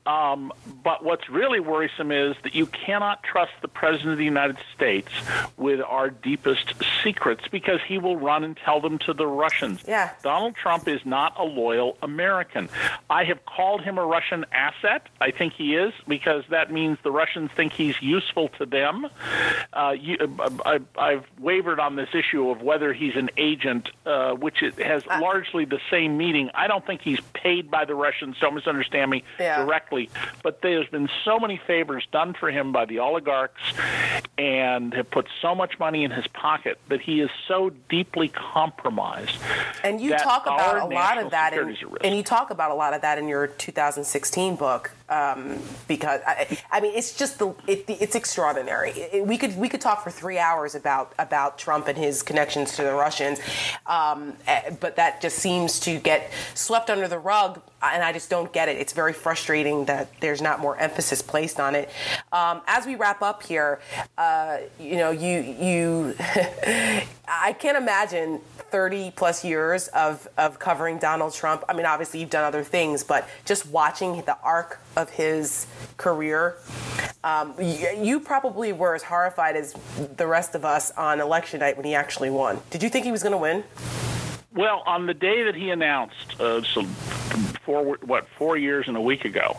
Um, 0.07 0.53
but 0.83 1.05
what's 1.05 1.29
really 1.29 1.61
worrisome 1.61 1.88
is 1.99 2.37
that 2.43 2.55
you 2.55 2.67
cannot 2.67 3.23
trust 3.23 3.53
the 3.63 3.69
president 3.69 4.13
of 4.13 4.19
the 4.19 4.25
United 4.25 4.57
States 4.75 5.09
with 5.57 5.81
our 5.81 6.11
deepest 6.11 6.75
secrets 7.03 7.45
because 7.51 7.81
he 7.87 7.99
will 7.99 8.17
run 8.17 8.45
and 8.45 8.57
tell 8.57 8.81
them 8.81 8.99
to 8.99 9.13
the 9.13 9.27
Russians. 9.27 9.83
Yeah. 9.87 10.11
Donald 10.23 10.55
Trump 10.55 10.89
is 10.89 11.01
not 11.05 11.35
a 11.39 11.45
loyal 11.45 11.97
American. 12.03 12.69
I 13.11 13.25
have 13.25 13.45
called 13.47 13.83
him 13.83 13.99
a 13.99 14.05
Russian 14.05 14.45
asset. 14.53 15.07
I 15.21 15.31
think 15.31 15.53
he 15.55 15.75
is 15.75 15.93
because 16.07 16.45
that 16.51 16.73
means 16.73 16.99
the 17.03 17.11
Russians 17.11 17.51
think 17.57 17.73
he's 17.73 18.01
useful 18.01 18.49
to 18.59 18.67
them. 18.67 19.07
Uh, 19.73 19.95
you, 19.99 20.17
uh, 20.39 20.51
I, 20.65 20.81
I've 20.97 21.25
wavered 21.39 21.81
on 21.81 21.97
this 21.97 22.09
issue 22.15 22.51
of 22.51 22.63
whether 22.63 22.93
he's 22.93 23.17
an 23.17 23.31
agent, 23.37 23.89
uh, 24.07 24.33
which 24.33 24.63
it 24.63 24.75
has 24.79 25.05
largely 25.07 25.65
the 25.65 25.81
same 25.91 26.17
meaning. 26.17 26.51
I 26.55 26.67
don't 26.67 26.85
think 26.87 27.03
he's 27.03 27.21
paid 27.35 27.71
by 27.71 27.85
the 27.85 27.95
Russians. 27.95 28.37
Don't 28.41 28.55
misunderstand 28.55 29.11
me 29.11 29.25
Yeah. 29.39 29.65
directly. 29.65 30.11
But 30.43 30.63
there's 30.63 30.89
been 30.89 31.09
so 31.25 31.39
many 31.39 31.57
favors 31.57 31.78
done 32.11 32.35
for 32.35 32.51
him 32.51 32.73
by 32.73 32.85
the 32.85 32.99
oligarchs 32.99 33.61
and 34.37 34.95
have 34.95 35.11
put 35.11 35.27
so 35.43 35.55
much 35.55 35.79
money 35.79 36.05
in 36.05 36.11
his 36.11 36.27
pocket 36.29 36.79
that 36.89 37.01
he 37.01 37.21
is 37.21 37.31
so 37.47 37.71
deeply 37.89 38.29
compromised. 38.29 39.37
And 39.83 40.01
you 40.01 40.17
talk 40.17 40.47
about 40.47 40.79
a 40.79 40.95
lot 40.95 41.19
of 41.19 41.31
that, 41.33 41.53
in, 41.53 41.59
security 41.59 41.73
is 41.75 41.83
at 41.83 41.91
risk. 41.93 42.05
and 42.05 42.17
you 42.17 42.23
talk 42.23 42.51
about 42.51 42.71
a 42.71 42.75
lot 42.75 42.95
of 42.95 43.03
that 43.03 43.19
in 43.19 43.29
your 43.29 43.49
2016 43.49 44.57
book, 44.57 44.93
um, 45.09 45.59
because 45.89 46.21
I, 46.27 46.59
I 46.71 46.81
mean, 46.81 46.93
it's 46.97 47.17
just 47.17 47.39
the 47.39 47.49
it, 47.67 47.85
it's 47.89 48.15
extraordinary. 48.15 48.91
It- 48.91 49.27
we 49.27 49.37
could 49.37 49.57
we 49.57 49.69
could 49.69 49.81
talk 49.81 50.03
for 50.05 50.11
three 50.11 50.39
hours 50.39 50.75
about 50.75 51.13
about 51.19 51.59
Trump 51.59 51.89
and 51.89 51.99
his 51.99 52.23
connections 52.23 52.77
to 52.77 52.83
the 52.83 52.93
Russians, 52.95 53.41
um, 53.87 54.35
eh, 54.47 54.71
but 54.81 54.97
that 54.97 55.21
just 55.21 55.39
seems 55.39 55.81
to 55.81 55.99
get 55.99 56.31
swept 56.55 56.89
under 56.91 57.09
the 57.09 57.19
rug, 57.19 57.61
and 57.83 58.03
I 58.03 58.13
just 58.13 58.31
don't 58.31 58.53
get 58.53 58.69
it. 58.69 58.79
It's 58.79 58.93
very 58.93 59.13
frustrating 59.13 59.85
that 59.87 60.09
there's 60.21 60.43
not 60.43 60.61
more 60.61 60.77
emphasis 60.77 61.23
placed 61.23 61.61
on 61.61 61.75
it. 61.75 61.91
Um, 62.33 62.63
as 62.67 62.87
we 62.87 62.95
wrap 62.95 63.23
up 63.23 63.43
here, 63.43 63.81
uh, 64.17 64.59
you 64.79 64.97
know, 64.97 65.11
you 65.11 65.41
you, 65.41 66.15
I 67.29 67.55
can't 67.59 67.77
imagine 67.77 68.41
30 68.71 69.13
plus 69.17 69.45
years 69.45 69.89
of, 69.89 70.29
of 70.37 70.59
covering 70.59 70.99
Donald 70.99 71.33
Trump. 71.35 71.65
I 71.69 71.73
mean, 71.73 71.87
obviously, 71.87 72.21
you've 72.21 72.31
done 72.31 72.45
other 72.45 72.63
things, 72.63 73.03
but 73.03 73.29
just 73.45 73.67
watching 73.67 74.23
the 74.23 74.37
arc 74.43 74.81
of 74.97 75.11
his 75.11 75.67
career, 75.97 76.57
um, 77.25 77.55
you, 77.59 77.89
you 78.01 78.21
probably 78.21 78.73
were 78.73 78.95
as 78.95 79.03
horrified 79.03 79.57
as 79.57 79.75
the 80.17 80.27
rest 80.27 80.55
of 80.55 80.65
us 80.65 80.91
on 80.93 81.21
election 81.21 81.61
night 81.61 81.77
when 81.77 81.87
he 81.87 81.95
actually 81.95 82.31
won. 82.31 82.61
Did 82.71 82.83
you 82.83 82.89
think 82.89 83.05
he 83.05 83.13
was 83.13 83.23
going 83.23 83.33
to 83.33 83.39
win? 83.39 83.65
Well, 84.55 84.83
on 84.87 85.07
the 85.07 85.15
day 85.15 85.45
that 85.45 85.55
he 85.55 85.71
announced, 85.71 86.41
uh, 86.41 86.63
so 86.63 86.83
four 87.69 87.99
what 88.01 88.27
four 88.39 88.57
years 88.57 88.89
and 88.89 88.97
a 88.97 89.01
week 89.01 89.27
ago, 89.27 89.59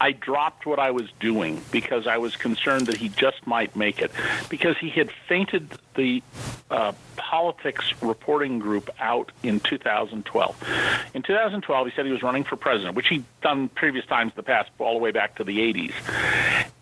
I 0.00 0.12
dropped 0.12 0.64
what 0.64 0.78
I 0.78 0.90
was 0.90 1.10
doing 1.20 1.60
because 1.70 2.06
I 2.06 2.16
was 2.16 2.34
concerned 2.34 2.86
that 2.86 2.96
he 2.96 3.10
just 3.10 3.46
might 3.46 3.76
make 3.76 4.00
it 4.00 4.10
because 4.48 4.78
he 4.78 4.88
had 4.88 5.10
fainted 5.28 5.68
the 5.94 6.22
uh, 6.70 6.92
politics 7.16 7.92
reporting 8.00 8.58
group 8.58 8.88
out 8.98 9.32
in 9.42 9.60
2012. 9.60 10.64
In 11.12 11.22
2012, 11.22 11.86
he 11.86 11.92
said 11.94 12.06
he 12.06 12.12
was 12.12 12.22
running 12.22 12.44
for 12.44 12.56
president, 12.56 12.96
which 12.96 13.08
he'd 13.08 13.24
done 13.42 13.68
previous 13.68 14.06
times 14.06 14.32
in 14.32 14.36
the 14.36 14.42
past, 14.42 14.70
all 14.78 14.94
the 14.94 15.00
way 15.00 15.10
back 15.10 15.34
to 15.34 15.44
the 15.44 15.58
80s, 15.58 15.92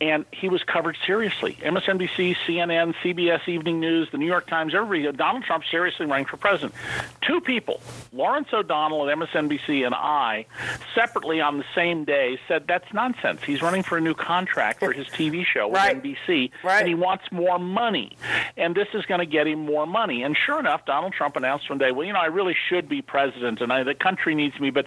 and 0.01 0.25
he 0.33 0.49
was 0.49 0.63
covered 0.63 0.97
seriously. 1.07 1.59
MSNBC, 1.63 2.35
CNN, 2.47 2.95
CBS 3.03 3.47
Evening 3.49 3.81
News, 3.81 4.09
the 4.11 4.19
New 4.19 4.27
York 4.27 4.47
Times, 4.47 4.75
everybody. 4.75 5.17
Donald 5.17 5.45
Trump 5.45 5.65
seriously 5.71 6.07
running 6.07 6.25
for 6.25 6.37
president. 6.39 6.75
Two 7.21 7.41
people, 7.41 7.81
Lawrence 8.13 8.49
O'Donnell 8.53 9.09
at 9.09 9.17
MSNBC 9.19 9.85
and 9.85 9.95
I, 9.95 10.47
separately 10.95 11.41
on 11.41 11.59
the 11.59 11.65
same 11.75 12.05
day 12.05 12.39
said 12.49 12.67
that's 12.67 12.91
nonsense. 12.95 13.43
He's 13.45 13.61
running 13.63 13.83
for 13.83 13.99
a 13.99 14.01
new 14.01 14.15
contract 14.15 14.79
for 14.81 14.93
his 14.93 15.07
TV 15.09 15.45
show 15.45 15.69
with 15.69 15.77
Right. 15.77 16.03
NBC, 16.03 16.51
Right. 16.65 16.81
and 16.81 16.89
he 16.89 16.95
wants 16.95 17.25
more 17.31 17.59
money. 17.59 18.17
And 18.57 18.75
this 18.75 18.89
is 18.95 19.05
going 19.07 19.21
to 19.21 19.27
get 19.27 19.47
him 19.47 19.61
more 19.67 19.87
money. 19.87 20.23
And 20.23 20.37
sure 20.37 20.59
enough, 20.59 20.87
Donald 20.87 21.13
Trump 21.13 21.37
announced 21.37 21.69
one 21.69 21.79
day, 21.79 21.93
well, 21.93 22.07
you 22.07 22.13
know, 22.13 22.21
I 22.21 22.27
really 22.27 22.57
should 22.69 22.89
be 22.89 23.03
president, 23.03 23.61
and 23.61 23.73
I, 23.73 23.83
the 23.83 23.95
country 23.95 24.35
needs 24.35 24.59
me, 24.59 24.71
but 24.71 24.87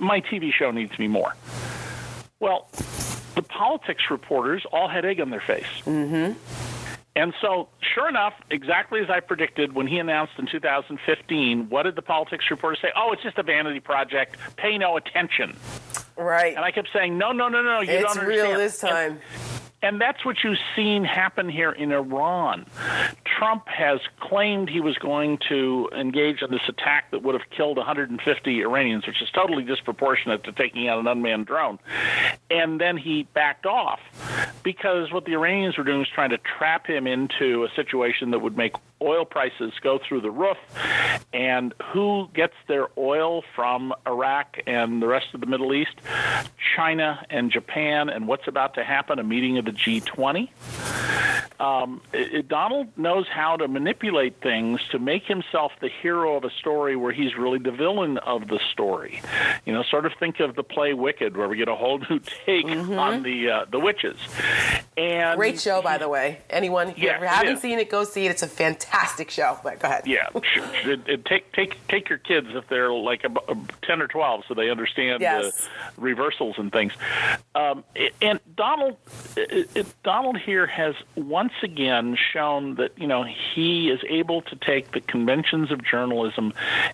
my 0.00 0.20
TV 0.20 0.52
show 0.52 0.70
needs 0.70 0.98
me 0.98 1.06
more. 1.08 1.34
Well, 2.44 2.68
the 3.36 3.42
politics 3.42 4.02
reporters 4.10 4.66
all 4.70 4.86
had 4.86 5.06
egg 5.06 5.18
on 5.18 5.30
their 5.30 5.40
face. 5.40 5.64
Mm-hmm. 5.86 6.38
And 7.16 7.32
so, 7.40 7.68
sure 7.80 8.06
enough, 8.06 8.34
exactly 8.50 9.00
as 9.00 9.08
I 9.08 9.20
predicted 9.20 9.72
when 9.74 9.86
he 9.86 9.98
announced 9.98 10.34
in 10.38 10.46
2015, 10.46 11.70
what 11.70 11.84
did 11.84 11.96
the 11.96 12.02
politics 12.02 12.44
reporters 12.50 12.80
say? 12.82 12.88
Oh, 12.94 13.12
it's 13.12 13.22
just 13.22 13.38
a 13.38 13.42
vanity 13.42 13.80
project. 13.80 14.36
Pay 14.56 14.76
no 14.76 14.98
attention. 14.98 15.56
Right. 16.18 16.54
And 16.54 16.62
I 16.62 16.70
kept 16.70 16.90
saying, 16.92 17.16
no, 17.16 17.32
no, 17.32 17.48
no, 17.48 17.62
no, 17.62 17.80
you 17.80 17.92
it's 17.92 18.02
don't 18.02 18.18
understand. 18.18 18.30
It's 18.30 18.48
real 18.48 18.58
this 18.58 18.78
time. 18.78 19.12
and 19.12 19.20
that's 20.00 20.24
what 20.24 20.36
you've 20.42 20.58
seen 20.74 21.04
happen 21.04 21.48
here 21.48 21.70
in 21.70 21.92
Iran. 21.92 22.66
Trump 23.24 23.68
has 23.68 24.00
claimed 24.20 24.70
he 24.70 24.80
was 24.80 24.96
going 24.96 25.38
to 25.48 25.90
engage 25.94 26.42
in 26.42 26.50
this 26.50 26.66
attack 26.68 27.10
that 27.10 27.22
would 27.22 27.34
have 27.34 27.50
killed 27.50 27.76
150 27.76 28.62
Iranians, 28.62 29.06
which 29.06 29.20
is 29.20 29.30
totally 29.30 29.62
disproportionate 29.64 30.44
to 30.44 30.52
taking 30.52 30.88
out 30.88 30.98
an 30.98 31.06
unmanned 31.06 31.46
drone. 31.46 31.78
And 32.50 32.80
then 32.80 32.96
he 32.96 33.24
backed 33.34 33.66
off 33.66 34.00
because 34.62 35.12
what 35.12 35.24
the 35.24 35.32
Iranians 35.32 35.76
were 35.76 35.84
doing 35.84 35.98
was 35.98 36.08
trying 36.08 36.30
to 36.30 36.38
trap 36.38 36.86
him 36.86 37.06
into 37.06 37.64
a 37.64 37.68
situation 37.76 38.30
that 38.30 38.38
would 38.38 38.56
make 38.56 38.74
oil 39.04 39.24
prices 39.24 39.72
go 39.82 39.98
through 39.98 40.22
the 40.22 40.30
roof. 40.30 40.56
And 41.32 41.74
who 41.92 42.28
gets 42.34 42.54
their 42.68 42.86
oil 42.96 43.42
from 43.54 43.92
Iraq 44.06 44.58
and 44.66 45.02
the 45.02 45.06
rest 45.06 45.26
of 45.34 45.40
the 45.40 45.46
Middle 45.46 45.74
East? 45.74 45.94
China 46.76 47.24
and 47.30 47.50
Japan. 47.50 48.08
And 48.08 48.26
what's 48.28 48.48
about 48.48 48.74
to 48.74 48.84
happen? 48.84 49.18
A 49.18 49.24
meeting 49.24 49.58
of 49.58 49.64
the 49.64 49.72
G20. 49.72 50.48
Um, 51.60 52.00
it, 52.12 52.48
Donald 52.48 52.88
knows 52.96 53.26
how 53.28 53.56
to 53.56 53.68
manipulate 53.68 54.40
things 54.42 54.80
to 54.90 54.98
make 54.98 55.24
himself 55.24 55.72
the 55.80 55.88
hero 55.88 56.36
of 56.36 56.44
a 56.44 56.50
story 56.50 56.96
where 56.96 57.12
he's 57.12 57.36
really 57.36 57.58
the 57.58 57.70
villain 57.70 58.18
of 58.18 58.48
the 58.48 58.58
story. 58.72 59.22
You 59.64 59.72
know, 59.72 59.82
sort 59.84 60.04
of 60.04 60.12
think 60.18 60.40
of 60.40 60.56
the 60.56 60.64
play 60.64 60.94
Wicked, 60.94 61.36
where 61.36 61.48
we 61.48 61.56
get 61.56 61.68
a 61.68 61.74
whole 61.76 61.98
new 62.10 62.18
take 62.46 62.66
on 62.66 63.22
the 63.22 63.50
uh, 63.50 63.64
the 63.70 63.78
witches. 63.78 64.16
And 64.96 65.36
Great 65.36 65.60
show, 65.60 65.80
by 65.80 65.98
the 65.98 66.08
way. 66.08 66.40
Anyone 66.50 66.94
Yeah, 66.96 67.16
it 67.22 67.28
haven't 67.28 67.52
is. 67.54 67.60
seen 67.60 67.78
it, 67.78 67.88
go 67.88 68.04
see 68.04 68.26
it. 68.26 68.30
It's 68.30 68.42
a 68.42 68.48
fantastic 68.48 68.93
show. 69.28 69.58
But 69.62 69.78
go 69.80 69.88
ahead. 69.88 70.06
Yeah. 70.06 70.28
It, 70.84 71.00
it, 71.08 71.24
take 71.24 71.50
take 71.52 71.76
take 71.88 72.08
your 72.10 72.18
kids 72.18 72.48
if 72.50 72.68
they're 72.68 72.92
like 72.92 73.24
a, 73.24 73.30
a 73.50 73.56
ten 73.82 74.02
or 74.02 74.06
twelve, 74.06 74.44
so 74.46 74.52
they 74.54 74.68
understand 74.70 75.22
Yes. 75.22 75.66
the 75.96 76.00
reversals 76.00 76.56
and 76.58 76.70
things. 76.70 76.92
Um, 77.54 77.84
and 78.20 78.38
Donald, 78.54 78.96
Donald 80.02 80.36
here 80.38 80.66
has 80.66 80.94
once 81.16 81.54
again 81.62 82.16
shown 82.32 82.74
that 82.76 82.92
you 82.98 83.06
know 83.06 83.24
he 83.24 83.88
is 83.88 84.00
able 84.08 84.42
to 84.42 84.56
take 84.56 84.92
the 84.92 85.00
conventions 85.00 85.70
of 85.72 85.82
journalism 85.84 86.52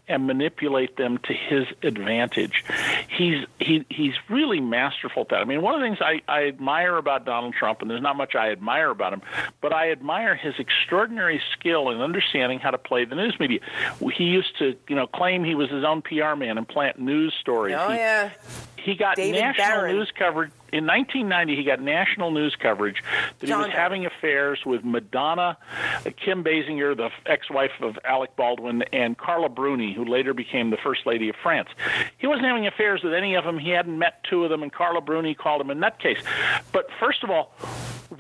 and 0.09 0.27
manipulate 0.27 0.97
them 0.97 1.19
to 1.19 1.33
his 1.35 1.67
advantage. 1.83 2.65
He's 3.09 3.45
he 3.59 3.85
he's 3.91 4.15
really 4.29 4.61
masterful 4.61 5.23
at 5.23 5.29
that. 5.31 5.41
I 5.41 5.45
mean, 5.45 5.63
one 5.63 5.75
of 5.75 5.81
the 5.81 5.87
things 5.87 5.99
I, 6.01 6.23
I 6.29 6.47
admire 6.47 6.97
about 6.97 7.25
Donald 7.25 7.55
Trump, 7.55 7.83
and 7.83 7.91
there's 7.91 8.03
not 8.03 8.17
much 8.17 8.35
I 8.37 8.51
admire 8.53 8.91
about 8.91 9.13
him, 9.13 9.23
but 9.61 9.73
I 9.73 9.91
admire 9.91 10.37
his 10.37 10.55
extraordinary 10.59 11.43
skill 11.53 11.90
in 11.91 12.01
understanding 12.01 12.59
how 12.59 12.71
to 12.71 12.79
play 12.79 13.05
the 13.05 13.15
news 13.15 13.37
media. 13.39 13.61
He 14.15 14.25
used 14.25 14.59
to, 14.59 14.77
you 14.89 14.97
know, 14.97 15.07
claim 15.07 15.45
he 15.45 15.55
was 15.55 15.71
his 15.71 15.85
own 15.85 16.03
PR 16.03 16.35
man 16.37 16.59
and 16.59 16.67
plant 16.67 16.99
news 16.99 17.35
stories. 17.41 17.77
Oh 17.79 17.91
he, 17.91 17.97
yeah. 17.97 18.31
he 18.77 18.95
got 18.95 19.17
David 19.17 19.41
national 19.41 19.67
Barron. 19.67 19.97
news 19.97 20.13
coverage 20.17 20.51
in 20.73 20.87
1990. 20.87 21.57
He 21.57 21.65
got 21.65 21.81
national 21.81 22.31
news 22.31 22.57
coverage 22.61 23.03
that 23.39 23.47
John 23.47 23.61
he 23.61 23.67
was 23.69 23.75
having 23.75 24.07
affairs 24.07 24.61
with 24.65 24.85
Madonna, 24.85 25.57
Kim 26.25 26.45
Basinger, 26.45 26.97
the 26.97 27.11
ex-wife 27.27 27.73
of 27.81 27.99
Alec 28.05 28.37
Baldwin, 28.37 28.83
and 28.93 29.17
Carla 29.17 29.49
Bruni, 29.49 29.93
who 29.93 30.05
later 30.05 30.35
became 30.35 30.71
the 30.71 30.77
first 30.77 31.07
lady 31.07 31.29
of 31.29 31.37
France. 31.43 31.69
He 32.19 32.27
wasn't 32.27 32.47
having 32.47 32.67
affairs 32.67 33.03
with 33.03 33.15
any 33.15 33.35
of 33.35 33.45
them. 33.45 33.59
He 33.59 33.71
hadn't 33.71 33.99
met 33.99 34.23
two 34.29 34.45
of 34.45 34.51
them, 34.51 34.63
and 34.63 34.73
Carla 34.73 35.01
Bruni 35.01 35.35
called 35.35 35.61
him 35.61 35.71
a 35.71 35.75
nutcase. 35.75 36.23
But 36.73 36.87
first 36.99 37.25
of 37.25 37.31
all, 37.31 37.55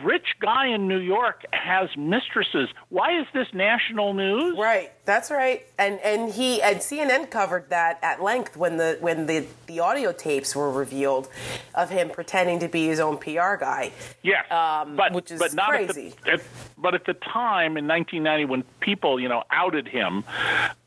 rich 0.02 0.36
guy 0.40 0.68
in 0.68 0.86
New 0.88 0.98
York 1.00 1.44
has 1.52 1.88
mistresses. 1.96 2.68
Why 2.88 3.20
is 3.20 3.26
this 3.32 3.48
national 3.52 4.14
news? 4.14 4.56
Right, 4.58 4.92
that's 5.04 5.30
right. 5.30 5.66
And 5.78 5.98
and 6.00 6.32
he 6.32 6.62
and 6.62 6.78
CNN 6.78 7.30
covered 7.30 7.70
that 7.70 7.98
at 8.02 8.22
length 8.22 8.56
when 8.56 8.76
the 8.76 8.96
when 9.00 9.26
the 9.26 9.46
the 9.66 9.80
audio 9.80 10.12
tapes 10.12 10.54
were 10.54 10.70
revealed 10.70 11.28
of 11.74 11.90
him 11.90 12.10
pretending 12.10 12.58
to 12.60 12.68
be 12.68 12.86
his 12.86 13.00
own 13.00 13.18
PR 13.18 13.56
guy. 13.56 13.92
Yes, 14.22 14.50
Um, 14.50 14.96
but 14.96 15.12
which 15.12 15.30
is 15.30 15.38
but 15.38 15.54
not 15.54 15.68
crazy. 15.70 16.08
At 16.08 16.24
the, 16.24 16.30
at, 16.32 16.40
but 16.78 16.94
at 16.94 17.04
the 17.06 17.14
time 17.14 17.76
in 17.76 17.86
1990, 17.86 18.44
when 18.46 18.62
people 18.80 19.20
you 19.20 19.28
know 19.28 19.42
outed 19.50 19.86
him 19.88 20.24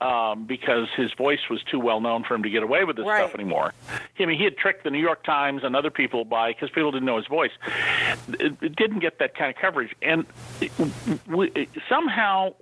um, 0.01 0.45
because 0.45 0.87
his 0.95 1.11
voice 1.13 1.49
was 1.49 1.61
too 1.63 1.79
well 1.79 2.01
known 2.01 2.23
for 2.23 2.35
him 2.35 2.43
to 2.43 2.49
get 2.49 2.63
away 2.63 2.83
with 2.83 2.95
this 2.95 3.05
Right. 3.05 3.19
stuff 3.23 3.35
anymore. 3.35 3.73
I 4.19 4.25
mean, 4.25 4.37
he 4.37 4.43
had 4.45 4.57
tricked 4.57 4.83
the 4.85 4.89
New 4.89 4.99
York 5.01 5.23
Times 5.23 5.63
and 5.63 5.75
other 5.75 5.89
people 5.91 6.23
by 6.23 6.53
because 6.53 6.69
people 6.69 6.91
didn't 6.91 7.05
know 7.05 7.17
his 7.17 7.27
voice. 7.27 7.51
It, 8.39 8.53
it 8.61 8.75
didn't 8.75 8.92
get 8.99 9.19
that 9.19 9.35
kind 9.35 9.49
of 9.55 9.61
coverage, 9.61 9.95
and 10.01 10.25
we, 11.27 11.67
somehow 11.89 12.53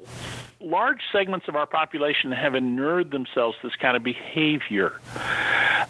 large 0.61 0.99
segments 1.11 1.47
of 1.47 1.55
our 1.55 1.65
population 1.65 2.31
have 2.31 2.55
inured 2.55 3.11
themselves 3.11 3.57
to 3.61 3.67
this 3.67 3.75
kind 3.75 3.97
of 3.97 4.03
behavior. 4.03 4.93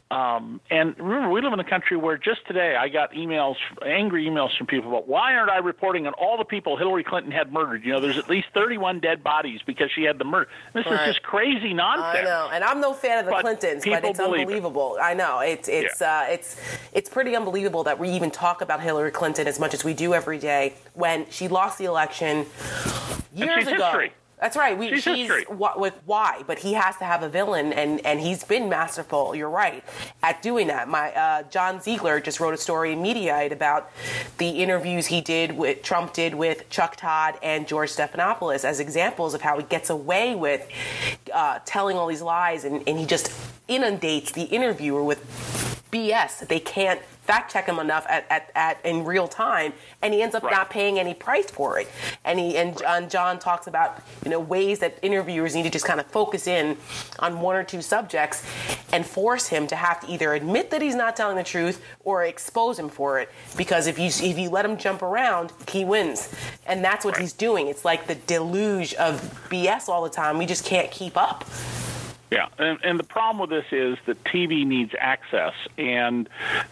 Um, 0.10 0.60
and 0.70 0.98
remember, 0.98 1.30
we 1.30 1.42
live 1.42 1.54
in 1.54 1.60
a 1.60 1.64
country 1.70 1.96
where 1.96 2.18
just 2.18 2.46
today 2.46 2.76
I 2.76 2.90
got 2.90 3.14
emails, 3.14 3.56
angry 3.86 4.26
emails 4.26 4.56
from 4.58 4.68
people 4.68 4.90
about 4.90 5.08
why 5.08 5.34
aren't 5.36 5.50
I 5.52 5.58
reporting 5.60 6.06
on 6.06 6.14
all 6.14 6.38
the 6.38 6.44
people 6.44 6.76
Hillary 6.78 7.04
Clinton 7.04 7.32
had 7.32 7.52
murdered? 7.54 7.86
You 7.86 7.94
know, 7.94 8.00
there's 8.02 8.18
at 8.18 8.30
least 8.30 8.48
31 8.54 9.00
dead 9.00 9.24
bodies 9.24 9.62
because 9.66 9.90
she 9.92 10.04
had 10.04 10.18
the 10.18 10.26
murdered. 10.26 10.50
This 10.74 10.86
Right. 10.86 11.08
is 11.08 11.14
just 11.16 11.24
crazy 11.24 11.74
nonsense. 11.74 12.20
I 12.20 12.24
know, 12.24 12.50
and 12.52 12.64
I'm 12.64 12.82
no 12.82 12.94
fan 12.94 13.20
of 13.20 13.26
the 13.26 13.32
But 13.32 13.42
Clintons, 13.42 13.86
but 13.86 14.04
it's 14.04 14.18
believe 14.20 14.40
it. 14.40 14.42
unbelievable. 14.42 14.98
I 15.02 15.14
know 15.14 15.40
it's 15.40 15.70
it's 15.70 16.02
uh, 16.02 16.28
it's 16.30 16.60
it's 16.94 17.10
pretty 17.10 17.36
unbelievable 17.36 17.84
that 17.86 17.98
we 18.00 18.10
even 18.10 18.32
talk 18.32 18.62
about 18.62 18.82
Hillary 18.82 19.12
Clinton 19.12 19.48
as 19.48 19.60
much 19.60 19.74
as 19.74 19.84
we 19.86 19.94
do 19.94 20.14
every 20.14 20.40
day 20.40 20.74
when 20.94 21.26
she 21.30 21.48
lost 21.48 21.78
the 21.78 21.86
election 21.86 22.46
years 23.34 23.60
she's 23.64 23.68
ago. 23.74 23.86
history. 23.86 24.12
That's 24.42 24.58
right. 24.58 24.76
We, 24.76 25.00
She's 25.00 25.04
she's 25.04 25.32
wh- 25.46 25.78
with 25.78 25.94
why, 26.06 26.42
but 26.48 26.58
he 26.58 26.74
has 26.74 26.98
to 26.98 27.06
have 27.06 27.22
a 27.22 27.30
villain, 27.30 27.72
and 27.74 28.04
and 28.04 28.20
he's 28.20 28.44
been 28.44 28.68
masterful. 28.70 29.36
You're 29.36 29.52
right 29.52 29.84
at 30.24 30.42
doing 30.42 30.66
that. 30.68 30.90
My 30.90 31.14
uh, 31.14 31.44
John 31.44 31.80
Ziegler 31.80 32.20
just 32.20 32.40
wrote 32.40 32.56
a 32.56 32.58
story 32.58 32.94
in 32.94 33.04
Mediaite 33.04 33.52
about 33.52 33.92
the 34.40 34.50
interviews 34.50 35.06
he 35.06 35.22
did 35.22 35.56
with 35.56 35.84
Trump 35.84 36.14
did 36.14 36.34
with 36.34 36.68
Chuck 36.72 36.96
Todd 36.96 37.38
and 37.44 37.68
George 37.68 37.92
Stephanopoulos 37.92 38.66
as 38.66 38.80
examples 38.80 39.36
of 39.36 39.42
how 39.42 39.60
he 39.60 39.64
gets 39.64 39.92
away 39.92 40.34
with 40.34 40.68
uh, 41.32 41.60
telling 41.64 41.96
all 41.96 42.08
these 42.08 42.24
lies, 42.24 42.66
and, 42.66 42.82
and 42.88 42.98
he 42.98 43.06
just 43.06 43.32
inundates 43.68 44.32
the 44.32 44.46
interviewer 44.46 45.04
with 45.04 45.20
BS 45.92 46.48
they 46.48 46.60
can't 46.60 47.02
fact 47.24 47.52
check 47.54 47.68
him 47.68 47.78
enough 47.80 48.06
at, 48.10 48.26
at, 48.30 48.52
at 48.56 48.84
in 48.86 49.06
real 49.06 49.28
time, 49.28 49.74
and 50.02 50.14
he 50.14 50.22
ends 50.22 50.34
up 50.36 50.42
Right. 50.44 50.52
not 50.52 50.70
paying 50.72 50.98
any 50.98 51.14
price 51.14 51.50
for 51.52 51.78
it. 51.80 51.88
And 52.26 52.40
he 52.40 52.58
and, 52.58 52.82
and 52.82 53.10
John 53.10 53.38
talks 53.40 53.68
about 53.68 54.02
you 54.26 54.32
know 54.32 54.40
ways 54.40 54.80
that 54.80 54.98
interviewers 55.02 55.54
need 55.56 55.64
to 55.64 55.70
just 55.70 55.86
kind 55.86 56.00
of 56.00 56.08
focus 56.08 56.48
in 56.48 56.78
on 57.20 57.40
one 57.40 57.56
or 57.56 57.64
two 57.64 57.82
subjects 57.82 58.44
and 58.92 59.06
force 59.06 59.48
him 59.48 59.68
to 59.68 59.76
have 59.76 60.00
to 60.02 60.08
either 60.12 60.34
admit 60.34 60.72
that 60.72 60.82
he's 60.82 60.96
not 60.96 61.16
telling 61.16 61.38
the 61.38 61.44
truth 61.44 61.82
or 62.04 62.24
expose 62.26 62.80
him 62.80 62.90
for 62.90 63.20
it. 63.20 63.30
Because 63.56 63.86
if 63.88 64.00
you 64.00 64.08
if 64.08 64.38
you 64.40 64.50
let 64.50 64.66
him 64.66 64.78
jump 64.78 65.02
around, 65.04 65.52
he 65.70 65.86
wins, 65.86 66.34
and 66.66 66.84
that's 66.84 67.06
what 67.06 67.18
he's 67.18 67.34
doing. 67.34 67.68
It's 67.68 67.86
like 67.86 68.08
the 68.08 68.16
deluge 68.16 68.94
of 68.96 69.22
BS 69.50 69.88
all 69.90 70.04
the 70.04 70.10
time. 70.10 70.38
We 70.38 70.46
just 70.48 70.66
can't 70.66 70.90
keep 70.90 71.16
up. 71.18 71.46
Yeah, 72.32 72.48
and, 72.58 72.80
and 72.82 72.98
the 72.98 73.04
problem 73.04 73.40
with 73.42 73.50
this 73.50 73.66
is 73.74 73.98
that 74.06 74.24
TV 74.24 74.66
needs 74.66 74.94
access, 74.98 75.52
and 75.78 76.30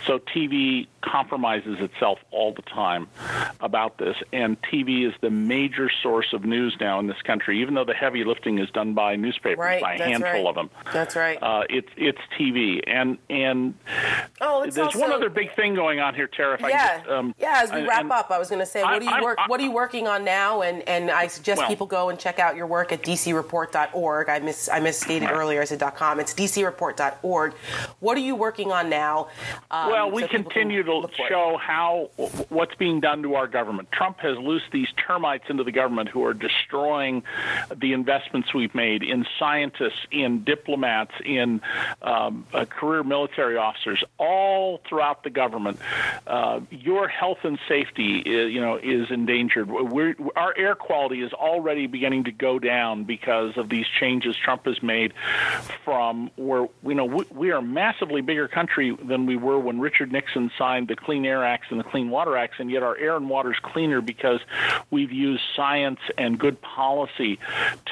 so 0.08 0.18
TV 0.18 0.88
compromises 1.02 1.80
itself 1.82 2.20
all 2.32 2.54
the 2.54 2.62
time 2.62 3.08
about 3.60 3.98
this. 3.98 4.16
And 4.32 4.62
TV 4.62 5.06
is 5.06 5.14
the 5.20 5.30
major 5.30 5.90
source 6.02 6.32
of 6.32 6.46
news 6.46 6.78
now 6.80 7.00
in 7.00 7.08
this 7.08 7.22
country, 7.24 7.60
even 7.62 7.74
though 7.74 7.84
the 7.84 7.94
heavy 7.94 8.24
lifting 8.24 8.58
is 8.60 8.70
done 8.70 8.94
by 8.94 9.18
newspapers, 9.18 9.58
Right, 9.60 9.82
by 9.82 9.96
a 9.96 10.04
handful 10.04 10.32
right. 10.32 10.46
of 10.46 10.56
them. 10.56 10.70
That's 10.94 11.18
right. 11.18 11.38
Uh, 11.42 11.64
it's 11.70 11.90
it's 11.98 12.20
TV, 12.40 12.82
and 12.88 13.18
and 13.30 13.74
Oh, 14.40 14.62
it's 14.64 14.78
there's 14.78 14.96
one 14.96 15.12
other 15.12 15.30
big 15.30 15.54
thing 15.58 15.76
going 15.76 16.00
on 16.00 16.16
here, 16.16 16.28
Tara. 16.28 16.58
Yeah, 16.62 17.00
just, 17.00 17.10
um, 17.10 17.36
yeah. 17.38 17.60
As 17.64 17.72
we 17.74 17.82
wrap 17.86 18.02
and- 18.02 18.12
up, 18.14 18.32
I 18.32 18.40
was 18.40 18.48
going 18.48 18.60
to 18.60 18.66
say, 18.66 18.82
what 18.82 18.94
I- 18.94 19.00
do 19.00 19.06
you 19.06 19.12
I- 19.12 19.22
work? 19.22 19.38
I- 19.42 19.48
what 19.48 19.60
are 19.60 19.64
you 19.64 19.72
working 19.72 20.08
on 20.08 20.24
now? 20.24 20.62
And 20.62 20.88
and 20.88 21.12
I 21.12 21.28
suggest 21.28 21.58
Well- 21.60 21.68
people 21.68 21.86
go 21.88 22.08
and 22.08 22.18
check 22.18 22.40
out 22.40 22.56
your 22.56 22.68
work 22.68 22.94
at 22.94 23.04
dcreport.org. 23.04 24.30
I 24.30 24.40
miss 24.40 24.70
I 24.70 24.80
misstated 24.80 25.28
Right. 25.30 25.36
earlier. 25.36 25.49
I 25.58 25.66
said 25.66 25.80
.com. 25.96 26.20
It's 26.20 26.34
dcreport.org. 26.34 27.54
What 28.00 28.18
are 28.18 28.22
you 28.22 28.36
working 28.36 28.72
on 28.72 28.90
now? 28.90 29.30
Um, 29.72 29.92
Well, 29.92 30.12
we 30.12 30.24
so 30.24 30.28
continue 30.28 30.84
to 30.84 31.08
show 31.28 31.58
how 31.58 32.10
what's 32.50 32.76
being 32.76 33.00
done 33.00 33.24
to 33.24 33.36
our 33.36 33.48
government. 33.48 33.92
Trump 33.92 34.20
has 34.20 34.38
loosed 34.38 34.72
these 34.72 34.90
termites 35.08 35.46
into 35.50 35.64
the 35.64 35.72
government 35.72 36.10
who 36.10 36.24
are 36.26 36.34
destroying 36.34 37.24
the 37.76 37.94
investments 37.94 38.54
we've 38.54 38.76
made 38.76 39.04
in 39.04 39.26
scientists, 39.38 40.06
in 40.12 40.44
diplomats, 40.44 41.14
in 41.26 41.62
um, 42.02 42.46
uh, 42.54 42.66
career 42.66 43.04
military 43.04 43.58
officers, 43.58 44.04
all 44.18 44.82
throughout 44.88 45.24
the 45.24 45.30
government. 45.30 45.80
Uh, 46.28 46.60
your 46.70 47.08
health 47.08 47.40
and 47.44 47.58
safety, 47.68 48.20
is, 48.20 48.52
you 48.54 48.62
know, 48.62 48.78
is 48.78 49.10
endangered. 49.10 49.70
We're, 49.70 50.16
our 50.36 50.54
air 50.58 50.76
quality 50.76 51.22
is 51.22 51.34
already 51.34 51.88
beginning 51.88 52.26
to 52.26 52.32
go 52.32 52.60
down 52.60 53.04
because 53.04 53.58
of 53.58 53.70
these 53.70 53.86
changes 54.00 54.36
Trump 54.44 54.66
has 54.66 54.82
made. 54.84 55.14
From 55.86 56.30
where 56.36 56.68
you 56.84 56.94
know 56.94 57.06
we, 57.06 57.26
we 57.32 57.52
are 57.52 57.62
massively 57.62 58.22
bigger 58.22 58.48
country 58.48 58.96
than 59.04 59.26
we 59.26 59.38
were 59.38 59.58
when 59.60 59.80
Richard 59.80 60.12
Nixon 60.12 60.52
signed 60.58 60.88
the 60.88 60.96
Clean 60.96 61.26
Air 61.26 61.44
Acts 61.44 61.68
and 61.72 61.80
the 61.80 61.84
Clean 61.84 62.10
Water 62.10 62.38
Acts, 62.38 62.58
and 62.60 62.70
yet 62.70 62.84
our 62.84 62.96
air 62.98 63.16
and 63.16 63.30
water 63.30 63.52
is 63.52 63.60
cleaner 63.60 64.02
because 64.02 64.40
we've 64.92 65.12
used 65.12 65.42
science 65.56 66.00
and 66.18 66.38
good 66.40 66.62
policy 66.62 67.40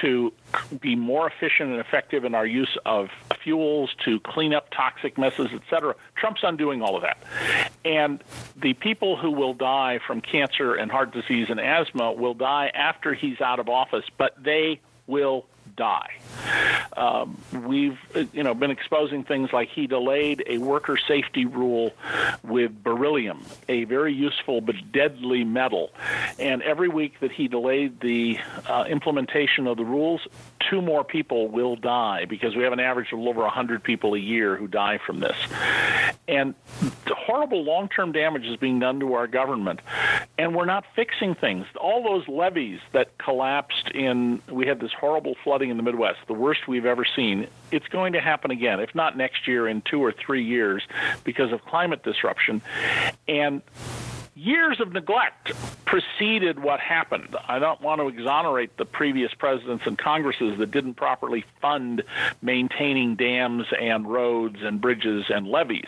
to 0.02 0.32
be 0.80 0.96
more 0.96 1.28
efficient 1.28 1.72
and 1.72 1.80
effective 1.80 2.24
in 2.24 2.36
our 2.36 2.46
use 2.46 2.78
of 2.86 3.10
fuels 3.44 3.96
to 4.06 4.20
clean 4.20 4.54
up 4.54 4.70
toxic 4.72 5.18
messes, 5.18 5.50
et 5.54 5.62
cetera. 5.70 5.96
Trump's 6.16 6.42
undoing 6.44 6.82
all 6.82 6.96
of 6.96 7.02
that. 7.02 7.18
And 7.86 8.24
the 8.56 8.74
people 8.74 9.18
who 9.18 9.32
will 9.32 9.54
die 9.54 10.00
from 10.06 10.22
cancer 10.22 10.76
and 10.76 10.92
heart 10.92 11.12
disease 11.12 11.48
and 11.50 11.60
asthma 11.60 12.12
will 12.12 12.34
die 12.34 12.72
after 12.74 13.14
he's 13.14 13.42
out 13.42 13.60
of 13.60 13.70
office, 13.70 14.06
but 14.18 14.36
they 14.44 14.80
will 15.08 15.46
die. 15.76 16.12
Um, 16.96 17.38
we've 17.66 18.00
uh, 18.16 18.24
you 18.34 18.44
know 18.44 18.54
been 18.54 18.72
exposing 18.72 19.24
things 19.24 19.54
like 19.54 19.70
he 19.70 19.88
delayed 19.88 20.44
a 20.48 20.58
worker 20.58 20.98
safety 20.98 21.46
rule 21.46 21.94
with 22.44 22.84
beryllium, 22.84 23.46
a 23.70 23.84
very 23.84 24.14
useful 24.14 24.62
but 24.62 24.76
deadly 24.92 25.44
metal, 25.44 25.92
and 26.40 26.62
every 26.64 26.90
week 26.90 27.20
that 27.20 27.32
he 27.32 27.48
delayed 27.48 28.00
the 28.00 28.40
uh, 28.68 28.86
implementation 28.90 29.68
of 29.68 29.78
the 29.78 29.86
rules, 29.86 30.28
two 30.70 30.82
more 30.82 31.04
people 31.04 31.48
will 31.50 31.76
die 31.76 32.26
because 32.26 32.56
we 32.56 32.64
have 32.64 32.74
an 32.74 32.80
average 32.80 33.12
of 33.12 33.20
over 33.20 33.42
100 33.42 33.84
people 33.84 34.14
a 34.14 34.20
year 34.20 34.56
who 34.56 34.68
die 34.68 35.00
from 35.06 35.20
this. 35.20 35.38
And 36.28 36.56
horrible 37.28 37.64
long 37.64 37.90
term 37.90 38.12
damage 38.12 38.46
is 38.46 38.58
being 38.58 38.80
done 38.80 39.00
to 39.02 39.14
our 39.14 39.28
government, 39.28 39.82
and 40.38 40.56
we're 40.56 40.66
not 40.66 40.86
fixing 40.96 41.36
things. 41.36 41.66
All 41.80 42.04
those 42.04 42.28
levees 42.28 42.80
that 42.94 43.18
collapsed 43.18 43.90
in, 43.94 44.42
we 44.50 44.66
had 44.66 44.80
this 44.80 44.94
horrible 44.94 45.36
flooding 45.44 45.70
in 45.70 45.78
the 45.78 45.84
Midwest, 45.84 46.20
the 46.28 46.34
worst 46.34 46.68
we've 46.68 46.86
ever 46.86 47.06
seen. 47.16 47.48
It's 47.72 47.88
going 47.88 48.14
to 48.14 48.22
happen 48.22 48.52
again, 48.52 48.80
if 48.80 48.94
not 48.94 49.18
next 49.18 49.48
year, 49.48 49.68
in 49.68 49.82
two 49.82 50.04
or 50.04 50.12
three 50.12 50.44
years 50.44 50.84
because 51.24 51.52
of 51.52 51.64
climate 51.66 52.04
disruption. 52.04 52.62
And 53.28 53.62
years 54.36 54.80
of 54.80 54.94
neglect 54.94 55.52
preceded 55.86 56.60
what 56.60 56.80
happened. 56.80 57.36
I 57.48 57.60
don't 57.60 57.82
want 57.82 58.02
to 58.02 58.08
exonerate 58.08 58.78
the 58.78 58.86
previous 58.86 59.34
presidents 59.34 59.86
and 59.88 59.98
Congresses 59.98 60.60
that 60.60 60.72
didn't 60.72 60.94
properly 60.94 61.44
fund 61.62 62.04
maintaining 62.42 63.16
dams 63.16 63.66
and 63.80 64.08
roads 64.08 64.58
and 64.62 64.80
bridges 64.80 65.26
and 65.30 65.48
levees. 65.48 65.88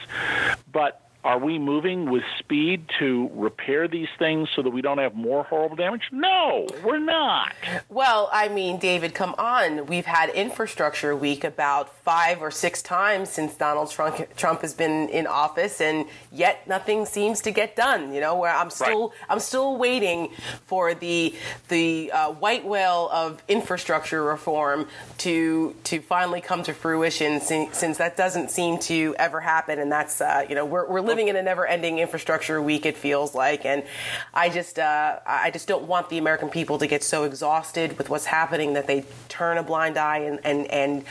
But 0.71 1.08
are 1.23 1.37
we 1.37 1.59
moving 1.59 2.09
with 2.09 2.23
speed 2.39 2.85
to 2.97 3.29
repair 3.33 3.89
these 3.89 4.07
things 4.17 4.47
so 4.55 4.61
that 4.61 4.69
we 4.69 4.81
don't 4.81 4.99
have 4.99 5.15
more 5.15 5.43
horrible 5.43 5.75
damage? 5.75 6.03
No, 6.13 6.65
we're 6.81 6.97
not. 6.97 7.53
Well, 7.89 8.29
I 8.31 8.47
mean, 8.47 8.79
David, 8.79 9.13
come 9.13 9.35
on. 9.37 9.85
We've 9.87 10.05
had 10.05 10.29
infrastructure 10.29 11.13
week 11.13 11.43
about 11.43 11.93
five 12.03 12.41
or 12.41 12.51
six 12.51 12.81
times 12.81 13.29
since 13.29 13.53
Donald 13.55 13.91
Trump, 13.91 14.33
Trump 14.37 14.61
has 14.61 14.73
been 14.73 15.09
in 15.09 15.27
office, 15.27 15.81
and 15.81 16.05
yet 16.31 16.65
nothing 16.67 17.05
seems 17.05 17.41
to 17.41 17.51
get 17.51 17.75
done. 17.75 18.13
You 18.13 18.21
know, 18.21 18.37
where 18.37 18.55
I'm 18.55 18.69
still 18.69 19.09
right. 19.09 19.17
I'm 19.29 19.41
still 19.41 19.75
waiting 19.75 20.29
for 20.67 20.93
the 20.93 21.35
the 21.67 22.11
uh, 22.13 22.31
white 22.31 22.63
whale 22.63 23.09
of 23.11 23.43
infrastructure 23.49 24.23
reform 24.23 24.87
to 25.19 25.75
to 25.83 25.99
finally 25.99 26.39
come 26.39 26.63
to 26.63 26.73
fruition, 26.73 27.41
since, 27.41 27.77
since 27.77 27.97
that 27.97 28.15
doesn't 28.15 28.51
seem 28.51 28.79
to 28.79 29.15
ever 29.19 29.41
happen, 29.41 29.79
and 29.79 29.91
that's 29.91 30.21
uh, 30.21 30.45
you 30.47 30.55
know 30.55 30.65
we're, 30.65 30.87
we're 30.89 31.08
living 31.09 31.27
in 31.27 31.35
a 31.35 31.41
never-ending 31.41 31.99
infrastructure 31.99 32.61
week. 32.61 32.85
It 32.85 32.95
feels 32.95 33.35
like, 33.35 33.65
and 33.65 33.83
I 34.33 34.49
just 34.49 34.79
uh, 34.79 35.19
I 35.25 35.51
just 35.51 35.67
don't 35.67 35.85
want 35.85 36.09
the 36.09 36.17
American 36.17 36.49
people 36.49 36.77
to 36.77 36.87
get 36.87 37.03
so 37.03 37.23
exhausted 37.23 37.97
with 37.97 38.09
what's 38.09 38.25
happening 38.25 38.73
that 38.73 38.87
they 38.87 39.03
turn 39.27 39.57
a 39.57 39.63
blind 39.63 39.97
eye 39.97 40.19
and 40.19 40.39
and, 40.45 40.67
and 40.67 41.03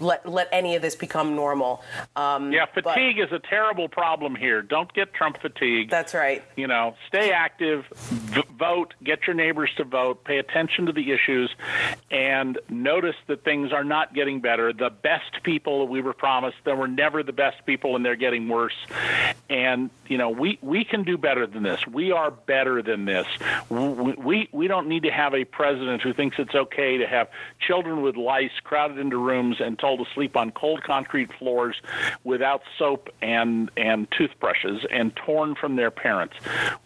let 0.00 0.28
let 0.28 0.48
any 0.52 0.76
of 0.76 0.82
this 0.82 0.96
become 0.96 1.36
normal. 1.36 1.82
Um, 2.16 2.52
yeah, 2.52 2.66
fatigue 2.66 3.16
but, 3.18 3.26
is 3.26 3.32
a 3.32 3.38
terrible 3.38 3.88
problem 3.88 4.34
here. 4.34 4.60
Don't 4.60 4.92
get 4.92 5.14
Trump 5.14 5.40
fatigue. 5.40 5.88
That's 5.88 6.14
right. 6.14 6.42
You 6.56 6.66
know, 6.66 6.94
stay 7.06 7.30
active, 7.30 7.86
v- 7.94 8.42
vote, 8.58 8.94
get 9.02 9.26
your 9.26 9.34
neighbors 9.34 9.70
to 9.76 9.84
vote, 9.84 10.24
pay 10.24 10.38
attention 10.38 10.86
to 10.86 10.92
the 10.92 11.12
issues, 11.12 11.54
and 12.10 12.58
notice 12.68 13.16
that 13.28 13.44
things 13.44 13.72
are 13.72 13.84
not 13.84 14.14
getting 14.14 14.40
better. 14.40 14.72
The 14.72 14.90
best 14.90 15.42
people 15.44 15.80
that 15.80 15.92
we 15.92 16.00
were 16.00 16.12
promised, 16.12 16.56
they 16.64 16.72
were 16.72 16.88
never 16.88 17.22
the 17.22 17.32
best 17.32 17.64
people, 17.64 17.94
and 17.94 18.04
they're 18.04 18.16
getting 18.16 18.48
worse. 18.48 18.74
And 19.48 19.90
you 20.06 20.18
know, 20.18 20.30
we 20.30 20.58
we 20.62 20.84
can 20.84 21.04
do 21.04 21.16
better 21.16 21.46
than 21.46 21.62
this. 21.62 21.86
We 21.86 22.12
are 22.12 22.30
better 22.30 22.82
than 22.82 23.04
this. 23.04 23.26
We 23.70 24.48
we, 24.52 24.68
don't 24.68 24.88
need 24.88 25.02
to 25.04 25.10
have 25.10 25.34
a 25.34 25.44
president 25.44 26.02
who 26.02 26.12
thinks 26.12 26.36
it's 26.38 26.54
okay 26.54 26.98
to 26.98 27.06
have 27.06 27.28
children 27.60 28.02
with 28.02 28.16
lice 28.16 28.50
crowded 28.64 28.98
into 28.98 29.18
rooms 29.18 29.56
and 29.60 29.78
told 29.78 30.00
to 30.00 30.06
sleep 30.14 30.36
on 30.36 30.50
cold 30.50 30.82
concrete 30.82 31.30
floors 31.38 31.76
without 32.24 32.62
soap 32.78 33.10
and 33.20 33.70
and 33.76 34.10
toothbrushes 34.10 34.84
and 34.90 35.14
torn 35.16 35.54
from 35.54 35.76
their 35.76 35.90
parents. 35.90 36.36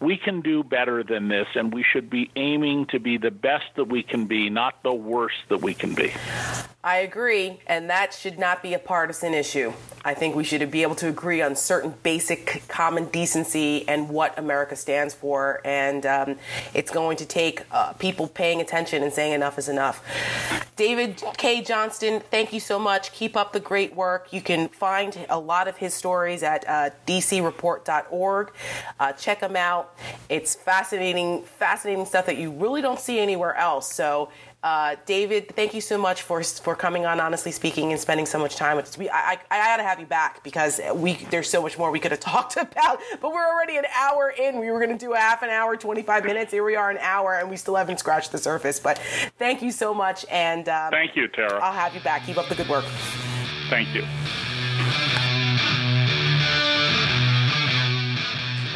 We 0.00 0.16
can 0.16 0.40
do 0.40 0.62
better 0.62 1.02
than 1.02 1.28
this, 1.28 1.48
and 1.54 1.72
we 1.72 1.82
should 1.82 2.10
be 2.10 2.30
aiming 2.36 2.86
to 2.86 3.00
be 3.00 3.18
the 3.18 3.30
best 3.30 3.66
that 3.76 3.84
we 3.84 4.02
can 4.02 4.26
be, 4.26 4.50
not 4.50 4.82
the 4.82 4.94
worst 4.94 5.36
that 5.48 5.62
we 5.62 5.74
can 5.74 5.94
be. 5.94 6.12
I 6.82 6.98
agree, 6.98 7.58
and 7.66 7.90
that 7.90 8.14
should 8.14 8.38
not 8.38 8.62
be 8.62 8.72
a 8.72 8.78
partisan 8.78 9.34
issue. 9.34 9.72
I 10.04 10.14
think 10.14 10.36
we 10.36 10.44
should 10.44 10.70
be 10.70 10.82
able 10.82 10.94
to 10.96 11.08
agree 11.08 11.42
on 11.42 11.56
certain 11.56 11.94
basic 12.04 12.15
common 12.68 13.06
decency 13.06 13.88
and 13.88 14.08
what 14.08 14.38
America 14.38 14.76
stands 14.76 15.14
for, 15.14 15.60
and 15.64 16.04
um, 16.06 16.36
it's 16.74 16.90
going 16.90 17.16
to 17.18 17.26
take 17.26 17.62
uh, 17.70 17.92
people 17.94 18.28
paying 18.28 18.60
attention 18.60 19.02
and 19.02 19.12
saying 19.12 19.32
enough 19.32 19.58
is 19.58 19.68
enough. 19.68 20.02
David 20.76 21.22
Cay 21.38 21.62
Johnston, 21.62 22.20
thank 22.20 22.52
you 22.52 22.60
so 22.60 22.78
much. 22.78 23.12
Keep 23.12 23.36
up 23.36 23.52
the 23.52 23.60
great 23.60 23.94
work. 23.94 24.32
You 24.32 24.42
can 24.42 24.68
find 24.68 25.26
a 25.30 25.38
lot 25.38 25.68
of 25.68 25.76
his 25.78 25.94
stories 25.94 26.42
at 26.42 26.68
uh, 26.68 26.90
dcreport.org. 27.06 28.52
Uh, 29.00 29.12
check 29.12 29.40
them 29.40 29.56
out. 29.56 29.96
It's 30.28 30.54
fascinating, 30.54 31.42
fascinating 31.42 32.04
stuff 32.04 32.26
that 32.26 32.36
you 32.36 32.50
really 32.50 32.82
don't 32.82 33.00
see 33.00 33.18
anywhere 33.18 33.54
else. 33.54 33.90
So 33.92 34.30
uh, 34.66 34.96
David, 35.06 35.54
thank 35.54 35.74
you 35.74 35.80
so 35.80 35.96
much 35.96 36.22
for 36.22 36.42
for 36.42 36.74
coming 36.74 37.06
on. 37.06 37.20
Honestly 37.20 37.52
speaking, 37.52 37.92
and 37.92 38.00
spending 38.00 38.26
so 38.26 38.36
much 38.36 38.56
time 38.56 38.76
with 38.76 38.86
us. 38.86 38.98
We, 38.98 39.08
I, 39.08 39.34
I, 39.34 39.38
I 39.48 39.58
got 39.58 39.76
to 39.76 39.84
have 39.84 40.00
you 40.00 40.06
back 40.06 40.42
because 40.42 40.80
we 40.92 41.14
there's 41.30 41.48
so 41.48 41.62
much 41.62 41.78
more 41.78 41.92
we 41.92 42.00
could 42.00 42.10
have 42.10 42.18
talked 42.34 42.56
about. 42.56 42.98
But 43.20 43.32
we're 43.32 43.46
already 43.46 43.76
an 43.76 43.84
hour 43.96 44.30
in. 44.30 44.58
We 44.58 44.72
were 44.72 44.84
going 44.84 44.90
to 44.90 44.98
do 44.98 45.12
a 45.12 45.18
half 45.18 45.44
an 45.44 45.50
hour, 45.50 45.76
25 45.76 46.24
minutes. 46.24 46.50
Here 46.50 46.64
we 46.64 46.74
are, 46.74 46.90
an 46.90 46.98
hour, 46.98 47.34
and 47.34 47.48
we 47.48 47.56
still 47.56 47.76
haven't 47.76 48.00
scratched 48.00 48.32
the 48.32 48.38
surface. 48.38 48.80
But 48.80 48.98
thank 49.38 49.62
you 49.62 49.70
so 49.70 49.94
much, 49.94 50.26
and 50.32 50.68
um, 50.68 50.90
thank 50.90 51.14
you, 51.14 51.28
Tara. 51.28 51.60
I'll 51.62 51.72
have 51.72 51.94
you 51.94 52.00
back. 52.00 52.26
Keep 52.26 52.38
up 52.38 52.48
the 52.48 52.56
good 52.56 52.68
work. 52.68 52.86
Thank 53.70 53.94
you. 53.94 54.02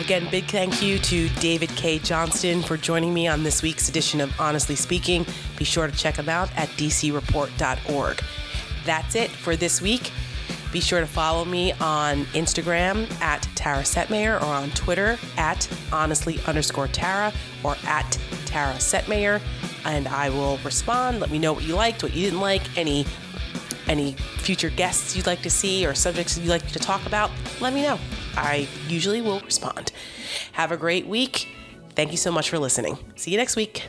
Again, 0.00 0.26
big 0.30 0.46
thank 0.46 0.80
you 0.80 0.98
to 0.98 1.28
David 1.40 1.68
Cay 1.76 1.98
Johnston 1.98 2.62
for 2.62 2.78
joining 2.78 3.12
me 3.12 3.28
on 3.28 3.42
this 3.42 3.60
week's 3.62 3.90
edition 3.90 4.22
of 4.22 4.32
Honestly 4.40 4.74
Speaking. 4.74 5.26
Be 5.58 5.64
sure 5.64 5.86
to 5.86 5.94
check 5.94 6.16
him 6.16 6.28
out 6.28 6.50
at 6.56 6.70
dcreport.org. 6.70 8.24
That's 8.86 9.14
it 9.14 9.30
for 9.30 9.56
this 9.56 9.82
week. 9.82 10.10
Be 10.72 10.80
sure 10.80 11.00
to 11.00 11.06
follow 11.06 11.44
me 11.44 11.72
on 11.72 12.24
Instagram 12.32 13.08
at 13.20 13.46
Tara 13.54 13.82
Setmayer 13.82 14.40
or 14.40 14.46
on 14.46 14.70
Twitter 14.70 15.18
at 15.36 15.68
honestly 15.92 16.40
underscore 16.46 16.88
Tara 16.88 17.30
or 17.62 17.76
at 17.84 18.18
Tara 18.46 18.74
Setmayer. 18.76 19.38
And 19.84 20.08
I 20.08 20.30
will 20.30 20.56
respond. 20.64 21.20
Let 21.20 21.30
me 21.30 21.38
know 21.38 21.52
what 21.52 21.64
you 21.64 21.74
liked, 21.74 22.02
what 22.02 22.14
you 22.14 22.24
didn't 22.24 22.40
like, 22.40 22.62
any 22.78 23.04
any 23.90 24.12
future 24.38 24.70
guests 24.70 25.16
you'd 25.16 25.26
like 25.26 25.42
to 25.42 25.50
see 25.50 25.84
or 25.84 25.94
subjects 25.94 26.38
you'd 26.38 26.48
like 26.48 26.66
to 26.68 26.78
talk 26.78 27.04
about. 27.06 27.30
Let 27.60 27.74
me 27.74 27.82
know. 27.82 27.98
I 28.36 28.68
usually 28.88 29.20
will 29.20 29.40
respond. 29.40 29.92
Have 30.52 30.70
a 30.70 30.76
great 30.76 31.06
week. 31.06 31.48
Thank 31.96 32.12
you 32.12 32.16
so 32.16 32.30
much 32.30 32.48
for 32.48 32.58
listening. 32.58 32.96
See 33.16 33.32
you 33.32 33.36
next 33.36 33.56
week. 33.56 33.86